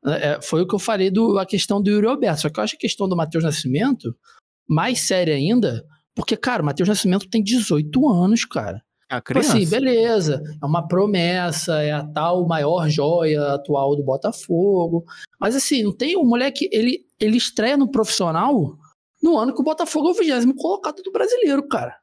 É, 0.05 0.39
foi 0.41 0.61
o 0.61 0.67
que 0.67 0.75
eu 0.75 0.79
falei 0.79 1.09
do 1.09 1.39
a 1.39 1.45
questão 1.47 1.81
do 1.81 1.89
Yuri 1.89 2.05
Alberto. 2.05 2.41
Só 2.41 2.49
que 2.49 2.59
eu 2.59 2.63
acho 2.63 2.75
a 2.75 2.79
questão 2.79 3.09
do 3.09 3.15
Matheus 3.15 3.43
Nascimento 3.43 4.15
mais 4.67 4.99
séria 5.01 5.35
ainda, 5.35 5.83
porque, 6.15 6.37
cara, 6.37 6.61
o 6.61 6.65
Matheus 6.65 6.89
Nascimento 6.89 7.29
tem 7.29 7.43
18 7.43 8.09
anos, 8.09 8.45
cara. 8.45 8.83
A 9.09 9.17
tipo 9.17 9.25
criança. 9.25 9.57
Assim, 9.57 9.69
beleza, 9.69 10.41
é 10.61 10.65
uma 10.65 10.87
promessa, 10.87 11.81
é 11.81 11.91
a 11.91 12.03
tal 12.03 12.47
maior 12.47 12.89
joia 12.89 13.53
atual 13.53 13.95
do 13.95 14.03
Botafogo. 14.03 15.05
Mas 15.39 15.55
assim, 15.55 15.83
não 15.83 15.95
tem 15.95 16.15
o 16.15 16.21
um 16.21 16.25
moleque, 16.25 16.69
ele, 16.71 17.05
ele 17.19 17.37
estreia 17.37 17.77
no 17.77 17.89
profissional 17.89 18.77
no 19.21 19.37
ano 19.37 19.53
que 19.53 19.61
o 19.61 19.63
Botafogo 19.63 20.09
é 20.09 20.11
o 20.11 20.15
vigésimo 20.15 20.55
colocado 20.55 21.01
do 21.01 21.11
brasileiro, 21.11 21.67
cara. 21.67 21.95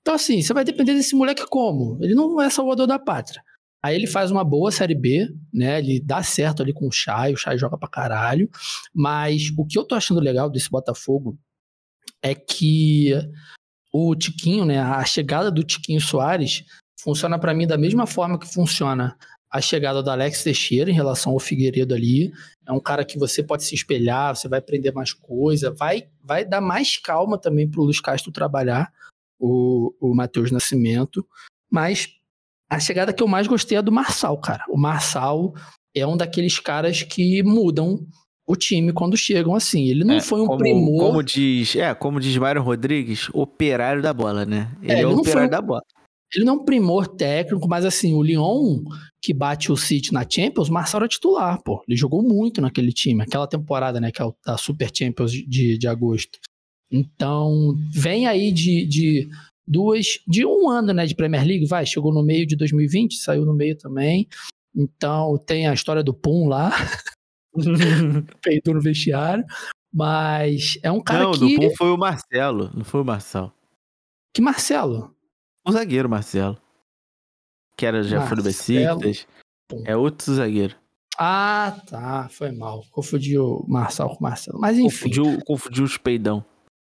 Então 0.00 0.14
assim, 0.14 0.42
você 0.42 0.52
vai 0.52 0.64
depender 0.64 0.94
desse 0.94 1.14
moleque 1.14 1.46
como? 1.46 1.98
Ele 2.02 2.14
não 2.14 2.40
é 2.40 2.50
salvador 2.50 2.86
da 2.86 2.98
pátria. 2.98 3.42
Aí 3.82 3.96
ele 3.96 4.06
faz 4.06 4.30
uma 4.30 4.44
boa 4.44 4.70
Série 4.70 4.94
B, 4.94 5.28
né? 5.52 5.78
Ele 5.78 6.00
dá 6.00 6.22
certo 6.22 6.62
ali 6.62 6.72
com 6.72 6.86
o 6.86 6.92
Chay, 6.92 7.32
o 7.32 7.36
Chay 7.36 7.58
joga 7.58 7.76
pra 7.76 7.88
caralho. 7.88 8.48
Mas 8.94 9.50
o 9.58 9.64
que 9.64 9.76
eu 9.76 9.84
tô 9.84 9.96
achando 9.96 10.20
legal 10.20 10.48
desse 10.48 10.70
Botafogo 10.70 11.36
é 12.22 12.34
que 12.34 13.12
o 13.92 14.14
Tiquinho, 14.14 14.64
né, 14.64 14.78
a 14.80 15.04
chegada 15.04 15.50
do 15.50 15.62
Tiquinho 15.62 16.00
Soares 16.00 16.64
funciona 16.98 17.38
para 17.38 17.52
mim 17.52 17.66
da 17.66 17.76
mesma 17.76 18.06
forma 18.06 18.38
que 18.38 18.46
funciona 18.46 19.16
a 19.50 19.60
chegada 19.60 20.02
do 20.02 20.10
Alex 20.10 20.42
Teixeira 20.42 20.90
em 20.90 20.94
relação 20.94 21.32
ao 21.32 21.38
Figueiredo 21.38 21.94
ali. 21.94 22.32
É 22.66 22.72
um 22.72 22.80
cara 22.80 23.04
que 23.04 23.18
você 23.18 23.42
pode 23.42 23.64
se 23.64 23.74
espelhar, 23.74 24.34
você 24.34 24.48
vai 24.48 24.60
aprender 24.60 24.92
mais 24.92 25.12
coisa, 25.12 25.70
vai, 25.70 26.08
vai 26.22 26.44
dar 26.44 26.62
mais 26.62 26.96
calma 26.96 27.36
também 27.36 27.68
para 27.68 27.80
o 27.80 27.84
Luiz 27.84 28.00
Castro 28.00 28.32
trabalhar, 28.32 28.90
o, 29.38 29.92
o 30.00 30.14
Matheus 30.14 30.50
Nascimento. 30.50 31.26
Mas 31.70 32.08
a 32.70 32.80
chegada 32.80 33.12
que 33.12 33.22
eu 33.22 33.28
mais 33.28 33.46
gostei 33.46 33.76
é 33.76 33.82
do 33.82 33.92
Marçal, 33.92 34.38
cara. 34.38 34.64
O 34.70 34.78
Marçal 34.78 35.52
é 35.94 36.06
um 36.06 36.16
daqueles 36.16 36.58
caras 36.58 37.02
que 37.02 37.42
mudam 37.42 38.06
o 38.46 38.56
time 38.56 38.92
quando 38.92 39.16
chegam 39.16 39.54
assim. 39.54 39.88
Ele 39.88 40.04
não 40.04 40.14
é, 40.14 40.20
foi 40.20 40.40
um 40.40 40.46
como, 40.46 40.58
primor. 40.58 41.06
Como 41.06 41.22
diz, 41.22 41.76
é, 41.76 41.94
como 41.94 42.20
diz 42.20 42.36
Mário 42.36 42.62
Rodrigues, 42.62 43.28
operário 43.32 44.02
da 44.02 44.12
bola, 44.12 44.44
né? 44.44 44.70
Ele 44.82 44.92
é, 44.92 44.96
é 44.96 44.98
ele 45.00 45.14
operário 45.14 45.50
da 45.50 45.60
bola. 45.60 45.82
Ele 46.34 46.44
não 46.46 46.54
é 46.54 46.56
um 46.56 46.64
primor 46.64 47.06
técnico, 47.06 47.68
mas 47.68 47.84
assim, 47.84 48.14
o 48.14 48.22
Lyon, 48.22 48.82
que 49.20 49.34
bate 49.34 49.70
o 49.70 49.76
City 49.76 50.12
na 50.12 50.26
Champions, 50.28 50.70
Marcelo 50.70 51.04
era 51.04 51.08
titular, 51.08 51.62
pô. 51.62 51.82
Ele 51.86 51.96
jogou 51.96 52.22
muito 52.22 52.60
naquele 52.60 52.90
time, 52.90 53.22
aquela 53.22 53.46
temporada, 53.46 54.00
né, 54.00 54.10
que 54.10 54.22
é 54.22 54.26
a 54.46 54.56
Super 54.56 54.90
Champions 54.94 55.30
de, 55.30 55.76
de 55.76 55.86
agosto. 55.86 56.38
Então, 56.90 57.74
vem 57.90 58.26
aí 58.26 58.50
de, 58.50 58.86
de 58.86 59.28
duas, 59.66 60.20
de 60.26 60.46
um 60.46 60.70
ano, 60.70 60.94
né, 60.94 61.04
de 61.04 61.14
Premier 61.14 61.46
League, 61.46 61.66
vai, 61.66 61.84
chegou 61.84 62.12
no 62.12 62.22
meio 62.22 62.46
de 62.46 62.56
2020, 62.56 63.16
saiu 63.16 63.44
no 63.44 63.54
meio 63.54 63.76
também. 63.76 64.26
Então, 64.74 65.36
tem 65.36 65.66
a 65.66 65.74
história 65.74 66.02
do 66.02 66.14
Pum 66.14 66.48
lá, 66.48 66.70
peidou 68.42 68.74
no 68.74 68.80
vestiário. 68.80 69.44
Mas 69.92 70.78
é 70.82 70.90
um 70.90 71.00
cara 71.00 71.24
não, 71.24 71.32
que. 71.32 71.58
Não, 71.58 71.76
foi 71.76 71.90
o 71.90 71.98
Marcelo, 71.98 72.70
não 72.74 72.84
foi 72.84 73.02
o 73.02 73.04
Marcelo. 73.04 73.52
Que 74.32 74.40
Marcelo? 74.40 75.14
O 75.66 75.72
zagueiro 75.72 76.08
Marcelo. 76.08 76.58
Que 77.76 77.84
era, 77.84 78.02
já 78.02 78.26
foi 78.26 78.36
do 78.36 78.42
Besiktas. 78.42 79.26
É 79.84 79.96
outro 79.96 80.34
zagueiro. 80.34 80.76
Ah, 81.18 81.78
tá. 81.86 82.28
Foi 82.30 82.50
mal. 82.50 82.84
Confundiu 82.90 83.44
o 83.44 83.66
Marcelo 83.68 84.10
com 84.10 84.20
o 84.20 84.22
Marcelo. 84.22 84.58
Mas 84.58 84.78
enfim. 84.78 85.10
Confundiu, 85.10 85.44
confundiu 85.44 85.84
os 85.84 85.96
peidão. 85.98 86.44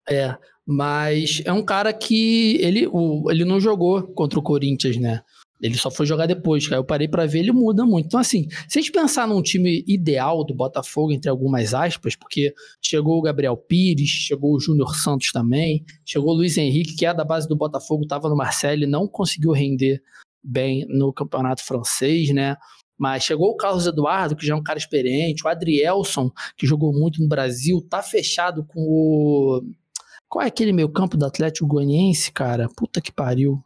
É. 0.09 0.36
Mas 0.65 1.41
é 1.45 1.53
um 1.53 1.63
cara 1.63 1.93
que 1.93 2.57
ele, 2.57 2.88
o, 2.91 3.32
ele 3.32 3.45
não 3.45 3.59
jogou 3.59 4.03
contra 4.03 4.38
o 4.38 4.43
Corinthians, 4.43 4.97
né? 4.97 5.24
Ele 5.62 5.76
só 5.76 5.89
foi 5.89 6.05
jogar 6.05 6.28
depois, 6.28 6.68
cara. 6.68 6.80
Eu 6.80 6.86
parei 6.86 7.08
para 7.08 7.26
ver, 7.26 7.39
ele 7.39 7.51
muda 7.51 7.86
muito. 7.86 8.05
Então, 8.05 8.20
assim, 8.20 8.47
se 8.68 8.78
a 8.78 8.82
gente 8.82 8.91
pensar 8.91 9.28
num 9.28 9.41
time 9.41 9.84
ideal 9.88 10.45
do 10.45 10.53
Botafogo, 10.53 11.12
entre 11.12 11.30
algumas 11.30 11.74
aspas, 11.74 12.16
porque 12.16 12.53
chegou 12.82 13.18
o 13.18 13.22
Gabriel 13.22 13.58
Pires, 13.58 14.10
chegou 14.10 14.53
o 14.53 14.60
Júnior 14.60 14.95
Santos 14.95 15.32
também, 15.32 15.84
chegou 16.05 16.34
o 16.34 16.38
Luiz 16.38 16.58
Henrique, 16.58 16.95
que 16.95 17.05
é 17.05 17.14
da 17.14 17.26
base 17.26 17.47
do 17.47 17.55
Botafogo, 17.55 18.03
estava 18.03 18.30
no 18.30 18.36
Marseille, 18.36 18.86
não 18.86 19.08
conseguiu 19.08 19.51
render 19.51 20.01
bem 20.43 20.86
no 20.88 21.12
campeonato 21.12 21.64
francês, 21.64 22.30
né? 22.30 22.55
Mas 22.97 23.24
chegou 23.24 23.49
o 23.49 23.58
Carlos 23.58 23.86
Eduardo, 23.86 24.36
que 24.36 24.45
já 24.45 24.53
é 24.53 24.58
um 24.58 24.64
cara 24.64 24.80
experiente, 24.80 25.45
o 25.45 25.49
Adrielson, 25.49 26.32
que 26.55 26.66
jogou 26.66 26.91
muito 26.91 27.22
no 27.22 27.28
Brasil, 27.28 27.80
tá 27.88 28.01
fechado 28.01 28.66
com 28.66 28.80
o. 28.80 29.62
Qual 30.28 30.43
é 30.43 30.47
aquele 30.47 30.74
meio 30.74 30.89
campo 30.89 31.16
do 31.16 31.26
Atlético 31.26 31.68
Goianiense, 31.68 32.32
cara? 32.32 32.68
Puta 32.76 32.99
que 32.99 33.12
pariu. 33.12 33.64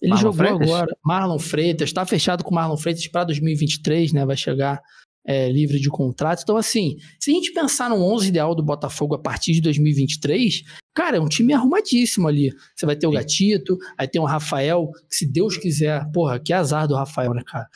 Ele 0.00 0.10
Marlon 0.10 0.22
jogou 0.22 0.46
Freitas? 0.46 0.68
agora. 0.68 0.96
Marlon 1.04 1.38
Freitas, 1.38 1.92
tá 1.92 2.06
fechado 2.06 2.44
com 2.44 2.50
o 2.50 2.54
Marlon 2.54 2.76
Freitas 2.76 3.06
para 3.08 3.24
2023, 3.24 4.12
né? 4.12 4.26
Vai 4.26 4.36
chegar 4.36 4.80
é, 5.24 5.48
livre 5.50 5.78
de 5.78 5.88
contrato. 5.88 6.42
Então, 6.42 6.56
assim, 6.56 6.96
se 7.20 7.30
a 7.30 7.34
gente 7.34 7.52
pensar 7.52 7.88
no 7.88 7.96
11 7.96 8.28
ideal 8.28 8.54
do 8.54 8.62
Botafogo 8.62 9.14
a 9.14 9.18
partir 9.18 9.52
de 9.52 9.60
2023, 9.60 10.62
cara, 10.94 11.16
é 11.16 11.20
um 11.20 11.28
time 11.28 11.52
arrumadíssimo 11.52 12.28
ali. 12.28 12.52
Você 12.74 12.86
vai 12.86 12.96
ter 12.96 13.06
o 13.06 13.12
Gatito, 13.12 13.78
aí 13.96 14.08
tem 14.08 14.20
o 14.20 14.26
Rafael, 14.26 14.90
que 15.08 15.16
se 15.16 15.30
Deus 15.30 15.56
quiser, 15.56 16.04
porra, 16.12 16.40
que 16.40 16.52
azar 16.52 16.88
do 16.88 16.94
Rafael, 16.94 17.32
né, 17.34 17.42
cara? 17.46 17.68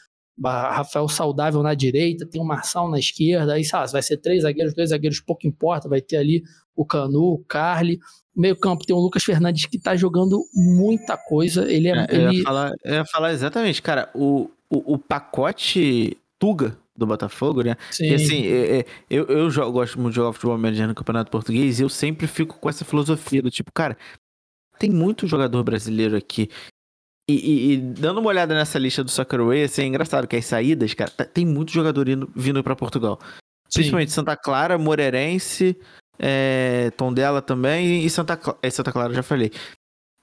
Rafael 0.45 1.09
saudável 1.09 1.63
na 1.63 1.73
direita, 1.73 2.29
tem 2.29 2.41
o 2.41 2.45
Marçal 2.45 2.91
na 2.91 2.99
esquerda, 2.99 3.55
aí 3.55 3.65
sabe, 3.65 3.91
vai 3.91 4.03
ser 4.03 4.19
três 4.19 4.43
zagueiros, 4.43 4.75
dois 4.75 4.91
zagueiros, 4.91 5.19
pouco 5.19 5.47
importa, 5.47 5.89
vai 5.89 6.03
ter 6.03 6.19
ali 6.19 6.43
o 6.75 6.85
Canu, 6.85 7.33
o 7.33 7.45
Carly, 7.49 7.99
meio 8.37 8.57
campo 8.57 8.85
tem 8.85 8.95
o 8.95 8.99
Lucas 8.99 9.25
Fernandes 9.25 9.67
que 9.67 9.79
tá 9.79 9.97
jogando 9.97 10.45
muita 10.55 11.17
coisa, 11.17 11.71
ele 11.71 11.89
é... 11.89 11.93
é 11.93 12.07
ele... 12.11 12.25
Eu, 12.25 12.33
ia 12.33 12.43
falar, 12.43 12.73
eu 12.85 12.95
ia 12.95 13.05
falar 13.05 13.33
exatamente, 13.33 13.81
cara, 13.81 14.11
o, 14.15 14.51
o, 14.69 14.95
o 14.95 14.99
pacote 14.99 16.17
Tuga 16.39 16.77
do 16.97 17.07
Botafogo, 17.07 17.63
né? 17.63 17.77
Sim. 17.91 18.05
E 18.05 18.15
assim, 18.15 18.47
é, 18.47 18.79
é, 18.79 18.87
eu, 19.09 19.25
eu 19.27 19.51
jogo, 19.51 19.73
gosto 19.73 19.99
muito 19.99 20.13
de 20.13 20.17
jogar 20.17 20.33
futebol 20.33 20.55
americano 20.55 20.89
no 20.89 20.95
Campeonato 20.95 21.31
Português 21.31 21.79
e 21.79 21.83
eu 21.83 21.89
sempre 21.89 22.27
fico 22.27 22.59
com 22.59 22.69
essa 22.69 22.85
filosofia 22.85 23.43
do 23.43 23.51
tipo, 23.51 23.71
cara, 23.73 23.97
tem 24.79 24.91
muito 24.91 25.27
jogador 25.27 25.63
brasileiro 25.63 26.17
aqui. 26.17 26.51
E, 27.29 27.35
e, 27.35 27.73
e 27.73 27.77
dando 27.79 28.21
uma 28.21 28.29
olhada 28.29 28.55
nessa 28.55 28.79
lista 28.79 29.03
do 29.03 29.11
Soccerway, 29.11 29.65
assim, 29.65 29.83
é 29.83 29.87
engraçado 29.87 30.29
que 30.29 30.37
as 30.37 30.47
saídas, 30.47 30.95
cara, 30.95 31.11
tá, 31.11 31.25
tem 31.25 31.45
muito 31.45 31.73
jogador 31.73 32.09
indo, 32.09 32.31
vindo 32.35 32.63
para 32.63 32.77
Portugal. 32.77 33.19
Sim. 33.69 33.81
Principalmente 33.81 34.13
Santa 34.13 34.37
Clara, 34.37 34.79
Moreirense, 34.79 35.77
é, 36.19 36.91
Tondela 36.97 37.43
também 37.43 38.05
e 38.05 38.11
Santa, 38.11 38.39
é, 38.63 38.71
Santa 38.71 38.93
Clara, 38.93 39.15
já 39.15 39.23
falei. 39.23 39.51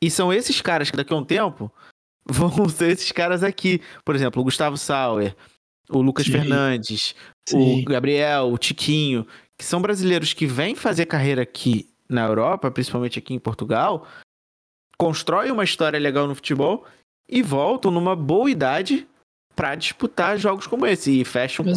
E 0.01 0.09
são 0.09 0.33
esses 0.33 0.59
caras 0.61 0.91
que 0.91 0.97
daqui 0.97 1.13
a 1.13 1.17
um 1.17 1.23
tempo 1.23 1.71
vão 2.25 2.67
ser 2.69 2.91
esses 2.91 3.11
caras 3.11 3.43
aqui. 3.43 3.81
Por 4.03 4.15
exemplo, 4.15 4.41
o 4.41 4.45
Gustavo 4.45 4.77
Sauer, 4.77 5.35
o 5.89 6.01
Lucas 6.01 6.25
Sim. 6.25 6.33
Fernandes, 6.33 7.15
Sim. 7.47 7.81
o 7.81 7.85
Gabriel, 7.85 8.51
o 8.51 8.57
Tiquinho, 8.57 9.25
que 9.57 9.65
são 9.65 9.81
brasileiros 9.81 10.33
que 10.33 10.45
vêm 10.45 10.75
fazer 10.75 11.05
carreira 11.05 11.41
aqui 11.43 11.89
na 12.09 12.25
Europa, 12.25 12.69
principalmente 12.69 13.17
aqui 13.17 13.33
em 13.33 13.39
Portugal, 13.39 14.07
constroem 14.97 15.51
uma 15.51 15.63
história 15.63 15.99
legal 15.99 16.27
no 16.27 16.35
futebol 16.35 16.85
e 17.27 17.41
voltam 17.41 17.91
numa 17.91 18.15
boa 18.15 18.49
idade 18.49 19.07
para 19.55 19.75
disputar 19.75 20.37
jogos 20.37 20.67
como 20.67 20.85
esse 20.85 21.21
e 21.21 21.25
fecham 21.25 21.63
com, 21.63 21.71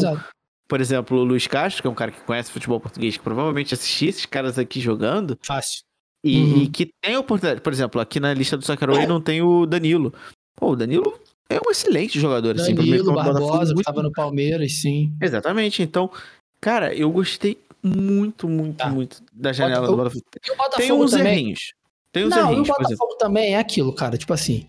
por 0.69 0.81
exemplo, 0.81 1.19
o 1.19 1.25
Luiz 1.25 1.47
Castro, 1.47 1.83
que 1.83 1.87
é 1.87 1.91
um 1.91 1.95
cara 1.95 2.11
que 2.11 2.21
conhece 2.21 2.51
futebol 2.51 2.81
português, 2.81 3.17
que 3.17 3.23
provavelmente 3.23 3.75
assistiu 3.75 4.09
esses 4.09 4.27
caras 4.27 4.59
aqui 4.59 4.81
jogando. 4.81 5.39
Fácil. 5.43 5.83
E, 6.25 6.43
uhum. 6.43 6.71
que 6.71 6.91
tem 7.01 7.17
oportunidade. 7.17 7.61
Por 7.61 7.73
exemplo, 7.73 8.01
aqui 8.01 8.19
na 8.19 8.35
lista 8.35 8.57
do 8.57 8.65
é. 8.95 9.07
não 9.07 9.21
tem 9.21 9.43
o 9.43 9.65
Danilo. 9.65 10.13
Pô, 10.57 10.71
o 10.71 10.77
Danilo 10.77 11.21
é 11.49 11.57
um 11.57 11.71
excelente 11.71 12.19
jogador. 12.19 12.55
Danilo, 12.55 12.81
assim, 12.81 12.91
Danilo, 12.91 13.15
Barbosa, 13.15 13.75
que 13.75 13.81
estava 13.81 14.03
no 14.03 14.11
Palmeiras, 14.11 14.73
sim. 14.73 15.13
Exatamente. 15.21 15.83
Então, 15.83 16.11
cara, 16.61 16.93
eu 16.93 17.11
gostei 17.11 17.59
muito, 17.81 18.49
muito, 18.49 18.83
ah. 18.83 18.89
muito 18.89 19.23
da 19.33 19.53
janela 19.53 19.87
do 19.87 19.97
Botafogo. 19.97 20.25
Botafogo 20.49 20.77
tem 20.77 20.93
uns 20.93 21.11
também... 21.13 21.33
errinhos. 21.33 21.73
Tem 22.11 22.25
uns 22.25 22.31
não, 22.31 22.51
errinhos, 22.51 22.69
e 22.69 22.71
o 22.71 22.75
Botafogo 22.75 23.15
também 23.19 23.55
é 23.55 23.59
aquilo, 23.59 23.93
cara. 23.93 24.19
Tipo 24.19 24.33
assim, 24.33 24.67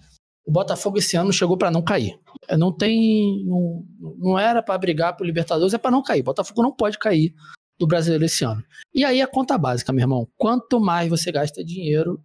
o 0.48 0.52
Botafogo 0.52 0.98
esse 0.98 1.18
ano 1.18 1.34
chegou 1.34 1.58
para 1.58 1.70
não 1.70 1.82
cair. 1.82 2.18
Não 2.58 2.72
tem. 2.72 3.44
Não, 3.46 3.84
não 4.18 4.40
era 4.40 4.64
para 4.64 4.78
brigar 4.78 5.16
pro 5.16 5.26
Libertadores, 5.26 5.74
é 5.74 5.78
para 5.78 5.92
não 5.92 6.02
cair. 6.02 6.22
O 6.22 6.24
Botafogo 6.24 6.64
não 6.64 6.72
pode 6.72 6.98
cair 6.98 7.34
do 7.78 7.86
brasileiro 7.86 8.24
esse 8.24 8.46
ano. 8.46 8.64
E 8.96 9.04
aí 9.04 9.22
a 9.22 9.28
conta 9.28 9.58
básica, 9.58 9.92
meu 9.92 10.04
irmão. 10.04 10.26
Quanto 10.38 10.80
mais 10.80 11.10
você 11.10 11.34
gasta 11.34 11.64
dinheiro, 11.66 12.24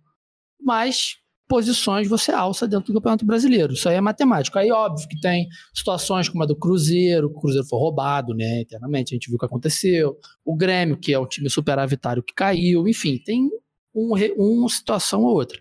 mais 0.60 1.16
posições 1.48 2.08
você 2.08 2.30
alça 2.30 2.66
dentro 2.68 2.92
do 2.92 2.94
Campeonato 2.94 3.26
Brasileiro. 3.26 3.72
Isso 3.72 3.88
aí 3.88 3.96
é 3.96 4.00
matemático. 4.00 4.56
Aí, 4.56 4.70
óbvio 4.70 5.06
que 5.08 5.20
tem 5.20 5.48
situações 5.74 6.28
como 6.28 6.44
a 6.44 6.46
do 6.46 6.56
Cruzeiro, 6.56 7.26
o 7.26 7.40
Cruzeiro 7.40 7.66
foi 7.66 7.78
roubado, 7.78 8.32
né, 8.32 8.62
internamente, 8.62 9.12
a 9.12 9.16
gente 9.16 9.26
viu 9.26 9.36
o 9.36 9.38
que 9.38 9.44
aconteceu. 9.44 10.16
O 10.44 10.56
Grêmio, 10.56 10.96
que 10.96 11.12
é 11.12 11.18
um 11.18 11.26
time 11.26 11.50
superavitário 11.50 12.22
que 12.22 12.32
caiu, 12.32 12.88
enfim, 12.88 13.18
tem 13.18 13.50
um, 13.94 14.14
uma 14.38 14.68
situação 14.68 15.24
ou 15.24 15.34
outra. 15.34 15.60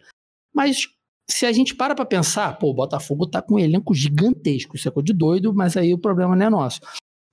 Mas 0.56 0.88
se 1.32 1.46
a 1.46 1.52
gente 1.52 1.76
para 1.76 1.96
para 1.96 2.06
pensar, 2.06 2.58
pô, 2.58 2.70
o 2.70 2.74
Botafogo 2.74 3.28
tá 3.28 3.42
com 3.42 3.56
um 3.56 3.60
elenco 3.60 3.94
gigantesco, 3.94 4.76
isso 4.76 4.88
é 4.88 4.92
coisa 4.92 5.06
de 5.06 5.14
doido, 5.14 5.54
mas 5.54 5.78
aí 5.78 5.94
o 5.94 6.00
problema 6.00 6.36
não 6.36 6.46
é 6.46 6.50
nosso. 6.50 6.80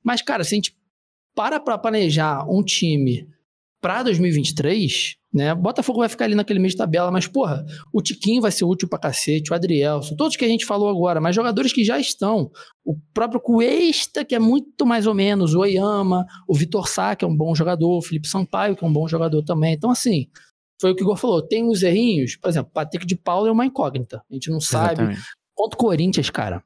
Mas, 0.02 0.22
cara, 0.22 0.44
se 0.44 0.54
a 0.54 0.56
gente 0.56 0.76
para 1.34 1.60
para 1.60 1.78
planejar 1.78 2.44
um 2.48 2.62
time 2.62 3.28
para 3.80 4.02
2023, 4.02 5.16
né? 5.32 5.54
Botafogo 5.54 6.00
vai 6.00 6.08
ficar 6.08 6.24
ali 6.24 6.34
naquele 6.34 6.58
meio 6.58 6.70
de 6.70 6.76
tabela, 6.76 7.10
mas, 7.10 7.26
porra, 7.26 7.64
o 7.92 8.02
Tiquinho 8.02 8.42
vai 8.42 8.50
ser 8.50 8.64
útil 8.64 8.88
pra 8.88 8.98
cacete, 8.98 9.52
o 9.52 9.54
Adrielson, 9.54 10.16
todos 10.16 10.36
que 10.36 10.44
a 10.44 10.48
gente 10.48 10.66
falou 10.66 10.88
agora, 10.88 11.20
mas 11.20 11.36
jogadores 11.36 11.72
que 11.72 11.84
já 11.84 11.98
estão. 11.98 12.50
O 12.84 12.96
próprio 13.12 13.40
Cuesta, 13.40 14.24
que 14.24 14.34
é 14.34 14.38
muito 14.38 14.84
mais 14.86 15.06
ou 15.06 15.14
menos, 15.14 15.54
o 15.54 15.60
Oyama, 15.60 16.24
o 16.48 16.54
Vitor 16.54 16.88
Sá, 16.88 17.14
que 17.14 17.24
é 17.24 17.28
um 17.28 17.36
bom 17.36 17.54
jogador, 17.54 17.98
o 17.98 18.02
Felipe 18.02 18.26
Sampaio, 18.26 18.74
que 18.74 18.84
é 18.84 18.88
um 18.88 18.92
bom 18.92 19.06
jogador 19.06 19.42
também. 19.42 19.74
Então, 19.74 19.90
assim, 19.90 20.26
foi 20.80 20.92
o 20.92 20.94
que 20.94 21.02
o 21.02 21.06
Igor 21.06 21.16
falou. 21.16 21.42
Tem 21.42 21.68
os 21.68 21.82
errinhos, 21.82 22.36
por 22.36 22.48
exemplo, 22.48 22.70
Patrick 22.72 23.06
de 23.06 23.16
Paulo 23.16 23.48
é 23.48 23.52
uma 23.52 23.66
incógnita. 23.66 24.22
A 24.30 24.34
gente 24.34 24.50
não 24.50 24.60
sabe. 24.60 25.02
Exatamente. 25.02 25.20
Quanto 25.54 25.76
Corinthians, 25.76 26.30
cara. 26.30 26.62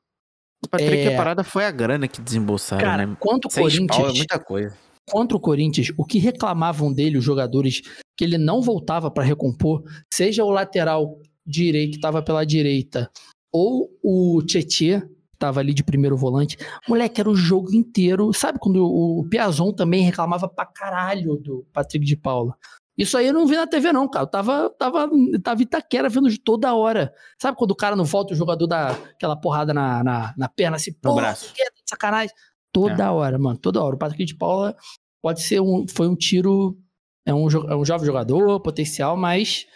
O 0.65 0.69
Patrick, 0.69 0.99
é... 0.99 1.15
a 1.15 1.17
parada 1.17 1.43
foi 1.43 1.65
a 1.65 1.71
grana 1.71 2.07
que 2.07 2.21
desembolsaram, 2.21 2.85
cara, 2.85 3.07
né? 3.07 3.17
Quanto 3.19 3.49
Corinthians. 3.49 3.97
Pau 3.97 4.09
é 4.09 4.13
muita 4.13 4.39
coisa. 4.39 4.77
Contra 5.11 5.37
o 5.37 5.41
Corinthians, 5.41 5.93
o 5.97 6.05
que 6.05 6.19
reclamavam 6.19 6.93
dele 6.93 7.19
os 7.19 7.25
jogadores 7.25 7.83
que 8.17 8.25
ele 8.25 8.39
não 8.39 8.63
voltava 8.63 9.11
para 9.11 9.25
recompor, 9.25 9.83
seja 10.13 10.45
o 10.45 10.51
lateral 10.51 11.19
direito 11.45 11.93
que 11.93 11.97
estava 11.97 12.23
pela 12.23 12.47
direita, 12.47 13.11
ou 13.53 13.91
o 14.01 14.41
Tietê, 14.43 15.03
estava 15.33 15.59
ali 15.59 15.75
de 15.75 15.83
primeiro 15.83 16.17
volante. 16.17 16.57
Moleque, 16.89 17.21
era 17.21 17.29
o 17.29 17.35
jogo 17.35 17.75
inteiro. 17.75 18.33
Sabe 18.33 18.61
quando 18.61 18.85
o 18.85 19.27
Piazon 19.29 19.73
também 19.73 20.03
reclamava 20.03 20.49
pra 20.49 20.65
caralho 20.65 21.37
do 21.37 21.67
Patrick 21.73 22.07
de 22.07 22.17
Paula? 22.17 22.57
Isso 22.97 23.17
aí 23.17 23.29
eu 23.29 23.33
não 23.33 23.47
vi 23.47 23.57
na 23.57 23.67
TV, 23.67 23.93
não, 23.93 24.09
cara. 24.09 24.25
Eu 24.25 24.31
tava, 24.31 24.71
tava, 24.79 25.09
tava 25.43 25.63
Itaquera 25.63 26.09
vendo 26.09 26.29
de 26.29 26.39
toda 26.39 26.75
hora. 26.75 27.13
Sabe 27.41 27.57
quando 27.57 27.71
o 27.71 27.77
cara 27.77 27.97
não 27.97 28.05
volta, 28.05 28.35
o 28.35 28.37
jogador 28.37 28.67
dá 28.67 28.91
aquela 28.91 29.35
porrada 29.35 29.73
na, 29.73 30.05
na, 30.05 30.35
na 30.37 30.49
perna, 30.49 30.77
assim, 30.77 30.95
no 31.03 31.15
braço. 31.15 31.53
Que 31.55 31.65
sacanagem. 31.89 32.35
Toda 32.71 33.05
é. 33.05 33.11
hora, 33.11 33.39
mano, 33.39 33.59
toda 33.59 33.83
hora. 33.83 33.97
O 33.97 33.99
Patrick 33.99 34.25
de 34.25 34.37
Paula 34.37 34.77
pode 35.23 35.43
ser 35.43 35.61
um. 35.61 35.87
Foi 35.89 36.07
um 36.09 36.17
tiro. 36.17 36.79
É 37.25 37.33
um, 37.33 37.47
é 37.49 37.77
um 37.77 37.85
jovem 37.85 38.05
jogador, 38.05 38.61
potencial, 38.61 39.17
mas 39.17 39.67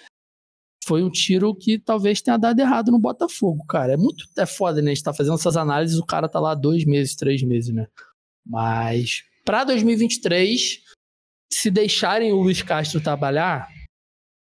foi 0.84 1.02
um 1.02 1.10
tiro 1.10 1.54
que 1.54 1.78
talvez 1.78 2.20
tenha 2.20 2.36
dado 2.36 2.58
errado 2.58 2.90
no 2.90 2.98
Botafogo, 2.98 3.64
cara. 3.66 3.94
É 3.94 3.96
muito 3.96 4.24
é 4.36 4.46
foda, 4.46 4.82
né? 4.82 4.90
A 4.90 4.94
gente 4.94 5.04
tá 5.04 5.14
fazendo 5.14 5.34
essas 5.34 5.56
análises, 5.56 5.98
o 5.98 6.04
cara 6.04 6.28
tá 6.28 6.40
lá 6.40 6.54
dois 6.54 6.84
meses, 6.84 7.16
três 7.16 7.42
meses, 7.42 7.74
né? 7.74 7.86
Mas 8.44 9.22
para 9.44 9.64
2023 9.64 10.85
se 11.52 11.70
deixarem 11.70 12.32
o 12.32 12.40
Luiz 12.40 12.62
Castro 12.62 13.00
trabalhar, 13.00 13.68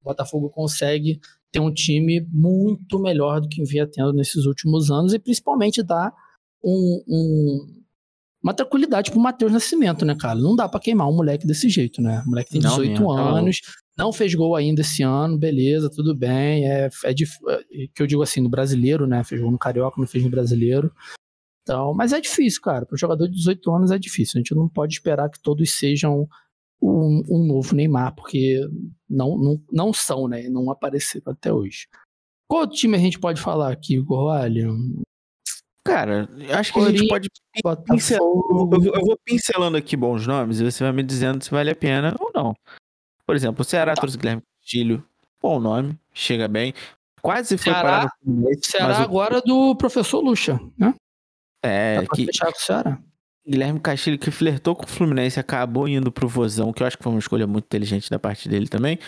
o 0.00 0.04
Botafogo 0.04 0.50
consegue 0.50 1.20
ter 1.52 1.60
um 1.60 1.72
time 1.72 2.26
muito 2.30 2.98
melhor 2.98 3.40
do 3.40 3.48
que 3.48 3.64
vinha 3.64 3.86
tendo 3.86 4.12
nesses 4.12 4.44
últimos 4.44 4.90
anos 4.90 5.12
e 5.14 5.18
principalmente 5.18 5.82
dar 5.82 6.12
um, 6.62 7.02
um, 7.08 7.82
uma 8.42 8.54
tranquilidade 8.54 9.10
pro 9.10 9.20
Matheus 9.20 9.52
Nascimento, 9.52 10.04
né, 10.04 10.16
cara? 10.18 10.38
Não 10.38 10.54
dá 10.54 10.68
para 10.68 10.80
queimar 10.80 11.08
um 11.08 11.16
moleque 11.16 11.46
desse 11.46 11.68
jeito, 11.68 12.02
né? 12.02 12.22
O 12.26 12.30
moleque 12.30 12.50
tem 12.50 12.60
18 12.60 13.00
não, 13.00 13.10
anos, 13.10 13.60
não 13.96 14.12
fez 14.12 14.34
gol 14.34 14.54
ainda 14.54 14.82
esse 14.82 15.02
ano, 15.02 15.38
beleza, 15.38 15.90
tudo 15.90 16.14
bem. 16.14 16.68
É, 16.68 16.88
é, 17.04 17.10
é 17.10 17.14
que 17.14 18.02
eu 18.02 18.06
digo 18.06 18.22
assim, 18.22 18.40
no 18.40 18.48
brasileiro, 18.48 19.06
né? 19.06 19.24
Fez 19.24 19.40
gol 19.40 19.50
no 19.50 19.58
Carioca, 19.58 20.00
não 20.00 20.06
fez 20.06 20.22
no 20.22 20.30
brasileiro. 20.30 20.92
Então, 21.62 21.92
mas 21.94 22.12
é 22.12 22.20
difícil, 22.20 22.60
cara. 22.60 22.86
Para 22.86 22.94
um 22.94 22.98
jogador 22.98 23.26
de 23.26 23.34
18 23.34 23.74
anos 23.74 23.90
é 23.90 23.98
difícil. 23.98 24.32
A 24.36 24.40
gente 24.40 24.54
não 24.54 24.68
pode 24.68 24.94
esperar 24.94 25.28
que 25.28 25.40
todos 25.40 25.72
sejam 25.72 26.28
um, 26.80 27.22
um 27.28 27.46
novo 27.46 27.74
Neymar, 27.74 28.14
porque 28.14 28.60
não, 29.08 29.36
não, 29.36 29.62
não 29.70 29.92
são, 29.92 30.28
né? 30.28 30.48
Não 30.48 30.70
apareceram 30.70 31.32
até 31.32 31.52
hoje. 31.52 31.88
Qual 32.48 32.66
time 32.66 32.96
a 32.96 33.00
gente 33.00 33.18
pode 33.18 33.40
falar 33.40 33.72
aqui, 33.72 33.98
Gorvalho? 33.98 34.76
Cara, 35.84 36.28
acho 36.52 36.72
que 36.72 36.80
a 36.80 36.90
gente 36.90 37.08
pode 37.08 37.28
pincelar. 37.84 38.20
Eu, 38.24 39.04
vou 39.04 39.18
pincelando 39.24 39.76
aqui 39.76 39.96
bons 39.96 40.26
nomes 40.26 40.60
e 40.60 40.64
você 40.64 40.82
vai 40.82 40.92
me 40.92 41.02
dizendo 41.02 41.42
se 41.42 41.50
vale 41.50 41.70
a 41.70 41.76
pena 41.76 42.14
ou 42.18 42.30
não. 42.34 42.54
Por 43.24 43.36
exemplo, 43.36 43.62
o 43.62 43.64
Ceará 43.64 43.94
tá. 43.94 44.00
trouxe 44.00 44.18
Guilherme 44.18 44.42
Castilho. 44.60 45.04
Bom 45.40 45.60
nome, 45.60 45.96
chega 46.12 46.48
bem. 46.48 46.74
Quase 47.22 47.56
foi 47.56 47.72
Ceará, 47.72 47.82
parado. 47.82 48.12
Ceará 48.62 48.98
agora 48.98 49.40
do 49.40 49.76
professor 49.76 50.20
Lucha, 50.20 50.60
né? 50.76 50.94
É, 51.62 52.00
Dá 52.02 52.06
que. 52.14 52.26
Fechar 52.26 52.52
com 52.52 52.58
o 52.58 52.62
Ceará. 52.62 53.00
Guilherme 53.46 53.80
Castilho, 53.80 54.18
que 54.18 54.30
flertou 54.30 54.74
com 54.74 54.84
o 54.84 54.88
Fluminense, 54.88 55.38
acabou 55.38 55.88
indo 55.88 56.10
pro 56.10 56.28
Vozão, 56.28 56.72
que 56.72 56.82
eu 56.82 56.86
acho 56.86 56.96
que 56.96 57.02
foi 57.02 57.12
uma 57.12 57.18
escolha 57.18 57.46
muito 57.46 57.66
inteligente 57.66 58.10
da 58.10 58.18
parte 58.18 58.48
dele 58.48 58.68
também. 58.68 58.98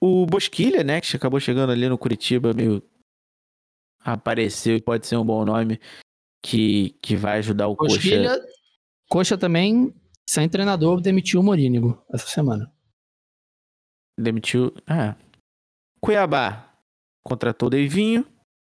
O 0.00 0.26
Bosquilha, 0.26 0.84
né, 0.84 1.00
que 1.00 1.16
acabou 1.16 1.40
chegando 1.40 1.70
ali 1.70 1.88
no 1.88 1.96
Curitiba, 1.96 2.52
meio 2.52 2.82
apareceu 4.04 4.76
e 4.76 4.82
pode 4.82 5.06
ser 5.06 5.16
um 5.16 5.24
bom 5.24 5.44
nome 5.44 5.80
que, 6.44 6.90
que 7.00 7.16
vai 7.16 7.38
ajudar 7.38 7.68
o 7.68 7.76
Bosquilha, 7.76 8.30
Coxa. 8.30 8.46
Coxa 9.08 9.38
também, 9.38 9.94
sem 10.28 10.48
treinador, 10.48 11.00
demitiu 11.00 11.40
o 11.40 11.42
Morínigo 11.42 12.04
essa 12.12 12.26
semana. 12.26 12.70
Demitiu. 14.18 14.74
Ah. 14.86 15.16
Cuiabá 16.00 16.72
contratou 17.24 17.68
o 17.68 17.70
Deivinho. 17.70 18.26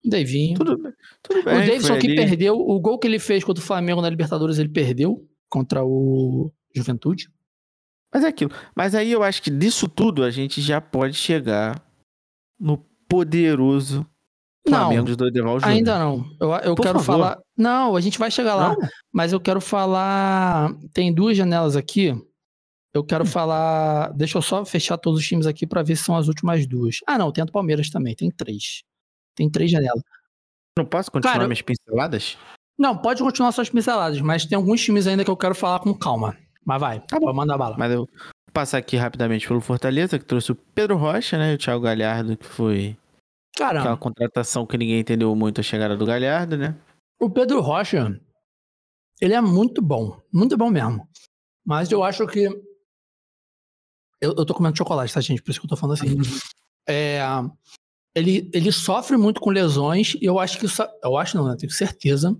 Davinho. 0.09 0.57
Tudo, 0.57 0.77
tudo 1.21 1.43
bem. 1.43 1.55
O 1.55 1.65
Davidson 1.65 1.99
que 1.99 2.15
perdeu, 2.15 2.57
o 2.57 2.79
gol 2.79 2.99
que 2.99 3.07
ele 3.07 3.19
fez 3.19 3.43
contra 3.43 3.63
o 3.63 3.65
Flamengo 3.65 4.01
na 4.01 4.09
Libertadores, 4.09 4.57
ele 4.57 4.69
perdeu 4.69 5.27
contra 5.49 5.83
o 5.83 6.51
Juventude. 6.75 7.29
Mas 8.13 8.23
é 8.23 8.27
aquilo. 8.27 8.51
Mas 8.75 8.95
aí 8.95 9.11
eu 9.11 9.23
acho 9.23 9.41
que 9.41 9.49
disso 9.49 9.87
tudo 9.87 10.23
a 10.23 10.31
gente 10.31 10.61
já 10.61 10.79
pode 10.79 11.15
chegar 11.15 11.81
no 12.59 12.77
poderoso 13.07 14.05
Flamengo 14.67 15.07
não, 15.07 15.31
de 15.59 15.65
Ainda 15.65 15.99
não. 15.99 16.25
Eu, 16.39 16.49
eu 16.51 16.75
quero 16.75 16.99
favor. 16.99 17.03
falar. 17.03 17.39
Não, 17.55 17.95
a 17.95 18.01
gente 18.01 18.17
vai 18.17 18.31
chegar 18.31 18.55
lá. 18.55 18.69
Não. 18.69 18.89
Mas 19.13 19.31
eu 19.31 19.39
quero 19.39 19.61
falar. 19.61 20.73
Tem 20.91 21.13
duas 21.13 21.37
janelas 21.37 21.75
aqui. 21.75 22.15
Eu 22.91 23.03
quero 23.03 23.25
falar. 23.25 24.11
Deixa 24.13 24.37
eu 24.37 24.41
só 24.41 24.65
fechar 24.65 24.97
todos 24.97 25.19
os 25.19 25.27
times 25.27 25.45
aqui 25.45 25.67
para 25.67 25.83
ver 25.83 25.95
se 25.95 26.03
são 26.03 26.17
as 26.17 26.27
últimas 26.27 26.65
duas. 26.65 26.97
Ah, 27.05 27.17
não, 27.17 27.31
tem 27.31 27.43
a 27.43 27.45
do 27.45 27.51
Palmeiras 27.51 27.91
também. 27.91 28.15
Tem 28.15 28.31
três. 28.31 28.81
Tem 29.35 29.49
três 29.49 29.69
janelas. 29.69 30.01
Não 30.77 30.85
posso 30.85 31.11
continuar 31.11 31.33
Cara, 31.33 31.47
minhas 31.47 31.61
pinceladas? 31.61 32.37
Não, 32.77 32.97
pode 32.97 33.23
continuar 33.23 33.51
suas 33.51 33.69
pinceladas, 33.69 34.19
mas 34.19 34.45
tem 34.45 34.55
alguns 34.55 34.81
times 34.81 35.07
ainda 35.07 35.23
que 35.23 35.31
eu 35.31 35.37
quero 35.37 35.55
falar 35.55 35.79
com 35.79 35.93
calma. 35.93 36.37
Mas 36.65 36.79
vai, 36.79 36.99
tá 36.99 37.19
bom. 37.19 37.31
manda 37.33 37.57
bala. 37.57 37.77
Mas 37.77 37.91
eu 37.91 37.99
vou 37.99 38.09
passar 38.51 38.77
aqui 38.77 38.97
rapidamente 38.97 39.47
pelo 39.47 39.61
Fortaleza, 39.61 40.19
que 40.19 40.25
trouxe 40.25 40.51
o 40.51 40.55
Pedro 40.55 40.97
Rocha, 40.97 41.37
né? 41.37 41.51
E 41.51 41.55
o 41.55 41.57
Thiago 41.57 41.81
Galhardo, 41.81 42.35
que 42.35 42.45
foi 42.45 42.97
Caramba. 43.55 43.81
aquela 43.81 43.97
contratação 43.97 44.65
que 44.65 44.77
ninguém 44.77 44.99
entendeu 44.99 45.33
muito 45.35 45.61
a 45.61 45.63
chegada 45.63 45.95
do 45.95 46.05
Galhardo, 46.05 46.57
né? 46.57 46.75
O 47.19 47.29
Pedro 47.29 47.61
Rocha, 47.61 48.19
ele 49.21 49.33
é 49.33 49.41
muito 49.41 49.81
bom. 49.81 50.21
Muito 50.33 50.57
bom 50.57 50.69
mesmo. 50.69 51.07
Mas 51.65 51.91
eu 51.91 52.03
acho 52.03 52.27
que. 52.27 52.45
Eu, 54.21 54.33
eu 54.37 54.45
tô 54.45 54.53
comendo 54.53 54.77
chocolate, 54.77 55.13
tá, 55.13 55.21
gente? 55.21 55.41
Por 55.41 55.51
isso 55.51 55.59
que 55.61 55.65
eu 55.65 55.69
tô 55.69 55.77
falando 55.77 55.93
assim. 55.93 56.07
é, 56.87 57.21
ele, 58.15 58.49
ele 58.53 58.71
sofre 58.71 59.17
muito 59.17 59.41
com 59.41 59.49
lesões 59.49 60.15
e 60.15 60.25
eu 60.25 60.39
acho 60.39 60.57
que 60.57 60.65
isso. 60.65 60.81
Eu 61.03 61.17
acho 61.17 61.35
não, 61.35 61.49
né? 61.49 61.55
Tenho 61.57 61.71
certeza 61.71 62.35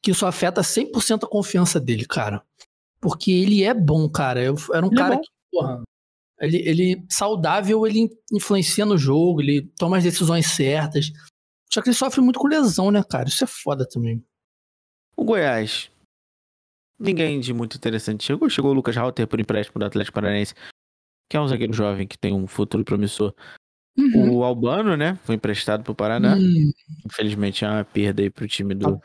que 0.00 0.12
isso 0.12 0.24
afeta 0.24 0.60
100% 0.60 1.24
a 1.24 1.28
confiança 1.28 1.80
dele, 1.80 2.06
cara. 2.06 2.42
Porque 3.00 3.32
ele 3.32 3.64
é 3.64 3.74
bom, 3.74 4.08
cara. 4.08 4.42
Eu, 4.42 4.54
era 4.72 4.86
um 4.86 4.90
ele 4.90 5.00
é 5.00 5.02
cara 5.02 5.14
é 5.16 5.18
que, 5.18 5.28
porra, 5.50 5.82
ele, 6.40 6.56
ele 6.58 7.06
saudável, 7.10 7.84
ele 7.86 8.08
influencia 8.32 8.86
no 8.86 8.96
jogo, 8.96 9.40
ele 9.40 9.62
toma 9.76 9.98
as 9.98 10.04
decisões 10.04 10.46
certas. 10.46 11.10
Só 11.70 11.82
que 11.82 11.88
ele 11.88 11.96
sofre 11.96 12.20
muito 12.20 12.38
com 12.38 12.46
lesão, 12.46 12.90
né, 12.92 13.02
cara? 13.02 13.28
Isso 13.28 13.42
é 13.42 13.46
foda 13.46 13.86
também. 13.86 14.24
O 15.16 15.24
Goiás. 15.24 15.90
Ninguém 16.98 17.40
de 17.40 17.52
muito 17.52 17.76
interessante 17.76 18.24
chegou. 18.24 18.48
Chegou 18.48 18.70
o 18.70 18.74
Lucas 18.74 18.96
Halter 18.96 19.26
por 19.26 19.40
empréstimo 19.40 19.78
do 19.80 19.86
Atlético 19.86 20.14
Paranaense, 20.14 20.54
que 21.28 21.36
é 21.36 21.40
um 21.40 21.48
zagueiro 21.48 21.72
jovem 21.72 22.06
que 22.06 22.18
tem 22.18 22.32
um 22.32 22.46
futuro 22.46 22.84
promissor. 22.84 23.34
Uhum. 23.98 24.36
O 24.36 24.44
Albano, 24.44 24.96
né? 24.96 25.18
Foi 25.24 25.34
emprestado 25.34 25.82
pro 25.82 25.94
Paraná. 25.94 26.36
Uhum. 26.36 26.70
Infelizmente 27.04 27.64
é 27.64 27.68
uma 27.68 27.84
perda 27.84 28.22
aí 28.22 28.30
pro 28.30 28.46
time 28.46 28.72
do, 28.72 29.00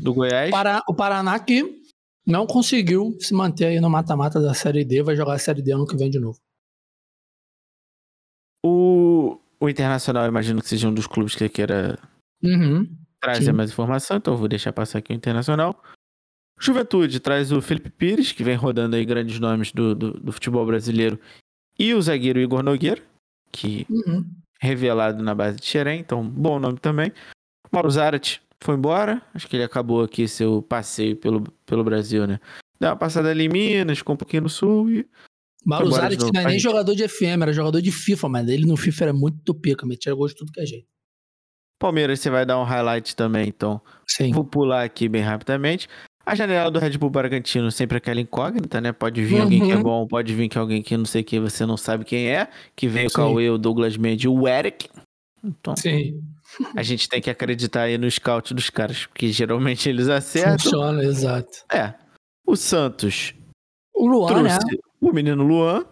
do 0.00 0.14
Goiás. 0.14 0.50
Para, 0.50 0.82
o 0.88 0.94
Paraná 0.94 1.38
que 1.38 1.82
não 2.26 2.46
conseguiu 2.46 3.14
se 3.20 3.34
manter 3.34 3.66
aí 3.66 3.80
no 3.80 3.90
mata-mata 3.90 4.40
da 4.40 4.54
Série 4.54 4.84
D, 4.84 5.02
vai 5.02 5.14
jogar 5.14 5.34
a 5.34 5.38
Série 5.38 5.60
D 5.60 5.72
ano 5.72 5.86
que 5.86 5.96
vem 5.96 6.10
de 6.10 6.18
novo. 6.18 6.38
O, 8.64 9.38
o 9.60 9.68
Internacional, 9.68 10.26
imagino 10.26 10.60
que 10.62 10.68
seja 10.68 10.88
um 10.88 10.94
dos 10.94 11.06
clubes 11.06 11.34
que 11.34 11.48
queira 11.48 11.98
uhum. 12.42 12.88
trazer 13.20 13.46
Sim. 13.46 13.52
mais 13.52 13.70
informação, 13.70 14.16
então 14.16 14.36
vou 14.36 14.48
deixar 14.48 14.72
passar 14.72 14.98
aqui 14.98 15.12
o 15.12 15.16
Internacional. 15.16 15.82
Juventude 16.58 17.20
traz 17.20 17.52
o 17.52 17.62
Felipe 17.62 17.90
Pires, 17.90 18.32
que 18.32 18.42
vem 18.42 18.56
rodando 18.56 18.96
aí 18.96 19.04
grandes 19.04 19.38
nomes 19.38 19.72
do, 19.72 19.94
do, 19.94 20.12
do 20.12 20.32
futebol 20.32 20.66
brasileiro, 20.66 21.18
e 21.78 21.94
o 21.94 22.02
zagueiro 22.02 22.40
Igor 22.40 22.62
Nogueira, 22.62 23.00
que 23.52 23.86
uhum. 23.88 24.24
revelado 24.60 25.22
na 25.22 25.34
base 25.34 25.58
de 25.58 25.66
Xerém, 25.66 26.00
então 26.00 26.26
bom 26.28 26.58
nome 26.58 26.78
também. 26.78 27.12
Mauro 27.72 27.90
Zarat 27.90 28.40
foi 28.62 28.74
embora, 28.74 29.22
acho 29.34 29.46
que 29.46 29.56
ele 29.56 29.64
acabou 29.64 30.02
aqui 30.02 30.26
seu 30.26 30.62
passeio 30.62 31.16
pelo, 31.16 31.42
pelo 31.64 31.84
Brasil, 31.84 32.26
né? 32.26 32.40
Deu 32.80 32.90
uma 32.90 32.96
passada 32.96 33.30
ali 33.30 33.46
em 33.46 33.48
Minas, 33.48 33.98
ficou 33.98 34.14
um 34.14 34.18
pouquinho 34.18 34.44
no 34.44 34.48
sul 34.48 34.90
e. 34.90 35.06
Mauro 35.66 35.90
Zarat 35.90 36.18
não 36.18 36.40
é 36.40 36.44
nem 36.44 36.58
jogador 36.58 36.94
de 36.94 37.06
FM, 37.06 37.42
era 37.42 37.52
jogador 37.52 37.82
de 37.82 37.90
FIFA, 37.90 38.28
mas 38.28 38.48
ele 38.48 38.64
no 38.64 38.76
FIFA 38.76 39.04
era 39.04 39.12
muito 39.12 39.52
pica, 39.54 39.84
metia 39.84 40.14
gol 40.14 40.28
de 40.28 40.34
tudo 40.34 40.52
que 40.52 40.60
é 40.60 40.66
jeito. 40.66 40.86
Palmeiras, 41.78 42.20
você 42.20 42.30
vai 42.30 42.44
dar 42.44 42.58
um 42.58 42.64
highlight 42.64 43.14
também, 43.14 43.48
então. 43.48 43.80
Sim. 44.06 44.32
Vou 44.32 44.44
pular 44.44 44.82
aqui 44.82 45.08
bem 45.08 45.22
rapidamente. 45.22 45.88
A 46.28 46.34
janela 46.34 46.70
do 46.70 46.78
Red 46.78 46.98
Bull 46.98 47.08
Bragantino 47.08 47.72
sempre 47.72 47.96
aquela 47.96 48.20
incógnita, 48.20 48.82
né? 48.82 48.92
Pode 48.92 49.24
vir 49.24 49.36
uhum. 49.36 49.42
alguém 49.44 49.64
que 49.64 49.72
é 49.72 49.76
uhum. 49.76 49.82
bom, 49.82 50.06
pode 50.06 50.34
vir 50.34 50.46
que 50.50 50.58
alguém 50.58 50.82
que 50.82 50.94
não 50.94 51.06
sei 51.06 51.22
que 51.22 51.40
você 51.40 51.64
não 51.64 51.78
sabe 51.78 52.04
quem 52.04 52.28
é, 52.28 52.48
que 52.76 52.86
veio 52.86 53.10
com 53.10 53.32
o 53.32 53.40
eu, 53.40 53.56
Douglas 53.56 53.96
Mendes 53.96 54.26
e 54.26 54.28
o 54.28 54.46
Eric. 54.46 54.90
Então, 55.42 55.74
Sim. 55.74 56.22
a 56.76 56.82
gente 56.82 57.08
tem 57.08 57.22
que 57.22 57.30
acreditar 57.30 57.84
aí 57.84 57.96
no 57.96 58.10
scout 58.10 58.52
dos 58.52 58.68
caras, 58.68 59.06
porque 59.06 59.32
geralmente 59.32 59.88
eles 59.88 60.06
acertam. 60.10 60.58
Funciona, 60.58 61.02
exato. 61.02 61.64
É. 61.72 61.94
O 62.46 62.56
Santos. 62.56 63.32
O 63.94 64.06
Luan, 64.06 64.42
né? 64.42 64.58
O 65.00 65.10
menino 65.10 65.42
Luan. 65.42 65.86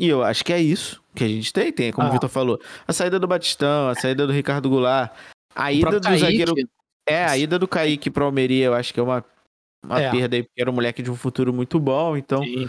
E 0.00 0.08
eu 0.08 0.22
acho 0.22 0.42
que 0.42 0.54
é 0.54 0.58
isso 0.58 1.02
que 1.14 1.22
a 1.22 1.28
gente 1.28 1.52
tem. 1.52 1.70
Tem, 1.70 1.92
como 1.92 2.06
ah. 2.06 2.10
o 2.10 2.12
Vitor 2.14 2.30
falou, 2.30 2.58
a 2.88 2.94
saída 2.94 3.20
do 3.20 3.28
Batistão, 3.28 3.90
a 3.90 3.94
saída 3.94 4.26
do 4.26 4.32
Ricardo 4.32 4.70
Goulart, 4.70 5.12
a 5.54 5.70
ida 5.70 6.00
do 6.00 6.16
zagueiro. 6.16 6.54
É, 7.06 7.26
a 7.26 7.36
ida 7.36 7.58
do 7.58 7.68
Kaique 7.68 8.10
pro 8.10 8.24
Almeria, 8.24 8.66
eu 8.66 8.74
acho 8.74 8.94
que 8.94 9.00
é 9.00 9.02
uma 9.02 9.22
uma 9.84 10.00
é. 10.00 10.10
perda 10.10 10.36
aí, 10.36 10.42
porque 10.42 10.60
era 10.60 10.70
um 10.70 10.74
moleque 10.74 11.02
de 11.02 11.10
um 11.10 11.16
futuro 11.16 11.52
muito 11.52 11.78
bom, 11.80 12.16
então. 12.16 12.42
Sim. 12.42 12.68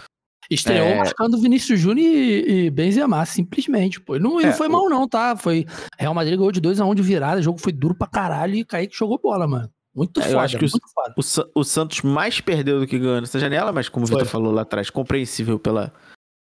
Estreou 0.50 0.88
é... 0.88 0.96
marcando 0.96 1.40
Vinícius 1.40 1.80
Júnior 1.80 2.06
e, 2.06 2.66
e 2.66 2.70
Benzema, 2.70 3.24
simplesmente, 3.24 4.00
pô. 4.00 4.18
Não, 4.18 4.40
é, 4.40 4.46
não 4.46 4.52
foi 4.52 4.68
o... 4.68 4.72
mal, 4.72 4.88
não, 4.88 5.08
tá? 5.08 5.36
Foi. 5.36 5.66
Real 5.98 6.14
Madrid 6.14 6.36
ganhou 6.36 6.52
de 6.52 6.60
2x1 6.60 6.86
um 6.86 6.94
de 6.94 7.02
virada, 7.02 7.40
o 7.40 7.42
jogo 7.42 7.58
foi 7.58 7.72
duro 7.72 7.94
pra 7.94 8.06
caralho 8.06 8.54
e 8.54 8.64
Kaique 8.64 8.96
jogou 8.96 9.18
bola, 9.18 9.46
mano. 9.46 9.70
Muito 9.94 10.20
é, 10.20 10.24
foda, 10.24 10.34
eu 10.34 10.40
acho 10.40 10.58
que 10.58 10.64
o, 10.64 10.68
o, 10.68 11.60
o, 11.60 11.64
Santos 11.64 12.02
mais 12.02 12.40
perdeu 12.40 12.80
do 12.80 12.86
que 12.86 12.98
ganhou 12.98 13.20
nessa 13.20 13.38
janela, 13.38 13.72
mas 13.72 13.88
como 13.88 14.06
foi. 14.06 14.16
o 14.16 14.18
Vitor 14.18 14.30
falou 14.30 14.52
lá 14.52 14.62
atrás, 14.62 14.90
compreensível 14.90 15.56
pela 15.56 15.92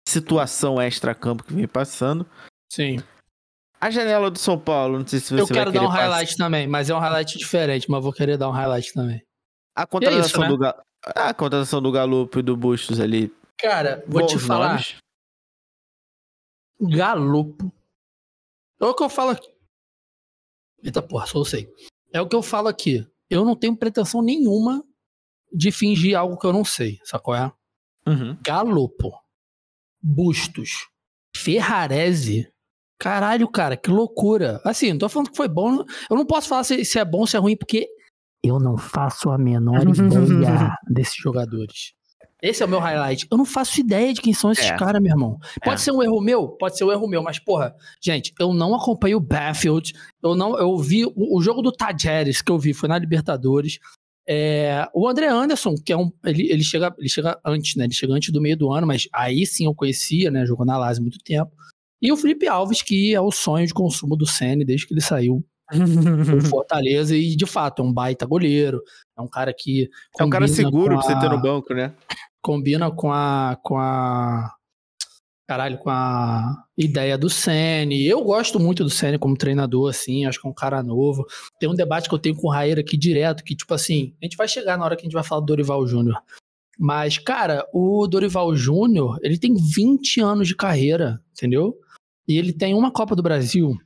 situação 0.06 0.80
extra-campo 0.80 1.42
que 1.42 1.54
vem 1.54 1.66
passando. 1.66 2.26
Sim. 2.70 2.98
A 3.80 3.90
janela 3.90 4.30
do 4.30 4.38
São 4.38 4.58
Paulo, 4.58 4.98
não 4.98 5.06
sei 5.06 5.20
se 5.20 5.32
você 5.32 5.40
Eu 5.40 5.46
quero 5.46 5.72
dar 5.72 5.82
um 5.82 5.86
highlight 5.86 6.36
também, 6.36 6.66
mas 6.66 6.90
é 6.90 6.94
um 6.94 6.98
highlight 6.98 7.38
diferente, 7.38 7.90
mas 7.90 8.02
vou 8.02 8.12
querer 8.12 8.36
dar 8.36 8.50
um 8.50 8.52
highlight 8.52 8.92
também. 8.92 9.22
A 9.74 9.86
contratação, 9.86 10.42
é 10.44 10.46
isso, 10.48 10.58
né? 10.58 10.72
do, 10.72 10.82
a 11.02 11.34
contratação 11.34 11.80
do 11.80 11.92
Galopo 11.92 12.38
e 12.38 12.42
do 12.42 12.56
Bustos 12.56 13.00
ali. 13.00 13.32
Cara, 13.58 14.04
vou 14.06 14.26
te 14.26 14.38
falar. 14.38 14.70
Nomes. 14.70 14.96
Galopo. 16.80 17.72
É 18.80 18.84
o 18.84 18.94
que 18.94 19.02
eu 19.02 19.10
falo 19.10 19.30
aqui. 19.30 19.52
Eita 20.82 21.02
porra, 21.02 21.26
só 21.26 21.38
eu 21.38 21.44
sei. 21.44 21.68
É 22.12 22.20
o 22.20 22.28
que 22.28 22.34
eu 22.34 22.42
falo 22.42 22.68
aqui. 22.68 23.06
Eu 23.28 23.44
não 23.44 23.54
tenho 23.54 23.76
pretensão 23.76 24.22
nenhuma 24.22 24.82
de 25.52 25.70
fingir 25.70 26.16
algo 26.16 26.38
que 26.38 26.46
eu 26.46 26.52
não 26.52 26.64
sei, 26.64 26.98
sacou? 27.04 27.34
É? 27.34 27.52
Uhum. 28.06 28.36
Galopo. 28.42 29.12
Bustos. 30.02 30.88
Ferrarese. 31.36 32.50
Caralho, 32.98 33.48
cara, 33.48 33.76
que 33.76 33.90
loucura. 33.90 34.60
Assim, 34.64 34.92
não 34.92 34.98
tô 34.98 35.08
falando 35.08 35.30
que 35.30 35.36
foi 35.36 35.48
bom. 35.48 35.84
Eu 36.10 36.16
não 36.16 36.26
posso 36.26 36.48
falar 36.48 36.64
se, 36.64 36.84
se 36.84 36.98
é 36.98 37.04
bom 37.04 37.20
ou 37.20 37.26
se 37.26 37.36
é 37.36 37.40
ruim, 37.40 37.56
porque 37.56 37.88
eu 38.42 38.58
não 38.58 38.76
faço 38.76 39.30
a 39.30 39.38
menor 39.38 39.82
ideia 39.88 40.76
desses 40.88 41.16
jogadores. 41.16 41.92
Esse 42.42 42.62
é 42.62 42.66
o 42.66 42.68
meu 42.68 42.78
highlight. 42.78 43.26
Eu 43.30 43.36
não 43.36 43.44
faço 43.44 43.80
ideia 43.80 44.14
de 44.14 44.20
quem 44.20 44.32
são 44.32 44.50
esses 44.50 44.70
é. 44.70 44.76
caras, 44.76 45.00
meu 45.02 45.12
irmão. 45.12 45.38
Pode 45.62 45.80
é. 45.80 45.84
ser 45.84 45.92
um 45.92 46.02
erro 46.02 46.20
meu? 46.20 46.48
Pode 46.48 46.76
ser 46.76 46.84
um 46.84 46.92
erro 46.92 47.06
meu, 47.06 47.22
mas, 47.22 47.38
porra, 47.38 47.74
gente, 48.02 48.32
eu 48.40 48.54
não 48.54 48.74
acompanho 48.74 49.18
o 49.18 49.20
Battlefield. 49.20 49.92
Eu 50.22 50.34
não, 50.34 50.58
eu 50.58 50.76
vi 50.78 51.04
o, 51.04 51.36
o 51.36 51.42
jogo 51.42 51.60
do 51.60 51.70
Tajeres 51.70 52.40
que 52.40 52.50
eu 52.50 52.58
vi 52.58 52.72
foi 52.72 52.88
na 52.88 52.98
Libertadores. 52.98 53.78
É, 54.26 54.88
o 54.94 55.08
André 55.08 55.26
Anderson, 55.26 55.74
que 55.74 55.92
é 55.92 55.96
um. 55.96 56.10
Ele, 56.24 56.50
ele, 56.50 56.62
chega, 56.62 56.94
ele 56.98 57.08
chega 57.08 57.38
antes, 57.44 57.76
né? 57.76 57.84
Ele 57.84 57.92
chega 57.92 58.14
antes 58.14 58.32
do 58.32 58.40
meio 58.40 58.56
do 58.56 58.72
ano, 58.72 58.86
mas 58.86 59.06
aí 59.12 59.44
sim 59.44 59.66
eu 59.66 59.74
conhecia, 59.74 60.30
né? 60.30 60.46
Jogou 60.46 60.64
na 60.64 60.78
Lazio 60.78 61.02
há 61.02 61.04
muito 61.04 61.18
tempo. 61.18 61.50
E 62.00 62.10
o 62.10 62.16
Felipe 62.16 62.46
Alves, 62.46 62.80
que 62.80 63.14
é 63.14 63.20
o 63.20 63.30
sonho 63.30 63.66
de 63.66 63.74
consumo 63.74 64.16
do 64.16 64.26
Senna 64.26 64.64
desde 64.64 64.86
que 64.86 64.94
ele 64.94 65.02
saiu 65.02 65.44
do 65.78 66.44
Fortaleza. 66.46 67.16
E 67.16 67.36
de 67.36 67.46
fato, 67.46 67.82
é 67.82 67.84
um 67.84 67.92
baita 67.92 68.26
goleiro. 68.26 68.82
É 69.16 69.22
um 69.22 69.28
cara 69.28 69.52
que. 69.56 69.88
É 70.18 70.24
um 70.24 70.30
cara 70.30 70.48
seguro 70.48 70.96
pra 70.96 71.02
você 71.02 71.18
ter 71.18 71.28
no 71.28 71.40
banco, 71.40 71.74
né? 71.74 71.94
Combina 72.42 72.90
com 72.90 73.12
a. 73.12 73.58
Com 73.62 73.78
a 73.78 74.50
caralho, 75.50 75.78
com 75.78 75.90
a 75.90 76.62
ideia 76.78 77.18
do 77.18 77.28
Sene. 77.28 78.06
Eu 78.06 78.22
gosto 78.22 78.60
muito 78.60 78.84
do 78.84 78.90
Sene 78.90 79.18
como 79.18 79.36
treinador, 79.36 79.90
assim, 79.90 80.24
acho 80.24 80.40
que 80.40 80.46
é 80.46 80.50
um 80.50 80.54
cara 80.54 80.80
novo. 80.80 81.26
Tem 81.58 81.68
um 81.68 81.74
debate 81.74 82.08
que 82.08 82.14
eu 82.14 82.20
tenho 82.20 82.36
com 82.36 82.46
o 82.46 82.50
Raíra 82.52 82.82
aqui 82.82 82.96
direto, 82.96 83.42
que, 83.42 83.56
tipo 83.56 83.74
assim, 83.74 84.14
a 84.22 84.24
gente 84.24 84.36
vai 84.36 84.46
chegar 84.46 84.78
na 84.78 84.84
hora 84.84 84.94
que 84.94 85.02
a 85.02 85.06
gente 85.06 85.12
vai 85.12 85.24
falar 85.24 85.40
do 85.40 85.46
Dorival 85.48 85.84
Júnior. 85.88 86.22
Mas, 86.78 87.18
cara, 87.18 87.66
o 87.74 88.06
Dorival 88.06 88.54
Júnior, 88.54 89.18
ele 89.22 89.36
tem 89.36 89.54
20 89.56 90.20
anos 90.20 90.46
de 90.46 90.54
carreira, 90.54 91.20
entendeu? 91.32 91.76
E 92.28 92.38
ele 92.38 92.52
tem 92.52 92.72
uma 92.72 92.92
Copa 92.92 93.16
do 93.16 93.22
Brasil. 93.22 93.76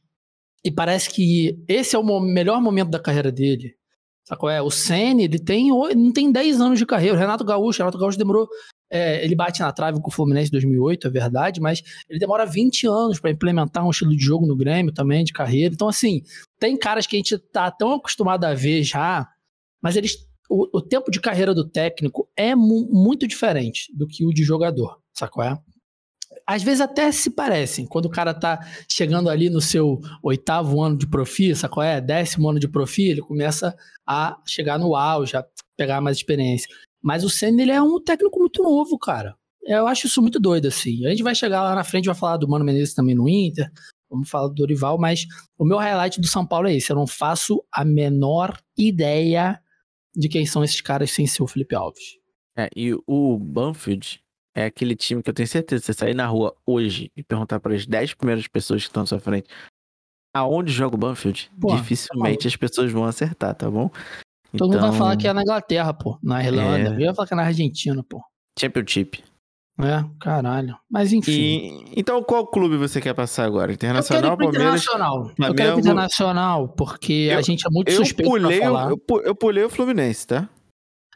E 0.65 0.71
parece 0.71 1.11
que 1.11 1.59
esse 1.69 1.95
é 1.95 1.99
o 1.99 2.21
melhor 2.21 2.61
momento 2.61 2.91
da 2.91 2.99
carreira 2.99 3.31
dele. 3.31 3.75
Sabe 4.27 4.41
qual 4.41 4.51
é? 4.51 4.63
O 4.63 4.71
Sene, 4.71 5.25
ele 5.25 5.39
tem, 5.39 5.69
não 5.69 6.13
tem 6.13 6.33
10 6.33 6.61
anos 6.61 6.79
de 6.79 6.87
carreira. 6.87 7.15
O 7.15 7.19
Renato 7.19 7.45
Gaúcho, 7.45 7.81
Renato 7.81 7.99
Gaúcho 7.99 8.17
demorou 8.17 8.49
é, 8.95 9.25
ele 9.25 9.35
bate 9.35 9.61
na 9.61 9.73
trave 9.73 10.01
com 10.01 10.09
o 10.09 10.13
Fluminense 10.13 10.49
em 10.49 10.53
2008, 10.53 11.09
é 11.09 11.11
verdade, 11.11 11.61
mas 11.61 11.83
ele 12.09 12.19
demora 12.19 12.47
20 12.47 12.87
anos 12.87 13.19
para 13.19 13.33
implementar 13.33 13.85
um 13.85 13.91
estilo 13.91 14.17
de 14.17 14.23
jogo 14.23 14.47
no 14.47 14.57
Grêmio 14.57 14.93
também, 14.93 15.25
de 15.25 15.33
carreira. 15.33 15.75
Então, 15.75 15.89
assim, 15.89 16.23
tem 16.61 16.77
caras 16.77 17.05
que 17.05 17.17
a 17.17 17.19
gente 17.19 17.37
tá 17.37 17.71
tão 17.73 17.93
acostumado 17.93 18.45
a 18.45 18.55
ver 18.55 18.85
já, 18.85 19.29
mas 19.83 19.97
eles. 19.97 20.17
O, 20.49 20.79
o 20.79 20.81
tempo 20.81 21.11
de 21.11 21.21
carreira 21.21 21.55
do 21.55 21.69
técnico 21.69 22.29
é 22.37 22.55
mu 22.55 22.87
muito 22.93 23.27
diferente 23.27 23.91
do 23.97 24.07
que 24.07 24.27
o 24.27 24.31
de 24.31 24.45
jogador, 24.45 24.99
sacou? 25.13 25.43
É? 25.43 25.59
Às 26.47 26.63
vezes 26.63 26.81
até 26.81 27.11
se 27.11 27.31
parecem. 27.31 27.87
Quando 27.87 28.07
o 28.07 28.11
cara 28.11 28.35
tá 28.35 28.61
chegando 28.89 29.31
ali 29.31 29.49
no 29.49 29.61
seu 29.61 30.01
oitavo 30.23 30.83
ano 30.83 30.97
de 30.97 31.07
profi, 31.07 31.55
sacou? 31.55 31.83
É? 31.83 32.01
Décimo 32.01 32.51
ano 32.51 32.61
de 32.61 32.69
profi, 32.69 33.09
ele 33.09 33.23
começa 33.23 33.75
a 34.07 34.37
chegar 34.47 34.79
no 34.79 34.95
auge, 34.95 35.37
a 35.37 35.45
pegar 35.77 36.01
mais 36.01 36.19
experiência. 36.19 36.69
Mas 37.03 37.25
o 37.25 37.31
Senna, 37.31 37.63
ele 37.63 37.73
é 37.73 37.81
um 37.81 38.03
técnico 38.03 38.39
muito 38.39 38.63
novo, 38.63 38.99
cara. 38.99 39.35
Eu 39.63 39.87
acho 39.87 40.07
isso 40.07 40.21
muito 40.21 40.39
doido, 40.39 40.69
assim. 40.69 41.07
A 41.07 41.11
gente 41.11 41.23
vai 41.23 41.35
chegar 41.35 41.63
lá 41.63 41.75
na 41.75 41.85
frente, 41.85 42.07
vai 42.07 42.15
falar 42.15 42.37
do 42.37 42.49
Mano 42.49 42.65
Menezes 42.65 42.95
também 42.95 43.15
no 43.15 43.29
Inter, 43.29 43.71
vamos 44.11 44.29
falar 44.29 44.49
do 44.49 44.55
Dorival, 44.55 44.99
mas 44.99 45.27
o 45.59 45.65
meu 45.65 45.79
highlight 45.79 46.21
do 46.21 46.27
São 46.27 46.47
Paulo 46.47 46.69
é 46.69 46.75
esse. 46.75 46.91
Eu 46.91 46.97
não 46.97 47.07
faço 47.07 47.65
a 47.73 47.85
menor 47.85 48.59
ideia 48.77 49.59
de 50.15 50.29
quem 50.29 50.45
são 50.47 50.63
esses 50.63 50.81
caras 50.81 51.11
sem 51.11 51.27
ser 51.27 51.43
o 51.43 51.47
Felipe 51.47 51.75
Alves. 51.75 52.19
É, 52.57 52.69
e 52.77 52.95
o 53.07 53.39
Banfield 53.39 54.21
é 54.55 54.65
aquele 54.67 54.95
time 54.95 55.23
que 55.23 55.31
eu 55.31 55.35
tenho 55.35 55.49
certeza, 55.49 55.85
você 55.85 55.93
sair 55.93 56.15
na 56.15 56.27
rua 56.27 56.55
hoje 56.65 57.11
e 57.17 57.23
perguntar 57.23 57.61
para 57.61 57.75
as 57.75 57.87
10 57.87 58.15
primeiras 58.15 58.47
pessoas 58.47 58.83
que 58.83 58.89
estão 58.89 59.03
à 59.03 59.07
sua 59.07 59.21
frente 59.21 59.49
aonde 60.35 60.73
joga 60.73 60.97
o 60.97 60.99
Banfield, 60.99 61.51
Pô, 61.61 61.75
dificilmente 61.77 62.43
tá 62.43 62.49
as 62.49 62.57
pessoas 62.57 62.91
vão 62.91 63.05
acertar, 63.05 63.55
tá 63.55 63.71
bom? 63.71 63.89
Todo 64.57 64.69
então... 64.75 64.81
mundo 64.81 64.81
vai 64.81 64.99
falar 64.99 65.17
que 65.17 65.29
é 65.29 65.33
na 65.33 65.43
Inglaterra, 65.43 65.95
pô. 65.95 66.19
Na 66.23 66.43
Irlanda. 66.43 66.91
É... 66.91 66.95
Eu 66.95 67.01
ia 67.01 67.15
falar 67.15 67.29
que 67.29 67.35
é 67.35 67.37
na 67.37 67.45
Argentina, 67.45 68.05
pô. 68.09 68.21
Championship. 68.59 69.23
É, 69.81 70.05
caralho. 70.21 70.77
Mas 70.89 71.13
enfim. 71.13 71.33
E, 71.33 71.93
então, 71.97 72.23
qual 72.23 72.47
clube 72.47 72.77
você 72.77 73.01
quer 73.01 73.13
passar 73.15 73.45
agora? 73.45 73.73
Internacional, 73.73 74.33
eu 74.33 74.39
quero 74.39 74.51
Internacional. 74.51 75.13
Flamengo... 75.13 75.45
Eu 75.47 75.55
quero 75.55 75.81
Internacional, 75.81 76.69
porque 76.69 77.29
eu, 77.33 77.39
a 77.39 77.43
gente 77.43 77.67
é 77.67 77.71
muito 77.71 77.91
suspeito 77.93 78.31
pulei, 78.31 78.59
pra 78.59 78.67
falar. 78.69 78.91
Eu, 78.91 79.03
eu, 79.25 79.35
pulei 79.35 79.65
o 79.65 79.71
Fluminense, 79.71 80.29
tá? 80.29 80.49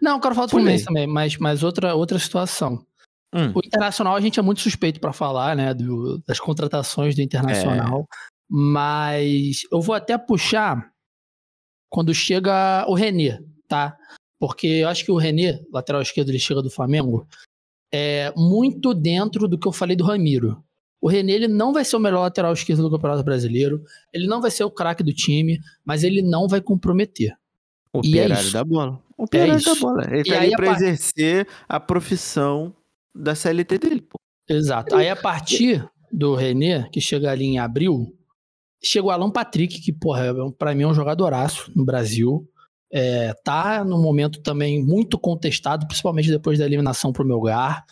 Não, 0.02 0.16
eu 0.16 0.20
quero 0.20 0.34
falar 0.34 0.46
do 0.46 0.50
pulei. 0.50 0.64
Fluminense 0.64 0.84
também, 0.84 1.06
mas, 1.06 1.36
mas 1.38 1.62
outra, 1.62 1.94
outra 1.94 2.18
situação. 2.18 2.84
Hum. 3.34 3.52
O 3.54 3.60
Internacional 3.64 4.16
a 4.16 4.20
gente 4.20 4.38
é 4.38 4.42
muito 4.42 4.60
suspeito 4.60 5.00
para 5.00 5.12
falar, 5.12 5.54
né? 5.54 5.74
Do, 5.74 6.22
das 6.26 6.40
contratações 6.40 7.14
do 7.14 7.22
Internacional. 7.22 8.00
É. 8.00 8.04
Mas 8.50 9.62
eu 9.70 9.80
vou 9.80 9.94
até 9.94 10.16
puxar 10.16 10.90
quando 11.90 12.14
chega 12.14 12.86
o 12.88 12.94
Renê, 12.94 13.38
tá? 13.66 13.96
Porque 14.38 14.66
eu 14.66 14.88
acho 14.88 15.04
que 15.04 15.10
o 15.10 15.16
Renê, 15.16 15.60
lateral 15.72 16.00
esquerdo, 16.00 16.30
ele 16.30 16.38
chega 16.38 16.62
do 16.62 16.70
Flamengo, 16.70 17.26
é 17.92 18.32
muito 18.36 18.94
dentro 18.94 19.48
do 19.48 19.58
que 19.58 19.66
eu 19.66 19.72
falei 19.72 19.96
do 19.96 20.04
Ramiro. 20.04 20.62
O 21.00 21.08
Renê 21.08 21.32
ele 21.32 21.48
não 21.48 21.72
vai 21.72 21.84
ser 21.84 21.96
o 21.96 22.00
melhor 22.00 22.20
lateral 22.20 22.52
esquerdo 22.52 22.82
do 22.82 22.90
Campeonato 22.90 23.22
Brasileiro, 23.22 23.82
ele 24.12 24.26
não 24.26 24.40
vai 24.40 24.50
ser 24.50 24.64
o 24.64 24.70
craque 24.70 25.02
do 25.02 25.12
time, 25.12 25.60
mas 25.84 26.02
ele 26.02 26.22
não 26.22 26.48
vai 26.48 26.60
comprometer. 26.60 27.36
O 27.92 28.00
e 28.02 28.08
operário 28.08 28.48
é 28.48 28.52
da 28.52 28.64
bola. 28.64 29.02
O 29.16 29.24
operário 29.24 29.54
é 29.54 29.60
da 29.60 29.74
bola. 29.74 30.04
Ele 30.10 30.24
tá 30.24 30.40
ali 30.40 30.56
pra 30.56 30.72
exercer 30.72 31.46
a 31.68 31.78
profissão 31.80 32.74
da 33.14 33.34
CLT 33.34 33.78
dele, 33.78 34.02
pô. 34.02 34.18
Exato. 34.48 34.94
Aí 34.96 35.08
a 35.08 35.16
partir 35.16 35.86
do 36.10 36.34
Renê, 36.34 36.88
que 36.90 37.00
chega 37.00 37.30
ali 37.30 37.44
em 37.44 37.58
abril, 37.58 38.16
chega 38.82 39.06
o 39.06 39.10
Alan 39.10 39.30
Patrick, 39.30 39.80
que, 39.80 39.92
porra, 39.92 40.26
é 40.26 40.32
pra 40.58 40.74
mim 40.74 40.84
é 40.84 40.86
um 40.86 40.94
jogadoraço 40.94 41.70
no 41.74 41.84
Brasil. 41.84 42.48
É, 42.90 43.34
tá 43.44 43.84
no 43.84 44.00
momento 44.00 44.40
também 44.40 44.82
muito 44.82 45.18
contestado, 45.18 45.86
principalmente 45.86 46.30
depois 46.30 46.58
da 46.58 46.64
eliminação 46.64 47.12
pro 47.12 47.26
Melgar. 47.26 47.84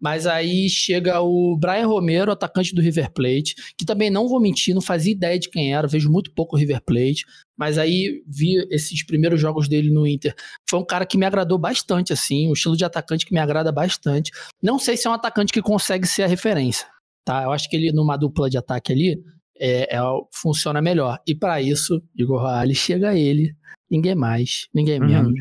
Mas 0.00 0.26
aí 0.26 0.68
chega 0.68 1.20
o 1.20 1.56
Brian 1.58 1.86
Romero, 1.86 2.32
atacante 2.32 2.74
do 2.74 2.80
River 2.80 3.12
Plate, 3.12 3.54
que 3.76 3.84
também 3.84 4.08
não 4.08 4.26
vou 4.26 4.40
mentir, 4.40 4.74
não 4.74 4.80
fazia 4.80 5.12
ideia 5.12 5.38
de 5.38 5.50
quem 5.50 5.74
era, 5.74 5.86
vejo 5.86 6.10
muito 6.10 6.32
pouco 6.32 6.56
o 6.56 6.58
River 6.58 6.80
Plate, 6.82 7.24
mas 7.56 7.76
aí 7.76 8.22
vi 8.26 8.66
esses 8.70 9.04
primeiros 9.04 9.38
jogos 9.38 9.68
dele 9.68 9.90
no 9.90 10.06
Inter. 10.06 10.34
Foi 10.68 10.80
um 10.80 10.84
cara 10.84 11.04
que 11.04 11.18
me 11.18 11.26
agradou 11.26 11.58
bastante, 11.58 12.12
assim, 12.12 12.48
um 12.48 12.54
estilo 12.54 12.76
de 12.76 12.84
atacante 12.84 13.26
que 13.26 13.34
me 13.34 13.40
agrada 13.40 13.70
bastante. 13.70 14.30
Não 14.62 14.78
sei 14.78 14.96
se 14.96 15.06
é 15.06 15.10
um 15.10 15.14
atacante 15.14 15.52
que 15.52 15.60
consegue 15.60 16.06
ser 16.06 16.22
a 16.22 16.26
referência, 16.26 16.86
tá? 17.22 17.42
Eu 17.42 17.52
acho 17.52 17.68
que 17.68 17.76
ele, 17.76 17.92
numa 17.92 18.16
dupla 18.16 18.48
de 18.48 18.56
ataque 18.56 18.92
ali, 18.92 19.22
é, 19.58 19.94
é, 19.94 20.00
funciona 20.32 20.80
melhor. 20.80 21.18
E 21.26 21.34
para 21.34 21.60
isso, 21.60 22.02
Igor 22.16 22.42
Reale, 22.42 22.74
chega 22.74 23.14
ele, 23.14 23.54
ninguém 23.90 24.14
mais, 24.14 24.66
ninguém 24.72 24.98
uhum. 24.98 25.34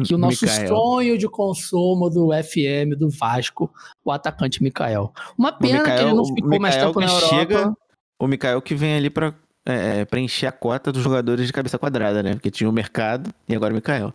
Menos, 0.00 0.08
que 0.08 0.14
o 0.14 0.18
nosso 0.18 0.44
Mikael. 0.44 0.68
sonho 0.68 1.18
de 1.18 1.28
consumo 1.28 2.10
do 2.10 2.30
FM 2.32 2.98
do 2.98 3.08
Vasco, 3.10 3.72
o 4.04 4.10
atacante 4.10 4.62
Mikael. 4.62 5.12
Uma 5.36 5.52
pena 5.52 5.82
que 5.82 5.90
ele 5.90 6.14
não 6.14 6.24
ficou 6.24 6.60
mais 6.60 6.76
tempo 6.76 7.00
na 7.00 7.06
Europa. 7.06 7.28
Chega, 7.28 7.76
o 8.18 8.26
Mikael 8.26 8.60
que 8.60 8.74
vem 8.74 8.96
ali 8.96 9.10
para 9.10 9.34
é, 9.66 10.00
é, 10.00 10.04
preencher 10.04 10.46
a 10.46 10.52
cota 10.52 10.90
dos 10.90 11.02
jogadores 11.02 11.46
de 11.46 11.52
cabeça 11.52 11.78
quadrada, 11.78 12.22
né? 12.22 12.34
Porque 12.34 12.50
tinha 12.50 12.68
o 12.68 12.72
mercado 12.72 13.32
e 13.48 13.54
agora 13.54 13.72
o 13.72 13.76
Mikael. 13.76 14.12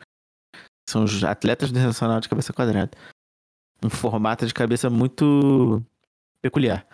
São 0.89 1.03
os 1.03 1.23
atletas 1.23 1.71
do 1.71 1.79
Nacional 1.79 2.19
de 2.19 2.29
cabeça 2.29 2.53
quadrada. 2.53 2.91
Um 3.83 3.89
formato 3.89 4.45
de 4.45 4.53
cabeça 4.53 4.89
muito 4.89 5.81
peculiar. 6.41 6.85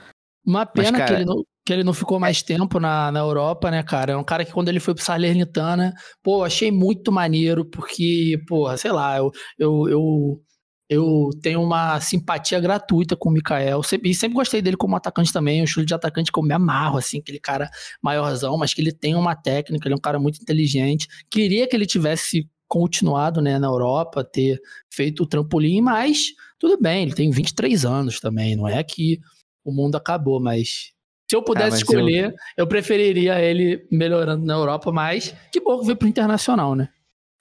Uma 0.46 0.66
pena 0.66 0.92
Mas, 0.92 1.00
cara, 1.00 1.08
que 1.08 1.14
ele 1.22 1.26
não 1.26 1.46
que 1.66 1.72
ele 1.74 1.84
não 1.84 1.94
ficou 1.94 2.20
mais 2.20 2.42
tempo 2.42 2.80
na, 2.80 3.12
na 3.12 3.20
Europa, 3.20 3.70
né, 3.70 3.84
cara? 3.84 4.14
É 4.14 4.18
um 4.18 4.24
cara 4.24 4.44
que 4.44 4.52
quando 4.52 4.70
ele 4.70 4.80
foi 4.80 4.96
pro 4.96 5.04
Salernitana, 5.04 5.94
pô, 6.24 6.44
achei 6.44 6.72
muito 6.72 7.12
maneiro, 7.12 7.66
porque, 7.66 8.42
pô, 8.48 8.76
sei 8.78 8.92
lá, 8.92 9.18
eu, 9.18 9.32
eu, 9.60 9.90
eu, 9.90 10.42
eu 10.90 11.30
tenho 11.42 11.62
uma 11.62 12.00
simpatia 12.02 12.60
gratuita 12.60 13.16
com 13.16 13.30
o 13.30 13.32
Mikael. 13.32 13.82
E 14.04 14.16
sempre 14.16 14.36
gostei 14.36 14.62
dele 14.62 14.76
como 14.76 14.96
atacante 14.96 15.32
também, 15.32 15.62
um 15.62 15.66
estilo 15.66 15.86
de 15.86 15.94
atacante 15.94 16.32
que 16.32 16.40
eu 16.40 16.44
me 16.44 16.54
amarro, 16.54 16.98
assim, 16.98 17.20
aquele 17.20 17.40
cara 17.40 17.70
maiorzão, 18.02 18.58
mas 18.58 18.74
que 18.74 18.82
ele 18.82 18.92
tem 18.92 19.16
uma 19.16 19.36
técnica, 19.36 19.88
ele 19.88 19.94
é 19.94 19.98
um 19.98 20.02
cara 20.02 20.20
muito 20.20 20.42
inteligente. 20.42 21.08
Queria 21.30 21.68
que 21.68 21.76
ele 21.76 21.86
tivesse 21.86 22.50
continuado, 22.68 23.42
né, 23.42 23.60
na 23.60 23.68
Europa, 23.68 24.24
ter 24.24 24.60
feito 24.90 25.24
o 25.24 25.28
trampolim, 25.28 25.82
mas 25.82 26.28
tudo 26.58 26.80
bem, 26.82 27.04
ele 27.04 27.14
tem 27.14 27.30
23 27.30 27.84
anos 27.86 28.20
também, 28.20 28.56
não 28.56 28.66
é 28.66 28.82
que 28.82 29.20
o 29.64 29.74
mundo 29.74 29.98
acabou, 29.98 30.40
mas 30.40 30.94
se 31.32 31.36
eu 31.38 31.42
pudesse 31.42 31.78
ah, 31.78 31.80
escolher, 31.80 32.26
eu... 32.26 32.36
eu... 32.58 32.68
preferiria 32.68 33.40
ele 33.40 33.88
melhorando 33.90 34.46
na 34.46 34.54
Europa, 34.54 34.92
mas 34.92 35.34
que 35.50 35.62
bom 35.62 35.80
que 35.80 35.86
veio 35.86 35.98
pro 35.98 36.06
internacional, 36.06 36.76
né? 36.76 36.90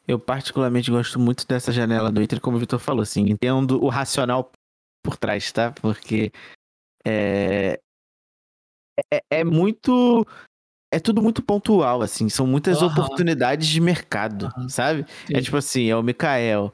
Eu 0.06 0.16
particularmente 0.16 0.92
gosto 0.92 1.18
muito 1.18 1.44
dessa 1.44 1.72
janela 1.72 2.12
do 2.12 2.22
Inter, 2.22 2.40
como 2.40 2.56
o 2.56 2.60
Vitor 2.60 2.78
falou, 2.78 3.02
assim, 3.02 3.22
entendo 3.28 3.82
o 3.82 3.88
racional 3.88 4.52
por 5.02 5.16
trás, 5.16 5.50
tá? 5.50 5.72
Porque 5.72 6.30
é, 7.04 7.80
é, 9.12 9.22
é 9.28 9.44
muito 9.44 10.24
é 10.94 11.00
tudo 11.00 11.20
muito 11.20 11.42
pontual, 11.42 12.00
assim. 12.00 12.28
São 12.28 12.46
muitas 12.46 12.82
uhum. 12.82 12.88
oportunidades 12.88 13.66
de 13.66 13.80
mercado, 13.80 14.52
uhum. 14.56 14.68
sabe? 14.68 15.00
É 15.00 15.26
Sim. 15.26 15.34
É 15.34 15.40
tipo 15.40 15.56
assim, 15.56 15.90
é 15.90 15.96
o 15.96 16.02
Mikael, 16.02 16.72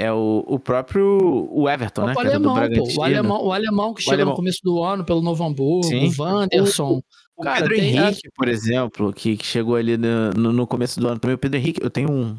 é 0.00 0.12
o, 0.12 0.44
o 0.46 0.60
próprio 0.60 1.48
o 1.50 1.68
Everton, 1.68 2.06
né? 2.06 2.14
O 2.16 2.22
é 2.22 2.26
alemão, 2.28 2.54
pô, 2.54 3.00
o 3.00 3.02
alemão, 3.02 3.44
o 3.44 3.52
alemão 3.52 3.92
que 3.92 4.00
chega 4.00 4.14
alemão. 4.18 4.32
no 4.32 4.36
começo 4.36 4.60
do 4.62 4.80
ano 4.80 5.04
pelo 5.04 5.20
Novo 5.20 5.44
Hamburgo, 5.44 5.82
Sim. 5.82 6.06
o 6.06 6.22
Wanderson. 6.22 6.92
O, 6.92 7.02
o 7.38 7.42
cara, 7.42 7.62
Pedro 7.62 7.74
Henrique, 7.74 8.30
por 8.32 8.46
exemplo, 8.46 9.12
que, 9.12 9.36
que 9.36 9.44
chegou 9.44 9.74
ali 9.74 9.96
no, 9.96 10.52
no, 10.52 10.66
começo 10.68 11.00
do 11.00 11.08
ano 11.08 11.18
também. 11.18 11.34
O 11.34 11.38
Pedro 11.38 11.58
Henrique, 11.58 11.82
eu 11.82 11.90
tenho 11.90 12.12
um, 12.12 12.38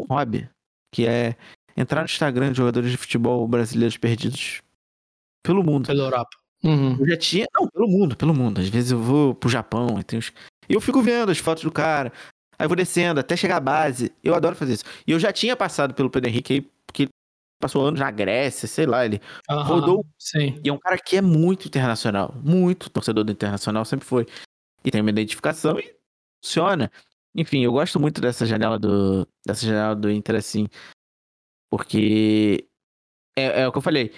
um 0.00 0.06
hobby, 0.08 0.48
que 0.90 1.06
é 1.06 1.36
entrar 1.76 2.00
no 2.00 2.06
Instagram 2.06 2.52
de 2.52 2.56
jogadores 2.56 2.90
de 2.90 2.96
futebol 2.96 3.46
brasileiros 3.46 3.98
perdidos 3.98 4.62
pelo 5.42 5.62
mundo. 5.62 5.86
Pela 5.86 6.04
Europa. 6.04 6.30
Uhum. 6.64 6.96
Eu 6.98 7.06
já 7.06 7.16
tinha. 7.18 7.46
Não, 7.54 7.68
pelo 7.68 7.86
mundo, 7.86 8.16
pelo 8.16 8.34
mundo. 8.34 8.62
Às 8.62 8.68
vezes 8.70 8.92
eu 8.92 8.98
vou 8.98 9.34
pro 9.34 9.50
Japão 9.50 9.98
e, 10.00 10.04
tem 10.04 10.18
os... 10.18 10.32
e 10.70 10.72
eu 10.72 10.80
fico 10.80 11.02
vendo 11.02 11.30
as 11.30 11.38
fotos 11.38 11.64
do 11.64 11.70
cara. 11.70 12.10
Aí 12.62 12.66
eu 12.66 12.68
vou 12.68 12.76
descendo 12.76 13.18
até 13.18 13.36
chegar 13.36 13.56
à 13.56 13.60
base. 13.60 14.12
Eu 14.22 14.36
adoro 14.36 14.54
fazer 14.54 14.74
isso. 14.74 14.84
E 15.04 15.10
eu 15.10 15.18
já 15.18 15.32
tinha 15.32 15.56
passado 15.56 15.94
pelo 15.94 16.08
Pedro 16.08 16.30
Henrique 16.30 16.52
aí, 16.52 16.60
porque 16.86 17.02
ele 17.02 17.10
passou 17.60 17.84
anos 17.84 17.98
na 17.98 18.08
Grécia, 18.08 18.68
sei 18.68 18.86
lá, 18.86 19.04
ele 19.04 19.20
Aham, 19.50 19.64
rodou 19.64 20.06
Sim. 20.16 20.60
e 20.64 20.68
é 20.68 20.72
um 20.72 20.78
cara 20.78 20.96
que 20.96 21.16
é 21.16 21.20
muito 21.20 21.66
internacional, 21.66 22.32
muito 22.40 22.88
torcedor 22.88 23.24
do 23.24 23.32
internacional, 23.32 23.84
sempre 23.84 24.06
foi. 24.06 24.28
E 24.84 24.92
tem 24.92 25.00
uma 25.00 25.10
identificação 25.10 25.76
e 25.80 25.92
funciona. 26.40 26.88
Enfim, 27.34 27.64
eu 27.64 27.72
gosto 27.72 27.98
muito 27.98 28.20
dessa 28.20 28.46
janela 28.46 28.78
do, 28.78 29.26
dessa 29.44 29.66
janela 29.66 29.96
do 29.96 30.08
Inter, 30.08 30.36
assim, 30.36 30.68
porque 31.68 32.68
é, 33.36 33.62
é 33.62 33.68
o 33.68 33.72
que 33.72 33.78
eu 33.78 33.82
falei, 33.82 34.12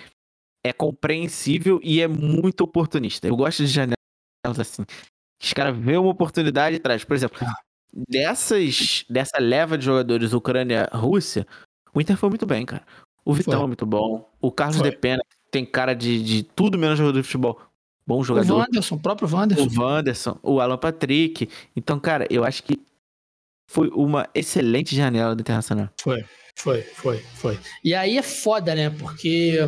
é 0.62 0.70
compreensível 0.70 1.80
e 1.82 2.02
é 2.02 2.06
muito 2.06 2.60
oportunista. 2.60 3.26
Eu 3.26 3.36
gosto 3.36 3.64
de 3.64 3.72
janelas 3.72 3.96
assim. 4.58 4.84
Os 5.42 5.52
caras 5.54 5.74
vêem 5.74 5.96
uma 5.96 6.10
oportunidade 6.10 6.76
e 6.76 6.78
traz. 6.78 7.04
Por 7.04 7.16
exemplo, 7.16 7.38
dessas, 8.08 9.04
dessa 9.08 9.38
leva 9.38 9.78
de 9.78 9.84
jogadores 9.84 10.32
Ucrânia-Rússia, 10.32 11.46
o 11.94 12.00
Inter 12.00 12.16
foi 12.16 12.28
muito 12.28 12.46
bem, 12.46 12.66
cara. 12.66 12.84
O 13.24 13.32
Vitão 13.32 13.54
Foi. 13.54 13.64
é 13.64 13.66
muito 13.66 13.86
bom. 13.86 14.28
O 14.40 14.50
Carlos 14.50 14.78
Foi. 14.78 14.90
De 14.90 14.96
Pena 14.96 15.22
tem 15.50 15.64
cara 15.64 15.94
de, 15.94 16.22
de 16.22 16.42
tudo 16.42 16.76
menos 16.76 16.98
jogador 16.98 17.20
de 17.20 17.26
futebol. 17.26 17.60
Bom 18.06 18.18
O 18.18 18.24
jogador. 18.24 18.58
Wanderson, 18.58 18.96
o 18.96 19.00
próprio 19.00 19.28
Wanderson. 19.32 19.80
O 19.80 19.82
Wanderson, 19.82 20.38
o 20.42 20.60
Alan 20.60 20.76
Patrick. 20.76 21.48
Então, 21.74 21.98
cara, 21.98 22.26
eu 22.28 22.44
acho 22.44 22.62
que 22.62 22.78
foi 23.70 23.88
uma 23.88 24.28
excelente 24.34 24.94
janela 24.94 25.34
do 25.34 25.40
Internacional. 25.40 25.88
Foi, 26.02 26.22
foi, 26.56 26.82
foi, 26.82 27.18
foi. 27.34 27.58
E 27.82 27.94
aí 27.94 28.18
é 28.18 28.22
foda, 28.22 28.74
né? 28.74 28.90
Porque 28.90 29.58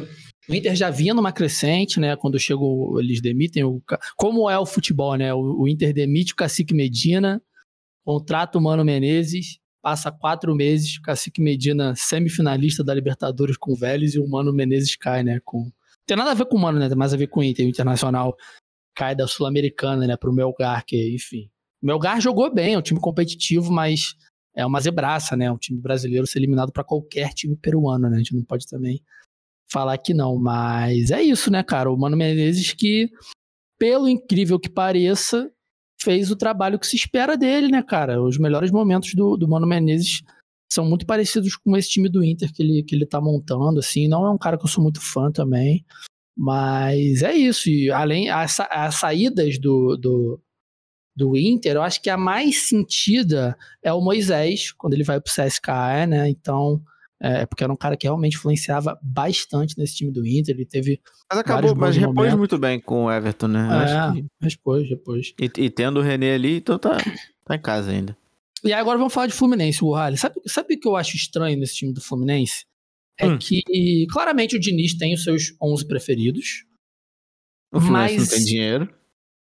o 0.48 0.54
Inter 0.54 0.74
já 0.74 0.90
vinha 0.90 1.14
numa 1.14 1.32
crescente, 1.32 1.98
né? 1.98 2.14
Quando 2.14 2.38
chegou, 2.38 3.00
eles 3.00 3.22
demitem 3.22 3.64
o. 3.64 3.82
Como 4.16 4.50
é 4.50 4.58
o 4.58 4.66
futebol, 4.66 5.14
né? 5.16 5.32
O, 5.32 5.62
o 5.62 5.68
Inter 5.68 5.94
demite 5.94 6.34
o 6.34 6.36
Cacique 6.36 6.74
Medina, 6.74 7.40
contrata 8.06 8.56
o 8.56 8.62
Mano 8.62 8.84
Menezes, 8.84 9.58
passa 9.82 10.12
quatro 10.12 10.54
meses, 10.54 10.96
Cacique 11.00 11.42
Medina 11.42 11.92
semifinalista 11.96 12.84
da 12.84 12.94
Libertadores 12.94 13.56
com 13.56 13.72
o 13.72 13.76
Vélez 13.76 14.14
e 14.14 14.20
o 14.20 14.28
Mano 14.28 14.52
Menezes 14.52 14.94
cai, 14.94 15.24
né? 15.24 15.40
Com... 15.44 15.72
Tem 16.06 16.16
nada 16.16 16.30
a 16.30 16.34
ver 16.34 16.46
com 16.46 16.56
o 16.56 16.60
Mano, 16.60 16.78
né? 16.78 16.88
Tem 16.88 16.96
mais 16.96 17.12
a 17.12 17.16
ver 17.16 17.26
com 17.26 17.40
o 17.40 17.42
Inter. 17.42 17.66
O 17.66 17.68
Internacional 17.68 18.36
cai 18.94 19.16
da 19.16 19.26
Sul-Americana, 19.26 20.06
né? 20.06 20.16
Pro 20.16 20.32
Melgar, 20.32 20.84
que, 20.86 21.16
enfim. 21.16 21.50
O 21.82 21.86
Melgar 21.86 22.20
jogou 22.20 22.52
bem, 22.54 22.74
é 22.74 22.78
um 22.78 22.82
time 22.82 23.00
competitivo, 23.00 23.72
mas 23.72 24.14
é 24.54 24.64
uma 24.64 24.80
zebraça, 24.80 25.36
né? 25.36 25.50
Um 25.50 25.58
time 25.58 25.80
brasileiro 25.80 26.28
ser 26.28 26.38
eliminado 26.38 26.70
para 26.70 26.84
qualquer 26.84 27.30
time 27.30 27.56
peruano, 27.56 28.08
né? 28.08 28.14
A 28.14 28.18
gente 28.18 28.36
não 28.36 28.44
pode 28.44 28.68
também 28.68 29.02
falar 29.68 29.98
que 29.98 30.14
não, 30.14 30.38
mas 30.38 31.10
é 31.10 31.20
isso, 31.20 31.50
né, 31.50 31.60
cara? 31.64 31.90
O 31.90 31.98
Mano 31.98 32.16
Menezes 32.16 32.72
que, 32.72 33.10
pelo 33.76 34.08
incrível 34.08 34.60
que 34.60 34.70
pareça, 34.70 35.50
fez 36.00 36.30
o 36.30 36.36
trabalho 36.36 36.78
que 36.78 36.86
se 36.86 36.96
espera 36.96 37.36
dele, 37.36 37.68
né, 37.68 37.82
cara? 37.82 38.22
Os 38.22 38.38
melhores 38.38 38.70
momentos 38.70 39.14
do, 39.14 39.36
do 39.36 39.48
Mano 39.48 39.66
Menezes 39.66 40.22
são 40.70 40.84
muito 40.84 41.06
parecidos 41.06 41.56
com 41.56 41.76
esse 41.76 41.88
time 41.88 42.08
do 42.08 42.24
Inter 42.24 42.52
que 42.52 42.62
ele, 42.62 42.82
que 42.82 42.94
ele 42.94 43.06
tá 43.06 43.20
montando, 43.20 43.78
assim. 43.78 44.08
Não 44.08 44.26
é 44.26 44.30
um 44.30 44.38
cara 44.38 44.58
que 44.58 44.64
eu 44.64 44.68
sou 44.68 44.82
muito 44.82 45.00
fã 45.00 45.30
também, 45.30 45.84
mas 46.36 47.22
é 47.22 47.34
isso. 47.34 47.70
E 47.70 47.90
além, 47.90 48.28
as, 48.28 48.58
as 48.60 48.96
saídas 48.96 49.58
do, 49.58 49.96
do, 49.96 50.40
do 51.14 51.36
Inter, 51.36 51.76
eu 51.76 51.82
acho 51.82 52.02
que 52.02 52.10
a 52.10 52.16
mais 52.16 52.68
sentida 52.68 53.56
é 53.82 53.92
o 53.92 54.02
Moisés, 54.02 54.72
quando 54.72 54.94
ele 54.94 55.04
vai 55.04 55.20
pro 55.20 55.32
CSKA, 55.32 56.06
né? 56.06 56.28
Então, 56.28 56.82
é 57.20 57.46
porque 57.46 57.64
era 57.64 57.72
um 57.72 57.76
cara 57.76 57.96
que 57.96 58.06
realmente 58.06 58.36
influenciava 58.36 58.98
bastante 59.02 59.76
nesse 59.78 59.96
time 59.96 60.12
do 60.12 60.26
Inter. 60.26 60.54
Ele 60.54 60.66
teve. 60.66 61.00
Mas 61.30 61.38
acabou, 61.40 61.74
mas 61.74 61.96
repôs 61.96 62.14
momentos. 62.16 62.38
muito 62.38 62.58
bem 62.58 62.78
com 62.80 63.04
o 63.04 63.10
Everton, 63.12 63.48
né? 63.48 63.68
É, 63.84 64.12
que- 64.20 64.26
depois, 64.40 64.88
depois. 64.88 65.34
E, 65.40 65.44
e 65.64 65.70
tendo 65.70 66.00
o 66.00 66.02
René 66.02 66.34
ali, 66.34 66.56
então 66.58 66.78
tá, 66.78 66.98
tá 67.44 67.54
em 67.56 67.60
casa 67.60 67.90
ainda. 67.90 68.16
E 68.64 68.72
agora 68.72 68.98
vamos 68.98 69.12
falar 69.12 69.26
de 69.28 69.32
Fluminense, 69.34 69.84
o 69.84 69.92
Rally. 69.92 70.16
Sabe, 70.16 70.34
sabe 70.46 70.74
o 70.74 70.80
que 70.80 70.88
eu 70.88 70.96
acho 70.96 71.14
estranho 71.16 71.58
nesse 71.58 71.76
time 71.76 71.92
do 71.92 72.00
Fluminense? 72.00 72.64
É 73.18 73.26
Hum. 73.26 73.38
que, 73.38 74.06
claramente, 74.10 74.56
o 74.56 74.60
Diniz 74.60 74.94
tem 74.96 75.14
os 75.14 75.22
seus 75.24 75.54
11 75.62 75.86
preferidos. 75.86 76.64
O 77.72 77.80
Fluminense 77.80 78.16
Mas- 78.18 78.28
não 78.30 78.36
tem 78.36 78.44
dinheiro. 78.44 78.94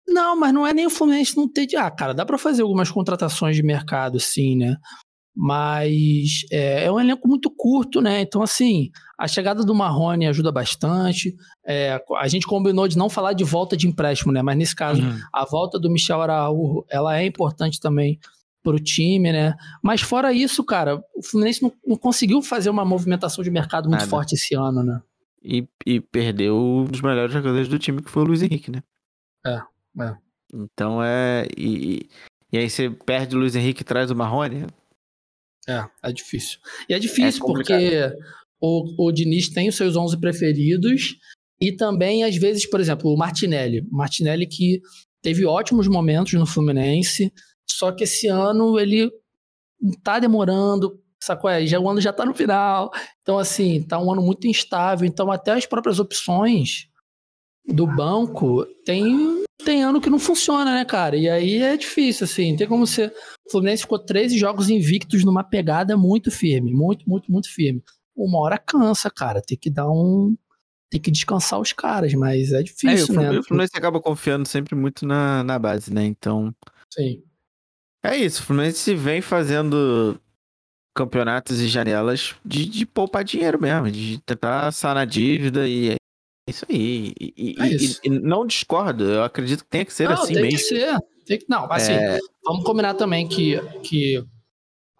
Não, 0.08 0.40
mas 0.40 0.54
não 0.54 0.66
é 0.66 0.74
nem 0.74 0.86
o 0.86 0.90
Fluminense 0.90 1.36
não 1.36 1.52
ter. 1.52 1.68
Ah, 1.76 1.92
cara, 1.92 2.14
dá 2.14 2.26
pra 2.26 2.38
fazer 2.38 2.62
algumas 2.62 2.90
contratações 2.90 3.58
de 3.58 3.64
mercado, 3.64 4.20
sim, 4.22 4.56
né? 4.56 4.78
Mas 5.40 6.46
é, 6.52 6.86
é 6.86 6.92
um 6.92 7.00
elenco 7.00 7.28
muito 7.28 7.48
curto, 7.52 8.02
né? 8.02 8.22
Então, 8.22 8.42
assim, 8.42 8.90
a 9.20 9.28
chegada 9.28 9.64
do 9.64 9.76
Marrone 9.76 10.26
ajuda 10.26 10.52
bastante. 10.52 11.36
É, 11.64 12.04
a 12.16 12.28
gente 12.28 12.48
combinou 12.48 12.88
de 12.88 12.98
não 12.98 13.08
falar 13.08 13.34
de 13.34 13.44
volta 13.44 13.78
de 13.78 13.88
empréstimo, 13.88 14.32
né? 14.32 14.42
Mas 14.42 14.58
nesse 14.58 14.76
caso, 14.76 15.00
Uhum. 15.00 15.20
a 15.32 15.46
volta 15.46 15.78
do 15.78 15.92
Michel 15.92 16.20
Araújo, 16.24 16.84
ela 16.90 17.20
é 17.20 17.26
importante 17.26 17.80
também 17.80 18.20
pro 18.64 18.80
time, 18.80 19.32
né? 19.32 19.56
Mas 19.84 20.02
fora 20.02 20.34
isso, 20.34 20.64
cara, 20.64 21.04
o 21.16 21.22
Fluminense 21.22 21.62
não, 21.62 21.72
não 21.86 21.96
conseguiu 21.96 22.42
fazer 22.42 22.72
uma 22.72 22.84
movimentação 22.84 23.44
de 23.44 23.52
mercado 23.52 23.88
muito 23.88 24.00
Nada. 24.00 24.10
forte 24.10 24.34
esse 24.34 24.56
ano, 24.56 24.84
né? 24.84 25.00
E, 25.44 25.68
e 25.86 26.02
perdeu 26.02 26.58
um 26.58 26.86
dos 26.86 27.02
melhores 27.02 27.32
jogadores 27.32 27.68
do 27.68 27.78
time, 27.78 28.02
que 28.02 28.10
foi 28.10 28.24
o 28.24 28.26
Luiz 28.26 28.42
Henrique, 28.42 28.72
né? 28.72 28.82
É, 29.46 29.62
é. 30.02 30.16
Então 30.52 31.02
é. 31.04 31.48
E, 31.56 32.10
e 32.52 32.58
aí 32.58 32.68
você 32.68 32.90
perde 32.90 33.36
o 33.36 33.40
Luiz 33.40 33.56
Henrique 33.56 33.84
e 33.84 33.86
traz 33.86 34.10
o 34.10 34.16
Marrone. 34.16 34.66
É, 35.68 35.86
é 36.04 36.12
difícil. 36.14 36.60
E 36.88 36.94
é 36.94 37.00
difícil 37.00 37.44
É 37.44 37.48
porque 37.48 38.12
o, 38.60 39.08
o 39.08 39.12
Diniz 39.12 39.50
tem 39.50 39.70
os 39.70 39.76
seus 39.76 39.96
11 39.96 40.20
preferidos 40.20 41.18
e 41.60 41.72
também, 41.76 42.24
às 42.24 42.36
vezes, 42.36 42.70
por 42.70 42.80
exemplo, 42.80 43.12
o 43.12 43.18
Martinelli. 43.18 43.82
O 43.92 43.96
Martinelli 43.96 44.46
que 44.46 44.82
teve 45.22 45.46
ótimos 45.46 45.88
momentos 45.88 46.34
no 46.34 46.46
Fluminense, 46.46 47.34
só 47.68 47.92
que 47.92 48.04
esse 48.04 48.28
ano 48.28 48.80
ele 48.80 49.12
tá 50.04 50.20
demorando, 50.20 51.00
sacou? 51.20 51.50
É, 51.50 51.66
já, 51.66 51.80
o 51.80 51.90
ano 51.90 52.00
já 52.00 52.14
tá 52.14 52.26
no 52.26 52.34
final. 52.34 52.92
Então, 53.22 53.38
assim, 53.38 53.82
tá 53.82 54.00
um 54.00 54.12
ano 54.12 54.22
muito 54.22 54.48
instável. 54.48 55.08
Então, 55.08 55.32
até 55.32 55.52
as 55.52 55.66
próprias 55.66 56.00
opções 56.00 56.88
do 57.66 57.86
banco 57.86 58.66
tem, 58.86 59.37
tem 59.64 59.84
ano 59.84 60.00
que 60.00 60.10
não 60.10 60.20
funciona, 60.20 60.74
né, 60.74 60.86
cara? 60.86 61.16
E 61.16 61.30
aí 61.30 61.62
é 61.62 61.76
difícil, 61.76 62.26
assim. 62.26 62.56
Tem 62.56 62.68
como 62.68 62.86
você. 62.86 63.08
O 63.48 63.52
Fluminense 63.52 63.84
ficou 63.84 64.00
13 64.00 64.38
jogos 64.38 64.70
invictos 64.70 65.24
numa 65.24 65.44
pegada 65.44 65.98
muito 65.98 66.30
firme. 66.32 66.74
Muito, 66.74 67.08
muito, 67.10 67.32
muito 67.32 67.50
firme. 67.54 67.82
Uma 68.16 68.40
hora 68.40 68.58
cansa, 68.58 69.10
cara. 69.10 69.42
Tem 69.42 69.58
que 69.58 69.70
dar 69.70 69.90
um. 69.90 70.36
Tem 70.90 71.02
que 71.02 71.12
descansar 71.12 71.60
os 71.60 71.74
caras, 71.74 72.14
mas 72.14 72.54
é 72.54 72.58
É, 72.58 72.60
o 72.62 72.64
difícil, 72.64 73.08
Fluminense, 73.08 73.34
né? 73.34 73.40
o 73.40 73.44
Fluminense 73.44 73.74
acaba 73.76 74.00
confiando 74.00 74.48
sempre 74.48 74.74
muito 74.74 75.06
na, 75.06 75.44
na 75.44 75.60
base, 75.60 75.94
né? 75.94 76.06
Então. 76.06 76.54
Sim. 76.94 77.22
É 78.06 78.16
isso, 78.16 78.42
o 78.42 78.46
Fluminense 78.46 78.96
vem 78.96 79.22
fazendo 79.22 80.18
campeonatos 80.96 81.60
e 81.60 81.68
janelas 81.68 82.36
de, 82.46 82.66
de 82.66 82.86
poupar 82.86 83.24
dinheiro 83.24 83.62
mesmo, 83.62 83.92
de 83.92 84.20
tentar 84.26 84.72
sanar 84.72 85.06
dívida 85.06 85.68
e 85.68 85.90
é 85.90 85.96
isso 86.48 86.66
aí. 86.70 87.14
E, 87.20 87.56
É 87.60 87.68
e- 87.68 87.76
isso. 87.76 88.00
e 88.04 88.10
não 88.10 88.46
discordo, 88.46 89.04
eu 89.04 89.24
acredito 89.24 89.64
que 89.64 89.70
tenha 89.70 89.86
que 89.86 89.94
ser 89.94 90.10
não, 90.10 90.14
assim 90.22 90.34
tem 90.34 90.44
mesmo. 90.44 90.58
que 90.60 90.64
ser. 90.66 90.98
Tem 91.26 91.38
que, 91.40 91.46
não, 91.50 91.72
assim, 91.72 91.92
É, 91.94 92.20
vamos 92.46 92.64
combinar 92.64 92.94
também 92.94 93.28
que, 93.28 93.60
que 93.84 94.24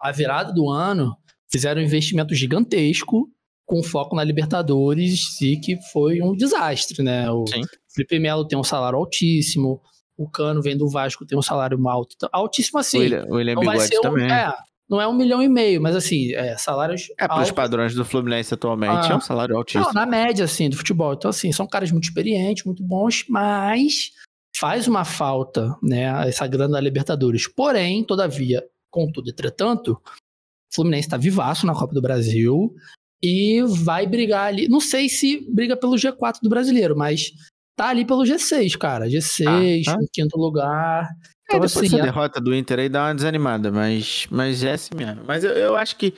a 0.00 0.12
virada 0.12 0.52
do 0.52 0.68
ano 0.68 1.16
fizeram 1.50 1.80
um 1.80 1.84
investimento 1.84 2.34
gigantesco 2.34 3.28
com 3.64 3.82
foco 3.82 4.14
na 4.14 4.24
Libertadores 4.24 5.40
e 5.40 5.56
que 5.58 5.78
foi 5.92 6.20
um 6.22 6.34
desastre, 6.36 7.02
né? 7.02 7.30
O 7.30 7.46
Sim. 7.46 7.62
Felipe 7.94 8.18
Melo 8.18 8.46
tem 8.46 8.58
um 8.58 8.64
salário 8.64 8.98
altíssimo, 8.98 9.80
o 10.16 10.28
Cano 10.28 10.60
vem 10.60 10.76
do 10.76 10.88
Vasco 10.88 11.24
tem 11.26 11.38
um 11.38 11.42
salário 11.42 11.78
alto, 11.88 12.16
altíssimo 12.32 12.78
assim. 12.78 12.98
o 12.98 13.00
William, 13.00 13.24
o 13.28 13.34
William 13.34 13.54
não 13.54 13.62
vai 13.64 13.76
Bigode 13.76 13.88
ser 13.94 13.98
um, 13.98 14.02
também. 14.02 14.30
é, 14.30 14.52
não 14.88 15.00
é 15.00 15.06
um 15.06 15.12
milhão 15.14 15.42
e 15.42 15.48
meio, 15.48 15.80
mas 15.82 15.94
assim, 15.94 16.32
é, 16.34 16.56
salários 16.56 17.08
É, 17.18 17.26
para 17.28 17.42
os 17.42 17.50
padrões 17.50 17.94
do 17.94 18.04
Fluminense 18.04 18.54
atualmente, 18.54 19.08
Ah. 19.10 19.12
é 19.12 19.16
um 19.16 19.20
salário 19.20 19.56
altíssimo. 19.56 19.84
Não, 19.86 19.92
na 19.92 20.06
média, 20.06 20.44
assim, 20.44 20.70
do 20.70 20.76
futebol. 20.76 21.12
Então, 21.14 21.28
assim, 21.30 21.52
são 21.52 21.66
caras 21.66 21.90
muito 21.90 22.04
experientes, 22.04 22.64
muito 22.64 22.82
bons, 22.82 23.24
mas 23.28 24.12
faz 24.56 24.88
uma 24.88 25.04
falta, 25.04 25.76
né, 25.82 26.26
essa 26.28 26.46
grana 26.46 26.72
da 26.74 26.80
Libertadores. 26.80 27.46
Porém, 27.46 28.02
todavia, 28.02 28.64
contudo, 28.90 29.30
entretanto, 29.30 29.92
o 29.92 30.74
Fluminense 30.74 31.06
está 31.06 31.16
vivaço 31.16 31.66
na 31.66 31.74
Copa 31.74 31.94
do 31.94 32.02
Brasil 32.02 32.74
e 33.22 33.62
vai 33.84 34.06
brigar 34.06 34.46
ali. 34.48 34.68
Não 34.68 34.80
sei 34.80 35.08
se 35.08 35.46
briga 35.52 35.76
pelo 35.76 35.96
G4 35.96 36.40
do 36.42 36.48
brasileiro, 36.48 36.96
mas 36.96 37.30
tá 37.76 37.88
ali 37.88 38.04
pelo 38.04 38.22
G6, 38.24 38.76
cara. 38.76 39.06
G6, 39.08 39.82
Ah, 39.86 39.94
tá. 39.94 40.02
em 40.02 40.06
quinto 40.12 40.36
lugar. 40.38 41.08
É, 41.50 41.56
Então, 41.56 41.60
depois 41.60 41.92
assim, 41.92 42.02
derrota 42.02 42.40
do 42.40 42.54
Inter 42.54 42.78
aí 42.78 42.88
dá 42.88 43.06
uma 43.06 43.14
desanimada, 43.14 43.72
mas, 43.72 44.26
mas 44.30 44.62
é 44.62 44.72
assim 44.72 44.94
mesmo. 44.94 45.22
Mas 45.26 45.44
eu, 45.44 45.52
eu 45.52 45.76
acho 45.76 45.96
que 45.96 46.14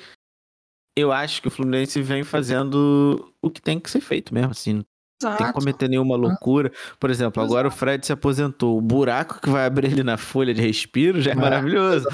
eu 0.97 1.13
acho 1.13 1.41
que 1.41 1.49
o 1.49 1.51
Fluminense 1.51 2.03
vem 2.03 2.25
fazendo 2.25 3.33
o 3.41 3.51
que 3.51 3.63
tem 3.63 3.79
que 3.79 3.91
ser 3.91 4.01
feito 4.01 4.35
mesmo, 4.35 4.51
assim. 4.51 4.75
Não 4.75 5.31
tem 5.31 5.37
que 5.37 5.43
Exato. 5.45 5.59
cometer 5.59 5.89
nenhuma 5.89 6.17
loucura. 6.17 6.73
Por 6.99 7.11
exemplo, 7.11 7.43
agora 7.43 7.69
o 7.69 7.71
Fred 7.71 8.05
se 8.05 8.13
aposentou. 8.13 8.77
O 8.77 8.81
buraco 8.81 9.41
que 9.41 9.51
vai 9.51 9.67
abrir 9.67 9.89
ali 9.93 10.03
na 10.03 10.17
folha 10.17 10.53
de 10.53 10.61
respiro 10.61 11.21
já 11.21 11.31
é 11.31 11.35
É, 11.35 11.37
maravilhoso. 11.37 12.09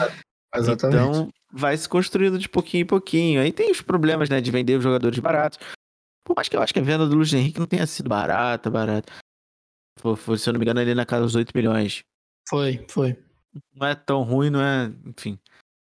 Exatamente. 0.55 0.97
Então 0.97 1.29
vai 1.53 1.77
se 1.77 1.89
construindo 1.89 2.39
de 2.39 2.49
pouquinho 2.49 2.83
em 2.83 2.87
pouquinho. 2.87 3.41
Aí 3.41 3.53
tem 3.53 3.71
os 3.71 3.81
problemas, 3.81 4.29
né, 4.29 4.41
de 4.41 4.51
vender 4.51 4.77
os 4.77 4.83
jogadores 4.83 5.19
baratos. 5.19 5.59
Por 6.25 6.35
mais 6.35 6.49
que 6.49 6.57
eu 6.57 6.61
acho 6.61 6.75
que 6.75 6.81
a 6.81 6.83
venda 6.83 7.07
do 7.07 7.15
Luiz 7.15 7.33
Henrique 7.33 7.61
não 7.61 7.67
tenha 7.67 7.87
sido 7.87 8.09
barata, 8.09 8.69
barata. 8.69 9.13
Foi, 10.01 10.17
foi, 10.17 10.37
se 10.39 10.49
eu 10.49 10.53
não 10.53 10.59
me 10.59 10.65
engano, 10.65 10.81
ali 10.81 10.95
na 10.95 11.07
casa 11.07 11.23
dos 11.23 11.35
8 11.37 11.53
milhões. 11.55 12.03
Foi, 12.49 12.85
foi. 12.89 13.17
Não 13.75 13.87
é 13.87 13.95
tão 13.95 14.23
ruim, 14.23 14.51
não 14.51 14.61
é. 14.61 14.93
Enfim. 15.07 15.39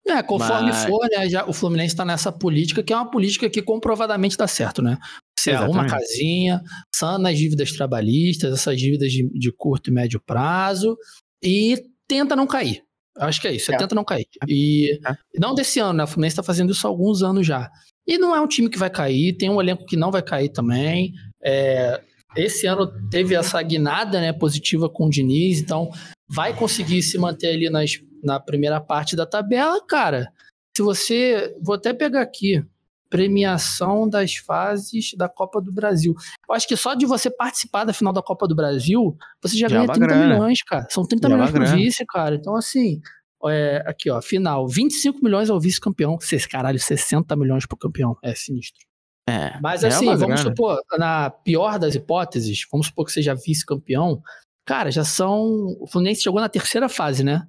É, 0.05 0.21
conforme 0.21 0.69
Mas... 0.69 0.85
for, 0.85 1.07
né, 1.09 1.29
já, 1.29 1.45
o 1.45 1.53
Fluminense 1.53 1.93
está 1.93 2.03
nessa 2.03 2.31
política, 2.31 2.83
que 2.83 2.91
é 2.91 2.95
uma 2.95 3.09
política 3.09 3.49
que 3.49 3.61
comprovadamente 3.61 4.35
dá 4.35 4.47
certo, 4.47 4.81
né? 4.81 4.97
Você 5.37 5.51
Exatamente. 5.51 5.77
arruma 5.77 5.89
casinha, 5.89 6.61
sana 6.93 7.29
as 7.29 7.37
dívidas 7.37 7.71
trabalhistas, 7.71 8.53
essas 8.53 8.77
dívidas 8.77 9.11
de, 9.11 9.29
de, 9.29 9.51
curto 9.51 9.89
e 9.89 9.93
médio 9.93 10.21
prazo, 10.25 10.97
e 11.41 11.81
tenta 12.07 12.35
não 12.35 12.45
cair. 12.45 12.83
Acho 13.17 13.39
que 13.39 13.47
é 13.47 13.53
isso, 13.53 13.71
é. 13.71 13.77
tenta 13.77 13.95
não 13.95 14.03
cair. 14.03 14.25
E 14.47 14.99
é. 15.05 15.15
não 15.39 15.55
desse 15.55 15.79
ano, 15.79 15.93
né? 15.93 16.03
O 16.03 16.07
Fluminense 16.07 16.33
está 16.33 16.43
fazendo 16.43 16.71
isso 16.71 16.85
há 16.85 16.89
alguns 16.89 17.21
anos 17.23 17.47
já. 17.47 17.69
E 18.05 18.17
não 18.17 18.35
é 18.35 18.41
um 18.41 18.47
time 18.47 18.69
que 18.69 18.77
vai 18.77 18.89
cair, 18.89 19.37
tem 19.37 19.49
um 19.49 19.61
elenco 19.61 19.85
que 19.85 19.95
não 19.95 20.11
vai 20.11 20.21
cair 20.21 20.49
também. 20.49 21.13
É, 21.41 22.01
esse 22.35 22.67
ano 22.67 22.91
teve 23.09 23.35
essa 23.35 23.61
guinada 23.61 24.19
né, 24.19 24.33
positiva 24.33 24.89
com 24.89 25.05
o 25.05 25.09
Diniz, 25.09 25.59
então 25.59 25.89
vai 26.27 26.55
conseguir 26.55 27.01
se 27.03 27.17
manter 27.17 27.53
ali 27.53 27.69
nas, 27.69 27.99
na 28.23 28.39
primeira 28.39 28.81
parte 28.81 29.15
da 29.15 29.25
tabela, 29.25 29.79
cara. 29.85 30.31
Se 30.75 30.81
você. 30.81 31.55
Vou 31.61 31.75
até 31.75 31.93
pegar 31.93 32.21
aqui. 32.21 32.63
Premiação 33.09 34.09
das 34.09 34.37
fases 34.37 35.11
da 35.15 35.29
Copa 35.29 35.61
do 35.61 35.71
Brasil. 35.71 36.15
Eu 36.49 36.55
acho 36.55 36.67
que 36.67 36.75
só 36.75 36.95
de 36.95 37.05
você 37.05 37.29
participar 37.29 37.83
da 37.83 37.93
final 37.93 38.11
da 38.11 38.23
Copa 38.23 38.47
do 38.47 38.55
Brasil, 38.55 39.15
você 39.39 39.55
já, 39.55 39.67
já 39.67 39.75
ganha 39.75 39.93
30 39.93 40.07
grana. 40.07 40.33
milhões, 40.33 40.63
cara. 40.63 40.87
São 40.89 41.05
30 41.05 41.29
já 41.29 41.35
milhões 41.35 41.51
pro 41.51 41.67
vice, 41.77 42.03
cara. 42.07 42.33
Então, 42.33 42.55
assim, 42.55 42.99
é, 43.45 43.83
aqui, 43.85 44.09
ó, 44.09 44.19
final. 44.19 44.67
25 44.67 45.23
milhões 45.23 45.51
ao 45.51 45.59
vice-campeão. 45.59 46.17
Caralho, 46.49 46.79
60 46.79 47.35
milhões 47.35 47.67
pro 47.67 47.77
campeão. 47.77 48.17
É 48.23 48.33
sinistro. 48.33 48.83
É, 49.27 49.57
Mas 49.61 49.83
assim, 49.83 50.05
vamos 50.05 50.19
grana. 50.19 50.37
supor, 50.37 50.81
na 50.97 51.29
pior 51.29 51.79
das 51.79 51.95
hipóteses, 51.95 52.65
vamos 52.69 52.87
supor 52.87 53.05
que 53.05 53.11
seja 53.11 53.33
vice-campeão, 53.33 54.21
cara, 54.65 54.91
já 54.91 55.05
são. 55.05 55.67
O 55.79 55.87
Fluminense 55.87 56.21
chegou 56.21 56.41
na 56.41 56.49
terceira 56.49 56.89
fase, 56.89 57.23
né? 57.23 57.47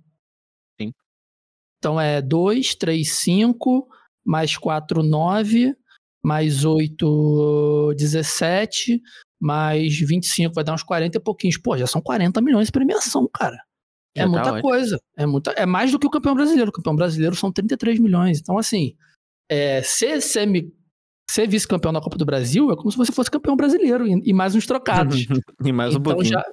Sim. 0.81 0.93
Então 1.79 2.01
é 2.01 2.23
2, 2.23 2.77
3, 2.77 3.11
5, 3.11 3.89
mais 4.25 4.57
4, 4.57 5.03
9, 5.03 5.75
mais 6.25 6.65
8, 6.65 7.95
17, 7.97 9.03
mais 9.41 9.99
25, 9.99 10.55
vai 10.55 10.63
dar 10.63 10.75
uns 10.75 10.85
40 10.85 11.19
e 11.19 11.21
pouquinhos. 11.21 11.59
Pô, 11.59 11.77
já 11.77 11.89
são 11.89 12.01
40 12.01 12.41
milhões 12.41 12.67
de 12.67 12.73
premiação, 12.73 13.29
cara. 13.35 13.59
É 14.17 14.21
já 14.23 14.29
muita 14.29 14.53
tá 14.53 14.63
coisa. 14.63 15.01
É, 15.17 15.27
muita, 15.27 15.51
é 15.53 15.67
mais 15.67 15.91
do 15.91 15.99
que 15.99 16.07
o 16.07 16.11
campeão 16.11 16.37
brasileiro. 16.37 16.71
O 16.71 16.73
campeão 16.73 16.95
brasileiro 16.95 17.35
são 17.35 17.53
33 17.53 17.99
milhões. 17.99 18.39
Então, 18.41 18.57
assim, 18.57 18.97
é, 19.51 19.83
ser 19.83 20.23
semi 20.23 20.73
ser 21.31 21.49
vice-campeão 21.49 21.93
da 21.93 22.01
Copa 22.01 22.17
do 22.17 22.25
Brasil 22.25 22.71
é 22.71 22.77
como 22.77 22.91
se 22.91 22.97
você 22.97 23.13
fosse 23.13 23.31
campeão 23.31 23.57
brasileiro 23.57 24.07
e, 24.07 24.33
mais 24.33 24.55
uns 24.55 24.67
trocados. 24.67 25.27
e 25.65 25.73
mais 25.73 25.95
um 25.95 25.99
então, 25.99 26.15
pouquinho. 26.15 26.33
Já, 26.33 26.45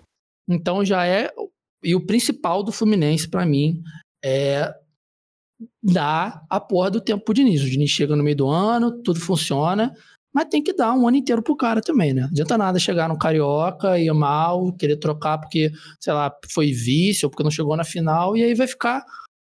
então 0.49 0.85
já 0.85 1.06
é. 1.06 1.31
E 1.84 1.95
o 1.95 2.06
principal 2.06 2.64
do 2.64 2.72
Fluminense, 2.72 3.27
para 3.27 3.45
mim, 3.45 3.81
é 4.23 4.73
dar 5.84 6.43
a 6.49 6.60
porra 6.60 6.91
do 6.91 7.02
tempo 7.02 7.23
pro 7.23 7.34
Diniz. 7.34 7.64
O 7.64 7.69
Diniz 7.69 7.89
chega 7.89 8.15
no 8.15 8.23
meio 8.23 8.35
do 8.35 8.48
ano, 8.48 9.02
tudo 9.02 9.19
funciona, 9.19 9.93
mas 10.34 10.48
tem 10.49 10.64
que 10.64 10.73
dar 10.73 10.93
um 10.93 11.07
ano 11.07 11.18
inteiro 11.18 11.41
pro 11.41 11.56
cara 11.56 11.81
também, 11.81 12.14
né? 12.14 12.22
Não 12.22 12.30
adianta 12.30 12.57
nada 12.57 12.80
chegar 12.80 13.10
no 13.10 13.18
Carioca, 13.18 13.99
ir 13.99 14.14
mal, 14.14 14.72
querer 14.73 14.98
trocar 14.98 15.38
porque, 15.38 15.72
sei 15.99 16.14
lá, 16.14 16.34
foi 16.49 16.72
vice 16.72 17.26
ou 17.26 17.30
porque 17.30 17.43
não 17.43 17.52
chegou 17.52 17.76
na 17.76 17.84
final, 17.84 18.38
e 18.38 18.43
aí 18.43 18.53
vai 18.53 18.68
ficar. 18.68 19.03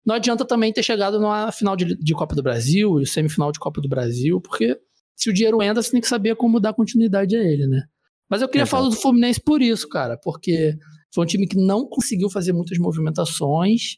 Não 0.06 0.16
adianta 0.16 0.44
também 0.46 0.74
ter 0.74 0.84
chegado 0.84 1.20
na 1.20 1.52
final 1.52 1.76
de, 1.76 1.96
de 1.96 2.14
Copa 2.14 2.34
do 2.34 2.42
Brasil, 2.42 3.06
semifinal 3.06 3.52
de 3.52 3.60
Copa 3.60 3.80
do 3.80 3.88
Brasil, 3.88 4.42
porque 4.42 4.80
se 5.22 5.30
o 5.30 5.34
dinheiro 5.34 5.62
entra, 5.62 5.84
você 5.84 5.92
tem 5.92 6.02
que 6.02 6.08
saber 6.08 6.36
como 6.36 6.60
dar 6.60 6.74
continuidade 6.74 7.36
a 7.36 7.40
ele, 7.40 7.68
né? 7.68 7.84
Mas 8.28 8.42
eu 8.42 8.50
queria 8.50 8.66
falar 8.66 8.90
do 8.90 8.96
Fluminense 8.96 9.40
por 9.40 9.62
isso, 9.62 9.88
cara, 9.88 10.18
porque 10.18 10.76
foi 11.14 11.24
um 11.24 11.28
time 11.28 11.48
que 11.48 11.58
não 11.58 11.86
conseguiu 11.86 12.28
fazer 12.28 12.54
muitas 12.54 12.80
movimentações, 12.80 13.98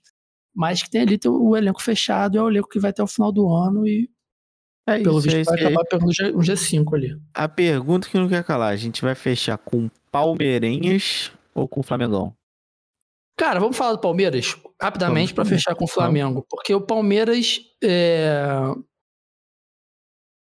mas 0.53 0.83
que 0.83 0.89
tem 0.89 1.01
ali 1.01 1.17
o 1.25 1.55
elenco 1.55 1.81
fechado, 1.81 2.37
é 2.37 2.41
o 2.41 2.49
elenco 2.49 2.67
que 2.67 2.79
vai 2.79 2.89
até 2.89 3.01
o 3.01 3.07
final 3.07 3.31
do 3.31 3.47
ano 3.47 3.87
e 3.87 4.09
é 4.85 4.99
pelo 4.99 5.19
isso, 5.19 5.29
visto 5.29 5.37
é 5.37 5.43
vai 5.43 5.59
acabar 5.59 5.85
pegando 5.85 6.09
um 6.37 6.41
G5 6.41 6.93
ali. 6.93 7.17
A 7.33 7.47
pergunta 7.47 8.09
que 8.09 8.17
não 8.17 8.27
quer 8.27 8.43
calar, 8.43 8.73
a 8.73 8.75
gente 8.75 9.01
vai 9.01 9.15
fechar 9.15 9.57
com 9.57 9.89
Palmeirenhas 10.11 11.31
ou 11.55 11.69
com 11.69 11.81
Flamengão? 11.81 12.35
Cara, 13.37 13.61
vamos 13.61 13.77
falar 13.77 13.93
do 13.93 14.01
Palmeiras 14.01 14.57
rapidamente 14.81 15.33
para 15.33 15.45
fechar 15.45 15.73
com 15.73 15.85
o 15.85 15.87
Flamengo, 15.87 16.45
porque 16.49 16.75
o 16.75 16.81
Palmeiras 16.81 17.61
é, 17.81 18.45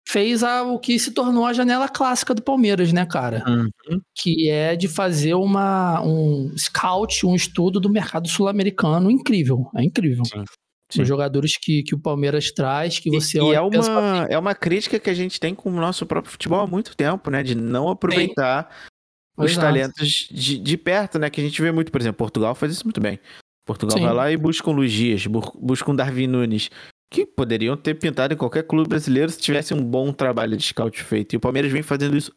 fez 0.09 0.43
a, 0.43 0.63
o 0.63 0.79
que 0.79 0.99
se 0.99 1.13
tornou 1.13 1.47
a 1.47 1.53
janela 1.53 1.89
clássica 1.89 2.35
do 2.35 2.43
Palmeiras, 2.43 2.93
né, 2.93 3.07
cara? 3.07 3.45
Uhum. 3.47 4.01
Que 4.15 4.51
é 4.51 4.75
de 4.75 4.89
fazer 4.89 5.35
uma, 5.35 6.03
um 6.03 6.53
scout, 6.57 7.27
um 7.27 7.35
estudo 7.35 7.79
do 7.81 7.89
mercado 7.89 8.29
sul-americano 8.29 9.11
incrível. 9.11 9.71
É 9.77 9.83
incrível. 9.83 10.25
Sim. 10.25 10.45
Sim. 10.91 11.03
Os 11.03 11.09
jogadores 11.09 11.57
que, 11.57 11.85
que 11.85 11.95
o 11.95 12.01
Palmeiras 12.01 12.51
traz, 12.51 12.99
que 12.99 13.11
você 13.11 13.39
e, 13.39 13.41
olha. 13.41 13.53
E 13.53 13.57
é 13.57 13.61
uma, 13.61 14.27
é 14.31 14.39
uma 14.39 14.55
crítica 14.57 14.99
que 14.99 15.09
a 15.09 15.15
gente 15.15 15.39
tem 15.39 15.55
com 15.55 15.71
o 15.71 15.81
nosso 15.81 16.05
próprio 16.05 16.33
futebol 16.33 16.61
há 16.61 16.67
muito 16.67 16.97
tempo, 16.97 17.31
né? 17.31 17.45
De 17.45 17.55
não 17.55 17.89
aproveitar 17.89 18.69
Sim. 18.69 19.45
os 19.45 19.53
Exato. 19.53 19.67
talentos 19.69 20.29
de, 20.29 20.59
de 20.59 20.77
perto, 20.77 21.17
né? 21.17 21.31
Que 21.31 21.41
a 21.41 21.45
gente 21.45 21.63
vê 21.63 21.71
muito, 21.71 21.93
por 21.93 22.01
exemplo, 22.01 22.19
Portugal 22.19 22.57
faz 22.57 22.73
isso 22.73 22.85
muito 22.85 23.01
bem. 23.01 23.21
Portugal 23.65 23.97
Sim. 23.97 24.05
vai 24.05 24.13
lá 24.13 24.33
e 24.33 24.37
busca 24.37 24.69
um 24.69 24.73
Luiz 24.73 24.91
Dias, 24.91 25.25
busca 25.27 25.89
um 25.89 25.95
Darwin 25.95 26.27
Nunes, 26.27 26.71
que 27.11 27.27
poderiam 27.27 27.77
ter 27.77 27.95
pintado 27.95 28.35
em 28.35 28.37
qualquer 28.37 28.63
clube 28.63 28.89
brasileiro 28.89 29.31
se 29.31 29.39
tivesse 29.39 29.75
um 29.75 29.83
bom 29.83 30.13
trabalho 30.13 30.57
de 30.57 30.63
scout 30.63 31.03
feito. 31.03 31.35
E 31.35 31.37
o 31.37 31.41
Palmeiras 31.41 31.73
vem 31.73 31.83
fazendo 31.83 32.17
isso 32.17 32.33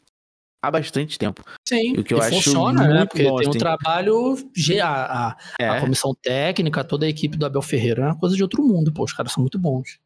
há 0.60 0.70
bastante 0.70 1.18
tempo. 1.18 1.44
Sim, 1.68 1.92
o 1.92 2.02
que 2.02 2.12
eu 2.12 2.20
acho 2.20 2.42
funciona, 2.42 2.88
né? 2.88 3.06
Porque 3.06 3.22
bom, 3.22 3.36
tem 3.36 3.48
assim. 3.48 3.56
um 3.56 3.60
trabalho, 3.60 4.36
a, 4.82 5.28
a, 5.28 5.36
é. 5.60 5.68
a, 5.68 5.80
comissão 5.80 6.12
técnica, 6.20 6.82
toda 6.82 7.06
a 7.06 7.08
equipe 7.08 7.36
do 7.36 7.46
Abel 7.46 7.62
Ferreira 7.62 8.02
é 8.02 8.06
uma 8.06 8.18
coisa 8.18 8.34
de 8.34 8.42
outro 8.42 8.62
mundo, 8.62 8.92
pô, 8.92 9.04
os 9.04 9.12
caras 9.12 9.32
são 9.32 9.42
muito 9.42 9.58
bons. 9.58 9.98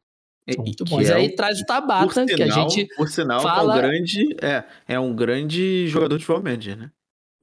São 0.50 0.64
muito 0.64 0.84
bons. 0.84 1.08
E 1.08 1.12
é 1.12 1.14
aí 1.14 1.34
traz 1.34 1.60
o 1.60 1.64
Tabata, 1.64 2.12
sinal, 2.12 2.26
que 2.26 2.42
a 2.42 2.48
gente 2.48 2.86
Por 2.96 3.08
sinal, 3.08 3.40
fala... 3.40 3.74
é 3.74 3.78
um 3.78 3.80
grande, 3.80 4.36
é, 4.42 4.64
é 4.88 5.00
um 5.00 5.14
grande 5.14 5.86
jogador 5.88 6.18
de 6.18 6.24
futebol 6.24 6.42
médio, 6.42 6.76
né? 6.76 6.90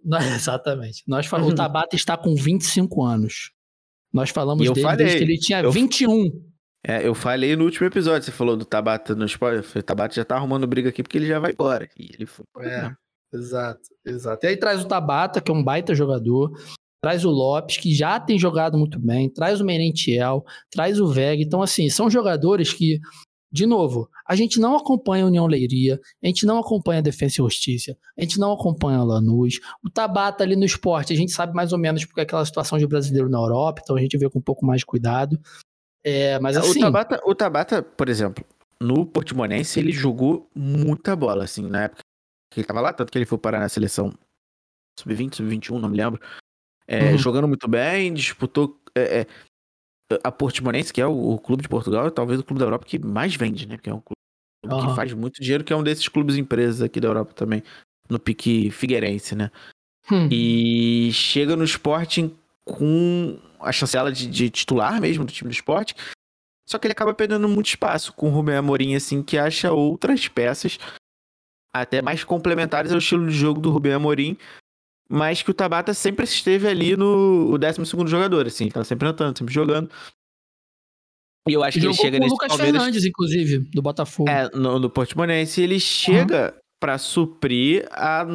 exatamente. 0.35 1.03
Nós 1.07 1.25
falamos, 1.25 1.53
o 1.53 1.55
Tabata 1.55 1.95
está 1.95 2.15
com 2.15 2.35
25 2.35 3.03
anos. 3.03 3.51
Nós 4.13 4.29
falamos 4.29 4.67
dele 4.67 4.81
falei, 4.81 4.97
desde 4.97 5.17
que 5.17 5.23
ele 5.23 5.37
tinha 5.39 5.61
eu... 5.61 5.71
21. 5.71 6.29
É, 6.87 7.05
eu 7.05 7.15
falei 7.15 7.55
no 7.55 7.65
último 7.65 7.87
episódio, 7.87 8.23
você 8.23 8.31
falou 8.31 8.55
do 8.55 8.63
Tabata 8.63 9.15
no 9.15 9.25
spoiler. 9.25 9.65
O 9.75 9.83
Tabata 9.83 10.13
já 10.13 10.23
tá 10.23 10.35
arrumando 10.35 10.67
briga 10.67 10.89
aqui 10.89 11.01
porque 11.01 11.17
ele 11.17 11.25
já 11.25 11.39
vai 11.39 11.51
embora. 11.51 11.89
E 11.97 12.11
ele 12.13 12.27
foi. 12.27 12.45
É, 12.59 12.91
exato, 13.33 13.89
exato. 14.05 14.45
E 14.45 14.49
aí 14.49 14.57
traz 14.57 14.83
o 14.83 14.87
Tabata, 14.87 15.41
que 15.41 15.49
é 15.49 15.53
um 15.53 15.63
baita 15.63 15.95
jogador. 15.95 16.51
Traz 17.01 17.25
o 17.25 17.31
Lopes, 17.31 17.77
que 17.77 17.93
já 17.93 18.19
tem 18.19 18.37
jogado 18.37 18.77
muito 18.77 18.99
bem. 18.99 19.31
Traz 19.31 19.59
o 19.59 19.65
Merentiel. 19.65 20.43
Traz 20.69 20.99
o 20.99 21.07
Veg. 21.07 21.41
Então, 21.41 21.63
assim, 21.63 21.89
são 21.89 22.07
jogadores 22.07 22.71
que, 22.71 22.99
de 23.51 23.65
novo, 23.65 24.07
a 24.27 24.35
gente 24.35 24.59
não 24.59 24.75
acompanha 24.75 25.23
a 25.23 25.27
União 25.27 25.47
Leiria. 25.47 25.99
A 26.23 26.27
gente 26.27 26.45
não 26.45 26.59
acompanha 26.59 26.99
a 26.99 27.03
Defensa 27.03 27.35
e 27.35 27.43
Justiça. 27.43 27.97
A 28.15 28.21
gente 28.21 28.39
não 28.39 28.51
acompanha 28.53 28.99
a 28.99 29.03
Lanús. 29.03 29.59
O 29.83 29.89
Tabata 29.89 30.43
ali 30.43 30.55
no 30.55 30.65
esporte, 30.65 31.13
a 31.13 31.15
gente 31.15 31.31
sabe 31.31 31.51
mais 31.55 31.73
ou 31.73 31.79
menos 31.79 32.05
porque 32.05 32.19
é 32.19 32.23
aquela 32.23 32.45
situação 32.45 32.77
de 32.77 32.85
brasileiro 32.85 33.27
na 33.27 33.39
Europa. 33.39 33.81
Então 33.83 33.95
a 33.95 33.99
gente 33.99 34.17
vê 34.19 34.29
com 34.29 34.37
um 34.37 34.43
pouco 34.43 34.63
mais 34.63 34.81
de 34.81 34.85
cuidado. 34.85 35.39
É, 36.05 36.39
mas 36.39 36.55
assim... 36.55 36.79
O 36.79 36.81
Tabata, 36.81 37.21
o 37.25 37.35
Tabata, 37.35 37.81
por 37.81 38.07
exemplo, 38.07 38.45
no 38.79 39.05
Portimonense, 39.05 39.79
ele 39.79 39.91
jogou 39.91 40.47
muita 40.53 41.15
bola, 41.15 41.43
assim, 41.43 41.67
na 41.67 41.85
época 41.85 42.01
que 42.51 42.59
ele 42.59 42.67
tava 42.67 42.79
lá, 42.79 42.93
tanto 42.93 43.11
que 43.11 43.17
ele 43.17 43.25
foi 43.25 43.39
parar 43.39 43.59
na 43.59 43.67
seleção 43.67 44.13
sub-20, 44.99 45.35
sub-21, 45.35 45.79
não 45.79 45.89
me 45.89 45.97
lembro. 45.97 46.21
É, 46.87 47.11
uhum. 47.11 47.17
Jogando 47.17 47.47
muito 47.47 47.67
bem, 47.67 48.13
disputou... 48.13 48.79
É, 48.95 49.21
é, 49.21 49.27
a 50.23 50.31
Portimonense, 50.31 50.93
que 50.93 51.01
é 51.01 51.07
o, 51.07 51.31
o, 51.31 51.39
clube 51.39 51.63
de 51.63 51.69
Portugal, 51.69 52.05
é 52.05 52.11
talvez 52.11 52.39
o 52.39 52.43
clube 52.43 52.59
da 52.59 52.65
Europa 52.67 52.85
que 52.85 52.99
mais 52.99 53.35
vende, 53.35 53.67
né? 53.67 53.75
Porque 53.75 53.89
é 53.89 53.93
um 53.93 53.99
clube 53.99 54.15
uhum. 54.65 54.89
que 54.89 54.95
faz 54.95 55.11
muito 55.13 55.41
dinheiro, 55.41 55.63
que 55.63 55.73
é 55.73 55.75
um 55.75 55.83
desses 55.83 56.07
clubes 56.07 56.37
empresas 56.37 56.83
aqui 56.83 56.99
da 56.99 57.07
Europa 57.07 57.33
também, 57.33 57.63
no 58.07 58.19
pique 58.19 58.69
figueirense, 58.69 59.35
né? 59.35 59.49
Hum. 60.11 60.29
E 60.31 61.11
chega 61.11 61.55
no 61.55 61.63
Sporting 61.63 62.35
com 62.63 63.39
a 63.65 63.71
chancela 63.71 64.11
de, 64.11 64.27
de, 64.27 64.49
titular 64.49 64.99
mesmo 65.01 65.25
do 65.25 65.33
time 65.33 65.49
do 65.49 65.53
esporte. 65.53 65.95
Só 66.67 66.79
que 66.79 66.87
ele 66.87 66.93
acaba 66.93 67.13
perdendo 67.13 67.47
muito 67.47 67.67
espaço 67.67 68.13
com 68.13 68.27
o 68.27 68.31
Rubem 68.31 68.55
Amorim, 68.55 68.95
assim, 68.95 69.21
que 69.21 69.37
acha 69.37 69.71
outras 69.71 70.27
peças 70.27 70.79
até 71.73 72.01
mais 72.01 72.23
complementares 72.23 72.91
ao 72.91 72.97
estilo 72.97 73.27
de 73.27 73.35
jogo 73.35 73.59
do 73.59 73.69
Rubem 73.69 73.93
Amorim, 73.93 74.37
mas 75.09 75.43
que 75.43 75.51
o 75.51 75.53
Tabata 75.53 75.93
sempre 75.93 76.23
esteve 76.23 76.67
ali 76.67 76.95
no 76.95 77.57
12 77.57 78.07
jogador, 78.07 78.47
assim, 78.47 78.69
tá 78.69 78.83
sempre 78.83 79.09
entrando, 79.09 79.37
sempre 79.37 79.53
jogando. 79.53 79.89
E 81.47 81.53
eu 81.53 81.63
acho 81.63 81.79
que 81.79 81.85
ele 81.85 81.93
chega 81.93 82.17
nesse 82.17 82.31
Lucas 82.31 82.47
Palmeiras... 82.47 82.81
Fernandes, 82.81 83.05
inclusive, 83.05 83.59
do 83.71 83.81
Botafogo. 83.81 84.29
É, 84.29 84.49
no, 84.49 84.79
no 84.79 84.89
Portimonense, 84.89 85.61
ele 85.61 85.79
chega 85.79 86.51
uhum. 86.51 86.59
para 86.79 86.97
suprir 86.97 87.87
a, 87.91 88.25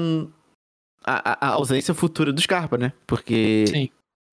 a, 1.05 1.47
a, 1.47 1.49
ausência 1.55 1.93
futura 1.93 2.33
do 2.33 2.41
Scarpa, 2.41 2.79
né? 2.79 2.93
Porque 3.09 3.65
Sim. 3.67 3.91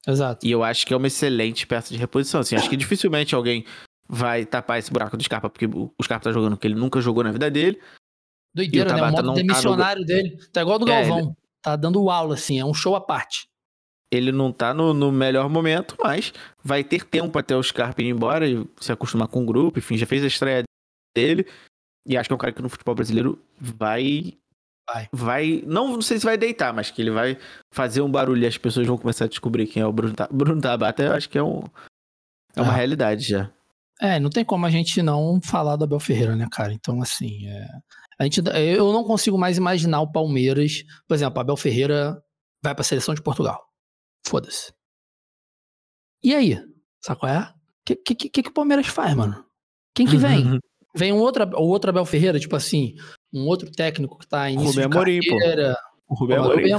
Exato. 0.07 0.45
E 0.45 0.51
eu 0.51 0.63
acho 0.63 0.85
que 0.85 0.93
é 0.93 0.97
uma 0.97 1.07
excelente 1.07 1.67
peça 1.67 1.93
de 1.93 1.99
reposição. 1.99 2.39
Assim, 2.39 2.55
acho 2.55 2.69
que 2.69 2.77
dificilmente 2.77 3.35
alguém 3.35 3.65
vai 4.07 4.45
tapar 4.45 4.79
esse 4.79 4.91
buraco 4.91 5.17
do 5.17 5.23
Scarpa, 5.23 5.49
porque 5.49 5.65
o 5.65 5.91
Scarpa 6.01 6.25
tá 6.25 6.31
jogando 6.31 6.53
o 6.53 6.57
que 6.57 6.65
ele 6.65 6.75
nunca 6.75 7.01
jogou 7.01 7.23
na 7.23 7.31
vida 7.31 7.51
dele. 7.51 7.81
Doideira, 8.55 8.93
né? 8.93 9.01
O 9.01 9.11
modo 9.11 9.33
demissionário 9.33 10.05
tá 10.05 10.13
no... 10.13 10.21
dele. 10.21 10.37
Tá 10.51 10.61
igual 10.61 10.79
do 10.79 10.89
é, 10.89 11.01
Galvão. 11.01 11.19
Ele... 11.19 11.35
Tá 11.61 11.75
dando 11.75 12.09
aula, 12.09 12.35
assim, 12.35 12.59
é 12.59 12.63
um 12.63 12.73
show 12.73 12.95
à 12.95 13.01
parte. 13.01 13.49
ele 14.09 14.31
não 14.31 14.53
tá 14.53 14.73
no, 14.73 14.93
no, 14.93 15.11
melhor 15.11 15.49
momento, 15.49 15.97
mas 16.01 16.31
vai 16.63 16.83
ter 16.83 17.03
tempo 17.03 17.37
até 17.37 17.55
o 17.55 17.61
Scarpa 17.61 18.01
ir 18.01 18.07
embora 18.07 18.47
e 18.47 18.65
se 18.79 18.91
acostumar 18.91 19.27
com 19.27 19.43
o 19.43 19.45
grupo. 19.45 19.77
Enfim, 19.77 19.97
já 19.97 20.05
fez 20.05 20.23
a 20.23 20.27
estreia 20.27 20.63
dele. 21.15 21.45
E 22.07 22.15
acho 22.15 22.29
que 22.29 22.33
é 22.33 22.35
um 22.35 22.39
cara 22.39 22.53
que 22.53 22.61
no 22.61 22.69
futebol 22.69 22.95
brasileiro 22.95 23.37
vai. 23.59 24.37
Vai. 24.89 25.09
vai 25.11 25.63
não, 25.65 25.89
não 25.89 26.01
sei 26.01 26.17
se 26.17 26.25
vai 26.25 26.37
deitar, 26.37 26.73
mas 26.73 26.89
que 26.89 27.01
ele 27.01 27.11
vai 27.11 27.37
fazer 27.73 28.01
um 28.01 28.09
barulho 28.09 28.43
e 28.43 28.47
as 28.47 28.57
pessoas 28.57 28.87
vão 28.87 28.97
começar 28.97 29.25
a 29.25 29.27
descobrir 29.27 29.67
quem 29.67 29.81
é 29.81 29.85
o 29.85 29.91
Bruno, 29.91 30.15
Bruno 30.31 30.61
Tabata. 30.61 31.03
Eu 31.03 31.13
acho 31.13 31.29
que 31.29 31.37
é, 31.37 31.43
um, 31.43 31.61
é 32.55 32.61
uma 32.61 32.71
ah. 32.71 32.75
realidade 32.75 33.27
já. 33.27 33.51
É, 33.99 34.19
não 34.19 34.29
tem 34.29 34.45
como 34.45 34.65
a 34.65 34.69
gente 34.69 35.01
não 35.01 35.41
falar 35.41 35.75
do 35.75 35.83
Abel 35.83 35.99
Ferreira, 35.99 36.35
né, 36.35 36.47
cara? 36.51 36.71
Então, 36.71 37.01
assim, 37.01 37.47
é... 37.47 37.67
a 38.19 38.23
gente, 38.23 38.41
eu 38.55 38.93
não 38.93 39.03
consigo 39.03 39.37
mais 39.37 39.57
imaginar 39.57 40.01
o 40.01 40.11
Palmeiras. 40.11 40.83
Por 41.07 41.15
exemplo, 41.15 41.39
Abel 41.39 41.57
Ferreira 41.57 42.21
vai 42.63 42.73
pra 42.73 42.83
seleção 42.83 43.13
de 43.13 43.21
Portugal. 43.21 43.61
Foda-se. 44.25 44.71
E 46.23 46.33
aí? 46.33 46.63
Sabe 47.03 47.19
qual 47.19 47.31
é? 47.31 47.39
O 47.39 47.53
que, 47.85 47.95
que, 47.95 48.29
que, 48.29 48.43
que 48.43 48.49
o 48.49 48.53
Palmeiras 48.53 48.87
faz, 48.87 49.13
mano? 49.15 49.43
Quem 49.95 50.05
que 50.05 50.17
vem? 50.17 50.59
vem 50.95 51.11
um 51.11 51.17
outro, 51.17 51.43
o 51.57 51.67
outro 51.67 51.89
Abel 51.89 52.05
Ferreira, 52.05 52.39
tipo 52.39 52.55
assim, 52.55 52.95
um 53.37 53.47
outro 53.47 53.71
técnico 53.71 54.17
que 54.17 54.27
tá 54.27 54.49
início 54.49 54.69
Rubem 54.69 54.89
de 54.89 54.95
Amorim, 54.95 55.19
carreira. 55.21 55.77
Pô. 56.07 56.13
O 56.13 56.15
Rubem 56.15 56.37
Amorim. 56.37 56.71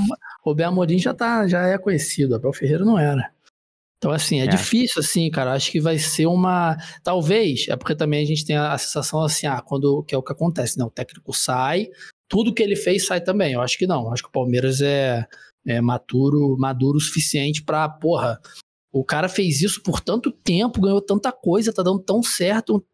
Rubem 0.42 0.66
Amorim 0.66 0.98
já, 0.98 1.14
tá, 1.14 1.46
já 1.46 1.66
é 1.66 1.78
conhecido, 1.78 2.34
Abel 2.34 2.52
Ferreira 2.52 2.84
não 2.84 2.98
era. 2.98 3.30
Então, 3.98 4.12
assim, 4.12 4.40
é, 4.40 4.44
é, 4.44 4.46
difícil, 4.46 5.00
assim, 5.00 5.28
cara. 5.30 5.52
Acho 5.52 5.70
que 5.72 5.80
vai 5.80 5.98
ser 5.98 6.26
uma. 6.26 6.76
Talvez, 7.02 7.66
é 7.68 7.76
porque 7.76 7.96
também 7.96 8.22
a 8.22 8.26
gente 8.26 8.44
tem 8.44 8.56
a, 8.56 8.78
sensação 8.78 9.22
assim, 9.22 9.46
ah, 9.46 9.60
quando. 9.60 10.04
Que 10.04 10.14
é 10.14 10.18
o 10.18 10.22
que 10.22 10.32
acontece, 10.32 10.78
né? 10.78 10.84
O 10.84 10.90
técnico 10.90 11.34
sai, 11.34 11.88
tudo 12.28 12.54
que 12.54 12.62
ele 12.62 12.76
fez 12.76 13.06
sai 13.06 13.20
também. 13.20 13.52
Eu 13.54 13.60
acho 13.60 13.76
que 13.76 13.86
não. 13.86 14.04
Eu 14.04 14.12
acho 14.12 14.22
que 14.22 14.28
o 14.28 14.32
Palmeiras 14.32 14.80
é, 14.80 15.26
é 15.66 15.80
maduro, 15.80 16.56
maduro 16.56 16.96
o 16.96 17.00
suficiente 17.00 17.62
pra, 17.62 17.88
porra. 17.88 18.40
O 18.92 19.04
cara 19.04 19.28
fez 19.28 19.60
isso 19.62 19.82
por 19.82 20.00
tanto 20.00 20.30
tempo, 20.30 20.80
ganhou 20.80 21.00
tanta 21.02 21.32
coisa, 21.32 21.72
tá 21.72 21.82
dando 21.82 21.98
tão 21.98 22.22
certo. 22.22 22.84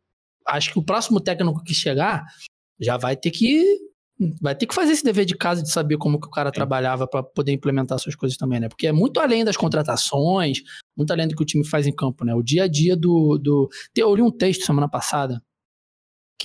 Acho 0.46 0.72
que 0.72 0.78
o 0.78 0.82
próximo 0.82 1.20
técnico 1.20 1.62
que 1.62 1.74
chegar 1.74 2.24
já 2.80 2.96
vai 2.96 3.16
ter 3.16 3.30
que 3.30 3.62
vai 4.40 4.54
ter 4.54 4.66
que 4.66 4.74
fazer 4.74 4.92
esse 4.92 5.02
dever 5.02 5.24
de 5.24 5.36
casa 5.36 5.60
de 5.62 5.70
saber 5.70 5.98
como 5.98 6.20
que 6.20 6.28
o 6.28 6.30
cara 6.30 6.52
trabalhava 6.52 7.06
para 7.06 7.22
poder 7.22 7.52
implementar 7.52 7.98
suas 7.98 8.14
coisas 8.14 8.38
também, 8.38 8.60
né? 8.60 8.68
Porque 8.68 8.86
é 8.86 8.92
muito 8.92 9.18
além 9.18 9.44
das 9.44 9.56
contratações, 9.56 10.58
muito 10.96 11.10
além 11.12 11.26
do 11.26 11.34
que 11.34 11.42
o 11.42 11.46
time 11.46 11.66
faz 11.66 11.86
em 11.86 11.92
campo, 11.92 12.24
né? 12.24 12.34
O 12.34 12.42
dia 12.42 12.64
a 12.64 12.68
dia 12.68 12.96
do. 12.96 13.38
do... 13.38 13.68
Eu 13.96 14.14
li 14.14 14.22
um 14.22 14.30
texto 14.30 14.64
semana 14.64 14.88
passada 14.88 15.42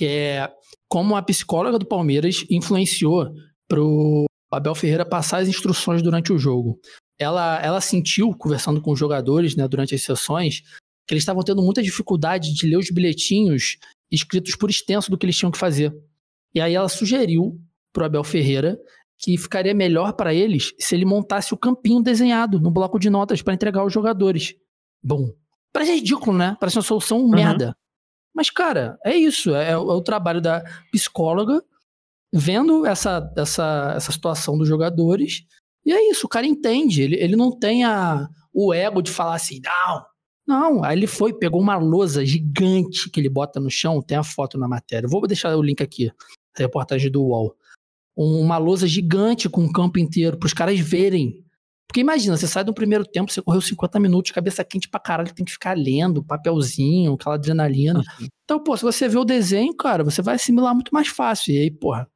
que 0.00 0.06
é 0.06 0.50
como 0.88 1.14
a 1.14 1.22
psicóloga 1.22 1.78
do 1.78 1.86
Palmeiras 1.86 2.44
influenciou 2.48 3.30
pro 3.68 4.24
Abel 4.50 4.74
Ferreira 4.74 5.04
passar 5.04 5.42
as 5.42 5.48
instruções 5.48 6.00
durante 6.02 6.32
o 6.32 6.38
jogo. 6.38 6.80
Ela, 7.18 7.60
ela 7.62 7.82
sentiu, 7.82 8.34
conversando 8.34 8.80
com 8.80 8.92
os 8.92 8.98
jogadores 8.98 9.54
né, 9.54 9.68
durante 9.68 9.94
as 9.94 10.00
sessões, 10.00 10.62
que 11.06 11.12
eles 11.12 11.22
estavam 11.22 11.42
tendo 11.42 11.62
muita 11.62 11.82
dificuldade 11.82 12.54
de 12.54 12.66
ler 12.66 12.78
os 12.78 12.90
bilhetinhos 12.90 13.76
escritos 14.10 14.56
por 14.56 14.70
extenso 14.70 15.10
do 15.10 15.18
que 15.18 15.26
eles 15.26 15.36
tinham 15.36 15.52
que 15.52 15.58
fazer. 15.58 15.94
E 16.54 16.60
aí 16.60 16.74
ela 16.74 16.88
sugeriu 16.88 17.58
pro 17.92 18.04
Abel 18.04 18.24
Ferreira 18.24 18.78
que 19.18 19.36
ficaria 19.36 19.74
melhor 19.74 20.14
para 20.14 20.32
eles 20.32 20.72
se 20.78 20.94
ele 20.94 21.04
montasse 21.04 21.52
o 21.52 21.56
campinho 21.56 22.02
desenhado 22.02 22.58
no 22.58 22.70
bloco 22.70 22.98
de 22.98 23.10
notas 23.10 23.42
para 23.42 23.52
entregar 23.52 23.80
aos 23.80 23.92
jogadores. 23.92 24.54
Bom, 25.02 25.30
parece 25.72 25.92
ridículo, 25.94 26.36
né? 26.36 26.56
Parece 26.58 26.78
uma 26.78 26.82
solução 26.82 27.20
uhum. 27.20 27.28
merda. 27.28 27.76
Mas, 28.34 28.48
cara, 28.48 28.98
é 29.04 29.14
isso. 29.14 29.54
É, 29.54 29.72
é, 29.72 29.76
o 29.76 30.00
trabalho 30.00 30.40
da 30.40 30.62
psicóloga 30.90 31.62
vendo 32.32 32.86
essa, 32.86 33.30
essa, 33.36 33.92
essa 33.96 34.12
situação 34.12 34.56
dos 34.56 34.68
jogadores. 34.68 35.44
E 35.84 35.92
é 35.92 36.10
isso, 36.10 36.26
o 36.26 36.28
cara 36.28 36.46
entende. 36.46 37.02
Ele, 37.02 37.16
ele 37.16 37.36
não 37.36 37.56
tem 37.56 37.84
a, 37.84 38.26
o 38.52 38.72
ego 38.72 39.02
de 39.02 39.10
falar 39.10 39.34
assim, 39.34 39.60
não. 39.62 40.04
Não, 40.46 40.84
aí 40.84 40.96
ele 40.96 41.06
foi, 41.06 41.32
pegou 41.32 41.60
uma 41.60 41.76
lousa 41.76 42.24
gigante 42.24 43.08
que 43.10 43.20
ele 43.20 43.28
bota 43.28 43.60
no 43.60 43.70
chão, 43.70 44.02
tem 44.02 44.16
a 44.16 44.24
foto 44.24 44.58
na 44.58 44.66
matéria. 44.66 45.08
Vou 45.08 45.24
deixar 45.26 45.54
o 45.56 45.62
link 45.62 45.82
aqui, 45.82 46.10
reportagem 46.56 47.10
do 47.10 47.22
UOL 47.22 47.56
uma 48.16 48.58
lousa 48.58 48.86
gigante 48.86 49.48
com 49.48 49.64
o 49.64 49.72
campo 49.72 49.98
inteiro, 49.98 50.36
para 50.36 50.46
os 50.46 50.52
caras 50.52 50.78
verem. 50.78 51.42
Porque 51.86 52.00
imagina, 52.00 52.36
você 52.36 52.46
sai 52.46 52.62
do 52.62 52.74
primeiro 52.74 53.04
tempo, 53.04 53.32
você 53.32 53.42
correu 53.42 53.60
50 53.60 53.98
minutos, 53.98 54.30
cabeça 54.30 54.62
quente 54.62 54.88
pra 54.88 55.00
caralho, 55.00 55.34
tem 55.34 55.44
que 55.44 55.52
ficar 55.52 55.76
lendo, 55.76 56.22
papelzinho, 56.22 57.14
aquela 57.14 57.34
adrenalina. 57.34 57.98
Uhum. 57.98 58.28
Então, 58.44 58.62
pô, 58.62 58.76
se 58.76 58.82
você 58.82 59.08
vê 59.08 59.18
o 59.18 59.24
desenho, 59.24 59.74
cara, 59.74 60.04
você 60.04 60.22
vai 60.22 60.36
assimilar 60.36 60.74
muito 60.74 60.92
mais 60.92 61.08
fácil. 61.08 61.52
E 61.52 61.58
aí, 61.58 61.70
porra, 61.70 62.06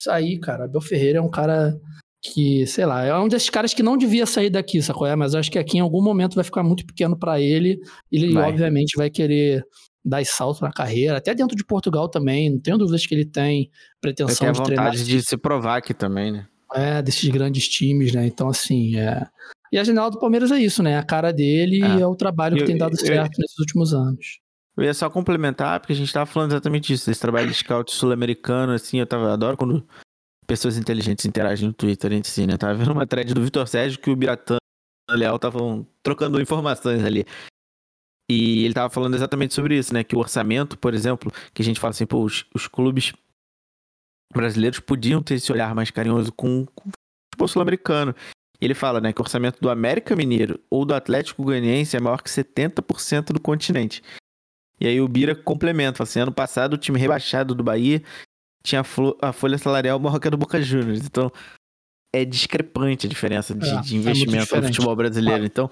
isso 0.00 0.10
aí, 0.10 0.40
cara, 0.40 0.64
Abel 0.64 0.80
Ferreira 0.80 1.18
é 1.18 1.22
um 1.22 1.30
cara 1.30 1.78
que, 2.20 2.66
sei 2.66 2.86
lá, 2.86 3.04
é 3.04 3.16
um 3.16 3.28
desses 3.28 3.50
caras 3.50 3.74
que 3.74 3.82
não 3.82 3.96
devia 3.96 4.26
sair 4.26 4.50
daqui, 4.50 4.82
sacou? 4.82 5.06
É, 5.06 5.14
mas 5.14 5.34
eu 5.34 5.40
acho 5.40 5.50
que 5.50 5.58
aqui 5.58 5.78
em 5.78 5.80
algum 5.80 6.02
momento 6.02 6.34
vai 6.34 6.44
ficar 6.44 6.62
muito 6.64 6.84
pequeno 6.84 7.16
para 7.16 7.40
ele. 7.40 7.80
Ele, 8.10 8.32
vai. 8.32 8.48
obviamente, 8.48 8.96
vai 8.96 9.10
querer 9.10 9.64
dar 10.04 10.24
salto 10.24 10.62
na 10.62 10.72
carreira, 10.72 11.18
até 11.18 11.34
dentro 11.34 11.56
de 11.56 11.64
Portugal 11.64 12.08
também, 12.08 12.50
não 12.50 12.58
tenho 12.58 12.78
dúvidas 12.78 13.06
que 13.06 13.14
ele 13.14 13.24
tem 13.24 13.70
pretensão 14.00 14.48
ele 14.48 14.54
tem 14.54 14.62
de 14.62 14.66
treinar. 14.66 14.92
de 14.92 15.22
se 15.22 15.36
provar 15.36 15.76
aqui 15.76 15.94
também, 15.94 16.32
né? 16.32 16.46
É, 16.74 17.02
desses 17.02 17.28
grandes 17.28 17.68
times, 17.68 18.12
né? 18.12 18.26
Então, 18.26 18.48
assim, 18.48 18.96
é... 18.96 19.26
E 19.72 19.78
a 19.78 19.84
janela 19.84 20.10
do 20.10 20.18
Palmeiras 20.18 20.50
é 20.50 20.58
isso, 20.58 20.82
né? 20.82 20.98
A 20.98 21.02
cara 21.02 21.32
dele 21.32 21.82
é. 21.82 22.00
é 22.00 22.06
o 22.06 22.14
trabalho 22.14 22.56
que 22.56 22.62
eu, 22.62 22.66
tem 22.66 22.76
dado 22.76 22.98
certo 22.98 23.34
eu, 23.34 23.40
nesses 23.40 23.58
últimos 23.58 23.94
anos. 23.94 24.40
Eu 24.76 24.84
ia 24.84 24.94
só 24.94 25.08
complementar, 25.08 25.80
porque 25.80 25.92
a 25.92 25.96
gente 25.96 26.12
tava 26.12 26.26
falando 26.26 26.52
exatamente 26.52 26.88
disso, 26.88 27.06
desse 27.06 27.20
trabalho 27.20 27.48
de 27.48 27.54
scout 27.54 27.92
sul-americano, 27.94 28.72
assim, 28.72 28.98
eu 29.00 29.06
tava, 29.06 29.32
adoro 29.32 29.56
quando 29.56 29.86
pessoas 30.46 30.76
inteligentes 30.76 31.24
interagem 31.24 31.68
no 31.68 31.74
Twitter 31.74 32.12
entre 32.12 32.30
si, 32.30 32.46
né? 32.46 32.54
Eu 32.54 32.58
tava 32.58 32.74
vendo 32.74 32.92
uma 32.92 33.06
thread 33.06 33.32
do 33.32 33.42
Vitor 33.42 33.66
Sérgio 33.66 33.98
que 33.98 34.10
o 34.10 34.16
Biratã 34.16 34.56
e 35.10 35.14
o 35.14 35.16
Leal 35.16 35.36
estavam 35.36 35.86
trocando 36.02 36.40
informações 36.40 37.04
ali. 37.04 37.24
E 38.32 38.64
ele 38.64 38.72
tava 38.72 38.88
falando 38.88 39.14
exatamente 39.14 39.52
sobre 39.52 39.76
isso, 39.76 39.92
né? 39.92 40.02
Que 40.02 40.16
o 40.16 40.18
orçamento, 40.18 40.78
por 40.78 40.94
exemplo, 40.94 41.30
que 41.52 41.60
a 41.60 41.64
gente 41.64 41.78
fala 41.78 41.90
assim, 41.90 42.06
pô, 42.06 42.22
os, 42.22 42.46
os 42.54 42.66
clubes 42.66 43.12
brasileiros 44.32 44.80
podiam 44.80 45.22
ter 45.22 45.34
esse 45.34 45.52
olhar 45.52 45.74
mais 45.74 45.90
carinhoso 45.90 46.32
com, 46.32 46.64
com 46.74 46.88
o 46.88 46.92
futebol 47.30 47.48
sul-americano. 47.48 48.14
Ele 48.58 48.74
fala, 48.74 49.00
né, 49.00 49.12
que 49.12 49.20
o 49.20 49.24
orçamento 49.24 49.60
do 49.60 49.68
América 49.68 50.16
Mineiro 50.16 50.58
ou 50.70 50.84
do 50.86 50.94
Atlético 50.94 51.42
Goianiense 51.42 51.96
é 51.96 52.00
maior 52.00 52.22
que 52.22 52.30
70% 52.30 53.32
do 53.32 53.40
continente. 53.40 54.02
E 54.80 54.86
aí 54.86 55.00
o 55.00 55.08
Bira 55.08 55.34
complementa, 55.34 55.98
fala 55.98 56.08
assim, 56.08 56.20
ano 56.20 56.32
passado 56.32 56.74
o 56.74 56.78
time 56.78 56.98
rebaixado 56.98 57.54
do 57.54 57.62
Bahia 57.62 58.02
tinha 58.62 58.82
a, 59.20 59.32
folha 59.32 59.58
salarial 59.58 59.98
maior 59.98 60.18
que 60.18 60.28
a 60.28 60.30
do 60.30 60.38
Boca 60.38 60.62
Juniors. 60.62 61.04
Então, 61.04 61.30
é 62.14 62.24
discrepante 62.24 63.06
a 63.06 63.10
diferença 63.10 63.54
de, 63.54 63.68
é, 63.68 63.80
de 63.80 63.96
é 63.96 63.98
investimento 63.98 64.54
é 64.54 64.60
no 64.60 64.66
futebol 64.68 64.94
brasileiro. 64.96 65.44
Então, 65.44 65.68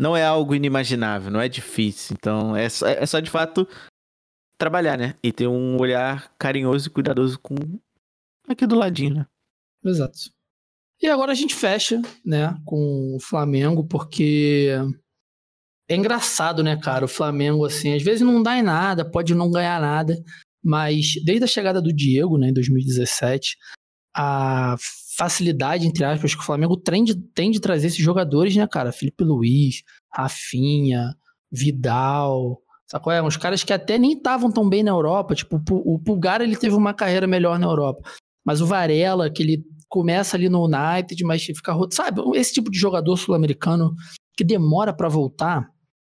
não 0.00 0.16
é 0.16 0.24
algo 0.24 0.54
inimaginável, 0.54 1.30
não 1.30 1.40
é 1.40 1.48
difícil. 1.48 2.16
Então 2.18 2.56
é 2.56 2.68
só, 2.68 2.88
é 2.88 3.04
só 3.04 3.20
de 3.20 3.30
fato 3.30 3.68
trabalhar, 4.56 4.98
né? 4.98 5.14
E 5.22 5.30
ter 5.30 5.46
um 5.46 5.78
olhar 5.78 6.32
carinhoso 6.38 6.88
e 6.88 6.90
cuidadoso 6.90 7.38
com 7.38 7.54
aqui 8.48 8.66
do 8.66 8.74
ladinho, 8.74 9.14
né? 9.14 9.26
Exato. 9.84 10.18
E 11.02 11.06
agora 11.06 11.32
a 11.32 11.34
gente 11.34 11.54
fecha, 11.54 12.00
né, 12.24 12.54
com 12.66 13.16
o 13.16 13.20
Flamengo, 13.20 13.86
porque 13.86 14.68
é 15.88 15.96
engraçado, 15.96 16.62
né, 16.62 16.76
cara? 16.78 17.06
O 17.06 17.08
Flamengo, 17.08 17.64
assim, 17.64 17.94
às 17.94 18.02
vezes 18.02 18.20
não 18.20 18.42
dá 18.42 18.58
em 18.58 18.62
nada, 18.62 19.08
pode 19.08 19.34
não 19.34 19.50
ganhar 19.50 19.80
nada, 19.80 20.14
mas 20.62 21.14
desde 21.24 21.44
a 21.44 21.48
chegada 21.48 21.80
do 21.80 21.92
Diego, 21.92 22.36
né, 22.36 22.48
em 22.48 22.52
2017, 22.52 23.56
a 24.14 24.76
facilidade, 25.20 25.86
entre 25.86 26.02
aspas, 26.02 26.34
que 26.34 26.40
o 26.40 26.44
Flamengo 26.44 26.78
tem 26.78 27.04
de, 27.04 27.14
tem 27.14 27.50
de 27.50 27.60
trazer 27.60 27.88
esses 27.88 28.02
jogadores, 28.02 28.56
né, 28.56 28.66
cara? 28.66 28.90
Felipe 28.90 29.22
Luiz, 29.22 29.82
Rafinha, 30.10 31.14
Vidal, 31.52 32.58
sacou? 32.86 33.12
É, 33.12 33.22
uns 33.22 33.36
caras 33.36 33.62
que 33.62 33.70
até 33.70 33.98
nem 33.98 34.12
estavam 34.12 34.50
tão 34.50 34.66
bem 34.66 34.82
na 34.82 34.92
Europa, 34.92 35.34
tipo, 35.34 35.60
o 35.68 35.98
Pulgar 35.98 36.40
ele 36.40 36.56
teve 36.56 36.74
uma 36.74 36.94
carreira 36.94 37.26
melhor 37.26 37.58
na 37.58 37.66
Europa, 37.66 38.08
mas 38.42 38.62
o 38.62 38.66
Varela, 38.66 39.28
que 39.28 39.42
ele 39.42 39.62
começa 39.90 40.38
ali 40.38 40.48
no 40.48 40.64
United, 40.64 41.22
mas 41.24 41.44
fica, 41.44 41.76
sabe? 41.90 42.22
Esse 42.34 42.54
tipo 42.54 42.70
de 42.70 42.78
jogador 42.78 43.14
sul-americano 43.18 43.94
que 44.34 44.42
demora 44.42 44.90
para 44.90 45.08
voltar, 45.08 45.68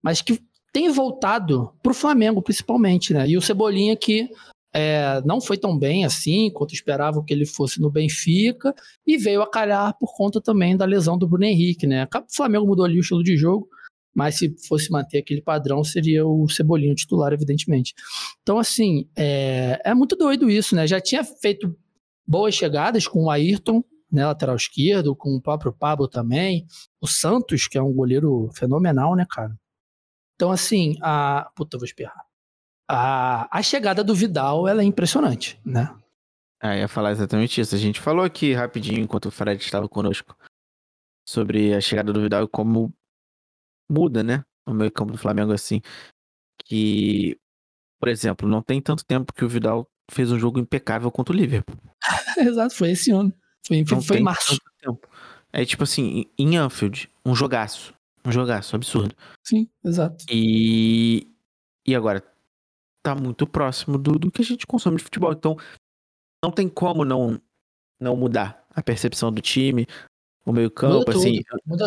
mas 0.03 0.23
que 0.23 0.40
tem 0.73 0.90
voltado 0.90 1.72
pro 1.84 1.94
Flamengo, 1.94 2.41
principalmente, 2.41 3.14
né? 3.14 3.30
E 3.30 3.38
o 3.38 3.41
Cebolinha 3.41 3.95
que 3.95 4.30
é, 4.77 5.22
não 5.23 5.39
foi 5.39 5.57
tão 5.57 5.80
bem 5.80 6.03
assim 6.03 6.52
quanto 6.52 6.73
esperavam 6.73 7.23
que 7.23 7.34
ele 7.34 7.45
fosse 7.45 7.80
no 7.80 7.89
Benfica 7.89 8.76
e 9.07 9.18
veio 9.18 9.41
a 9.41 9.49
calhar 9.49 9.97
por 9.97 10.14
conta 10.14 10.41
também 10.41 10.76
da 10.76 10.84
lesão 10.84 11.18
do 11.18 11.26
Bruno 11.26 11.45
Henrique, 11.45 11.88
né? 11.88 12.03
O 12.03 12.35
Flamengo 12.35 12.68
mudou 12.68 12.84
ali 12.84 12.97
o 12.97 12.99
estilo 12.99 13.23
de 13.23 13.38
jogo, 13.38 13.69
mas 14.14 14.35
se 14.38 14.53
fosse 14.68 14.91
manter 14.91 15.19
aquele 15.19 15.41
padrão 15.41 15.81
seria 15.81 16.27
o 16.27 16.49
Cebolinho 16.49 16.93
titular, 16.93 17.31
evidentemente. 17.31 17.93
Então, 18.41 18.60
assim, 18.60 19.07
é, 19.15 19.80
é 19.85 19.93
muito 19.93 20.18
doido 20.18 20.49
isso, 20.49 20.76
né? 20.76 20.85
Já 20.85 20.99
tinha 20.99 21.23
feito 21.23 21.73
boas 22.27 22.53
chegadas 22.53 23.07
com 23.07 23.23
o 23.23 23.30
Ayrton, 23.30 23.81
né, 24.11 24.26
lateral 24.26 24.57
esquerdo, 24.57 25.15
com 25.15 25.38
o 25.38 25.41
próprio 25.41 25.72
Pablo 25.72 26.06
também, 26.06 26.65
o 26.99 27.07
Santos, 27.07 27.65
que 27.65 27.77
é 27.77 27.81
um 27.81 27.93
goleiro 27.93 28.49
fenomenal, 28.53 29.15
né, 29.15 29.26
cara? 29.30 29.56
Então, 30.35 30.52
assim, 30.52 30.95
a. 31.02 31.49
Puta, 31.56 31.77
vou 31.77 31.85
espirrar 31.85 32.24
a, 32.87 33.47
a 33.57 33.61
chegada 33.61 34.03
do 34.03 34.15
Vidal 34.15 34.67
ela 34.67 34.81
é 34.81 34.85
impressionante, 34.85 35.59
né? 35.65 35.95
Ah, 36.61 36.75
ia 36.75 36.87
falar 36.87 37.11
exatamente 37.11 37.59
isso. 37.59 37.75
A 37.75 37.77
gente 37.77 37.99
falou 37.99 38.23
aqui 38.23 38.53
rapidinho 38.53 38.99
enquanto 38.99 39.27
o 39.27 39.31
Fred 39.31 39.61
estava 39.61 39.87
conosco 39.87 40.35
sobre 41.27 41.73
a 41.73 41.81
chegada 41.81 42.13
do 42.13 42.21
Vidal 42.21 42.43
e 42.43 42.47
como 42.47 42.93
muda, 43.89 44.23
né? 44.23 44.43
O 44.67 44.73
meio 44.73 44.91
campo 44.91 45.11
do 45.11 45.17
Flamengo 45.17 45.51
assim. 45.51 45.81
Que, 46.63 47.37
por 47.99 48.09
exemplo, 48.09 48.47
não 48.47 48.61
tem 48.61 48.81
tanto 48.81 49.05
tempo 49.05 49.33
que 49.33 49.45
o 49.45 49.49
Vidal 49.49 49.87
fez 50.09 50.31
um 50.31 50.39
jogo 50.39 50.59
impecável 50.59 51.11
contra 51.11 51.33
o 51.33 51.37
Liverpool. 51.37 51.77
Exato, 52.37 52.73
foi 52.75 52.91
esse 52.91 53.11
ano. 53.11 53.33
Foi, 53.65 53.83
Não 53.89 54.01
foi 54.01 54.17
em 54.17 54.23
março. 54.23 54.57
É 55.51 55.65
tipo 55.65 55.83
assim, 55.83 56.25
em 56.37 56.57
Anfield, 56.57 57.09
um 57.25 57.35
jogaço. 57.35 57.93
Um 58.25 58.31
jogaço, 58.31 58.75
absurdo. 58.75 59.15
Sim, 59.43 59.69
exato. 59.83 60.25
E, 60.29 61.31
e 61.85 61.95
agora 61.95 62.23
tá 63.06 63.14
muito 63.14 63.45
próximo 63.45 63.99
do, 63.99 64.18
do 64.18 64.32
que 64.32 64.41
a 64.41 64.45
gente 64.45 64.65
consome 64.65 64.98
de 64.98 65.03
futebol. 65.03 65.32
Então 65.32 65.56
não 66.44 66.52
tem 66.52 66.68
como 66.68 67.06
não, 67.06 67.40
não 67.99 68.15
mudar 68.15 68.65
a 68.73 68.82
percepção 68.82 69.32
do 69.32 69.41
time, 69.41 69.86
o 70.44 70.52
meio 70.52 70.72
campo, 70.72 70.95
Muda 70.99 71.11
assim, 71.11 71.41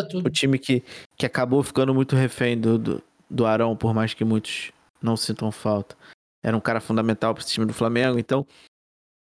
tudo. 0.09 0.27
O 0.27 0.29
time 0.29 0.57
que, 0.57 0.81
que 1.17 1.25
acabou 1.25 1.61
ficando 1.61 1.93
muito 1.93 2.15
refém 2.15 2.59
do, 2.59 2.77
do, 2.77 3.03
do 3.29 3.45
Arão, 3.45 3.75
por 3.75 3.93
mais 3.93 4.13
que 4.13 4.23
muitos 4.23 4.71
não 5.01 5.17
sintam 5.17 5.51
falta. 5.51 5.95
Era 6.41 6.55
um 6.55 6.61
cara 6.61 6.79
fundamental 6.79 7.33
para 7.33 7.43
esse 7.43 7.51
time 7.51 7.65
do 7.65 7.73
Flamengo, 7.73 8.17
então 8.17 8.47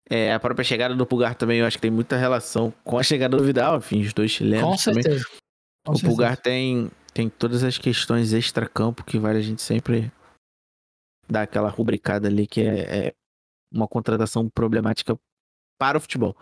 é, 0.10 0.34
a 0.34 0.40
própria 0.40 0.64
chegada 0.64 0.96
do 0.96 1.06
Pulgar 1.06 1.36
também 1.36 1.60
eu 1.60 1.66
acho 1.66 1.78
que 1.78 1.82
tem 1.82 1.92
muita 1.92 2.16
relação 2.16 2.74
com 2.84 2.98
a 2.98 3.04
chegada 3.04 3.36
do 3.36 3.44
Vidal, 3.44 3.78
enfim, 3.78 4.02
os 4.02 4.14
dois 4.14 4.32
Com 4.32 4.38
chilenos 4.38 4.84
também. 4.84 5.04
certeza. 5.04 5.26
Com 5.86 5.92
O 5.92 5.96
certeza. 5.96 6.08
Pulgar 6.08 6.38
tem, 6.38 6.90
tem 7.14 7.30
todas 7.30 7.64
as 7.64 7.78
questões 7.78 8.32
extra-campo 8.32 9.04
que 9.04 9.18
vale 9.20 9.40
a 9.40 9.42
gente 9.42 9.62
sempre 9.62 10.12
dar 11.32 11.44
aquela 11.44 11.70
rubricada 11.70 12.28
ali, 12.28 12.46
que 12.46 12.62
é, 12.62 13.08
é 13.08 13.14
uma 13.74 13.88
contratação 13.88 14.50
problemática 14.50 15.18
para 15.80 15.98
o 15.98 16.02
futebol. 16.02 16.36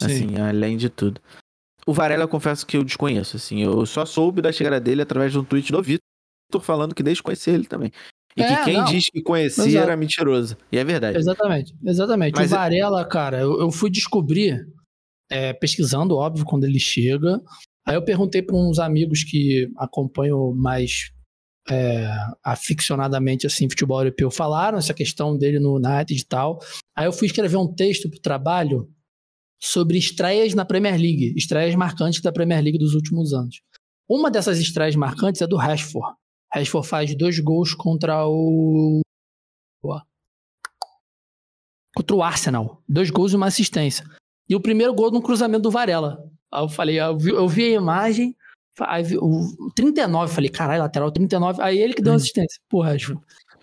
Sim. 0.00 0.06
Assim, 0.06 0.36
além 0.38 0.76
de 0.76 0.88
tudo. 0.88 1.20
O 1.86 1.92
Varela, 1.92 2.24
eu 2.24 2.28
confesso 2.28 2.66
que 2.66 2.76
eu 2.76 2.84
desconheço, 2.84 3.36
assim. 3.36 3.62
Eu 3.62 3.84
só 3.86 4.04
soube 4.04 4.40
da 4.40 4.52
chegada 4.52 4.78
dele 4.80 5.02
através 5.02 5.32
de 5.32 5.38
um 5.38 5.44
tweet 5.44 5.72
do 5.72 5.82
Vitor 5.82 6.00
falando 6.60 6.94
que 6.94 7.02
desde 7.02 7.22
conhecer 7.22 7.52
ele 7.52 7.66
também. 7.66 7.90
E 8.36 8.42
É, 8.42 8.56
que 8.58 8.64
quem 8.66 8.74
não. 8.76 8.84
diz 8.84 9.10
que 9.10 9.20
conhecia 9.20 9.64
Exato. 9.64 9.84
era 9.84 9.96
mentiroso. 9.96 10.56
E 10.70 10.78
é 10.78 10.84
verdade. 10.84 11.18
Exatamente, 11.18 11.74
exatamente. 11.84 12.34
Mas 12.36 12.52
o 12.52 12.54
é- 12.54 12.58
Varela, 12.58 13.04
cara, 13.04 13.40
eu, 13.40 13.58
eu 13.60 13.70
fui 13.72 13.90
descobrir, 13.90 14.64
é, 15.30 15.52
pesquisando, 15.52 16.14
óbvio, 16.16 16.44
quando 16.44 16.64
ele 16.64 16.78
chega. 16.78 17.40
Aí 17.86 17.94
eu 17.96 18.04
perguntei 18.04 18.42
para 18.42 18.54
uns 18.54 18.78
amigos 18.78 19.24
que 19.24 19.68
acompanham 19.78 20.54
mais 20.54 21.10
é, 21.70 22.08
aficionadamente 22.42 23.46
assim 23.46 23.68
futebol 23.68 24.00
europeu, 24.00 24.30
falaram 24.30 24.78
essa 24.78 24.94
questão 24.94 25.36
dele 25.36 25.58
no 25.58 25.76
United 25.76 26.20
e 26.20 26.26
tal. 26.26 26.58
Aí 26.96 27.06
eu 27.06 27.12
fui 27.12 27.26
escrever 27.26 27.56
um 27.56 27.72
texto 27.72 28.08
pro 28.08 28.20
trabalho 28.20 28.88
sobre 29.60 29.98
estreias 29.98 30.54
na 30.54 30.64
Premier 30.64 30.94
League, 30.94 31.34
estreias 31.36 31.74
marcantes 31.74 32.20
da 32.20 32.32
Premier 32.32 32.62
League 32.62 32.78
dos 32.78 32.94
últimos 32.94 33.32
anos. 33.32 33.60
Uma 34.08 34.30
dessas 34.30 34.58
estreias 34.58 34.96
marcantes 34.96 35.42
é 35.42 35.46
do 35.46 35.56
Rashford. 35.56 36.16
Rashford 36.54 36.88
faz 36.88 37.14
dois 37.14 37.38
gols 37.40 37.74
contra 37.74 38.26
o 38.26 39.02
contra 41.94 42.16
o 42.16 42.22
Arsenal. 42.22 42.82
Dois 42.88 43.10
gols 43.10 43.32
e 43.32 43.36
uma 43.36 43.46
assistência. 43.46 44.06
E 44.48 44.54
o 44.54 44.60
primeiro 44.60 44.94
gol 44.94 45.10
no 45.10 45.20
cruzamento 45.20 45.64
do 45.64 45.70
Varela. 45.70 46.18
Aí 46.50 46.62
eu 46.62 46.68
falei, 46.68 46.98
eu 46.98 47.18
vi, 47.18 47.30
eu 47.30 47.48
vi 47.48 47.64
a 47.64 47.76
imagem, 47.76 48.34
aí 48.86 49.04
o 49.18 49.70
39, 49.74 50.32
falei, 50.32 50.50
caralho, 50.50 50.82
lateral 50.82 51.10
39. 51.10 51.60
Aí 51.62 51.78
ele 51.78 51.94
que 51.94 52.02
deu 52.02 52.12
a 52.12 52.16
assistência. 52.16 52.60
Porra, 52.68 52.92
Rashford. 52.92 53.20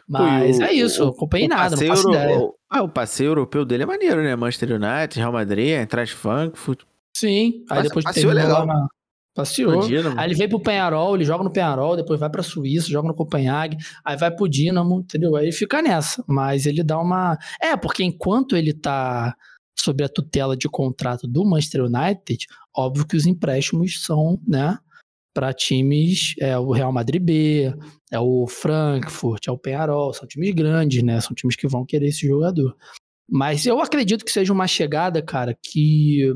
Mas 0.08 0.58
Hum. 0.58 0.60
Pô, 0.60 0.66
o- 0.66 0.68
é 0.68 0.74
isso, 0.74 1.02
eu 1.04 1.08
acompanhei 1.10 1.48
nada, 1.48 1.76
não 1.76 1.88
faço 1.88 2.10
ideia. 2.10 2.40
o- 2.40 2.54
Ah, 2.70 2.84
o 2.84 2.90
passeio 2.90 3.30
europeu 3.30 3.64
dele 3.66 3.84
é 3.84 3.86
maneiro, 3.86 4.22
né? 4.22 4.36
Manchester 4.36 4.72
United, 4.74 5.18
Real 5.20 5.32
Madrid, 5.32 5.70
Eintracht 5.70 6.14
Frankfurt. 6.16 6.82
Sim, 7.16 7.64
aí 7.70 7.78
Passa- 7.78 7.82
depois 7.84 8.06
passeou 8.06 8.34
legal. 8.34 8.60
lá 8.60 8.66
na... 8.66 8.88
Passeou. 9.34 9.80
o 9.80 9.88
Dinamo. 9.88 10.18
Aí 10.18 10.28
ele 10.28 10.36
veio 10.36 10.50
pro 10.50 10.60
Penharol, 10.62 11.14
ele 11.16 11.26
joga 11.26 11.44
no 11.44 11.52
Penharol, 11.52 11.98
depois 11.98 12.18
vai 12.20 12.30
pra 12.30 12.42
Suíça, 12.42 12.88
joga 12.90 13.10
no 13.10 13.14
Copenhague, 13.14 13.76
aí 14.06 14.16
vai 14.16 14.32
pro 14.32 14.48
Dinamo, 14.48 15.00
entendeu? 15.02 15.36
Aí 15.36 15.46
ele 15.46 15.52
fica 15.52 15.82
nessa. 15.82 16.24
Mas 16.28 16.66
ele 16.66 16.82
dá 16.84 16.98
uma. 17.00 17.38
É, 17.62 17.76
porque 17.76 18.02
enquanto 18.04 18.56
ele 18.56 18.72
tá 18.74 19.36
sob 19.78 20.04
a 20.06 20.08
tutela 20.10 20.56
de 20.56 20.70
contrato 20.70 21.28
do 21.28 21.44
Manchester 21.44 21.84
United, 21.84 22.46
óbvio 22.74 23.06
que 23.06 23.18
os 23.18 23.26
empréstimos 23.26 24.06
são, 24.06 24.40
né, 24.48 24.78
para 25.36 25.54
times, 25.54 26.34
é 26.40 26.58
o 26.58 26.72
Real 26.72 26.94
Madrid 26.94 27.22
B, 27.22 27.76
é 28.10 28.18
o 28.18 28.48
Frankfurt, 28.48 29.48
é 29.48 29.52
o 29.52 29.58
Penharol, 29.58 30.14
são 30.14 30.26
times 30.26 30.56
grandes, 30.56 31.04
né? 31.04 31.20
São 31.20 31.36
times 31.36 31.58
que 31.58 31.68
vão 31.68 31.86
querer 31.86 32.08
esse 32.08 32.26
jogador. 32.26 32.74
Mas 33.30 33.66
eu 33.66 33.82
acredito 33.82 34.24
que 34.24 34.32
seja 34.32 34.54
uma 34.54 34.66
chegada, 34.66 35.22
cara, 35.22 35.54
que 35.62 36.34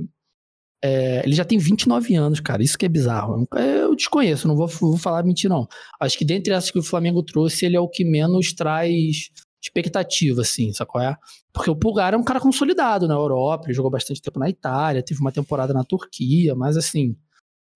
é, 0.84 1.22
ele 1.24 1.34
já 1.34 1.46
tem 1.46 1.58
29 1.58 2.14
anos, 2.16 2.42
cara. 2.42 2.62
Isso 2.62 2.78
que 2.78 2.86
é 2.86 2.90
bizarro. 2.90 3.48
Eu 3.54 3.96
desconheço, 3.96 4.50
não 4.50 4.58
vou, 4.58 4.68
vou 4.68 4.98
falar 4.98 5.24
mentira, 5.24 5.54
não. 5.54 5.66
Acho 5.98 6.18
que 6.18 6.26
dentre 6.26 6.52
essas 6.52 6.70
que 6.70 6.80
o 6.80 6.84
Flamengo 6.84 7.24
trouxe, 7.24 7.66
ele 7.66 7.78
é 7.78 7.80
o 7.80 7.88
que 7.88 8.04
menos 8.04 8.52
traz 8.52 9.30
expectativa, 9.62 10.42
assim, 10.42 10.74
sabe 10.74 10.90
qual 10.90 11.04
é? 11.04 11.16
Porque 11.54 11.70
o 11.70 11.76
Pulgar 11.76 12.14
é 12.14 12.18
um 12.18 12.24
cara 12.24 12.40
consolidado 12.40 13.08
na 13.08 13.14
Europa, 13.14 13.68
ele 13.68 13.74
jogou 13.74 13.92
bastante 13.92 14.22
tempo 14.22 14.40
na 14.40 14.50
Itália, 14.50 15.04
teve 15.04 15.20
uma 15.20 15.32
temporada 15.32 15.74
na 15.74 15.84
Turquia, 15.84 16.56
mas 16.56 16.78
assim, 16.78 17.16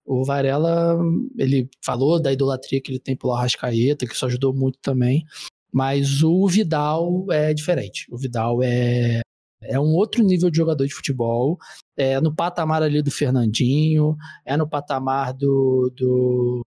o 0.06 0.24
Varela, 0.24 0.98
ele 1.38 1.68
falou 1.82 2.20
da 2.20 2.32
idolatria 2.32 2.80
que 2.80 2.92
ele 2.92 2.98
tem 2.98 3.16
pelo 3.16 3.32
Arrascaeta, 3.32 4.06
que 4.06 4.14
isso 4.14 4.26
ajudou 4.26 4.52
muito 4.52 4.78
também, 4.80 5.24
mas 5.72 6.22
o 6.22 6.46
Vidal 6.46 7.26
é 7.30 7.54
diferente. 7.54 8.06
O 8.10 8.18
Vidal 8.18 8.62
é, 8.62 9.22
é 9.62 9.80
um 9.80 9.94
outro 9.94 10.22
nível 10.22 10.50
de 10.50 10.56
jogador 10.56 10.86
de 10.86 10.94
futebol, 10.94 11.58
é 11.96 12.20
no 12.20 12.34
patamar 12.34 12.82
ali 12.82 13.02
do 13.02 13.10
Fernandinho, 13.10 14.16
é 14.44 14.56
no 14.56 14.68
patamar 14.68 15.32
do, 15.32 15.90
do, 15.96 16.62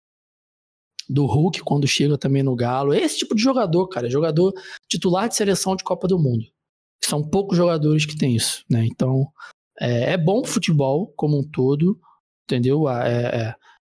do 1.10 1.26
Hulk 1.26 1.62
quando 1.62 1.88
chega 1.88 2.18
também 2.18 2.42
no 2.42 2.56
Galo. 2.56 2.94
É 2.94 3.00
esse 3.00 3.20
tipo 3.20 3.36
de 3.36 3.42
jogador, 3.42 3.88
cara, 3.90 4.10
jogador 4.10 4.54
titular 4.88 5.28
de 5.28 5.36
seleção 5.36 5.76
de 5.76 5.84
Copa 5.84 6.08
do 6.08 6.18
Mundo. 6.18 6.46
São 7.04 7.22
poucos 7.22 7.58
jogadores 7.58 8.06
que 8.06 8.18
tem 8.18 8.36
isso, 8.36 8.64
né? 8.70 8.86
Então, 8.86 9.28
é, 9.80 10.14
é 10.14 10.18
bom 10.18 10.44
futebol 10.44 11.14
como 11.16 11.38
um 11.38 11.44
todo, 11.44 12.00
entendeu? 12.46 12.88
É, 12.90 13.12
é, 13.12 13.56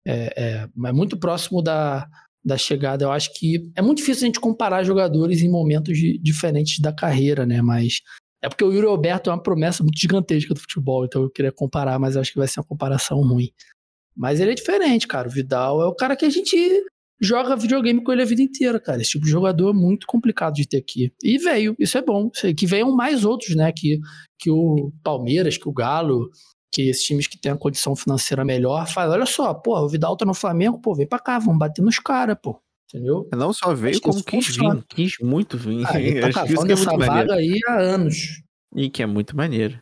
é, 0.07 0.35
é, 0.37 0.69
é 0.87 0.93
muito 0.93 1.19
próximo 1.19 1.61
da, 1.63 2.09
da 2.45 2.57
chegada. 2.57 3.05
Eu 3.05 3.13
acho 3.13 3.35
que 3.35 3.71
é 3.75 3.83
muito 3.83 3.99
difícil 3.99 4.25
a 4.25 4.27
gente 4.27 4.41
comparar 4.41 4.85
jogadores 4.85 5.43
em 5.43 5.51
momentos 5.51 5.99
de- 5.99 6.19
diferentes 6.19 6.79
da 6.79 6.93
carreira, 6.93 7.45
né? 7.45 7.61
Mas 7.61 8.01
é 8.43 8.49
porque 8.49 8.65
o 8.65 8.73
Yuri 8.73 8.87
Alberto 8.87 9.31
é 9.31 9.33
uma 9.33 9.43
promessa 9.43 9.83
muito 9.83 9.99
gigantesca 9.99 10.55
do 10.55 10.61
futebol, 10.61 11.05
então 11.05 11.23
eu 11.23 11.31
queria 11.31 11.51
comparar, 11.53 11.99
mas 11.99 12.17
acho 12.17 12.33
que 12.33 12.39
vai 12.39 12.47
ser 12.47 12.61
uma 12.61 12.67
comparação 12.67 13.21
ruim. 13.21 13.51
Mas 14.17 14.41
ele 14.41 14.53
é 14.53 14.55
diferente, 14.55 15.07
cara. 15.07 15.29
O 15.29 15.31
Vidal 15.31 15.83
é 15.83 15.87
o 15.87 15.95
cara 15.95 16.17
que 16.17 16.25
a 16.25 16.31
gente 16.31 16.57
joga 17.21 17.57
videogame 17.57 18.03
com 18.03 18.13
ele 18.13 18.23
a 18.23 18.27
vida 18.27 18.43
inteira, 18.43 18.79
cara. 18.79 19.01
Esse 19.01 19.13
tipo 19.13 19.25
de 19.25 19.31
jogador 19.31 19.71
é 19.71 19.73
muito 19.73 20.07
complicado 20.07 20.55
de 20.55 20.69
ter 20.69 20.79
aqui. 20.79 21.13
E 21.23 21.39
veio, 21.39 21.75
isso 21.79 21.99
é 21.99 22.03
bom. 22.03 22.31
Que 22.57 22.67
venham 22.67 22.95
mais 22.95 23.25
outros, 23.25 23.57
né? 23.57 23.73
Que, 23.73 23.99
que 24.39 24.51
o 24.51 24.93
Palmeiras, 25.03 25.59
que 25.59 25.69
o 25.69 25.73
Galo, 25.73 26.31
que 26.73 26.89
esses 26.89 27.05
times 27.05 27.27
que 27.27 27.39
têm 27.39 27.53
a 27.53 27.57
condição 27.57 27.95
financeira 27.97 28.45
melhor, 28.45 28.87
fala, 28.87 29.15
olha 29.15 29.27
só, 29.27 29.55
pô, 29.55 29.79
o 29.79 29.89
Vidal 29.89 30.17
tá 30.17 30.25
no 30.25 30.35
Flamengo, 30.35 30.81
pô, 30.81 30.95
vem 30.95 31.07
pra 31.07 31.19
cá, 31.19 31.39
vamos 31.39 31.59
bater 31.59 31.83
nos 31.83 31.99
caras, 31.99 32.37
pô. 32.43 32.61
Entendeu? 32.89 33.29
Não 33.35 33.53
só 33.53 33.75
veio, 33.75 34.01
como 34.01 34.23
quis 34.23 34.57
vir. 34.57 34.85
Quis 34.89 35.19
muito 35.21 35.59
vir. 35.59 35.85
Ah, 35.87 36.01
ele 36.01 36.21
tá 36.33 36.33
cavando 36.33 36.71
é 36.71 36.73
essa 36.73 36.91
muito 36.91 37.01
maneiro. 37.01 37.29
vaga 37.29 37.41
aí 37.41 37.59
há 37.67 37.81
anos. 37.81 38.43
E 38.75 38.89
que 38.89 39.03
é 39.03 39.07
muito 39.07 39.37
maneiro. 39.37 39.81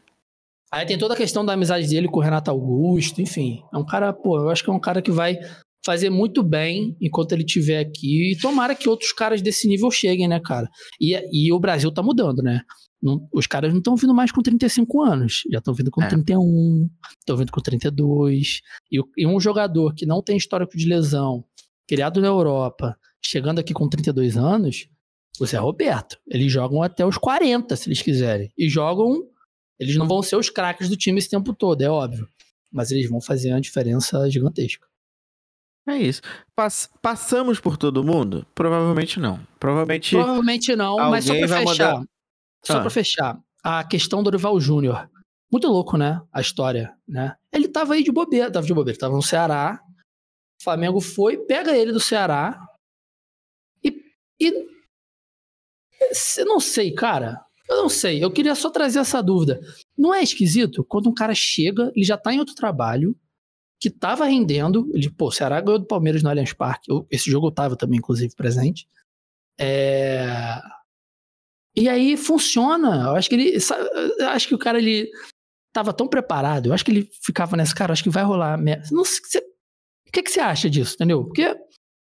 Aí 0.72 0.86
tem 0.86 0.98
toda 0.98 1.14
a 1.14 1.16
questão 1.16 1.44
da 1.44 1.52
amizade 1.52 1.86
dele 1.86 2.08
com 2.08 2.18
o 2.18 2.22
Renato 2.22 2.50
Augusto, 2.50 3.20
enfim. 3.20 3.62
É 3.72 3.78
um 3.78 3.84
cara, 3.84 4.12
pô, 4.12 4.38
eu 4.40 4.48
acho 4.48 4.64
que 4.64 4.70
é 4.70 4.72
um 4.72 4.80
cara 4.80 5.02
que 5.02 5.10
vai 5.10 5.36
fazer 5.84 6.08
muito 6.08 6.42
bem 6.42 6.96
enquanto 7.00 7.32
ele 7.32 7.44
estiver 7.44 7.78
aqui. 7.78 8.32
E 8.32 8.38
tomara 8.38 8.74
que 8.74 8.88
outros 8.88 9.12
caras 9.12 9.42
desse 9.42 9.68
nível 9.68 9.90
cheguem, 9.90 10.26
né, 10.26 10.40
cara? 10.40 10.68
E, 11.00 11.14
e 11.30 11.52
o 11.52 11.60
Brasil 11.60 11.92
tá 11.92 12.02
mudando, 12.02 12.42
né? 12.42 12.62
Não- 13.04 13.28
os 13.32 13.46
caras 13.46 13.70
não 13.70 13.78
estão 13.78 13.94
vindo 13.96 14.14
mais 14.14 14.32
com 14.32 14.40
35 14.40 15.02
anos, 15.02 15.42
já 15.52 15.58
estão 15.58 15.74
vindo 15.74 15.90
com 15.90 16.02
É. 16.02 16.08
31, 16.08 16.88
estão 17.20 17.36
vindo 17.36 17.52
com 17.52 17.60
32. 17.60 18.62
E, 18.90 18.98
e 19.18 19.26
um 19.26 19.38
jogador 19.38 19.94
que 19.94 20.06
não 20.06 20.22
tem 20.22 20.36
histórico 20.38 20.74
de 20.76 20.88
lesão, 20.88 21.44
criado 21.86 22.20
na 22.22 22.28
Europa, 22.28 22.96
chegando 23.22 23.58
aqui 23.58 23.74
com 23.74 23.86
32 23.88 24.38
anos, 24.38 24.88
o 25.38 25.44
Zé 25.46 25.58
Roberto. 25.58 26.18
Eles 26.26 26.50
jogam 26.50 26.82
até 26.82 27.04
os 27.04 27.18
40, 27.18 27.76
se 27.76 27.88
eles 27.88 28.00
quiserem. 28.00 28.50
E 28.56 28.68
jogam 28.70 29.28
eles 29.78 29.96
não 29.96 30.06
vão 30.06 30.22
ser 30.22 30.36
os 30.36 30.48
craques 30.48 30.88
do 30.88 30.96
time 30.96 31.18
esse 31.18 31.28
tempo 31.28 31.52
todo, 31.52 31.82
é 31.82 31.90
óbvio. 31.90 32.26
Mas 32.72 32.90
eles 32.90 33.10
vão 33.10 33.20
fazer 33.20 33.50
uma 33.50 33.60
diferença 33.60 34.30
gigantesca. 34.30 34.86
É 35.86 35.96
isso. 35.98 36.22
Pass- 36.56 36.88
passamos 37.02 37.60
por 37.60 37.76
todo 37.76 38.02
mundo? 38.02 38.46
Provavelmente 38.54 39.20
não. 39.20 39.38
Provavelmente. 39.60 40.14
Provavelmente 40.14 40.74
não, 40.74 40.96
mas 41.10 41.24
só 41.26 41.34
pra 41.36 41.48
fechar. 41.48 41.64
mandar- 41.94 42.06
Só 42.66 42.78
Ah. 42.78 42.80
pra 42.80 42.90
fechar. 42.90 43.38
A 43.62 43.84
questão 43.84 44.20
do 44.22 44.30
Dorival 44.30 44.58
Júnior. 44.60 45.08
Muito 45.50 45.68
louco, 45.68 45.96
né? 45.96 46.20
A 46.32 46.40
história, 46.40 46.94
né? 47.06 47.36
Ele 47.52 47.68
tava 47.68 47.94
aí 47.94 48.02
de 48.02 48.10
bobeira, 48.12 48.50
tava 48.50 48.66
de 48.66 48.74
bobeira, 48.74 48.98
tava 48.98 49.14
no 49.14 49.22
Ceará. 49.22 49.80
O 50.60 50.64
Flamengo 50.64 51.00
foi, 51.00 51.38
pega 51.38 51.76
ele 51.76 51.92
do 51.92 52.00
Ceará. 52.00 52.58
E. 53.82 53.94
e 54.40 54.66
eu 56.38 56.44
não 56.46 56.60
sei, 56.60 56.92
cara. 56.92 57.40
Eu 57.68 57.76
não 57.76 57.88
sei. 57.88 58.22
Eu 58.22 58.30
queria 58.30 58.54
só 58.54 58.68
trazer 58.70 58.98
essa 58.98 59.22
dúvida. 59.22 59.60
Não 59.96 60.12
é 60.12 60.22
esquisito 60.22 60.84
quando 60.84 61.08
um 61.08 61.14
cara 61.14 61.34
chega, 61.34 61.90
ele 61.94 62.04
já 62.04 62.16
tá 62.18 62.32
em 62.32 62.38
outro 62.38 62.54
trabalho, 62.54 63.16
que 63.80 63.88
tava 63.90 64.24
rendendo. 64.26 64.90
Ele, 64.94 65.08
pô, 65.10 65.28
o 65.28 65.32
Ceará 65.32 65.60
ganhou 65.60 65.78
do 65.78 65.86
Palmeiras 65.86 66.22
no 66.22 66.28
Allianz 66.28 66.52
Parque. 66.52 66.90
Eu, 66.90 67.06
esse 67.10 67.30
jogo 67.30 67.46
eu 67.46 67.52
tava 67.52 67.76
também, 67.76 67.98
inclusive, 67.98 68.34
presente. 68.34 68.86
É... 69.58 70.60
E 71.76 71.88
aí 71.88 72.16
funciona. 72.16 73.06
Eu 73.08 73.16
acho 73.16 73.28
que 73.28 73.34
ele. 73.34 73.58
Acho 74.28 74.48
que 74.48 74.54
o 74.54 74.58
cara 74.58 74.78
ele 74.78 75.10
tava 75.72 75.92
tão 75.92 76.06
preparado. 76.06 76.66
Eu 76.66 76.72
acho 76.72 76.84
que 76.84 76.90
ele 76.90 77.08
ficava 77.22 77.56
nessa, 77.56 77.74
cara, 77.74 77.92
acho 77.92 78.02
que 78.02 78.10
vai 78.10 78.22
rolar. 78.22 78.58
Não 78.90 79.04
sei, 79.04 79.40
o 80.08 80.12
que, 80.12 80.22
que 80.22 80.30
você 80.30 80.40
acha 80.40 80.70
disso, 80.70 80.94
entendeu? 80.94 81.24
Porque 81.24 81.54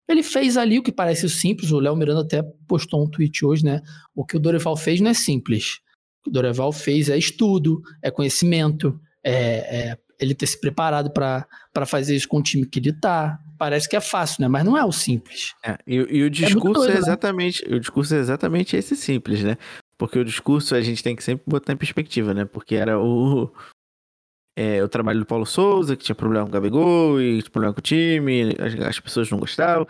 ele 0.07 0.23
fez 0.23 0.59
ali 0.59 0.79
o 0.79 0.83
que 0.83 0.93
parece 0.93 1.29
simples. 1.31 1.73
O 1.73 1.81
Léo 1.81 1.97
Miranda 1.97 2.21
até 2.21 2.43
postou 2.69 3.03
um 3.03 3.11
tweet 3.11 3.45
hoje, 3.45 3.65
né? 3.65 3.81
O 4.15 4.25
que 4.25 4.37
o 4.37 4.41
Dorival 4.41 4.77
fez 4.77 5.01
não 5.01 5.11
é 5.11 5.15
simples. 5.15 5.79
O 6.21 6.25
que 6.25 6.31
o 6.31 6.33
Dorival 6.33 6.73
fez 6.73 7.09
é 7.09 7.17
estudo, 7.17 7.81
é 8.03 8.11
conhecimento, 8.11 9.01
é, 9.25 9.89
é 9.93 9.99
ele 10.21 10.35
ter 10.35 10.47
se 10.47 10.61
preparado 10.61 11.11
para 11.11 11.87
fazer 11.87 12.15
isso 12.15 12.29
com 12.29 12.39
o 12.39 12.43
time 12.43 12.67
que 12.67 12.79
ele 12.79 12.93
tá. 12.93 13.39
Parece 13.59 13.89
que 13.89 13.97
é 13.97 14.01
fácil, 14.01 14.43
né? 14.43 14.49
Mas 14.49 14.65
não 14.65 14.77
é 14.77 14.85
o 14.85 14.93
simples. 14.93 15.55
É, 15.65 15.79
e, 15.87 15.95
e, 15.95 16.23
o 16.23 16.27
é 16.27 16.31
discurso 16.31 16.85
é, 16.85 16.87
doido, 16.87 16.97
é 16.97 16.99
exatamente, 16.99 17.69
né? 17.69 17.77
o 17.77 17.81
discurso 17.81 18.15
é 18.15 18.19
exatamente 18.19 18.77
esse 18.77 18.97
simples, 18.97 19.43
né? 19.43 19.57
Porque 19.97 20.19
o 20.19 20.25
discurso 20.25 20.75
a 20.75 20.81
gente 20.81 21.03
tem 21.03 21.15
que 21.15 21.23
sempre 21.23 21.45
botar 21.47 21.73
em 21.73 21.77
perspectiva, 21.77 22.35
né? 22.35 22.45
Porque 22.45 22.75
era 22.75 22.99
o 22.99 23.51
é, 24.57 24.83
o 24.83 24.89
trabalho 24.89 25.21
do 25.21 25.27
Paulo 25.27 25.47
Souza, 25.47 25.97
que 25.97 26.05
tinha 26.05 26.15
problema 26.15 26.45
com 26.45 26.51
o 26.51 26.53
Gabigol 26.53 27.21
e 27.21 27.41
tinha 27.41 27.51
problema 27.51 27.75
com 27.75 27.81
o 27.81 27.83
time, 27.83 28.55
as, 28.59 28.89
as 28.89 29.01
pessoas 29.01 29.31
não 29.31 29.39
gostavam. 29.39 29.87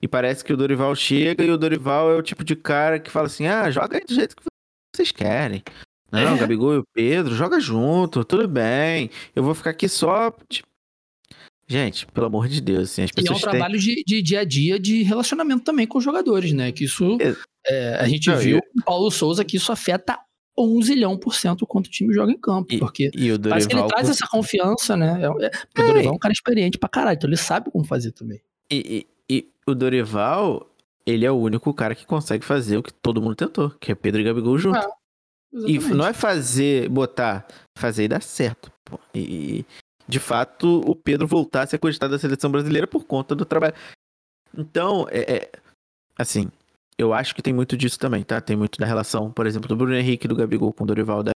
E 0.00 0.08
parece 0.08 0.44
que 0.44 0.52
o 0.52 0.56
Dorival 0.56 0.94
chega 0.94 1.44
e 1.44 1.50
o 1.50 1.56
Dorival 1.56 2.10
é 2.10 2.16
o 2.16 2.22
tipo 2.22 2.44
de 2.44 2.54
cara 2.54 2.98
que 2.98 3.10
fala 3.10 3.26
assim: 3.26 3.46
ah, 3.46 3.70
joga 3.70 3.96
aí 3.96 4.04
do 4.04 4.14
jeito 4.14 4.36
que 4.36 4.42
vocês 4.94 5.12
querem. 5.12 5.62
Não, 6.10 6.20
é. 6.20 6.32
o 6.32 6.38
Gabigol 6.38 6.74
e 6.74 6.78
o 6.78 6.86
Pedro, 6.92 7.34
joga 7.34 7.58
junto, 7.60 8.24
tudo 8.24 8.46
bem. 8.46 9.10
Eu 9.34 9.42
vou 9.42 9.54
ficar 9.54 9.70
aqui 9.70 9.88
só. 9.88 10.32
Tipo... 10.48 10.68
Gente, 11.68 12.06
pelo 12.06 12.26
amor 12.26 12.48
de 12.48 12.60
Deus, 12.60 12.90
assim, 12.90 13.02
as 13.02 13.10
pessoas. 13.10 13.40
E 13.40 13.44
é 13.44 13.48
um 13.48 13.50
trabalho 13.50 13.78
têm... 13.78 13.96
de, 13.96 14.04
de, 14.04 14.22
dia 14.22 14.40
a 14.40 14.44
dia 14.44 14.78
de 14.78 15.02
relacionamento 15.02 15.64
também 15.64 15.86
com 15.86 15.98
os 15.98 16.04
jogadores, 16.04 16.52
né? 16.52 16.70
Que 16.70 16.84
isso. 16.84 17.18
É, 17.66 17.96
a 17.96 18.06
gente 18.06 18.28
Não, 18.30 18.36
viu 18.36 18.60
com 18.60 18.80
o 18.80 18.84
Paulo 18.84 19.10
Souza 19.10 19.44
que 19.44 19.56
isso 19.56 19.72
afeta 19.72 20.16
1 20.56 20.82
zilhão 20.82 21.18
por 21.18 21.34
cento 21.34 21.66
quanto 21.66 21.86
o 21.86 21.90
time 21.90 22.14
joga 22.14 22.32
em 22.32 22.38
campo. 22.38 22.72
E, 22.72 22.78
porque 22.78 23.10
e 23.14 23.32
o 23.32 23.38
parece 23.38 23.68
que 23.68 23.76
ele 23.76 23.86
traz 23.88 24.08
essa 24.08 24.26
confiança, 24.26 24.96
né? 24.96 25.20
É, 25.20 25.46
é, 25.46 25.50
porque 25.50 25.82
o 25.82 25.86
Dorival 25.86 26.12
é 26.12 26.16
um 26.16 26.18
cara 26.18 26.32
experiente 26.32 26.78
pra 26.78 26.88
caralho, 26.88 27.16
então 27.16 27.28
ele 27.28 27.36
sabe 27.36 27.70
como 27.70 27.84
fazer 27.84 28.12
também. 28.12 28.40
E, 28.70 29.06
e, 29.28 29.36
e, 29.36 29.48
o 29.66 29.74
Dorival, 29.74 30.70
ele 31.04 31.26
é 31.26 31.30
o 31.30 31.36
único 31.36 31.74
cara 31.74 31.94
que 31.94 32.06
consegue 32.06 32.44
fazer 32.44 32.78
o 32.78 32.82
que 32.82 32.92
todo 32.92 33.20
mundo 33.20 33.34
tentou, 33.34 33.70
que 33.70 33.92
é 33.92 33.94
Pedro 33.94 34.20
e 34.20 34.24
Gabigol 34.24 34.56
junto. 34.56 34.78
Ah, 34.78 34.88
e 35.52 35.78
não 35.78 36.06
é 36.06 36.12
fazer, 36.12 36.88
botar, 36.88 37.46
fazer 37.78 38.04
e 38.04 38.08
dar 38.08 38.22
certo. 38.22 38.70
Pô. 38.84 38.98
E, 39.14 39.64
de 40.08 40.18
fato, 40.18 40.80
o 40.86 40.94
Pedro 40.94 41.26
voltar 41.26 41.62
a 41.62 41.66
ser 41.66 41.78
cogitado 41.78 42.12
da 42.12 42.18
seleção 42.18 42.50
brasileira 42.50 42.86
por 42.86 43.04
conta 43.04 43.34
do 43.34 43.44
trabalho. 43.44 43.74
Então, 44.56 45.06
é, 45.10 45.34
é 45.34 45.50
assim, 46.18 46.50
eu 46.98 47.12
acho 47.12 47.34
que 47.34 47.42
tem 47.42 47.52
muito 47.52 47.76
disso 47.76 47.98
também, 47.98 48.22
tá? 48.22 48.40
Tem 48.40 48.56
muito 48.56 48.78
da 48.78 48.86
relação, 48.86 49.30
por 49.30 49.46
exemplo, 49.46 49.68
do 49.68 49.76
Bruno 49.76 49.94
Henrique, 49.94 50.28
do 50.28 50.36
Gabigol 50.36 50.72
com 50.72 50.84
o 50.84 50.86
Dorival 50.86 51.22
da 51.22 51.32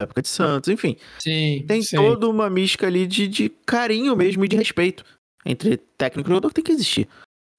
época 0.00 0.22
de 0.22 0.28
Santos, 0.28 0.68
enfim. 0.68 0.96
Sim. 1.18 1.64
Tem 1.66 1.82
sim. 1.82 1.96
toda 1.96 2.28
uma 2.28 2.50
mística 2.50 2.86
ali 2.86 3.06
de, 3.06 3.28
de 3.28 3.48
carinho 3.48 4.16
mesmo 4.16 4.44
e 4.44 4.48
de 4.48 4.56
respeito 4.56 5.04
entre 5.44 5.76
técnico 5.76 6.28
e 6.28 6.30
jogador 6.30 6.48
que 6.48 6.54
tem 6.54 6.64
que 6.64 6.72
existir. 6.72 7.08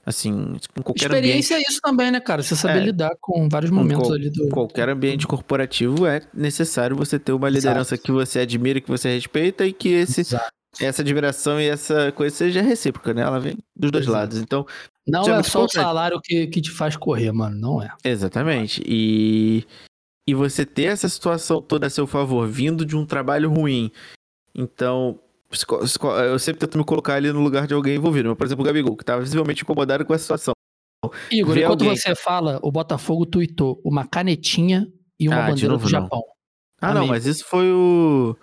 Assim, 0.05 0.55
em 0.77 0.81
qualquer 0.83 1.05
Experiência 1.05 1.55
ambiente... 1.55 1.67
é 1.67 1.71
isso 1.71 1.81
também, 1.81 2.11
né, 2.11 2.19
cara? 2.19 2.43
Você 2.43 2.55
saber 2.55 2.81
é, 2.81 2.85
lidar 2.85 3.15
com 3.19 3.49
vários 3.49 3.71
momentos 3.71 4.11
ali 4.11 4.29
do. 4.29 4.49
Qualquer 4.49 4.87
ambiente 4.87 5.25
corporativo 5.25 6.05
é 6.05 6.21
necessário 6.31 6.95
você 6.95 7.17
ter 7.17 7.31
uma 7.31 7.49
liderança 7.49 7.95
Exato. 7.95 8.03
que 8.05 8.11
você 8.11 8.39
admira, 8.39 8.79
que 8.79 8.87
você 8.87 9.15
respeita 9.15 9.65
e 9.65 9.73
que 9.73 9.89
esse, 9.89 10.21
essa 10.79 11.01
admiração 11.01 11.59
e 11.59 11.67
essa 11.67 12.11
coisa 12.11 12.35
seja 12.35 12.61
recíproca, 12.61 13.15
né? 13.15 13.23
Ela 13.23 13.39
vem 13.39 13.57
dos 13.75 13.89
dois 13.89 14.03
Exato. 14.03 14.17
lados. 14.19 14.37
Então, 14.37 14.67
não 15.07 15.21
é 15.21 15.41
só 15.41 15.65
o 15.65 15.69
salário 15.69 16.21
que, 16.23 16.45
que 16.47 16.61
te 16.61 16.69
faz 16.69 16.95
correr, 16.95 17.31
mano. 17.31 17.59
Não 17.59 17.81
é. 17.81 17.89
Exatamente. 18.03 18.83
E, 18.85 19.65
e 20.27 20.35
você 20.35 20.67
ter 20.67 20.83
essa 20.83 21.09
situação 21.09 21.63
toda 21.63 21.87
a 21.87 21.89
seu 21.89 22.05
favor, 22.05 22.47
vindo 22.47 22.85
de 22.85 22.95
um 22.95 23.07
trabalho 23.07 23.49
ruim. 23.49 23.91
Então, 24.53 25.19
eu 26.23 26.39
sempre 26.39 26.59
tento 26.59 26.77
me 26.77 26.83
colocar 26.83 27.15
ali 27.15 27.31
no 27.31 27.41
lugar 27.41 27.67
de 27.67 27.73
alguém 27.73 27.95
envolvido. 27.95 28.29
Mas, 28.29 28.37
por 28.37 28.45
exemplo, 28.45 28.63
o 28.63 28.65
Gabigol, 28.65 28.95
que 28.95 29.03
estava 29.03 29.21
visivelmente 29.21 29.63
incomodado 29.63 30.05
com 30.05 30.13
a 30.13 30.17
situação. 30.17 30.53
Igor, 31.31 31.57
enquanto 31.57 31.81
alguém... 31.83 31.95
você 31.95 32.15
fala, 32.15 32.59
o 32.63 32.71
Botafogo 32.71 33.25
tweetou 33.25 33.79
uma 33.83 34.07
canetinha 34.07 34.87
e 35.19 35.27
uma 35.27 35.43
ah, 35.43 35.49
bandeira 35.49 35.77
do 35.77 35.87
Japão. 35.87 36.19
Não. 36.19 36.35
Ah, 36.81 36.91
Amigo. 36.91 36.99
não, 36.99 37.07
mas 37.07 37.25
isso 37.25 37.45
foi 37.45 37.71
o. 37.71 38.35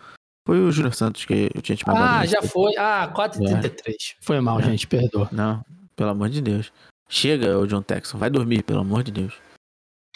Foi 0.47 0.59
o 0.59 0.73
Júnior 0.73 0.95
Santos 0.95 1.25
que 1.25 1.51
eu 1.55 1.63
tinha 1.63 1.77
te 1.77 1.87
mandado. 1.87 2.23
Ah, 2.23 2.27
já 2.27 2.43
foi. 2.43 2.73
Ah, 2.77 3.13
4h33. 3.15 3.91
É. 3.91 3.95
Foi 4.21 4.41
mal, 4.41 4.59
é. 4.59 4.65
gente, 4.65 4.87
perdoa. 4.87 5.29
Não, 5.31 5.65
pelo 5.95 6.11
amor 6.11 6.29
de 6.29 6.41
Deus. 6.41 6.73
Chega, 7.09 7.59
o 7.59 7.67
John 7.67 7.83
Texon. 7.83 8.19
Vai 8.19 8.31
dormir, 8.31 8.63
pelo 8.63 8.81
amor 8.81 9.03
de 9.03 9.13
Deus. 9.13 9.35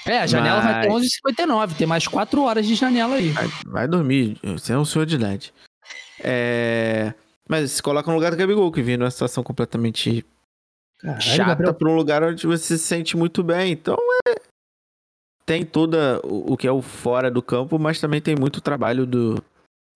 É, 0.07 0.21
a 0.21 0.27
janela 0.27 0.63
Mas... 0.63 0.65
vai 0.65 0.83
ter 0.83 0.89
11h59. 0.89 1.77
Tem 1.77 1.87
mais 1.87 2.07
4 2.07 2.43
horas 2.43 2.67
de 2.67 2.75
janela 2.75 3.17
aí. 3.17 3.31
Vai, 3.31 3.49
vai 3.67 3.89
dormir. 3.89 4.39
Você 4.43 4.73
é 4.73 4.79
um 4.79 4.85
senhor 4.85 5.05
de 5.05 5.17
idade. 5.17 5.53
É... 6.21 7.15
Mas 7.49 7.73
se 7.73 7.83
coloca 7.83 8.11
no 8.11 8.17
lugar 8.17 8.31
do 8.31 8.37
Gabigol, 8.37 8.73
que 8.73 8.83
vive 8.83 8.97
numa 8.97 9.11
situação 9.11 9.43
completamente 9.43 10.25
Caralho, 10.99 11.23
chata 11.23 11.49
Gabriel... 11.51 11.75
pra 11.75 11.91
um 11.91 11.97
lugar 11.97 12.23
onde 12.23 12.47
você 12.47 12.77
se 12.77 12.85
sente 12.85 13.17
muito 13.17 13.43
bem. 13.43 13.73
Então 13.73 13.97
é. 14.29 14.35
Tem 15.45 15.65
toda 15.65 16.21
o 16.25 16.57
que 16.57 16.67
é 16.67 16.73
o 16.73 16.83
fora 16.83 17.31
do 17.31 17.41
campo, 17.41 17.79
mas 17.79 18.01
também 18.01 18.21
tem 18.21 18.35
muito 18.35 18.61
trabalho 18.61 19.07
do, 19.07 19.37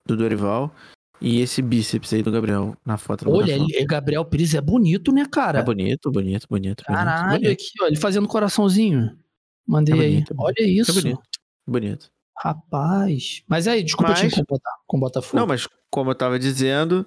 do 0.06 0.16
Dorival. 0.16 0.72
E 1.20 1.40
esse 1.40 1.60
bíceps 1.60 2.12
aí 2.14 2.22
do 2.22 2.30
Gabriel 2.30 2.76
na 2.86 2.96
foto. 2.96 3.28
Olha, 3.28 3.52
ele, 3.52 3.84
Gabriel 3.84 4.24
Pires 4.24 4.54
é 4.54 4.60
bonito, 4.60 5.12
né, 5.12 5.26
cara? 5.30 5.58
É 5.58 5.62
bonito, 5.62 6.10
bonito, 6.10 6.46
bonito. 6.48 6.84
Caralho, 6.84 7.32
bonito. 7.32 7.52
aqui, 7.52 7.70
ó, 7.82 7.86
ele 7.88 7.96
fazendo 7.96 8.28
coraçãozinho. 8.28 9.18
Mandei 9.66 9.92
é 9.92 9.96
bonito, 9.96 10.32
aí. 10.32 10.38
É 10.38 10.42
Olha 10.42 10.80
isso. 10.80 10.90
É 10.92 10.94
bonito. 10.94 11.22
Bonito. 11.66 12.10
Rapaz. 12.38 13.42
Mas 13.46 13.68
aí, 13.68 13.82
desculpa 13.82 14.12
mas... 14.12 14.20
te 14.20 14.26
incomodar 14.26 14.74
com 14.86 14.96
o 14.96 15.00
Botafogo. 15.00 15.36
Não, 15.36 15.46
mas 15.46 15.68
como 15.90 16.10
eu 16.10 16.14
tava 16.14 16.38
dizendo, 16.38 17.06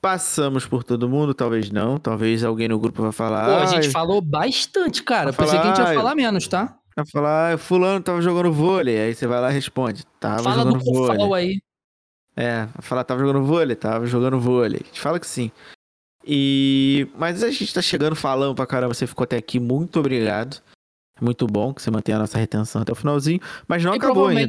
passamos 0.00 0.66
por 0.66 0.84
todo 0.84 1.08
mundo, 1.08 1.34
talvez 1.34 1.70
não. 1.70 1.98
Talvez 1.98 2.44
alguém 2.44 2.68
no 2.68 2.78
grupo 2.78 3.02
vai 3.02 3.12
falar. 3.12 3.46
Pô, 3.46 3.62
a 3.62 3.66
gente 3.66 3.90
falou 3.90 4.20
bastante, 4.20 5.02
cara. 5.02 5.32
Pensei 5.32 5.58
falar, 5.58 5.62
que 5.62 5.68
a 5.68 5.74
gente 5.74 5.88
ia 5.88 5.94
falar 5.94 6.14
menos, 6.14 6.46
tá? 6.48 6.78
Vai 6.96 7.06
falar, 7.06 7.58
fulano 7.58 8.02
tava 8.02 8.20
jogando 8.20 8.52
vôlei. 8.52 8.98
Aí 8.98 9.14
você 9.14 9.26
vai 9.26 9.40
lá 9.40 9.50
e 9.50 9.54
responde. 9.54 10.04
Tava 10.18 10.42
Fala 10.42 10.64
jogando 10.64 10.78
do 10.78 10.84
vôlei. 10.84 11.34
aí. 11.34 11.62
É, 12.36 12.68
falar, 12.80 13.04
tava 13.04 13.20
jogando 13.20 13.44
vôlei, 13.44 13.76
tava 13.76 14.06
jogando 14.06 14.38
vôlei. 14.38 14.80
A 14.82 14.86
gente 14.86 15.00
fala 15.00 15.18
que 15.18 15.26
sim. 15.26 15.50
E. 16.24 17.08
Mas 17.16 17.42
a 17.42 17.50
gente 17.50 17.72
tá 17.72 17.80
chegando 17.80 18.14
falando 18.14 18.54
pra 18.54 18.66
caramba, 18.66 18.94
você 18.94 19.06
ficou 19.06 19.24
até 19.24 19.36
aqui, 19.36 19.58
muito 19.58 19.98
obrigado. 19.98 20.60
É 21.20 21.24
muito 21.24 21.46
bom 21.46 21.74
que 21.74 21.82
você 21.82 21.90
mantenha 21.90 22.16
a 22.16 22.20
nossa 22.20 22.38
retenção 22.38 22.82
até 22.82 22.92
o 22.92 22.94
finalzinho, 22.94 23.40
mas 23.66 23.82
não 23.84 23.94
e 23.94 23.96
acabou 23.96 24.26
ainda. 24.26 24.46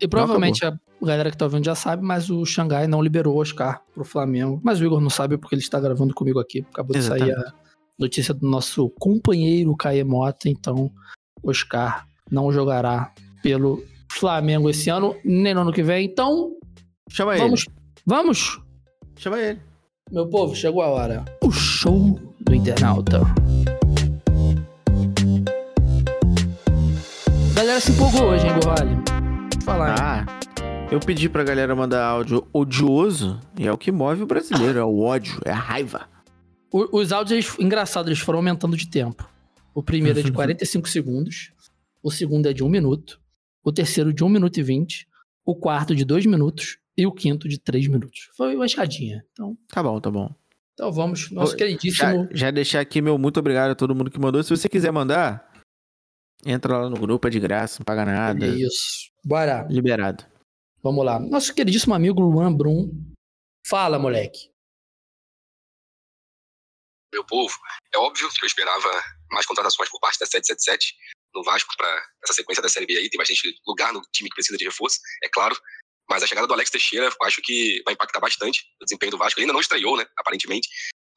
E 0.00 0.08
provavelmente 0.08 0.64
a 0.64 0.78
galera 1.02 1.30
que 1.30 1.36
tá 1.36 1.44
ouvindo 1.44 1.64
já 1.64 1.74
sabe, 1.74 2.02
mas 2.02 2.30
o 2.30 2.44
Xangai 2.44 2.86
não 2.86 3.02
liberou 3.02 3.36
o 3.36 3.38
Oscar 3.38 3.82
pro 3.94 4.04
Flamengo. 4.04 4.58
Mas 4.64 4.80
o 4.80 4.84
Igor 4.84 5.00
não 5.00 5.10
sabe 5.10 5.36
porque 5.36 5.54
ele 5.54 5.62
está 5.62 5.78
gravando 5.78 6.14
comigo 6.14 6.40
aqui. 6.40 6.64
Acabou 6.72 6.96
Exatamente. 6.96 7.28
de 7.28 7.34
sair 7.34 7.46
a 7.46 7.52
notícia 7.98 8.32
do 8.32 8.48
nosso 8.48 8.88
companheiro 8.98 9.76
Caê 9.76 10.02
Mota, 10.02 10.48
então 10.48 10.90
Oscar 11.42 12.06
não 12.30 12.50
jogará 12.50 13.12
pelo 13.42 13.84
Flamengo 14.10 14.70
esse 14.70 14.88
ano, 14.88 15.14
nem 15.24 15.54
no 15.54 15.60
ano 15.60 15.72
que 15.72 15.82
vem. 15.82 16.06
Então, 16.06 16.52
Chama 17.10 17.36
vamos, 17.36 17.66
ele. 17.66 17.76
Vamos? 18.06 18.60
Chama 19.16 19.38
ele. 19.38 19.60
Meu 20.10 20.28
povo, 20.28 20.54
chegou 20.54 20.82
a 20.82 20.88
hora. 20.88 21.24
O 21.42 21.50
show 21.50 22.18
do 22.40 22.54
internauta. 22.54 23.20
Galera 27.60 27.78
se 27.78 27.92
empolgou 27.92 28.30
hoje, 28.30 28.46
hein, 28.46 28.54
Gorrali? 28.54 28.96
Falar. 29.62 29.94
Ah, 30.00 30.40
eu 30.90 30.98
pedi 30.98 31.28
pra 31.28 31.44
galera 31.44 31.76
mandar 31.76 32.02
áudio 32.06 32.48
odioso 32.54 33.38
e 33.58 33.66
é 33.66 33.72
o 33.72 33.76
que 33.76 33.92
move 33.92 34.22
o 34.22 34.26
brasileiro, 34.26 34.78
é 34.78 34.84
o 34.84 35.00
ódio, 35.00 35.38
é 35.44 35.50
a 35.50 35.56
raiva. 35.56 36.08
O, 36.72 36.98
os 36.98 37.12
áudios, 37.12 37.32
eles, 37.32 37.58
engraçado, 37.58 38.08
eles 38.08 38.18
foram 38.18 38.38
aumentando 38.38 38.78
de 38.78 38.88
tempo. 38.88 39.28
O 39.74 39.82
primeiro 39.82 40.20
é 40.20 40.22
de 40.22 40.32
45 40.32 40.88
segundos, 40.88 41.52
o 42.02 42.10
segundo 42.10 42.48
é 42.48 42.54
de 42.54 42.64
1 42.64 42.68
minuto, 42.70 43.20
o 43.62 43.70
terceiro 43.70 44.10
de 44.10 44.24
1 44.24 44.28
minuto 44.30 44.58
e 44.58 44.62
20, 44.62 45.06
o 45.44 45.54
quarto 45.54 45.94
de 45.94 46.02
2 46.02 46.24
minutos 46.24 46.78
e 46.96 47.06
o 47.06 47.12
quinto 47.12 47.46
de 47.46 47.58
3 47.58 47.88
minutos. 47.88 48.30
Foi 48.38 48.56
uma 48.56 48.64
escadinha. 48.64 49.22
Então, 49.32 49.54
tá 49.68 49.82
bom, 49.82 50.00
tá 50.00 50.10
bom. 50.10 50.34
Então 50.72 50.90
vamos, 50.90 51.30
nosso 51.30 51.54
queridíssimo. 51.54 52.26
Já, 52.30 52.46
já 52.46 52.50
deixar 52.50 52.80
aqui 52.80 53.02
meu 53.02 53.18
muito 53.18 53.38
obrigado 53.38 53.72
a 53.72 53.74
todo 53.74 53.94
mundo 53.94 54.10
que 54.10 54.18
mandou. 54.18 54.42
Se 54.42 54.48
você 54.48 54.66
quiser 54.66 54.90
mandar, 54.90 55.49
entra 56.44 56.78
lá 56.78 56.90
no 56.90 56.98
grupo, 56.98 57.26
é 57.26 57.30
de 57.30 57.40
graça, 57.40 57.78
não 57.78 57.84
paga 57.84 58.04
nada. 58.04 58.46
Isso. 58.46 59.10
Bora. 59.24 59.66
Liberado. 59.70 60.24
Vamos 60.82 61.04
lá. 61.04 61.18
Nosso 61.18 61.54
queridíssimo 61.54 61.94
amigo 61.94 62.20
Luan 62.20 62.52
Brum. 62.52 62.90
Fala, 63.66 63.98
moleque. 63.98 64.50
Meu 67.12 67.24
povo, 67.24 67.54
é 67.92 67.98
óbvio 67.98 68.28
que 68.30 68.44
eu 68.44 68.46
esperava 68.46 68.88
mais 69.32 69.44
contratações 69.44 69.90
por 69.90 70.00
parte 70.00 70.18
da 70.18 70.26
777 70.26 70.94
no 71.34 71.42
Vasco 71.42 71.74
para 71.76 72.08
essa 72.22 72.32
sequência 72.32 72.62
da 72.62 72.68
Série 72.68 72.86
B 72.86 72.96
aí. 72.96 73.10
Tem 73.10 73.18
bastante 73.18 73.54
lugar 73.66 73.92
no 73.92 74.00
time 74.12 74.28
que 74.28 74.34
precisa 74.34 74.56
de 74.56 74.64
reforço, 74.64 74.98
é 75.22 75.28
claro. 75.28 75.56
Mas 76.08 76.22
a 76.22 76.26
chegada 76.26 76.46
do 76.46 76.54
Alex 76.54 76.70
Teixeira, 76.70 77.06
eu 77.06 77.26
acho 77.26 77.40
que 77.42 77.82
vai 77.84 77.94
impactar 77.94 78.20
bastante 78.20 78.64
o 78.80 78.84
desempenho 78.84 79.12
do 79.12 79.18
Vasco. 79.18 79.38
Ele 79.38 79.44
ainda 79.44 79.52
não 79.52 79.60
estreou, 79.60 79.96
né? 79.96 80.04
Aparentemente. 80.18 80.68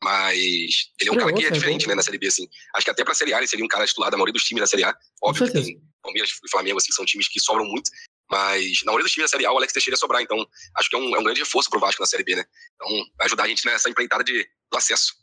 Mas 0.03 0.91
ele 0.99 1.09
é 1.09 1.13
um 1.13 1.15
cara 1.15 1.31
que 1.31 1.45
é 1.45 1.49
diferente, 1.49 1.88
né, 1.88 1.95
na 1.95 2.03
Série 2.03 2.17
B, 2.17 2.27
assim. 2.27 2.45
Acho 2.75 2.85
que 2.85 2.91
até 2.91 3.05
pra 3.05 3.13
Série 3.13 3.34
A 3.34 3.38
ele 3.38 3.47
seria 3.47 3.63
um 3.63 3.69
cara 3.69 3.88
titular 3.88 4.11
da 4.11 4.17
maioria 4.17 4.34
dos 4.34 4.43
times 4.43 4.61
da 4.61 4.67
Série 4.67 4.84
A. 4.84 4.93
Óbvio 5.23 5.47
que 5.47 5.53
tem 5.53 5.81
Palmeiras 6.01 6.31
e 6.31 6.51
Flamengo, 6.51 6.77
assim, 6.77 6.88
que 6.88 6.93
são 6.93 7.05
times 7.05 7.30
que 7.30 7.39
sobram 7.39 7.65
muito. 7.65 7.89
Mas 8.30 8.81
na 8.84 8.91
maioria 8.91 9.05
dos 9.05 9.13
times 9.13 9.31
da 9.31 9.38
Série 9.38 9.45
A, 9.45 9.53
o 9.53 9.57
Alex 9.57 9.71
Teixeira 9.71 9.95
ia 9.95 9.99
sobrar. 9.99 10.21
Então, 10.21 10.45
acho 10.75 10.89
que 10.89 10.95
é 10.95 10.99
um, 10.99 11.15
é 11.15 11.19
um 11.19 11.23
grande 11.23 11.39
reforço 11.39 11.69
pro 11.69 11.80
Vasco 11.80 12.01
na 12.01 12.05
Série 12.05 12.25
B, 12.25 12.35
né? 12.35 12.43
Então, 12.75 12.89
vai 13.17 13.27
ajudar 13.27 13.43
a 13.43 13.47
gente 13.47 13.65
nessa 13.65 13.89
empreitada 13.89 14.25
de, 14.25 14.45
do 14.69 14.77
acesso. 14.77 15.13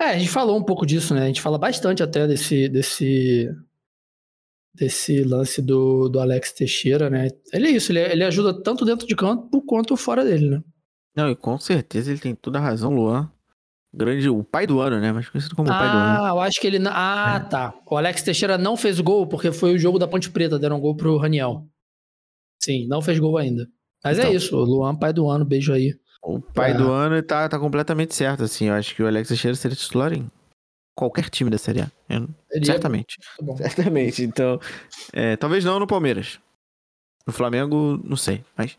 É, 0.00 0.06
a 0.06 0.18
gente 0.18 0.30
falou 0.30 0.56
um 0.56 0.64
pouco 0.64 0.86
disso, 0.86 1.14
né? 1.14 1.24
A 1.24 1.26
gente 1.26 1.42
fala 1.42 1.58
bastante 1.58 2.02
até 2.02 2.26
desse, 2.26 2.66
desse, 2.70 3.46
desse 4.74 5.22
lance 5.22 5.60
do, 5.60 6.08
do 6.08 6.18
Alex 6.18 6.52
Teixeira, 6.52 7.10
né? 7.10 7.28
Ele 7.52 7.68
é 7.68 7.70
isso, 7.72 7.92
ele, 7.92 8.00
ele 8.00 8.24
ajuda 8.24 8.62
tanto 8.62 8.86
dentro 8.86 9.06
de 9.06 9.14
campo 9.14 9.60
quanto 9.66 9.96
fora 9.96 10.24
dele, 10.24 10.48
né? 10.48 10.62
Não, 11.14 11.30
e 11.30 11.36
com 11.36 11.58
certeza 11.58 12.10
ele 12.10 12.20
tem 12.20 12.34
toda 12.34 12.58
a 12.58 12.62
razão, 12.62 12.94
Luan. 12.94 13.30
Grande, 13.94 14.28
o 14.30 14.42
pai 14.42 14.66
do 14.66 14.80
ano, 14.80 14.98
né? 14.98 15.12
Mas 15.12 15.28
conhecido 15.28 15.54
como 15.54 15.70
ah, 15.70 15.74
o 15.74 15.78
pai 15.78 15.90
do 15.90 15.96
ano. 15.96 16.24
Ah, 16.24 16.28
eu 16.30 16.40
acho 16.40 16.60
que 16.60 16.66
ele. 16.66 16.78
Ah, 16.88 17.42
é. 17.44 17.48
tá. 17.48 17.74
O 17.86 17.96
Alex 17.96 18.22
Teixeira 18.22 18.56
não 18.56 18.76
fez 18.76 18.98
gol 19.00 19.26
porque 19.26 19.52
foi 19.52 19.74
o 19.74 19.78
jogo 19.78 19.98
da 19.98 20.08
Ponte 20.08 20.30
Preta, 20.30 20.58
deram 20.58 20.76
um 20.76 20.80
gol 20.80 20.96
pro 20.96 21.18
Raniel. 21.18 21.66
Sim, 22.62 22.86
não 22.88 23.02
fez 23.02 23.18
gol 23.18 23.36
ainda. 23.36 23.68
Mas 24.02 24.18
é 24.18 24.22
então, 24.22 24.32
é 24.32 24.34
isso, 24.34 24.56
o 24.56 24.64
Luan, 24.64 24.96
pai 24.96 25.12
do 25.12 25.28
ano, 25.28 25.44
beijo 25.44 25.72
aí. 25.72 25.94
O 26.22 26.40
pai 26.40 26.72
do 26.72 26.90
ano 26.90 27.20
tá, 27.22 27.48
tá 27.48 27.58
completamente 27.58 28.14
certo, 28.14 28.44
assim. 28.44 28.66
Eu 28.66 28.74
acho 28.74 28.94
que 28.94 29.02
o 29.02 29.06
Alex 29.06 29.28
Teixeira 29.28 29.56
seria 29.56 29.76
titular 29.76 30.12
em 30.12 30.30
qualquer 30.94 31.28
time 31.28 31.50
da 31.50 31.58
Série 31.58 31.80
A. 31.80 31.90
Eu, 32.08 32.28
certamente. 32.64 33.18
Certamente. 33.56 34.22
Então, 34.22 34.60
é, 35.12 35.36
talvez 35.36 35.64
não 35.64 35.78
no 35.78 35.86
Palmeiras. 35.86 36.38
No 37.26 37.32
Flamengo, 37.32 38.00
não 38.04 38.16
sei, 38.16 38.44
mas. 38.56 38.78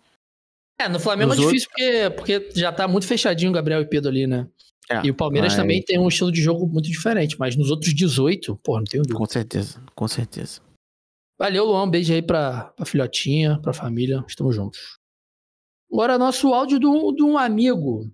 É, 0.79 0.89
no 0.89 0.99
Flamengo 0.99 1.33
é 1.33 1.35
difícil 1.35 1.69
outros... 1.69 2.15
porque, 2.15 2.39
porque 2.39 2.59
já 2.59 2.71
tá 2.71 2.87
muito 2.87 3.07
fechadinho 3.07 3.51
o 3.51 3.53
Gabriel 3.53 3.81
e 3.81 3.87
Pedro 3.87 4.09
ali, 4.09 4.27
né? 4.27 4.47
É, 4.89 5.05
e 5.05 5.11
o 5.11 5.15
Palmeiras 5.15 5.53
mas... 5.53 5.61
também 5.61 5.81
tem 5.81 5.97
um 5.97 6.07
estilo 6.07 6.31
de 6.31 6.41
jogo 6.41 6.67
muito 6.67 6.89
diferente, 6.89 7.37
mas 7.39 7.55
nos 7.55 7.71
outros 7.71 7.93
18, 7.93 8.57
pô, 8.57 8.77
não 8.77 8.83
tenho 8.83 9.03
dúvida. 9.03 9.17
Com 9.17 9.25
certeza, 9.25 9.81
com 9.95 10.07
certeza. 10.07 10.61
Valeu, 11.39 11.65
Luan. 11.65 11.83
Um 11.83 11.89
beijo 11.89 12.13
aí 12.13 12.21
pra, 12.21 12.65
pra 12.75 12.85
filhotinha, 12.85 13.59
pra 13.61 13.73
família. 13.73 14.23
Estamos 14.27 14.55
juntos. 14.55 14.99
Agora, 15.91 16.17
nosso 16.17 16.53
áudio 16.53 16.79
de 16.79 17.23
um 17.23 17.37
amigo 17.37 18.11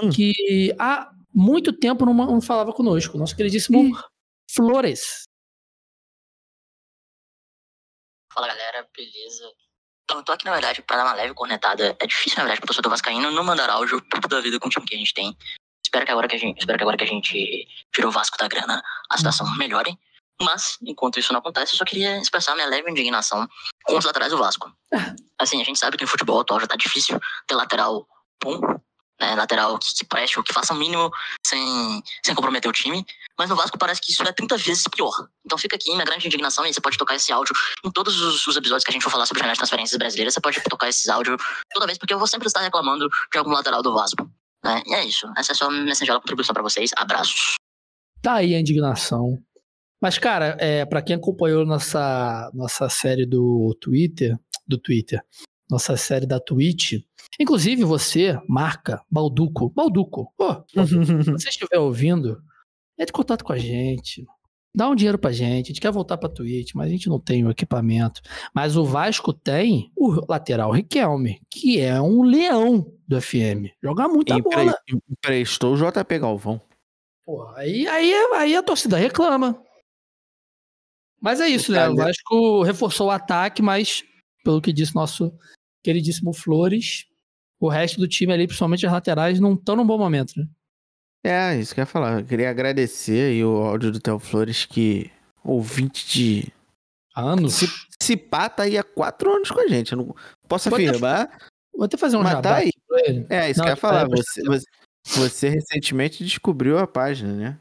hum. 0.00 0.10
que 0.10 0.74
há 0.78 1.10
muito 1.34 1.72
tempo 1.72 2.04
não, 2.04 2.14
não, 2.14 2.40
falava 2.40 2.72
conosco. 2.72 3.18
Nosso 3.18 3.36
queridíssimo 3.36 3.80
hum. 3.80 3.92
Flores. 4.50 5.24
Fala, 8.32 8.48
galera. 8.48 8.88
Beleza? 8.96 9.52
Então, 10.10 10.24
tô 10.24 10.32
aqui, 10.32 10.44
na 10.44 10.50
verdade, 10.50 10.82
para 10.82 10.96
dar 10.96 11.04
uma 11.04 11.14
leve 11.14 11.32
cornetada. 11.34 11.96
É 12.00 12.04
difícil, 12.04 12.36
na 12.38 12.42
verdade, 12.42 12.60
pro 12.60 12.66
torcedor 12.66 12.90
vascaíno 12.90 13.30
não 13.30 13.44
mandar 13.44 13.70
áudio 13.70 14.00
tudo 14.00 14.26
da 14.26 14.40
vida 14.40 14.58
com 14.58 14.66
o 14.66 14.70
time 14.70 14.84
que 14.84 14.96
a 14.96 14.98
gente 14.98 15.14
tem. 15.14 15.36
Espero 15.80 16.04
que 16.04 16.10
agora 16.10 16.26
que 16.26 16.34
a 16.34 16.38
gente, 16.38 16.58
espero 16.58 16.76
que 16.76 16.82
agora 16.82 16.96
que 16.96 17.04
a 17.04 17.06
gente 17.06 17.68
virou 17.94 18.10
Vasco 18.10 18.36
da 18.36 18.48
grana, 18.48 18.82
a 19.08 19.16
situação 19.16 19.46
hum. 19.46 19.56
melhore. 19.56 19.96
Mas, 20.42 20.78
enquanto 20.82 21.20
isso 21.20 21.32
não 21.32 21.38
acontece, 21.38 21.74
eu 21.74 21.78
só 21.78 21.84
queria 21.84 22.18
expressar 22.18 22.56
minha 22.56 22.66
leve 22.66 22.90
indignação 22.90 23.46
com 23.84 23.98
os 23.98 24.04
laterais 24.04 24.32
do 24.32 24.38
Vasco. 24.38 24.72
Assim, 25.38 25.60
a 25.60 25.64
gente 25.64 25.78
sabe 25.78 25.96
que 25.96 26.02
no 26.02 26.10
futebol 26.10 26.40
atual 26.40 26.58
já 26.58 26.66
tá 26.66 26.74
difícil 26.74 27.20
ter 27.46 27.54
lateral 27.54 28.04
bom, 28.42 28.58
né? 29.20 29.34
Lateral 29.34 29.78
que, 29.78 29.94
que 29.94 30.04
preste 30.04 30.38
ou 30.38 30.44
que 30.44 30.52
faça 30.52 30.72
o 30.72 30.76
mínimo 30.76 31.10
sem, 31.46 32.02
sem 32.24 32.34
comprometer 32.34 32.68
o 32.68 32.72
time. 32.72 33.04
Mas 33.38 33.50
no 33.50 33.56
Vasco 33.56 33.78
parece 33.78 34.00
que 34.00 34.10
isso 34.10 34.22
é 34.22 34.32
30 34.32 34.56
vezes 34.56 34.84
pior. 34.90 35.12
Então 35.44 35.58
fica 35.58 35.76
aqui 35.76 35.92
minha 35.92 36.04
grande 36.04 36.26
indignação 36.26 36.66
e 36.66 36.72
você 36.72 36.80
pode 36.80 36.96
tocar 36.96 37.14
esse 37.14 37.32
áudio 37.32 37.54
em 37.84 37.90
todos 37.90 38.20
os, 38.20 38.46
os 38.46 38.56
episódios 38.56 38.84
que 38.84 38.90
a 38.90 38.92
gente 38.92 39.02
for 39.02 39.10
falar 39.10 39.26
sobre 39.26 39.44
as 39.44 39.58
transferências 39.58 39.98
brasileiras. 39.98 40.34
Você 40.34 40.40
pode 40.40 40.60
tocar 40.62 40.88
esses 40.88 41.08
áudios 41.08 41.36
toda 41.72 41.86
vez, 41.86 41.98
porque 41.98 42.14
eu 42.14 42.18
vou 42.18 42.26
sempre 42.26 42.46
estar 42.46 42.60
reclamando 42.60 43.08
de 43.30 43.38
algum 43.38 43.50
lateral 43.50 43.82
do 43.82 43.92
Vasco. 43.92 44.30
Né? 44.64 44.82
E 44.86 44.94
é 44.94 45.04
isso. 45.04 45.30
Essa 45.36 45.52
é 45.52 45.54
só 45.54 45.70
minha 45.70 45.94
singela 45.94 46.20
contribuição 46.20 46.52
para 46.52 46.62
vocês. 46.62 46.90
Abraços. 46.96 47.54
Tá 48.22 48.34
aí 48.34 48.54
a 48.54 48.60
indignação. 48.60 49.38
Mas, 50.02 50.18
cara, 50.18 50.56
é, 50.58 50.84
para 50.86 51.02
quem 51.02 51.16
acompanhou 51.16 51.66
nossa, 51.66 52.50
nossa 52.54 52.88
série 52.88 53.26
do 53.26 53.76
Twitter, 53.80 54.34
do 54.66 54.78
Twitter, 54.78 55.20
nossa 55.70 55.96
série 55.96 56.26
da 56.26 56.40
Twitch, 56.40 57.00
inclusive 57.38 57.84
você, 57.84 58.38
marca 58.48 59.02
Balduco, 59.10 59.70
Balduco, 59.70 60.32
oh, 60.38 60.62
se 61.24 61.30
você 61.32 61.48
estiver 61.48 61.78
ouvindo, 61.78 62.42
entre 62.98 63.12
em 63.12 63.16
contato 63.16 63.44
com 63.44 63.52
a 63.52 63.58
gente, 63.58 64.26
dá 64.74 64.88
um 64.88 64.94
dinheiro 64.94 65.18
pra 65.18 65.32
gente, 65.32 65.66
a 65.66 65.68
gente 65.68 65.80
quer 65.80 65.90
voltar 65.90 66.16
pra 66.16 66.28
Twitch, 66.28 66.74
mas 66.74 66.86
a 66.86 66.90
gente 66.90 67.08
não 67.08 67.18
tem 67.18 67.44
o 67.44 67.50
equipamento. 67.50 68.20
Mas 68.54 68.76
o 68.76 68.84
Vasco 68.84 69.32
tem 69.32 69.90
o 69.96 70.24
lateral 70.28 70.70
Riquelme, 70.70 71.40
que 71.50 71.80
é 71.80 72.00
um 72.00 72.22
leão 72.22 72.92
do 73.06 73.20
FM, 73.20 73.72
joga 73.82 74.08
muita 74.08 74.34
Empre, 74.34 74.56
bola. 74.56 74.78
Emprestou 75.08 75.74
o 75.74 75.76
JP 75.76 76.18
Galvão. 76.18 76.60
Pô, 77.24 77.46
aí, 77.54 77.86
aí, 77.86 78.12
aí 78.34 78.56
a 78.56 78.62
torcida 78.62 78.96
reclama. 78.96 79.60
Mas 81.20 81.40
é 81.40 81.48
isso, 81.48 81.70
né? 81.70 81.88
O 81.88 81.96
Vasco 81.96 82.62
reforçou 82.62 83.08
o 83.08 83.10
ataque, 83.10 83.60
mas, 83.60 84.02
pelo 84.42 84.60
que 84.60 84.72
disse 84.72 84.94
nosso 84.94 85.32
queridíssimo 85.82 86.32
Flores, 86.32 87.06
o 87.58 87.68
resto 87.68 88.00
do 88.00 88.08
time 88.08 88.32
ali, 88.32 88.46
principalmente 88.46 88.86
as 88.86 88.92
laterais, 88.92 89.40
não 89.40 89.54
estão 89.54 89.76
num 89.76 89.86
bom 89.86 89.98
momento, 89.98 90.32
né? 90.36 90.46
É, 91.22 91.58
isso 91.58 91.74
que 91.74 91.80
eu 91.80 91.82
ia 91.82 91.86
falar. 91.86 92.20
Eu 92.20 92.24
queria 92.24 92.48
agradecer 92.48 93.30
aí 93.30 93.44
o 93.44 93.56
áudio 93.58 93.92
do 93.92 94.00
Theo 94.00 94.18
Flores, 94.18 94.64
que 94.64 95.10
ouvinte 95.44 96.06
de. 96.08 96.52
Anos? 97.14 97.54
Se, 97.54 97.66
se 98.00 98.16
pá, 98.16 98.48
tá 98.48 98.62
aí 98.62 98.78
há 98.78 98.82
quatro 98.82 99.30
anos 99.30 99.50
com 99.50 99.60
a 99.60 99.68
gente. 99.68 99.92
Eu 99.92 99.98
não 99.98 100.14
posso 100.48 100.70
Vou 100.70 100.78
afirmar. 100.78 101.22
Até, 101.22 101.36
vou 101.74 101.84
até 101.84 101.96
fazer 101.98 102.16
um 102.16 102.22
jabá 102.22 102.40
tá 102.40 102.56
aí. 102.56 102.70
É, 103.28 103.50
isso 103.50 103.58
não, 103.58 103.64
que 103.64 103.70
eu 103.70 103.72
ia 103.72 103.76
falar. 103.76 104.08
Você, 104.08 104.42
você, 104.42 104.66
você 105.04 105.48
recentemente 105.50 106.24
descobriu 106.24 106.78
a 106.78 106.86
página, 106.86 107.34
né? 107.34 107.58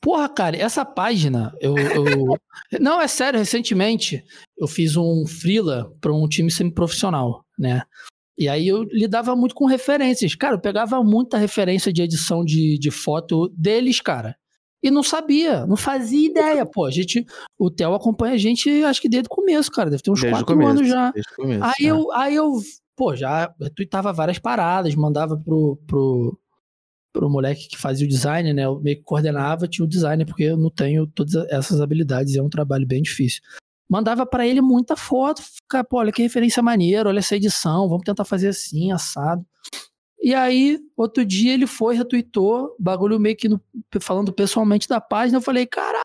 Porra, 0.00 0.28
cara, 0.28 0.56
essa 0.56 0.84
página, 0.84 1.52
eu, 1.60 1.76
eu... 1.76 2.38
não, 2.80 3.00
é 3.00 3.06
sério, 3.06 3.38
recentemente 3.38 4.24
eu 4.58 4.66
fiz 4.66 4.96
um 4.96 5.26
freela 5.26 5.92
para 6.00 6.12
um 6.12 6.26
time 6.26 6.50
semiprofissional, 6.50 7.44
né? 7.58 7.82
E 8.38 8.48
aí 8.48 8.66
eu 8.66 8.84
lidava 8.84 9.36
muito 9.36 9.54
com 9.54 9.66
referências. 9.66 10.34
Cara, 10.34 10.54
eu 10.54 10.60
pegava 10.60 11.04
muita 11.04 11.36
referência 11.36 11.92
de 11.92 12.00
edição 12.00 12.42
de, 12.42 12.78
de 12.78 12.90
foto 12.90 13.48
deles, 13.54 14.00
cara. 14.00 14.34
E 14.82 14.90
não 14.90 15.02
sabia, 15.02 15.66
não 15.66 15.76
fazia 15.76 16.26
ideia, 16.26 16.64
pô. 16.64 16.86
A 16.86 16.90
gente, 16.90 17.26
o 17.58 17.70
Theo 17.70 17.92
acompanha 17.92 18.34
a 18.34 18.38
gente, 18.38 18.82
acho 18.82 19.02
que 19.02 19.10
desde 19.10 19.26
o 19.26 19.30
começo, 19.30 19.70
cara. 19.70 19.90
Deve 19.90 20.02
ter 20.02 20.10
uns 20.10 20.22
desde 20.22 20.38
quatro 20.38 20.56
começo, 20.56 20.70
anos 20.70 20.88
já. 20.88 21.12
Começo, 21.36 21.64
aí, 21.64 21.86
é. 21.86 21.90
eu, 21.90 22.12
aí 22.12 22.34
eu, 22.34 22.52
pô, 22.96 23.14
já 23.14 23.52
tweetava 23.76 24.10
várias 24.10 24.38
paradas, 24.38 24.94
mandava 24.94 25.36
pro, 25.36 25.78
pro, 25.86 26.39
pro 27.12 27.28
moleque 27.28 27.68
que 27.68 27.78
fazia 27.78 28.06
o 28.06 28.08
design, 28.08 28.52
né? 28.52 28.64
Eu 28.64 28.80
meio 28.80 28.96
que 28.96 29.02
coordenava, 29.02 29.68
tinha 29.68 29.84
o 29.84 29.88
designer, 29.88 30.24
porque 30.24 30.44
eu 30.44 30.56
não 30.56 30.70
tenho 30.70 31.06
todas 31.06 31.34
essas 31.50 31.80
habilidades, 31.80 32.36
é 32.36 32.42
um 32.42 32.48
trabalho 32.48 32.86
bem 32.86 33.02
difícil. 33.02 33.42
Mandava 33.88 34.24
para 34.24 34.46
ele 34.46 34.60
muita 34.60 34.96
foto, 34.96 35.42
ficar, 35.42 35.82
pô, 35.82 35.98
olha 35.98 36.12
que 36.12 36.22
referência 36.22 36.62
maneira, 36.62 37.08
olha 37.08 37.18
essa 37.18 37.34
edição, 37.34 37.88
vamos 37.88 38.04
tentar 38.04 38.24
fazer 38.24 38.48
assim, 38.48 38.92
assado. 38.92 39.44
E 40.22 40.34
aí, 40.34 40.78
outro 40.96 41.24
dia 41.24 41.54
ele 41.54 41.66
foi, 41.66 41.96
retweetou, 41.96 42.76
bagulho 42.78 43.18
meio 43.18 43.36
que 43.36 43.48
no, 43.48 43.60
falando 44.00 44.32
pessoalmente 44.32 44.86
da 44.86 45.00
página, 45.00 45.38
eu 45.38 45.42
falei, 45.42 45.66
caralho, 45.66 46.04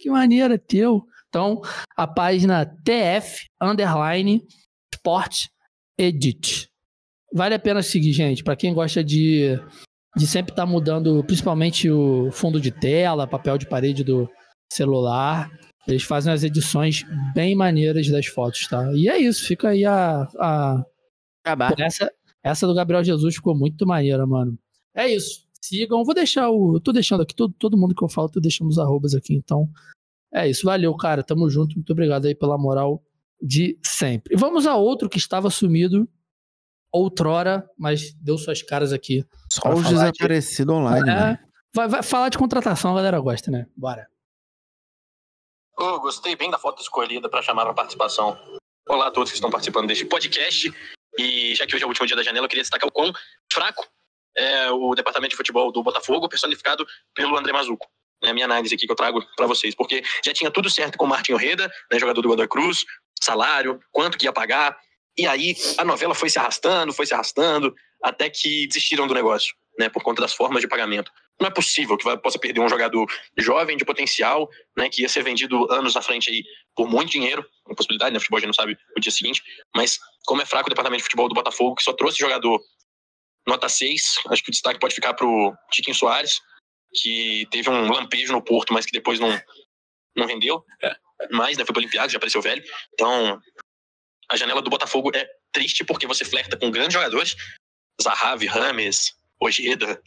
que 0.00 0.08
maneira, 0.08 0.54
é 0.54 0.58
teu. 0.58 1.06
Então, 1.28 1.60
a 1.96 2.06
página 2.06 2.64
TF, 2.64 3.46
underline, 3.60 4.46
Sport 4.94 5.48
Edit. 5.98 6.70
Vale 7.32 7.54
a 7.54 7.58
pena 7.58 7.82
seguir, 7.82 8.12
gente, 8.12 8.42
para 8.42 8.56
quem 8.56 8.72
gosta 8.72 9.04
de 9.04 9.60
de 10.18 10.26
sempre 10.26 10.52
estar 10.52 10.66
tá 10.66 10.70
mudando, 10.70 11.22
principalmente 11.24 11.88
o 11.88 12.30
fundo 12.32 12.60
de 12.60 12.72
tela, 12.72 13.26
papel 13.26 13.56
de 13.56 13.66
parede 13.66 14.02
do 14.02 14.28
celular. 14.70 15.50
Eles 15.86 16.02
fazem 16.02 16.32
as 16.32 16.42
edições 16.42 17.06
bem 17.32 17.54
maneiras 17.54 18.08
das 18.08 18.26
fotos, 18.26 18.66
tá? 18.66 18.92
E 18.94 19.08
é 19.08 19.16
isso, 19.16 19.46
fica 19.46 19.68
aí 19.68 19.84
a. 19.84 20.28
a... 20.38 20.84
Essa, 21.78 22.12
essa 22.42 22.66
do 22.66 22.74
Gabriel 22.74 23.02
Jesus 23.02 23.36
ficou 23.36 23.56
muito 23.56 23.86
maneira, 23.86 24.26
mano. 24.26 24.58
É 24.94 25.08
isso. 25.08 25.46
Sigam. 25.62 26.04
Vou 26.04 26.14
deixar 26.14 26.50
o. 26.50 26.76
Eu 26.76 26.80
tô 26.80 26.92
deixando 26.92 27.22
aqui, 27.22 27.34
todo, 27.34 27.54
todo 27.58 27.76
mundo 27.78 27.94
que 27.94 28.04
eu 28.04 28.08
falo, 28.08 28.28
tô 28.28 28.40
deixando 28.40 28.68
os 28.68 28.78
arrobas 28.78 29.14
aqui, 29.14 29.34
então. 29.34 29.68
É 30.34 30.46
isso, 30.48 30.66
valeu, 30.66 30.94
cara. 30.94 31.22
Tamo 31.22 31.48
junto. 31.48 31.76
Muito 31.76 31.92
obrigado 31.92 32.26
aí 32.26 32.34
pela 32.34 32.58
moral 32.58 33.02
de 33.40 33.78
sempre. 33.82 34.34
E 34.34 34.36
vamos 34.36 34.66
a 34.66 34.76
outro 34.76 35.08
que 35.08 35.16
estava 35.16 35.48
sumido 35.48 36.06
outrora, 36.92 37.68
mas 37.78 38.12
deu 38.14 38.38
suas 38.38 38.62
caras 38.62 38.92
aqui. 38.92 39.24
Só 39.50 39.72
os 39.72 39.88
desaparecidos 39.88 40.74
de... 40.74 40.80
online, 40.80 41.10
é, 41.10 41.14
né? 41.14 41.38
Vai, 41.74 41.88
vai, 41.88 42.02
falar 42.02 42.28
de 42.28 42.38
contratação, 42.38 42.92
a 42.92 42.96
galera 42.96 43.20
gosta, 43.20 43.50
né? 43.50 43.66
Bora. 43.76 44.08
Oh, 45.76 46.00
gostei 46.00 46.34
bem 46.34 46.50
da 46.50 46.58
foto 46.58 46.82
escolhida 46.82 47.28
para 47.28 47.42
chamar 47.42 47.66
a 47.66 47.74
participação. 47.74 48.38
Olá 48.88 49.08
a 49.08 49.10
todos 49.10 49.30
que 49.30 49.36
estão 49.36 49.50
participando 49.50 49.86
deste 49.86 50.04
podcast. 50.04 50.72
E 51.18 51.54
já 51.54 51.66
que 51.66 51.74
hoje 51.74 51.84
é 51.84 51.86
o 51.86 51.88
último 51.88 52.06
dia 52.06 52.16
da 52.16 52.22
janela, 52.22 52.46
eu 52.46 52.48
queria 52.48 52.62
destacar 52.62 52.88
o 52.88 52.92
quão 52.92 53.12
fraco 53.52 53.86
é 54.36 54.70
o 54.70 54.94
departamento 54.94 55.30
de 55.30 55.36
futebol 55.36 55.70
do 55.72 55.82
Botafogo, 55.82 56.28
personificado 56.28 56.86
pelo 57.14 57.36
André 57.36 57.52
Mazuco. 57.52 57.86
É 58.22 58.30
a 58.30 58.34
minha 58.34 58.46
análise 58.46 58.74
aqui 58.74 58.86
que 58.86 58.92
eu 58.92 58.96
trago 58.96 59.24
para 59.36 59.46
vocês, 59.46 59.74
porque 59.74 60.02
já 60.24 60.32
tinha 60.32 60.50
tudo 60.50 60.68
certo 60.70 60.96
com 60.96 61.04
o 61.04 61.08
Martin 61.08 61.32
Orreda, 61.32 61.70
né, 61.90 61.98
jogador 61.98 62.20
do 62.20 62.28
Godoy 62.28 62.48
Cruz, 62.48 62.84
salário, 63.20 63.80
quanto 63.92 64.18
que 64.18 64.26
ia 64.26 64.32
pagar, 64.32 64.76
E 65.18 65.26
aí 65.26 65.56
a 65.76 65.84
novela 65.84 66.14
foi 66.14 66.30
se 66.30 66.38
arrastando, 66.38 66.92
foi 66.92 67.04
se 67.04 67.12
arrastando, 67.12 67.74
até 68.02 68.30
que 68.30 68.68
desistiram 68.68 69.08
do 69.08 69.14
negócio, 69.14 69.52
né, 69.76 69.88
por 69.88 70.00
conta 70.00 70.22
das 70.22 70.32
formas 70.32 70.60
de 70.60 70.68
pagamento. 70.68 71.10
Não 71.40 71.48
é 71.48 71.50
possível 71.50 71.96
que 71.96 72.16
possa 72.18 72.38
perder 72.38 72.60
um 72.60 72.68
jogador 72.68 73.04
jovem, 73.36 73.76
de 73.76 73.84
potencial, 73.84 74.48
né, 74.76 74.88
que 74.88 75.02
ia 75.02 75.08
ser 75.08 75.24
vendido 75.24 75.70
anos 75.72 75.96
à 75.96 76.02
frente 76.02 76.30
aí 76.30 76.44
por 76.74 76.88
muito 76.88 77.10
dinheiro, 77.10 77.44
uma 77.66 77.74
possibilidade, 77.74 78.12
né, 78.12 78.20
futebol 78.20 78.38
a 78.38 78.40
gente 78.40 78.46
não 78.48 78.54
sabe 78.54 78.78
o 78.96 79.00
dia 79.00 79.10
seguinte, 79.10 79.42
mas 79.74 79.98
como 80.24 80.40
é 80.40 80.46
fraco 80.46 80.68
o 80.68 80.70
departamento 80.70 80.98
de 80.98 81.04
futebol 81.04 81.28
do 81.28 81.34
Botafogo, 81.34 81.74
que 81.74 81.82
só 81.82 81.92
trouxe 81.92 82.18
jogador 82.18 82.60
nota 83.44 83.68
6, 83.68 84.20
acho 84.28 84.42
que 84.42 84.50
o 84.50 84.52
destaque 84.52 84.78
pode 84.78 84.94
ficar 84.94 85.14
pro 85.14 85.52
Tiquinho 85.72 85.96
Soares, 85.96 86.40
que 86.94 87.46
teve 87.50 87.68
um 87.68 87.90
lampejo 87.90 88.32
no 88.32 88.42
Porto, 88.42 88.72
mas 88.72 88.86
que 88.86 88.92
depois 88.92 89.18
não, 89.18 89.40
não 90.16 90.26
rendeu 90.26 90.64
mais, 91.32 91.56
né, 91.56 91.64
foi 91.64 91.72
para 91.72 91.80
Olimpiada, 91.80 92.08
já 92.08 92.16
apareceu 92.16 92.40
velho. 92.40 92.62
Então, 92.94 93.40
a 94.30 94.36
janela 94.36 94.62
do 94.62 94.70
Botafogo 94.70 95.10
é 95.14 95.26
triste 95.52 95.84
porque 95.84 96.06
você 96.06 96.24
flerta 96.24 96.56
com 96.56 96.70
grandes 96.70 96.92
jogadores, 96.92 97.36
Zahavi, 98.02 98.46
Rames, 98.46 99.14
Ojeda, 99.40 100.00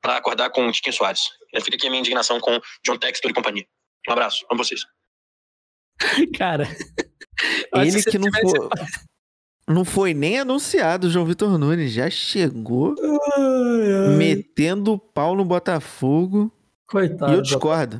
para 0.00 0.16
acordar 0.16 0.50
com 0.50 0.66
o 0.66 0.72
Tiquinho 0.72 0.94
Soares. 0.94 1.22
Fica 1.62 1.76
aqui 1.76 1.86
a 1.86 1.90
minha 1.90 2.00
indignação 2.00 2.38
com 2.40 2.60
John 2.84 2.96
Textor 2.98 3.30
e 3.30 3.34
companhia. 3.34 3.66
Um 4.08 4.12
abraço, 4.12 4.46
amo 4.50 4.62
vocês. 4.62 4.82
Cara, 6.38 6.68
ele 7.74 8.02
que, 8.02 8.10
que 8.10 8.18
não 8.18 8.30
foi. 8.30 8.68
Não 9.68 9.84
foi 9.84 10.14
nem 10.14 10.38
anunciado, 10.38 11.10
João 11.10 11.26
Vitor 11.26 11.58
Nunes 11.58 11.92
já 11.92 12.08
chegou 12.08 12.94
ai, 13.36 14.10
ai. 14.10 14.16
metendo 14.16 14.92
o 14.92 14.98
pau 14.98 15.34
no 15.34 15.44
Botafogo. 15.44 16.52
Coitado. 16.86 17.32
E 17.32 17.34
eu 17.34 17.42
discordo. 17.42 17.98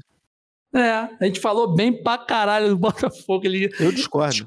É, 0.74 0.90
a 0.90 1.24
gente 1.24 1.40
falou 1.40 1.74
bem 1.74 1.92
pra 2.02 2.18
caralho 2.18 2.68
do 2.68 2.76
Botafogo. 2.78 3.46
Ele, 3.46 3.70
eu 3.80 3.92
discordo. 3.92 4.46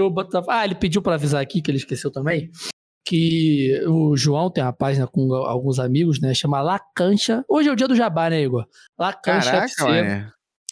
o 0.00 0.10
Botafogo. 0.10 0.50
Ah, 0.50 0.64
ele 0.64 0.74
pediu 0.74 1.00
pra 1.00 1.14
avisar 1.14 1.40
aqui, 1.40 1.62
que 1.62 1.70
ele 1.70 1.78
esqueceu 1.78 2.10
também, 2.10 2.50
que 3.06 3.82
o 3.86 4.16
João 4.16 4.50
tem 4.50 4.62
uma 4.62 4.72
página 4.72 5.06
com 5.06 5.32
alguns 5.34 5.78
amigos, 5.78 6.20
né? 6.20 6.34
Chama 6.34 6.60
La 6.60 6.78
Cancha. 6.94 7.44
Hoje 7.48 7.68
é 7.68 7.72
o 7.72 7.76
dia 7.76 7.88
do 7.88 7.96
Jabá, 7.96 8.28
né, 8.30 8.42
Igor? 8.42 8.66
La 8.98 9.12
Cancha 9.12 9.50
Caraca, 9.50 9.66
FC. 9.66 10.26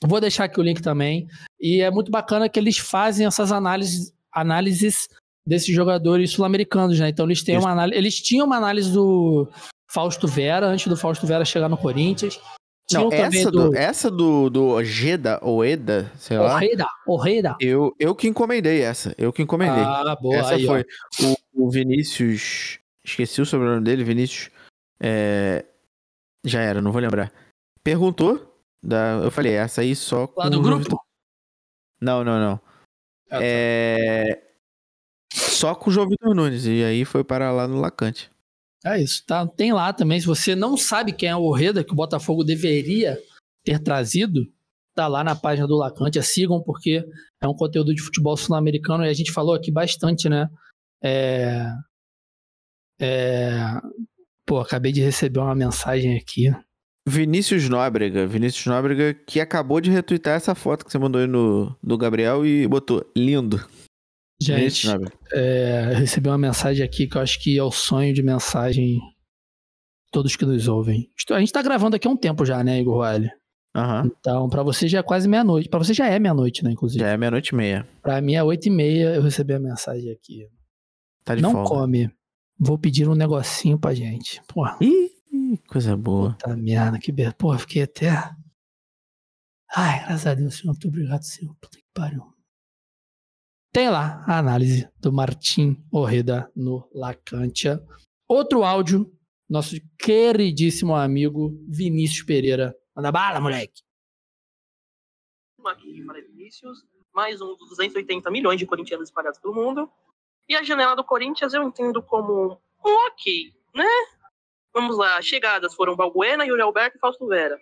Vou 0.05 0.20
deixar 0.20 0.45
aqui 0.45 0.61
o 0.61 0.62
link 0.62 0.81
também. 0.81 1.27
E 1.61 1.81
é 1.81 1.91
muito 1.91 2.11
bacana 2.11 2.49
que 2.49 2.59
eles 2.59 2.79
fazem 2.79 3.27
essas 3.27 3.51
análises, 3.51 4.12
análises 4.33 5.09
desses 5.47 5.75
jogadores 5.75 6.31
sul-americanos, 6.31 7.01
né? 7.01 7.09
Então 7.09 7.27
eles 7.27 7.43
têm 7.43 7.59
uma 7.59 7.70
análise. 7.70 7.99
Eles 7.99 8.20
tinham 8.20 8.47
uma 8.47 8.57
análise 8.57 8.93
do 8.93 9.49
Fausto 9.91 10.29
Vera, 10.29 10.66
antes 10.66 10.87
do 10.87 10.97
Fausto 10.97 11.27
Vera 11.27 11.45
chegar 11.45 11.69
no 11.69 11.77
Corinthians. 11.77 12.39
Não, 12.93 13.12
essa 13.12 13.51
do, 13.51 13.70
do, 13.70 13.77
essa 13.77 14.10
do, 14.10 14.48
do 14.48 14.66
Ojeda, 14.69 15.39
Oeda, 15.44 16.10
sei 16.16 16.39
lá. 16.39 16.56
Ojeda, 16.56 16.86
Ojeda. 17.06 17.56
Eu, 17.60 17.94
eu 17.98 18.15
que 18.15 18.27
encomendei 18.27 18.81
essa. 18.81 19.15
Eu 19.19 19.31
que 19.31 19.43
encomendei. 19.43 19.82
Ah, 19.82 20.16
boa. 20.20 20.36
Essa 20.36 20.55
aí, 20.55 20.65
foi. 20.65 20.86
O, 21.23 21.66
o, 21.66 21.70
Vinícius. 21.70 22.78
Esqueci 23.05 23.43
o 23.43 23.47
sobrenome 23.47 23.82
dele, 23.82 24.05
Vinícius. 24.05 24.51
É, 24.98 25.66
já 26.44 26.62
era, 26.62 26.81
não 26.81 26.90
vou 26.90 27.01
lembrar. 27.01 27.31
Perguntou. 27.85 28.44
Da, 28.82 29.20
eu 29.23 29.31
falei, 29.31 29.52
essa 29.52 29.82
aí 29.82 29.94
só. 29.94 30.27
Com 30.27 30.40
Lá 30.40 30.48
do 30.48 30.62
grupo? 30.62 30.98
Não, 32.01 32.24
não, 32.24 32.39
não. 32.40 32.60
Ah, 33.31 33.39
tá. 33.39 33.40
É. 33.43 34.43
Só 35.31 35.74
com 35.74 35.90
o 35.90 35.93
João 35.93 36.09
Vitor 36.09 36.35
Nunes. 36.35 36.65
E 36.65 36.82
aí 36.82 37.05
foi 37.05 37.23
para 37.23 37.52
lá 37.52 37.69
no 37.69 37.81
Lacante. 37.81 38.31
É 38.85 39.01
isso, 39.01 39.25
tá? 39.27 39.47
Tem 39.47 39.73
lá 39.73 39.93
também. 39.93 40.21
Se 40.21 40.27
você 40.27 40.55
não 40.55 40.77
sabe 40.77 41.13
quem 41.13 41.29
é 41.29 41.37
o 41.37 41.43
Orreda, 41.43 41.83
que 41.83 41.93
o 41.93 41.97
Botafogo 41.97 42.45
deveria 42.45 43.19
ter 43.65 43.79
trazido, 43.81 44.47
tá 44.95 45.07
lá 45.09 45.25
na 45.25 45.35
página 45.35 45.67
do 45.67 45.77
Lacante. 45.77 46.23
Sigam, 46.23 46.63
porque 46.63 47.05
é 47.41 47.49
um 47.49 47.55
conteúdo 47.55 47.95
de 47.95 48.03
futebol 48.03 48.37
sul-americano 48.37 49.05
e 49.05 49.09
a 49.09 49.15
gente 49.15 49.33
falou 49.33 49.55
aqui 49.55 49.71
bastante, 49.71 50.29
né? 50.29 50.49
É... 51.03 51.67
É... 53.01 53.59
Pô, 54.47 54.61
acabei 54.61 54.93
de 54.93 55.01
receber 55.01 55.41
uma 55.41 55.55
mensagem 55.55 56.17
aqui. 56.17 56.51
Vinícius 57.07 57.69
Nóbrega. 57.69 58.27
Vinícius 58.27 58.67
Nóbrega 58.67 59.15
que 59.15 59.41
acabou 59.41 59.81
de 59.81 59.91
retweetar 59.91 60.37
essa 60.37 60.55
foto 60.55 60.85
que 60.85 60.93
você 60.93 60.99
mandou 60.99 61.21
aí 61.21 61.27
no, 61.27 61.77
do 61.83 61.99
Gabriel 61.99 62.47
e 62.47 62.67
botou 62.67 63.05
lindo. 63.17 63.67
Gente, 64.40 64.86
é, 65.32 65.94
recebi 65.94 66.28
uma 66.28 66.39
mensagem 66.39 66.85
aqui 66.85 67.09
que 67.09 67.16
eu 67.16 67.23
acho 67.23 67.40
que 67.40 67.59
é 67.59 67.62
o 67.62 67.73
sonho 67.73 68.15
de 68.15 68.23
mensagem 68.23 69.01
todos 70.12 70.36
que 70.36 70.47
nos 70.47 70.69
ouvem. 70.69 71.10
A 71.31 71.40
gente 71.40 71.52
tá 71.52 71.60
gravando 71.60 71.97
aqui 71.97 72.06
há 72.06 72.10
um 72.10 72.16
tempo 72.16 72.47
já, 72.47 72.62
né, 72.62 72.81
Igor 72.81 72.98
Wiley? 72.98 73.31
Uhum. 73.77 74.06
Então, 74.06 74.48
para 74.48 74.62
você 74.62 74.89
já 74.89 75.01
é 75.01 75.02
quase 75.02 75.28
meia-noite. 75.28 75.69
Para 75.69 75.78
você 75.78 75.93
já 75.93 76.06
é 76.06 76.19
meia-noite, 76.19 76.65
né, 76.65 76.70
inclusive? 76.70 77.01
Já 77.01 77.10
é 77.10 77.16
meia-noite 77.16 77.48
e 77.52 77.56
meia. 77.56 77.86
Pra 78.02 78.20
mim 78.20 78.35
é 78.35 78.43
oito 78.43 78.66
e 78.66 78.70
meia, 78.70 79.15
eu 79.15 79.23
recebi 79.23 79.55
a 79.55 79.59
mensagem 79.60 80.10
aqui. 80.10 80.48
Tá 81.24 81.35
de 81.35 81.43
Não 81.43 81.52
folga. 81.52 81.69
come. 81.69 82.10
Vou 82.59 82.78
pedir 82.78 83.09
um 83.09 83.15
negocinho 83.15 83.78
pra 83.78 83.94
gente. 83.94 84.40
Porra. 84.48 84.78
Ih, 84.81 85.59
coisa 85.69 85.97
boa. 85.97 86.32
Puta 86.32 86.56
merda, 86.56 86.98
que 86.98 87.12
beleza. 87.12 87.35
Porra, 87.35 87.59
fiquei 87.59 87.82
até... 87.82 88.10
Ai, 89.77 90.05
graças 90.06 90.27
a 90.27 90.35
Deus, 90.35 90.55
Senhor. 90.56 90.73
Muito 90.73 90.89
obrigado, 90.89 91.23
Senhor. 91.23 91.55
Puta 91.60 91.77
que 91.77 91.85
pariu. 91.93 92.23
Tem 93.79 93.89
lá 93.89 94.25
a 94.27 94.41
análise 94.41 94.91
do 94.99 95.13
Martim 95.13 95.77
Orreda 95.93 96.51
no 96.57 96.91
Lacantia. 96.93 97.81
Outro 98.27 98.65
áudio, 98.65 99.09
nosso 99.49 99.77
queridíssimo 99.97 100.97
amigo 100.97 101.57
Vinícius 101.69 102.27
Pereira. 102.27 102.77
Manda 102.93 103.13
bala, 103.13 103.39
moleque. 103.41 103.81
Aqui 105.65 106.05
para 106.05 106.21
Vinícius, 106.23 106.85
mais 107.15 107.41
um 107.41 107.55
dos 107.57 107.69
280 107.69 108.29
milhões 108.33 108.59
de 108.59 108.67
corintianos 108.67 109.11
espalhados 109.11 109.39
pelo 109.39 109.55
mundo. 109.55 109.89
E 110.49 110.57
a 110.57 110.65
janela 110.65 110.97
do 110.97 111.05
Corinthians 111.05 111.55
eu 111.55 111.63
entendo 111.63 112.03
como 112.03 112.61
um 112.85 113.07
ok, 113.07 113.55
né? 113.77 113.87
Vamos 114.75 114.99
lá, 114.99 115.23
chegadas 115.23 115.73
foram 115.77 115.95
Balbuena, 115.95 116.45
Yuri 116.45 116.63
Alberto 116.63 116.97
e 116.97 117.01
Fausto 117.01 117.29
Vera. 117.29 117.57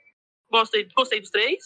Gostei, 0.51 0.89
gostei 0.97 1.21
dos 1.21 1.29
três 1.29 1.63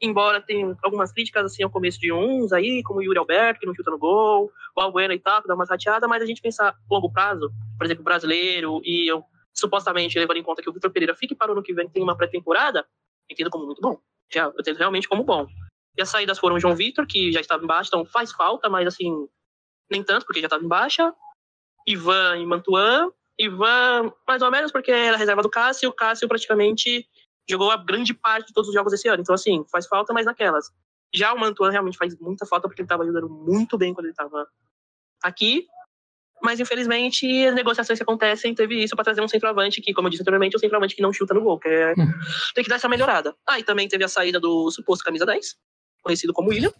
embora 0.00 0.40
tenha 0.40 0.76
algumas 0.82 1.12
críticas 1.12 1.44
assim 1.44 1.62
ao 1.62 1.70
começo 1.70 1.98
de 1.98 2.12
uns 2.12 2.52
aí, 2.52 2.82
como 2.82 3.00
o 3.00 3.02
Yuri 3.02 3.18
Alberto, 3.18 3.60
que 3.60 3.66
não 3.66 3.74
chuta 3.74 3.90
no 3.90 3.98
gol, 3.98 4.50
o 4.76 4.80
Albuena 4.80 5.14
e 5.14 5.18
tal, 5.18 5.42
que 5.42 5.48
dá 5.48 5.54
uma 5.54 5.64
rateada, 5.64 6.06
mas 6.06 6.22
a 6.22 6.26
gente 6.26 6.40
pensar 6.40 6.70
a 6.70 6.76
longo 6.90 7.12
prazo, 7.12 7.50
por 7.76 7.84
exemplo, 7.84 8.04
brasileiro, 8.04 8.80
e 8.84 9.10
eu, 9.10 9.24
supostamente 9.54 10.18
levando 10.18 10.36
em 10.36 10.42
conta 10.42 10.62
que 10.62 10.70
o 10.70 10.72
Vitor 10.72 10.90
Pereira 10.90 11.14
fique 11.14 11.34
para 11.34 11.50
o 11.50 11.52
ano 11.52 11.62
que 11.62 11.74
vem 11.74 11.88
tem 11.88 12.02
uma 12.02 12.16
pré-temporada, 12.16 12.86
entendo 13.30 13.50
como 13.50 13.66
muito 13.66 13.80
bom. 13.80 13.98
Já, 14.32 14.44
eu 14.44 14.54
entendo 14.58 14.78
realmente 14.78 15.08
como 15.08 15.24
bom. 15.24 15.46
E 15.96 16.02
as 16.02 16.08
saídas 16.08 16.38
foram 16.38 16.56
o 16.56 16.60
João 16.60 16.76
Vitor, 16.76 17.06
que 17.06 17.32
já 17.32 17.40
estava 17.40 17.64
embaixo, 17.64 17.88
então 17.88 18.04
faz 18.04 18.30
falta, 18.30 18.68
mas 18.68 18.86
assim, 18.86 19.26
nem 19.90 20.02
tanto, 20.02 20.24
porque 20.24 20.40
já 20.40 20.46
estava 20.46 20.62
em 20.62 20.68
baixa. 20.68 21.12
Ivan 21.86 22.36
e 22.36 22.46
Mantuan. 22.46 23.10
Ivan, 23.38 24.12
mais 24.26 24.42
ou 24.42 24.50
menos, 24.50 24.70
porque 24.70 24.90
era 24.90 25.16
reserva 25.16 25.42
do 25.42 25.50
Cássio. 25.50 25.88
O 25.88 25.92
Cássio 25.92 26.28
praticamente 26.28 27.08
jogou 27.48 27.70
a 27.70 27.76
grande 27.76 28.12
parte 28.12 28.48
de 28.48 28.52
todos 28.52 28.68
os 28.68 28.74
jogos 28.74 28.92
esse 28.92 29.08
ano. 29.08 29.22
Então, 29.22 29.34
assim, 29.34 29.64
faz 29.70 29.86
falta, 29.86 30.12
mas 30.12 30.26
naquelas. 30.26 30.70
Já 31.12 31.32
o 31.32 31.38
Mantuan 31.38 31.70
realmente 31.70 31.96
faz 31.96 32.18
muita 32.18 32.44
falta, 32.44 32.68
porque 32.68 32.82
ele 32.82 32.86
estava 32.86 33.02
ajudando 33.02 33.28
muito 33.28 33.78
bem 33.78 33.94
quando 33.94 34.06
ele 34.06 34.12
estava 34.12 34.46
aqui. 35.22 35.66
Mas, 36.42 36.60
infelizmente, 36.60 37.46
as 37.46 37.54
negociações 37.54 37.98
que 37.98 38.02
acontecem, 38.02 38.54
teve 38.54 38.82
isso 38.84 38.94
para 38.94 39.04
trazer 39.04 39.20
um 39.20 39.28
centroavante 39.28 39.80
que, 39.80 39.92
como 39.92 40.06
eu 40.06 40.10
disse 40.10 40.22
anteriormente, 40.22 40.54
é 40.54 40.58
um 40.58 40.60
centroavante 40.60 40.94
que 40.94 41.02
não 41.02 41.12
chuta 41.12 41.34
no 41.34 41.42
gol, 41.42 41.58
que 41.58 41.68
é... 41.68 41.92
Hum. 41.92 42.12
tem 42.54 42.62
que 42.62 42.70
dar 42.70 42.76
essa 42.76 42.88
melhorada. 42.88 43.34
Ah, 43.46 43.58
e 43.58 43.64
também 43.64 43.88
teve 43.88 44.04
a 44.04 44.08
saída 44.08 44.38
do 44.38 44.70
suposto 44.70 45.04
camisa 45.04 45.26
10, 45.26 45.56
conhecido 46.02 46.32
como 46.32 46.50
William, 46.50 46.72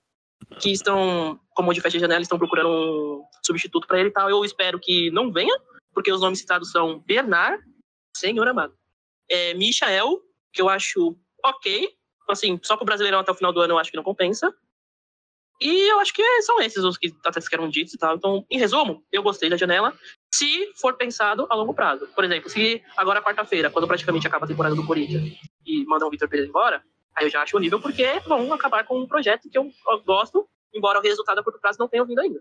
que 0.61 0.71
estão, 0.71 1.41
como 1.51 1.75
de 1.75 1.81
fecha 1.81 1.97
de 1.97 2.03
janela, 2.03 2.23
estão 2.23 2.39
procurando 2.39 2.69
um 2.69 3.25
substituto 3.45 3.89
para 3.89 3.99
ele 3.99 4.11
e 4.11 4.13
tal. 4.13 4.31
Eu 4.31 4.45
espero 4.45 4.79
que 4.79 5.11
não 5.11 5.33
venha, 5.33 5.59
porque 5.93 6.13
os 6.13 6.21
nomes 6.21 6.39
citados 6.39 6.71
são 6.71 7.01
Bernard, 7.01 7.61
senhor 8.15 8.47
amado, 8.47 8.75
é, 9.29 9.55
Michael 9.55 10.21
que 10.53 10.61
eu 10.61 10.69
acho 10.69 11.17
ok. 11.45 11.89
Assim, 12.29 12.59
só 12.63 12.77
pro 12.77 12.85
Brasileirão 12.85 13.21
até 13.21 13.33
o 13.33 13.35
final 13.35 13.53
do 13.53 13.61
ano 13.61 13.75
eu 13.75 13.79
acho 13.79 13.91
que 13.91 13.97
não 13.97 14.05
compensa. 14.05 14.55
E 15.61 15.91
eu 15.91 15.99
acho 15.99 16.15
que 16.15 16.23
são 16.43 16.61
esses 16.61 16.85
os 16.85 16.97
que 16.97 17.13
até 17.25 17.41
que 17.41 17.55
eram 17.55 17.69
ditos 17.69 17.93
e 17.95 17.99
tal. 17.99 18.15
Então, 18.15 18.47
em 18.49 18.59
resumo, 18.59 19.05
eu 19.11 19.23
gostei 19.23 19.51
da 19.51 19.57
janela, 19.57 19.93
se 20.33 20.73
for 20.77 20.95
pensado 20.97 21.47
a 21.51 21.55
longo 21.55 21.75
prazo. 21.75 22.07
Por 22.15 22.25
exemplo, 22.25 22.49
se 22.49 22.83
agora 22.97 23.23
quarta-feira, 23.23 23.69
quando 23.69 23.89
praticamente 23.89 24.27
acaba 24.27 24.45
a 24.45 24.49
temporada 24.49 24.77
do 24.77 24.87
Corinthians, 24.87 25.37
e 25.67 25.85
mandam 25.85 26.07
o 26.07 26.11
Vitor 26.11 26.29
Pereira 26.29 26.49
embora, 26.49 26.83
aí 27.17 27.27
eu 27.27 27.31
já 27.31 27.43
acho 27.43 27.57
horrível, 27.57 27.81
porque 27.81 28.07
vão 28.27 28.53
acabar 28.53 28.85
com 28.85 29.01
um 29.01 29.07
projeto 29.07 29.51
que 29.51 29.59
eu 29.59 29.69
gosto, 30.07 30.49
embora 30.73 31.01
o 31.01 31.03
resultado 31.03 31.41
a 31.41 31.43
curto 31.43 31.61
prazo 31.61 31.79
não 31.81 31.89
tenha 31.89 32.05
vindo 32.05 32.21
ainda. 32.21 32.41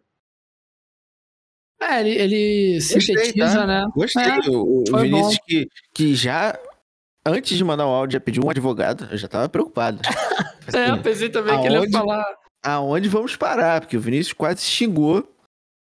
É, 1.79 1.99
ele, 1.99 2.11
ele 2.11 2.81
sintetiza, 2.81 3.59
tá? 3.59 3.67
né? 3.67 3.85
Gostei. 3.95 4.23
É, 4.23 4.39
o, 4.49 4.84
o 4.91 4.97
Vinícius 4.97 5.39
que, 5.45 5.67
que 5.93 6.15
já 6.15 6.59
antes 7.28 7.58
de 7.58 7.64
mandar 7.64 7.86
o 7.86 7.90
áudio, 7.90 8.14
já 8.14 8.20
pediu 8.20 8.44
um 8.45 8.49
advogado. 8.49 9.08
Eu 9.12 9.18
já 9.18 9.28
tava 9.28 9.49
preocupado. 9.49 9.99
Assim, 10.68 10.78
é, 10.78 10.91
eu 10.91 11.02
pensei 11.02 11.30
também 11.30 11.54
aonde, 11.54 11.68
que 11.68 11.74
ele 11.74 11.86
ia 11.86 11.91
falar. 11.91 12.26
Aonde 12.64 13.10
vamos 13.10 13.36
parar? 13.36 13.82
Porque 13.82 13.98
o 13.98 14.02
Vinícius 14.02 14.34
quase 14.34 14.62
xingou 14.62 15.28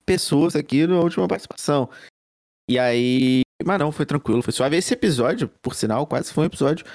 pessoas 0.06 0.56
aqui 0.56 0.86
na 0.86 0.98
última 1.00 1.28
participação. 1.28 1.88
E 2.68 2.78
aí. 2.78 3.42
Mas 3.64 3.78
não, 3.78 3.92
foi 3.92 4.06
tranquilo, 4.06 4.42
foi 4.42 4.52
suave. 4.52 4.76
Esse 4.76 4.94
episódio, 4.94 5.48
por 5.60 5.74
sinal, 5.74 6.06
quase 6.06 6.32
foi 6.32 6.44
um 6.44 6.46
episódio 6.46 6.86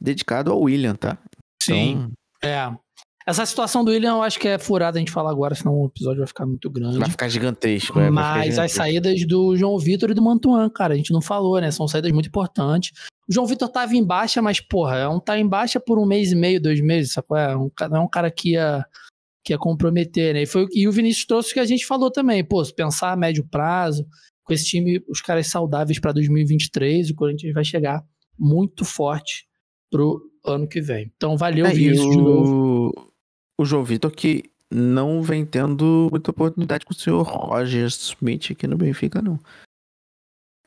dedicado 0.00 0.50
ao 0.50 0.60
William, 0.60 0.94
tá? 0.94 1.18
Sim. 1.62 2.10
Então... 2.40 2.50
É. 2.50 2.85
Essa 3.28 3.44
situação 3.44 3.84
do 3.84 3.90
William 3.90 4.10
eu 4.16 4.22
acho 4.22 4.38
que 4.38 4.46
é 4.46 4.56
furada 4.56 4.98
a 4.98 5.00
gente 5.00 5.10
falar 5.10 5.30
agora, 5.30 5.54
senão 5.54 5.74
o 5.74 5.86
episódio 5.86 6.18
vai 6.18 6.28
ficar 6.28 6.46
muito 6.46 6.70
grande. 6.70 6.96
Vai 6.98 7.10
ficar 7.10 7.28
gigantesco. 7.28 7.98
É, 7.98 8.08
Mas 8.08 8.24
ficar 8.26 8.38
as 8.38 8.44
gigantesco. 8.46 8.76
saídas 8.78 9.26
do 9.26 9.56
João 9.56 9.76
Vitor 9.78 10.10
e 10.10 10.14
do 10.14 10.22
Mantuan, 10.22 10.70
cara, 10.70 10.94
a 10.94 10.96
gente 10.96 11.12
não 11.12 11.20
falou, 11.20 11.60
né? 11.60 11.70
São 11.72 11.88
saídas 11.88 12.12
muito 12.12 12.28
importantes. 12.28 12.92
O 13.28 13.32
João 13.34 13.44
Vitor 13.46 13.68
tava 13.68 13.96
em 13.96 14.04
baixa, 14.04 14.40
mas, 14.40 14.60
porra, 14.60 14.96
é 14.98 15.08
um 15.08 15.18
tá 15.18 15.36
em 15.36 15.46
baixa 15.48 15.80
por 15.80 15.98
um 15.98 16.06
mês 16.06 16.30
e 16.30 16.36
meio, 16.36 16.62
dois 16.62 16.80
meses, 16.80 17.12
sacou? 17.12 17.36
É 17.36 17.56
um, 17.56 17.68
é 17.80 17.98
um 17.98 18.08
cara 18.08 18.30
que 18.30 18.52
ia, 18.52 18.84
que 19.44 19.52
ia 19.52 19.58
comprometer, 19.58 20.32
né? 20.34 20.42
E, 20.42 20.46
foi, 20.46 20.64
o- 20.64 20.68
e 20.72 20.86
o 20.86 20.92
Vinícius 20.92 21.26
trouxe 21.26 21.50
o 21.50 21.54
que 21.54 21.60
a 21.60 21.64
gente 21.64 21.84
falou 21.84 22.12
também. 22.12 22.44
Pô, 22.44 22.64
se 22.64 22.72
pensar 22.72 23.10
a 23.10 23.16
médio 23.16 23.44
prazo, 23.50 24.06
com 24.44 24.52
esse 24.54 24.64
time, 24.66 25.02
os 25.08 25.20
caras 25.20 25.48
saudáveis 25.48 25.98
pra 25.98 26.12
2023, 26.12 27.10
o 27.10 27.14
Corinthians 27.16 27.52
vai 27.52 27.64
chegar 27.64 28.04
muito 28.38 28.84
forte 28.84 29.44
pro 29.90 30.20
ano 30.44 30.68
que 30.68 30.80
vem. 30.80 31.10
Então, 31.16 31.36
valeu, 31.36 31.66
É, 31.66 31.72
Vinícius, 31.74 32.08
de 32.08 32.16
novo. 32.22 33.05
O... 33.58 33.64
João 33.64 33.84
Vitor 33.84 34.10
que 34.10 34.50
não 34.70 35.22
vem 35.22 35.44
tendo 35.46 36.08
muita 36.10 36.30
oportunidade 36.30 36.84
com 36.84 36.92
o 36.92 36.96
senhor 36.96 37.22
Roger 37.22 37.86
Smith 37.86 38.50
aqui 38.50 38.66
no 38.66 38.76
Benfica, 38.76 39.22
não. 39.22 39.38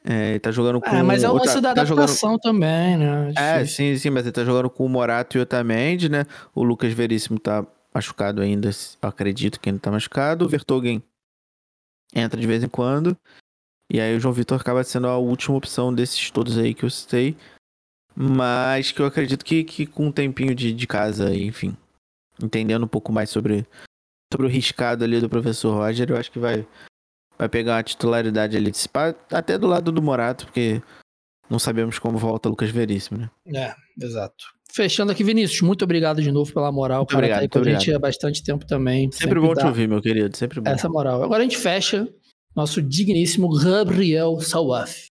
É, 0.05 0.29
ele 0.31 0.39
tá 0.39 0.51
jogando 0.51 0.79
com. 0.79 0.89
É, 0.89 1.03
mas 1.03 1.23
é 1.23 1.29
outra- 1.29 1.49
lance 1.49 1.61
da 1.61 1.73
tá 1.73 1.83
jogando- 1.83 2.39
também, 2.41 2.97
né? 2.97 3.33
É, 3.35 3.59
Difícil. 3.59 3.75
sim, 3.95 3.97
sim, 3.97 4.09
mas 4.09 4.23
ele 4.23 4.31
tá 4.31 4.45
jogando 4.45 4.69
com 4.69 4.85
o 4.85 4.89
Morato 4.89 5.37
e 5.37 5.39
o 5.39 5.43
Otamendi, 5.43 6.07
né? 6.07 6.25
O 6.55 6.63
Lucas 6.63 6.93
Veríssimo 6.93 7.37
tá 7.37 7.65
machucado 7.93 8.41
ainda, 8.41 8.69
acredito 9.01 9.59
que 9.59 9.69
ainda 9.69 9.81
tá 9.81 9.91
machucado. 9.91 10.45
O 10.45 10.49
Vertogen 10.49 11.03
entra 12.15 12.39
de 12.39 12.47
vez 12.47 12.63
em 12.63 12.69
quando. 12.69 13.15
E 13.91 13.99
aí 13.99 14.15
o 14.15 14.19
João 14.19 14.33
Vitor 14.33 14.59
acaba 14.61 14.83
sendo 14.83 15.07
a 15.07 15.17
última 15.17 15.57
opção 15.57 15.93
desses 15.93 16.31
todos 16.31 16.57
aí 16.57 16.73
que 16.73 16.85
eu 16.85 16.89
citei. 16.89 17.35
Mas 18.15 18.91
que 18.91 19.01
eu 19.01 19.05
acredito 19.05 19.43
que, 19.43 19.63
que 19.63 19.85
com 19.85 20.07
um 20.07 20.11
tempinho 20.11 20.55
de, 20.55 20.71
de 20.73 20.87
casa, 20.87 21.35
enfim, 21.35 21.75
entendendo 22.41 22.83
um 22.83 22.87
pouco 22.87 23.11
mais 23.11 23.29
sobre, 23.29 23.65
sobre 24.31 24.47
o 24.47 24.49
riscado 24.49 25.03
ali 25.03 25.19
do 25.19 25.29
professor 25.29 25.75
Roger, 25.75 26.09
eu 26.09 26.17
acho 26.17 26.31
que 26.31 26.39
vai, 26.39 26.67
vai 27.37 27.49
pegar 27.49 27.75
uma 27.75 27.83
titularidade 27.83 28.55
ali, 28.55 28.71
até 29.31 29.57
do 29.57 29.67
lado 29.67 29.91
do 29.91 30.01
Morato, 30.01 30.45
porque 30.45 30.81
não 31.49 31.59
sabemos 31.59 31.97
como 31.99 32.17
volta 32.17 32.47
o 32.47 32.51
Lucas 32.51 32.69
Veríssimo, 32.69 33.19
né? 33.19 33.29
É, 33.53 33.75
exato. 34.05 34.45
Fechando 34.71 35.11
aqui, 35.11 35.23
Vinícius, 35.23 35.61
muito 35.61 35.83
obrigado 35.83 36.21
de 36.21 36.31
novo 36.31 36.53
pela 36.53 36.71
moral. 36.71 36.99
Muito 36.99 37.09
tá 37.09 37.17
obrigado, 37.17 37.41
aí 37.41 37.49
com 37.49 37.59
a 37.59 37.63
gente 37.63 37.91
há 37.91 37.97
bastante 37.97 38.43
tempo 38.43 38.65
também. 38.67 39.11
Sempre, 39.11 39.39
bom 39.39 39.55
te 39.55 39.65
ouvir, 39.65 39.87
meu 39.87 39.99
querido, 39.99 40.37
sempre 40.37 40.61
bom. 40.61 40.69
Essa 40.69 40.87
moral. 40.87 41.23
Agora 41.23 41.41
a 41.41 41.43
gente 41.43 41.57
fecha 41.57 42.07
nosso 42.55 42.81
digníssimo 42.81 43.49
Gabriel 43.49 44.39
Sawaf. 44.41 45.07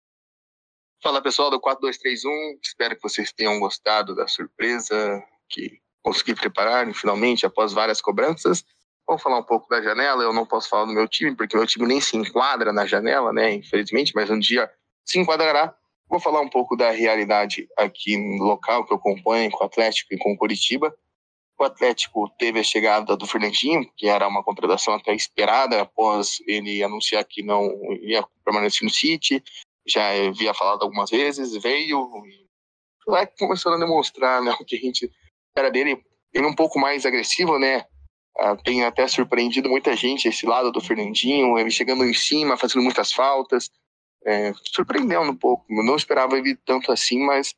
Fala 1.03 1.23
pessoal 1.23 1.51
do 1.51 1.61
4231, 1.61 2.59
espero 2.63 2.97
que 2.97 3.03
vocês 3.03 3.33
tenham 3.33 3.59
gostado 3.59 4.15
da 4.15 4.27
surpresa 4.27 5.23
que 5.49 5.81
consegui 6.03 6.35
preparar 6.35 6.93
finalmente 6.95 7.47
após 7.47 7.73
várias 7.73 8.01
cobranças. 8.01 8.65
Vamos 9.07 9.23
falar 9.23 9.39
um 9.39 9.45
pouco 9.45 9.69
da 9.69 9.83
janela. 9.83 10.23
Eu 10.23 10.33
não 10.33 10.47
posso 10.47 10.69
falar 10.69 10.85
do 10.85 10.93
meu 10.93 11.09
time, 11.09 11.35
porque 11.35 11.57
meu 11.57 11.67
time 11.67 11.87
nem 11.87 12.01
se 12.01 12.17
enquadra 12.17 12.73
na 12.73 12.87
janela, 12.87 13.33
né? 13.33 13.55
Infelizmente, 13.55 14.13
mas 14.15 14.31
um 14.31 14.39
dia 14.39 14.71
se 15.05 15.19
enquadrará. 15.19 15.75
Vou 16.09 16.21
falar 16.21 16.41
um 16.41 16.49
pouco 16.49 16.77
da 16.77 16.91
realidade 16.91 17.69
aqui 17.77 18.17
no 18.17 18.45
local 18.45 18.85
que 18.87 18.93
eu 18.93 18.97
acompanho 18.97 19.51
com 19.51 19.63
o 19.63 19.67
Atlético 19.67 20.15
e 20.15 20.19
com 20.19 20.33
o 20.33 20.37
Curitiba. 20.37 20.95
O 21.59 21.65
Atlético 21.65 22.31
teve 22.39 22.61
a 22.61 22.63
chegada 22.63 23.17
do 23.17 23.27
Fernandinho, 23.27 23.91
que 23.97 24.09
era 24.09 24.29
uma 24.29 24.45
contratação 24.45 24.95
até 24.95 25.13
esperada 25.15 25.83
após 25.83 26.39
ele 26.47 26.83
anunciar 26.83 27.25
que 27.25 27.43
não 27.43 27.69
ia 28.01 28.25
permanecer 28.45 28.85
no 28.85 28.91
City 28.91 29.43
já 29.89 30.11
havia 30.11 30.53
falado 30.53 30.83
algumas 30.83 31.11
vezes, 31.11 31.57
veio 31.63 32.07
e 32.27 32.47
vai 33.07 33.27
começando 33.27 33.75
a 33.75 33.79
demonstrar 33.79 34.43
né, 34.43 34.55
o 34.61 34.65
que 34.65 34.77
a 34.77 34.79
gente 34.79 35.11
espera 35.59 35.71
dele. 35.71 36.01
Ele 36.33 36.45
é 36.45 36.49
um 36.49 36.55
pouco 36.55 36.79
mais 36.79 37.05
agressivo, 37.05 37.59
né? 37.59 37.85
Ah, 38.39 38.57
tem 38.57 38.85
até 38.85 39.07
surpreendido 39.09 39.69
muita 39.69 39.97
gente 39.97 40.29
esse 40.29 40.47
lado 40.47 40.71
do 40.71 40.81
Fernandinho, 40.81 41.59
ele 41.59 41.71
chegando 41.71 42.05
em 42.05 42.15
cima, 42.15 42.57
fazendo 42.57 42.83
muitas 42.83 43.13
faltas, 43.13 43.69
é, 44.25 44.53
surpreendendo 44.73 45.31
um 45.31 45.37
pouco. 45.37 45.65
Eu 45.69 45.85
não 45.85 45.97
esperava 45.97 46.39
ele 46.39 46.57
tanto 46.65 46.93
assim, 46.93 47.19
mas 47.25 47.55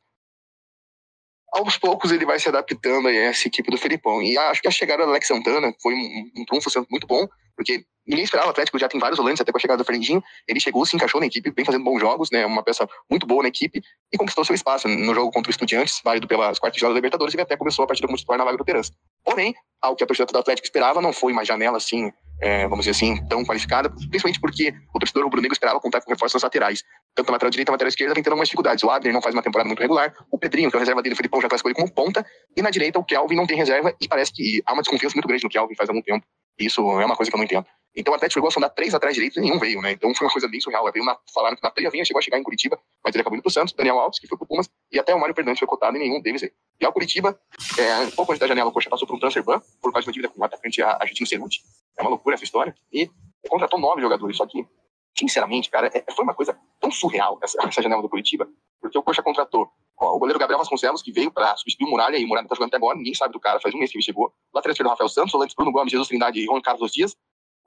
aos 1.51 1.77
poucos 1.77 2.11
ele 2.11 2.25
vai 2.25 2.39
se 2.39 2.47
adaptando 2.47 3.07
a 3.07 3.13
essa 3.13 3.47
equipe 3.47 3.69
do 3.69 3.77
Felipão. 3.77 4.21
E 4.21 4.37
acho 4.37 4.61
que 4.61 4.67
a 4.67 4.71
chegada 4.71 5.03
do 5.03 5.09
Alex 5.09 5.27
Santana 5.27 5.73
foi 5.81 5.93
um, 5.93 6.31
um 6.37 6.45
trunfo 6.45 6.69
muito 6.89 7.05
bom, 7.05 7.27
porque 7.55 7.83
ninguém 8.07 8.23
esperava 8.23 8.47
o 8.47 8.51
Atlético, 8.51 8.79
já 8.79 8.87
tem 8.87 8.99
vários 8.99 9.17
volantes 9.17 9.41
até 9.41 9.51
com 9.51 9.57
a 9.57 9.61
chegada 9.61 9.83
do 9.83 9.85
Fernandinho. 9.85 10.23
Ele 10.47 10.59
chegou, 10.59 10.85
se 10.85 10.95
encaixou 10.95 11.19
na 11.19 11.27
equipe, 11.27 11.51
vem 11.51 11.65
fazendo 11.65 11.83
bons 11.83 11.99
jogos, 11.99 12.29
né? 12.31 12.45
Uma 12.45 12.63
peça 12.63 12.87
muito 13.09 13.27
boa 13.27 13.43
na 13.43 13.49
equipe 13.49 13.81
e 14.11 14.17
conquistou 14.17 14.45
seu 14.45 14.55
espaço 14.55 14.87
no 14.87 15.13
jogo 15.13 15.31
contra 15.31 15.49
o 15.49 15.51
Estudiantes, 15.51 16.01
válido 16.03 16.27
pelas 16.27 16.57
quartas 16.57 16.79
de 16.79 16.87
da 16.87 16.93
Libertadores, 16.93 17.33
e 17.33 17.41
até 17.41 17.57
começou 17.57 17.83
a 17.83 17.87
partida 17.87 18.07
como 18.07 18.17
titular 18.17 18.37
na 18.37 18.45
vaga 18.45 18.57
do 18.57 18.65
Perança. 18.65 18.93
Porém, 19.23 19.53
ao 19.81 19.95
que 19.95 20.03
a 20.03 20.07
torcida 20.07 20.31
do 20.31 20.37
Atlético 20.37 20.65
esperava, 20.65 21.01
não 21.01 21.11
foi 21.11 21.31
uma 21.33 21.43
janela 21.43 21.77
assim, 21.77 22.11
é, 22.41 22.67
vamos 22.67 22.85
dizer 22.85 22.91
assim, 22.91 23.25
tão 23.27 23.43
qualificada, 23.43 23.89
principalmente 23.89 24.39
porque 24.39 24.73
o 24.93 24.99
torcedor 24.99 25.23
rubro-negro 25.23 25.53
esperava 25.53 25.79
contar 25.79 26.01
com 26.01 26.11
reforços 26.11 26.41
laterais. 26.41 26.83
Tanto 27.15 27.27
na 27.27 27.33
lateral 27.33 27.51
direita 27.51 27.71
quanto 27.71 27.81
na 27.81 27.85
lateral 27.85 27.89
esquerda 27.89 28.13
vem 28.13 28.23
tendo 28.23 28.33
algumas 28.33 28.47
dificuldades. 28.47 28.83
O 28.83 28.89
Abner 28.89 29.13
não 29.13 29.21
faz 29.21 29.35
uma 29.35 29.41
temporada 29.41 29.67
muito 29.67 29.79
regular, 29.79 30.13
o 30.31 30.37
Pedrinho, 30.37 30.69
que 30.69 30.75
é 30.75 30.79
a 30.79 30.81
reserva 30.81 31.01
dele, 31.01 31.13
o 31.13 31.17
Felipão 31.17 31.41
já 31.41 31.49
classificou 31.49 31.71
ele 31.71 31.79
como 31.79 31.93
ponta, 31.93 32.25
e 32.55 32.61
na 32.61 32.69
direita 32.69 32.99
o 32.99 33.03
Kelvin 33.03 33.35
não 33.35 33.47
tem 33.47 33.57
reserva 33.57 33.93
e 33.99 34.07
parece 34.07 34.31
que 34.31 34.61
há 34.65 34.73
uma 34.73 34.81
desconfiança 34.81 35.15
muito 35.15 35.27
grande 35.27 35.43
no 35.43 35.49
Kelvin 35.49 35.75
faz 35.75 35.89
algum 35.89 36.01
tempo. 36.01 36.25
Isso 36.59 36.81
é 36.99 37.05
uma 37.05 37.15
coisa 37.15 37.29
que 37.29 37.35
eu 37.35 37.39
não 37.39 37.45
entendo. 37.45 37.65
Então 37.95 38.13
Atlético 38.13 38.35
chegou 38.35 38.47
a 38.47 38.51
sondar 38.51 38.69
três 38.69 38.93
atrás 38.93 39.13
direitos 39.13 39.37
e 39.37 39.41
nenhum 39.41 39.59
veio, 39.59 39.81
né? 39.81 39.91
Então 39.91 40.13
foi 40.15 40.25
uma 40.25 40.31
coisa 40.31 40.47
bem 40.47 40.61
surreal. 40.61 40.89
Veio 40.91 41.03
na, 41.03 41.17
falaram 41.33 41.57
que 41.57 41.63
na 41.63 41.69
Treia 41.69 41.89
vinha, 41.89 42.05
chegou 42.05 42.19
a 42.19 42.21
chegar 42.21 42.37
em 42.37 42.43
Curitiba, 42.43 42.79
mas 43.03 43.13
ele 43.13 43.21
acabou 43.21 43.35
indo 43.35 43.43
pro 43.43 43.51
Santos, 43.51 43.73
Daniel 43.73 43.99
Alves, 43.99 44.19
que 44.19 44.27
foi 44.27 44.37
pro 44.37 44.47
Pumas, 44.47 44.69
e 44.91 44.97
até 44.97 45.13
o 45.13 45.19
Mário 45.19 45.35
Fernandes 45.35 45.59
foi 45.59 45.67
cotado 45.67 45.97
e 45.97 45.99
nenhum 45.99 46.21
deles 46.21 46.41
veio. 46.41 46.53
E 46.79 46.85
ao 46.85 46.93
Curitiba, 46.93 47.37
é, 47.77 47.99
um 47.99 48.11
pouco 48.11 48.31
antes 48.31 48.39
da 48.39 48.47
janela, 48.47 48.69
o 48.69 48.73
Coxa 48.73 48.89
passou 48.89 49.05
por 49.07 49.15
um 49.15 49.19
transfer 49.19 49.43
ban, 49.43 49.61
por 49.81 49.91
causa 49.91 50.03
de 50.03 50.09
uma 50.09 50.13
dívida 50.13 50.29
com 50.29 50.41
o 50.41 50.43
atacante 50.43 50.81
argentino 50.81 51.27
Ceruti. 51.27 51.61
É 51.97 52.01
uma 52.01 52.11
loucura 52.11 52.35
essa 52.35 52.45
história. 52.45 52.73
E 52.93 53.09
contratou 53.49 53.77
nove 53.77 54.01
jogadores, 54.01 54.37
só 54.37 54.45
que, 54.45 54.65
sinceramente, 55.17 55.69
cara, 55.69 55.91
é, 55.93 56.05
foi 56.13 56.23
uma 56.23 56.33
coisa 56.33 56.57
tão 56.79 56.89
surreal 56.89 57.39
essa, 57.43 57.57
essa 57.67 57.81
janela 57.81 58.01
do 58.01 58.09
Curitiba, 58.09 58.47
porque 58.79 58.97
o 58.97 59.03
Coxa 59.03 59.21
contratou 59.21 59.69
ó, 60.01 60.15
o 60.15 60.19
goleiro 60.19 60.39
Gabriel 60.39 60.57
Vasconcelos, 60.57 61.01
que 61.01 61.11
veio 61.11 61.31
para 61.31 61.55
substituir 61.55 61.87
o 61.87 61.91
Muralha, 61.91 62.17
e 62.17 62.25
o 62.25 62.27
Muralha 62.27 62.47
tá 62.47 62.55
jogando 62.55 62.69
até 62.69 62.77
agora, 62.77 62.97
ninguém 62.97 63.13
sabe 63.13 63.31
do 63.31 63.39
cara, 63.39 63.59
faz 63.59 63.73
um 63.73 63.77
mês 63.77 63.91
que 63.91 63.97
ele 63.97 64.03
chegou. 64.03 64.33
O 64.51 64.57
lateral 64.57 64.71
esquerdo 64.71 64.89
Rafael 64.89 65.09
Santos, 65.09 65.33
o 65.33 65.37
volante 65.37 65.55
Bruno 65.55 65.71
Gomes, 65.71 65.91
Jesus 65.91 66.07
Trindade 66.07 66.39
e 66.39 66.45
Juan 66.45 66.59
Carlos 66.59 66.91
Dias, 66.91 67.15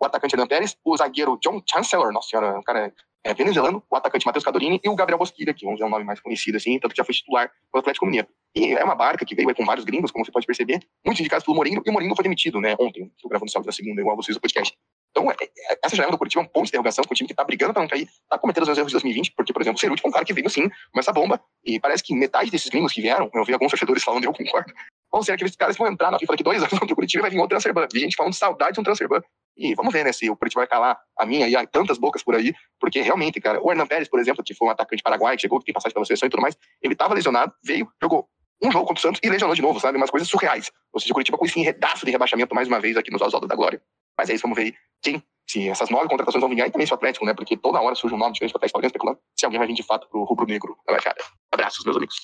o 0.00 0.04
atacante 0.04 0.34
Adam 0.34 0.46
Pérez, 0.46 0.76
o 0.84 0.96
zagueiro 0.96 1.38
John 1.40 1.62
Chancellor, 1.70 2.12
nossa 2.12 2.28
senhora, 2.28 2.58
o 2.58 2.62
cara 2.62 2.92
é, 3.24 3.30
é 3.30 3.34
venezuelano, 3.34 3.82
o 3.88 3.96
atacante 3.96 4.26
Matheus 4.26 4.44
Cadorini 4.44 4.80
e 4.82 4.88
o 4.88 4.94
Gabriel 4.94 5.18
Bosquilha, 5.18 5.54
que 5.54 5.64
vamos 5.64 5.78
dizer 5.78 5.86
um 5.86 5.90
nome 5.90 6.04
mais 6.04 6.20
conhecido, 6.20 6.56
assim, 6.56 6.78
tanto 6.78 6.92
que 6.92 6.98
já 6.98 7.04
foi 7.04 7.14
titular 7.14 7.50
do 7.72 7.78
Atlético 7.78 8.04
Mineiro. 8.04 8.28
E 8.54 8.72
é 8.72 8.84
uma 8.84 8.94
barca 8.94 9.24
que 9.24 9.34
veio 9.34 9.54
com 9.54 9.64
vários 9.64 9.84
gringos, 9.84 10.10
como 10.10 10.24
você 10.24 10.32
pode 10.32 10.46
perceber, 10.46 10.80
muitos 11.04 11.20
indicados 11.20 11.44
pelo 11.44 11.54
Mourinho, 11.54 11.82
e 11.84 11.88
o 11.88 11.92
Mourinho 11.92 12.14
foi 12.14 12.24
demitido, 12.24 12.60
né, 12.60 12.74
ontem, 12.78 13.10
estou 13.16 13.28
gravando 13.28 13.50
sábado 13.50 13.66
na 13.66 13.72
segunda, 13.72 14.00
igual 14.00 14.16
vocês 14.16 14.36
no 14.36 14.40
podcast. 14.40 14.76
Então, 15.16 15.30
é, 15.30 15.34
é, 15.44 15.78
essa 15.84 15.94
janela 15.94 16.10
do 16.10 16.18
Curitiba 16.18 16.42
é 16.42 16.44
um 16.44 16.48
ponto 16.48 16.64
de 16.64 16.70
interrogação 16.70 17.04
com 17.04 17.14
o 17.14 17.16
time 17.16 17.28
que 17.28 17.34
tá 17.34 17.44
brigando 17.44 17.72
pra 17.72 17.80
não 17.80 17.88
cair, 17.88 18.08
tá 18.28 18.36
cometendo 18.36 18.64
os 18.64 18.68
mesmos 18.68 18.78
erros 18.78 18.90
de 18.90 18.94
2020, 18.94 19.32
porque, 19.36 19.52
por 19.52 19.62
exemplo, 19.62 19.76
o 19.76 19.80
Ceruti 19.80 20.02
foi 20.02 20.10
um 20.10 20.12
cara 20.12 20.24
que 20.24 20.32
veio, 20.32 20.50
sim, 20.50 20.68
com 20.92 20.98
essa 20.98 21.12
bomba, 21.12 21.40
e 21.64 21.78
parece 21.78 22.02
que 22.02 22.12
metade 22.14 22.50
desses 22.50 22.68
gringos 22.68 22.92
que 22.92 23.00
vieram, 23.00 23.30
eu 23.32 23.44
vi 23.44 23.52
alguns 23.52 23.70
torcedores 23.70 24.02
falando, 24.02 24.24
e 24.24 24.26
eu 24.26 24.32
concordo, 24.32 24.72
vão 25.12 25.22
ser 25.22 25.32
aqueles 25.32 25.54
caras 25.54 25.76
que 25.76 25.82
vão 25.82 25.92
entrar 25.92 26.10
na 26.10 26.18
FIFA 26.18 26.32
daqui 26.32 26.42
dois 26.42 26.60
anos, 26.60 26.70
que 26.84 26.92
o 26.92 26.96
Curitiba 26.96 27.22
vai 27.22 27.30
vir 27.30 27.38
outro 27.38 27.50
transfer 27.50 27.72
ban. 27.72 27.86
E 27.94 28.00
gente 28.00 28.16
falando 28.16 28.32
de 28.32 28.38
saudade 28.38 28.72
de 28.72 28.80
um 28.80 28.82
transfer 28.82 29.08
ban. 29.08 29.22
E 29.56 29.72
vamos 29.76 29.92
ver, 29.92 30.04
né, 30.04 30.10
se 30.10 30.28
o 30.28 30.36
Curitiba 30.36 30.62
vai 30.62 30.66
calar 30.66 30.98
a 31.16 31.24
minha 31.24 31.46
e 31.46 31.54
há 31.54 31.64
tantas 31.64 31.96
bocas 31.96 32.24
por 32.24 32.34
aí, 32.34 32.52
porque 32.80 33.00
realmente, 33.00 33.40
cara, 33.40 33.62
o 33.62 33.70
Hernan 33.70 33.86
Pérez, 33.86 34.08
por 34.08 34.18
exemplo, 34.18 34.42
que 34.42 34.52
foi 34.52 34.66
um 34.66 34.70
atacante 34.72 35.00
paraguaio, 35.00 35.36
que 35.36 35.42
chegou, 35.42 35.60
que 35.60 35.66
tem 35.66 35.72
passagem 35.72 35.94
pela 35.94 36.04
seleção 36.04 36.26
e 36.26 36.30
tudo 36.30 36.40
mais, 36.40 36.56
ele 36.82 36.96
tava 36.96 37.14
lesionado, 37.14 37.52
veio, 37.64 37.88
jogou 38.02 38.28
um 38.60 38.72
jogo 38.72 38.86
contra 38.86 38.98
o 38.98 39.02
Santos 39.02 39.20
e 39.22 39.28
lesionou 39.28 39.54
de 39.54 39.62
novo, 39.62 39.78
sabe? 39.78 39.96
Umas 39.96 40.10
coisas 40.10 40.28
surreais. 40.28 40.72
Ou 40.92 41.00
seja, 41.00 41.12
o 41.12 41.14
Curitiba 41.14 41.38
com 41.38 41.44
esse 41.44 41.60
enredaço 41.60 42.04
de 42.04 42.10
rebaixamento 42.10 42.54
mais 42.54 42.66
uma 42.66 42.80
vez 42.80 42.96
aqui 42.96 43.10
nos 43.10 43.20
Oswaldo 43.20 43.46
da 43.46 43.54
Glória. 43.54 43.80
Mas 44.16 44.30
é 44.30 44.34
isso, 44.34 44.42
vamos 44.42 44.56
ver 44.56 44.64
aí 44.64 44.74
quem, 45.02 45.22
se 45.48 45.68
essas 45.68 45.90
nove 45.90 46.08
contratações 46.08 46.40
vão 46.40 46.50
vingar, 46.50 46.68
e 46.68 46.70
também 46.70 46.86
se 46.86 46.92
o 46.92 46.96
Atlético, 46.96 47.26
né? 47.26 47.34
Porque 47.34 47.56
toda 47.56 47.80
hora 47.80 47.94
surge 47.94 48.14
um 48.14 48.18
nome 48.18 48.32
diferente 48.32 48.52
para 48.52 48.66
estar 48.66 48.86
especulando 48.86 49.18
se 49.38 49.44
alguém 49.44 49.58
vai 49.58 49.66
vir 49.66 49.74
de 49.74 49.82
fato 49.82 50.08
pro 50.08 50.24
rubro-negro 50.24 50.76
da 50.86 50.92
Baixada. 50.92 51.22
Abraços, 51.52 51.84
meus 51.84 51.96
amigos. 51.96 52.16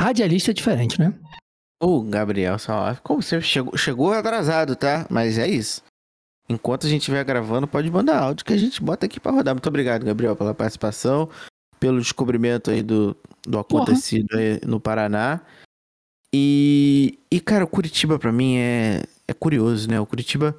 Radialista 0.00 0.52
é 0.52 0.54
diferente, 0.54 1.00
né? 1.00 1.12
O 1.80 2.02
Gabriel 2.02 2.58
Salaf, 2.58 3.00
como 3.02 3.22
você 3.22 3.40
chegou, 3.40 3.76
chegou 3.76 4.12
atrasado, 4.12 4.74
tá? 4.74 5.06
Mas 5.10 5.38
é 5.38 5.46
isso. 5.46 5.82
Enquanto 6.48 6.86
a 6.86 6.88
gente 6.88 7.02
estiver 7.02 7.22
gravando, 7.24 7.68
pode 7.68 7.90
mandar 7.90 8.22
áudio 8.22 8.44
que 8.44 8.52
a 8.52 8.56
gente 8.56 8.82
bota 8.82 9.06
aqui 9.06 9.20
pra 9.20 9.32
rodar. 9.32 9.54
Muito 9.54 9.68
obrigado, 9.68 10.04
Gabriel, 10.04 10.34
pela 10.34 10.54
participação, 10.54 11.28
pelo 11.78 12.00
descobrimento 12.00 12.70
aí 12.70 12.82
do, 12.82 13.16
do 13.42 13.58
acontecido 13.58 14.36
aí 14.36 14.60
no 14.66 14.80
Paraná. 14.80 15.40
E, 16.34 17.18
e, 17.30 17.40
cara, 17.40 17.64
o 17.64 17.68
Curitiba 17.68 18.18
pra 18.18 18.32
mim 18.32 18.56
é, 18.56 19.02
é 19.28 19.34
curioso, 19.34 19.88
né? 19.88 20.00
O 20.00 20.06
Curitiba, 20.06 20.58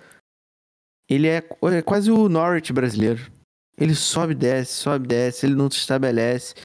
ele 1.09 1.27
é, 1.27 1.37
é 1.37 1.81
quase 1.81 2.11
o 2.11 2.29
Norwich 2.29 2.71
brasileiro. 2.71 3.31
Ele 3.77 3.95
sobe, 3.95 4.35
desce, 4.35 4.73
sobe, 4.73 5.07
desce, 5.07 5.45
ele 5.45 5.55
não 5.55 5.69
se 5.69 5.77
estabelece. 5.77 6.55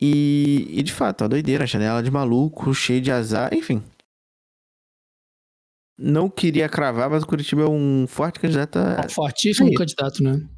E, 0.00 0.66
e 0.70 0.82
de 0.82 0.92
fato, 0.92 1.22
uma 1.22 1.28
doideira, 1.28 1.66
janela 1.66 2.02
de 2.02 2.10
maluco, 2.10 2.74
cheio 2.74 3.00
de 3.00 3.12
azar, 3.12 3.54
enfim. 3.54 3.82
Não 5.96 6.28
queria 6.28 6.68
cravar, 6.68 7.08
mas 7.08 7.22
o 7.22 7.26
Curitiba 7.26 7.62
é 7.62 7.68
um 7.68 8.06
forte 8.06 8.40
candidato 8.40 8.76
a, 8.76 9.06
Um 9.06 9.08
fortíssimo 9.08 9.68
Aí. 9.68 9.74
candidato, 9.74 10.22
né? 10.22 10.48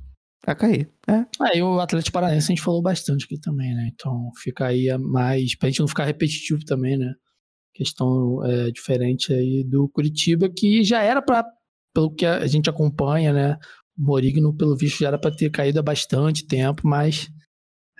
a 0.47 0.55
cair. 0.55 0.89
É. 1.09 1.27
Aí 1.41 1.61
o 1.61 1.81
Atlético 1.81 2.13
Paranaense 2.13 2.47
a 2.47 2.55
gente 2.55 2.63
falou 2.63 2.81
bastante 2.81 3.25
aqui 3.25 3.39
também, 3.39 3.75
né? 3.75 3.91
Então 3.93 4.31
fica 4.37 4.67
aí 4.67 4.89
a 4.89 4.97
mais. 4.97 5.57
Pra 5.57 5.69
gente 5.69 5.81
não 5.81 5.89
ficar 5.89 6.05
repetitivo 6.05 6.65
também, 6.65 6.97
né? 6.97 7.13
Questão 7.77 8.43
é, 8.43 8.71
diferente 8.71 9.33
aí 9.35 9.63
do 9.63 9.87
Curitiba, 9.89 10.49
que 10.49 10.83
já 10.83 11.03
era 11.03 11.21
para, 11.21 11.45
pelo 11.95 12.11
que 12.11 12.25
a 12.25 12.47
gente 12.47 12.71
acompanha, 12.71 13.33
né? 13.35 13.59
O 13.99 14.03
Morigno, 14.03 14.57
pelo 14.57 14.75
visto, 14.75 15.01
já 15.01 15.09
era 15.09 15.19
para 15.19 15.35
ter 15.35 15.51
caído 15.51 15.79
há 15.79 15.83
bastante 15.83 16.47
tempo, 16.47 16.83
mas 16.89 17.29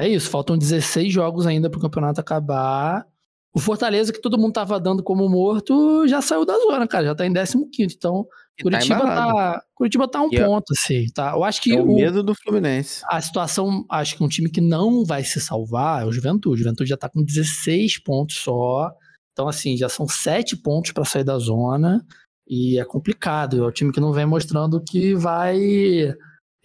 é 0.01 0.09
isso. 0.09 0.31
Faltam 0.31 0.57
16 0.57 1.13
jogos 1.13 1.47
ainda 1.47 1.69
para 1.69 1.79
o 1.79 1.83
campeonato 1.83 2.21
acabar. 2.21 3.07
O 3.55 3.59
Fortaleza, 3.59 4.13
que 4.13 4.21
todo 4.21 4.39
mundo 4.39 4.53
tava 4.53 4.81
dando 4.81 5.03
como 5.03 5.29
morto, 5.29 6.07
já 6.07 6.21
saiu 6.23 6.45
da 6.45 6.55
zona, 6.59 6.87
cara. 6.87 7.07
Já 7.07 7.15
tá 7.15 7.27
em 7.27 7.33
15. 7.33 7.95
Então, 7.95 8.27
e 8.59 8.63
tá 8.63 8.71
Curitiba 8.71 9.01
tá, 9.01 9.07
tá, 9.07 9.63
Curitiba 9.75 10.09
tá 10.09 10.23
um 10.23 10.29
e 10.33 10.39
ponto, 10.39 10.73
assim, 10.73 11.07
tá? 11.15 11.33
Eu 11.33 11.45
acho 11.45 11.61
que. 11.61 11.73
É 11.73 11.81
o, 11.81 11.85
o 11.85 11.95
medo 11.95 12.23
do 12.23 12.35
Fluminense. 12.35 13.03
A 13.07 13.21
situação, 13.21 13.85
acho 13.91 14.17
que 14.17 14.25
um 14.25 14.29
time 14.29 14.51
que 14.51 14.61
não 14.61 15.05
vai 15.05 15.23
se 15.25 15.41
salvar 15.41 16.03
é 16.03 16.07
o 16.07 16.13
Juventude. 16.13 16.55
O 16.55 16.65
Juventude 16.65 16.89
já 16.89 16.97
tá 16.97 17.09
com 17.09 17.23
16 17.23 18.03
pontos 18.03 18.37
só. 18.37 18.91
Então, 19.37 19.49
assim, 19.49 19.77
já 19.77 19.87
são 19.87 20.09
7 20.09 20.57
pontos 20.57 20.93
para 20.93 21.05
sair 21.05 21.23
da 21.23 21.39
zona. 21.39 22.03
E 22.49 22.81
é 22.81 22.85
complicado. 22.87 23.59
É 23.59 23.67
o 23.67 23.71
time 23.71 23.93
que 23.93 24.01
não 24.01 24.11
vem 24.11 24.25
mostrando 24.25 24.83
que 24.83 25.15
vai 25.15 25.61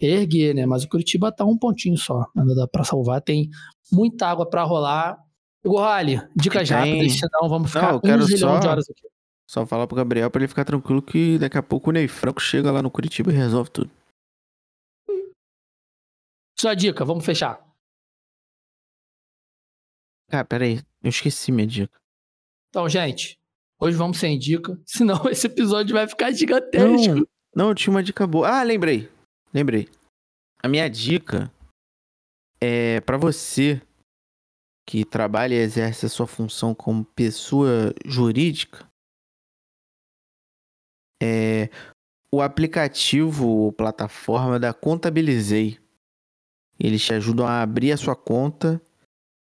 erguer, 0.00 0.54
né? 0.54 0.64
Mas 0.64 0.82
o 0.82 0.88
Curitiba 0.88 1.30
tá 1.30 1.44
um 1.44 1.58
pontinho 1.58 1.98
só. 1.98 2.26
Ainda 2.34 2.54
dá 2.54 2.66
pra 2.66 2.82
salvar. 2.82 3.20
Tem 3.20 3.50
muita 3.92 4.26
água 4.26 4.48
para 4.48 4.62
rolar. 4.62 5.18
Gorrali, 5.62 6.18
dicas 6.34 6.66
tem... 6.66 6.76
rápidas, 6.76 7.18
senão 7.18 7.48
vamos 7.48 7.70
ficar 7.70 7.92
não, 7.92 8.16
um 8.16 8.22
zilhão 8.22 8.54
só... 8.54 8.58
de 8.58 8.66
horas 8.66 8.90
aqui. 8.90 9.06
Só 9.46 9.66
falar 9.66 9.86
pro 9.86 9.96
Gabriel 9.96 10.30
pra 10.30 10.40
ele 10.40 10.48
ficar 10.48 10.64
tranquilo 10.64 11.02
que 11.02 11.38
daqui 11.38 11.58
a 11.58 11.62
pouco 11.62 11.90
o 11.90 11.92
Ney 11.92 12.08
Franco 12.08 12.40
chega 12.40 12.72
lá 12.72 12.80
no 12.80 12.90
Curitiba 12.90 13.30
e 13.30 13.36
resolve 13.36 13.70
tudo. 13.70 13.90
Sua 16.58 16.74
dica, 16.74 17.04
vamos 17.04 17.24
fechar. 17.24 17.62
Cara, 20.30 20.44
peraí, 20.44 20.80
eu 21.02 21.10
esqueci 21.10 21.52
minha 21.52 21.66
dica. 21.66 22.01
Então, 22.72 22.88
gente, 22.88 23.38
hoje 23.78 23.98
vamos 23.98 24.18
sem 24.18 24.38
dica, 24.38 24.80
senão 24.88 25.28
esse 25.28 25.46
episódio 25.46 25.94
vai 25.94 26.08
ficar 26.08 26.32
gigantesco. 26.32 27.14
Não, 27.14 27.26
não 27.54 27.68
eu 27.68 27.74
tinha 27.74 27.92
uma 27.92 28.02
dica 28.02 28.26
boa. 28.26 28.48
Ah, 28.48 28.62
lembrei. 28.62 29.10
Lembrei. 29.52 29.90
A 30.62 30.68
minha 30.68 30.88
dica 30.88 31.52
é 32.58 32.98
para 33.02 33.18
você 33.18 33.82
que 34.88 35.04
trabalha 35.04 35.54
e 35.54 35.58
exerce 35.58 36.06
a 36.06 36.08
sua 36.08 36.26
função 36.26 36.74
como 36.74 37.04
pessoa 37.04 37.94
jurídica 38.06 38.90
é, 41.22 41.68
o 42.32 42.40
aplicativo 42.40 43.46
ou 43.46 43.70
plataforma 43.70 44.58
da 44.58 44.72
Contabilizei. 44.72 45.78
Eles 46.80 47.04
te 47.04 47.12
ajudam 47.12 47.46
a 47.46 47.60
abrir 47.60 47.92
a 47.92 47.98
sua 47.98 48.16
conta 48.16 48.82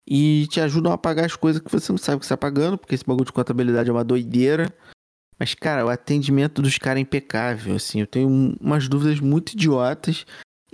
e 0.06 0.46
te 0.48 0.60
ajudam 0.60 0.92
a 0.92 0.98
pagar 0.98 1.26
as 1.26 1.36
coisas 1.36 1.62
que 1.62 1.70
você 1.70 1.92
não 1.92 1.98
sabe 1.98 2.20
que 2.20 2.26
você 2.26 2.34
está 2.34 2.36
pagando, 2.36 2.76
porque 2.76 2.94
esse 2.94 3.04
bagulho 3.04 3.26
de 3.26 3.32
contabilidade 3.32 3.88
é 3.88 3.92
uma 3.92 4.04
doideira. 4.04 4.72
Mas, 5.38 5.54
cara, 5.54 5.84
o 5.84 5.88
atendimento 5.88 6.62
dos 6.62 6.78
caras 6.78 6.98
é 6.98 7.02
impecável, 7.02 7.74
assim. 7.76 8.00
Eu 8.00 8.06
tenho 8.06 8.28
umas 8.60 8.88
dúvidas 8.88 9.20
muito 9.20 9.52
idiotas 9.52 10.24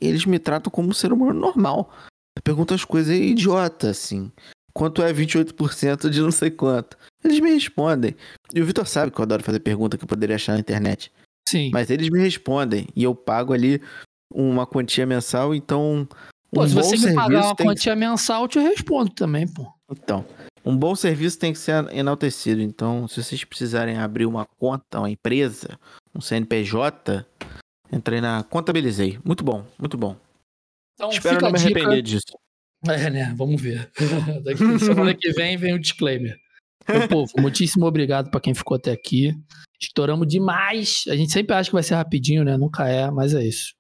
e 0.01 0.07
eles 0.07 0.25
me 0.25 0.39
tratam 0.39 0.71
como 0.71 0.89
um 0.89 0.95
ser 0.95 1.13
humano 1.13 1.39
normal. 1.39 1.93
Eu 2.37 2.43
pergunto 2.43 2.75
as 2.75 2.85
coisas 2.85 3.17
idiota, 3.17 3.91
assim. 3.91 4.31
Quanto 4.73 5.03
é 5.03 5.13
28% 5.13 6.09
de 6.09 6.21
não 6.21 6.31
sei 6.31 6.51
quanto? 6.51 6.97
Eles 7.25 7.41
me 7.41 7.51
respondem. 7.53 8.15
E 8.55 8.61
o 8.61 8.65
Vitor 8.65 8.87
sabe 8.87 9.11
que 9.11 9.19
eu 9.19 9.25
adoro 9.25 9.43
fazer 9.43 9.61
pergunta 9.61 9.99
que 9.99 10.05
eu 10.05 10.09
poderia 10.09 10.37
achar 10.37 10.53
na 10.53 10.61
internet. 10.61 11.11
Sim. 11.49 11.71
Mas 11.73 11.91
eles 11.91 12.09
me 12.11 12.21
respondem. 12.21 12.87
E 12.95 13.03
eu 13.03 13.15
pago 13.15 13.53
ali 13.53 13.83
uma 14.33 14.67
quantia 14.67 15.07
mensal, 15.07 15.55
então. 15.55 16.07
Pô, 16.51 16.63
um 16.63 16.69
se 16.69 16.75
você 16.75 16.97
me 16.97 17.15
pagar 17.15 17.45
uma 17.45 17.57
quantia 17.57 17.93
que... 17.93 17.99
mensal, 17.99 18.43
eu 18.43 18.49
te 18.49 18.59
respondo 18.59 19.11
também, 19.11 19.47
pô. 19.47 19.67
Então. 19.91 20.25
Um 20.65 20.77
bom 20.77 20.95
serviço 20.95 21.39
tem 21.39 21.53
que 21.53 21.59
ser 21.59 21.91
enaltecido. 21.95 22.61
Então, 22.61 23.09
se 23.09 23.23
vocês 23.23 23.43
precisarem 23.45 23.97
abrir 23.97 24.27
uma 24.27 24.45
conta, 24.45 24.99
uma 24.99 25.11
empresa, 25.11 25.79
um 26.15 26.21
CNPJ, 26.21 27.25
entrei 27.91 28.21
na 28.21 28.43
Contabilizei. 28.43 29.19
Muito 29.25 29.43
bom, 29.43 29.65
muito 29.79 29.97
bom. 29.97 30.17
Então, 30.95 31.11
Espero 31.11 31.41
não 31.41 31.53
me 31.53 31.59
arrepender 31.59 32.03
disso. 32.03 32.37
É, 32.87 33.09
né? 33.09 33.35
Vamos 33.37 33.61
ver. 33.61 33.91
Daqui, 34.45 34.79
semana 34.79 35.15
que 35.15 35.33
vem 35.33 35.57
vem 35.57 35.75
o 35.75 35.79
disclaimer. 35.79 36.37
Meu 36.89 37.09
povo, 37.09 37.33
muitíssimo 37.39 37.87
obrigado 37.87 38.31
para 38.31 38.41
quem 38.41 38.55
ficou 38.55 38.77
até 38.77 38.93
aqui. 38.93 39.33
Estouramos 39.81 40.27
demais. 40.27 41.05
A 41.09 41.17
gente 41.17 41.33
sempre 41.33 41.55
acha 41.55 41.71
que 41.71 41.75
vai 41.75 41.83
ser 41.83 41.95
rapidinho, 41.95 42.45
né? 42.45 42.57
Nunca 42.57 42.89
é, 42.89 43.11
mas 43.11 43.35
é 43.35 43.45
isso. 43.45 43.75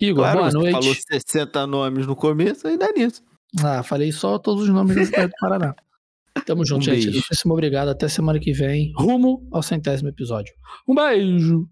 Igor, 0.00 0.24
claro, 0.24 0.38
boa 0.38 0.50
noite. 0.50 0.72
falou 0.72 0.94
60 0.94 1.66
nomes 1.66 2.06
no 2.06 2.16
começo, 2.16 2.66
aí 2.66 2.78
dá 2.78 2.90
nisso. 2.92 3.22
Ah, 3.62 3.82
falei 3.82 4.12
só 4.12 4.38
todos 4.38 4.64
os 4.64 4.68
nomes 4.68 4.96
do 4.96 5.02
Estado 5.02 5.28
do 5.28 5.34
Paraná. 5.40 5.74
Tamo 6.46 6.64
junto, 6.64 6.80
um 6.80 6.94
gente. 6.94 7.10
Muitíssimo 7.10 7.52
obrigado. 7.52 7.88
Até 7.88 8.08
semana 8.08 8.38
que 8.38 8.52
vem. 8.52 8.92
Rumo 8.96 9.46
ao 9.52 9.62
centésimo 9.62 10.08
episódio. 10.08 10.54
Um 10.88 10.94
beijo. 10.94 11.68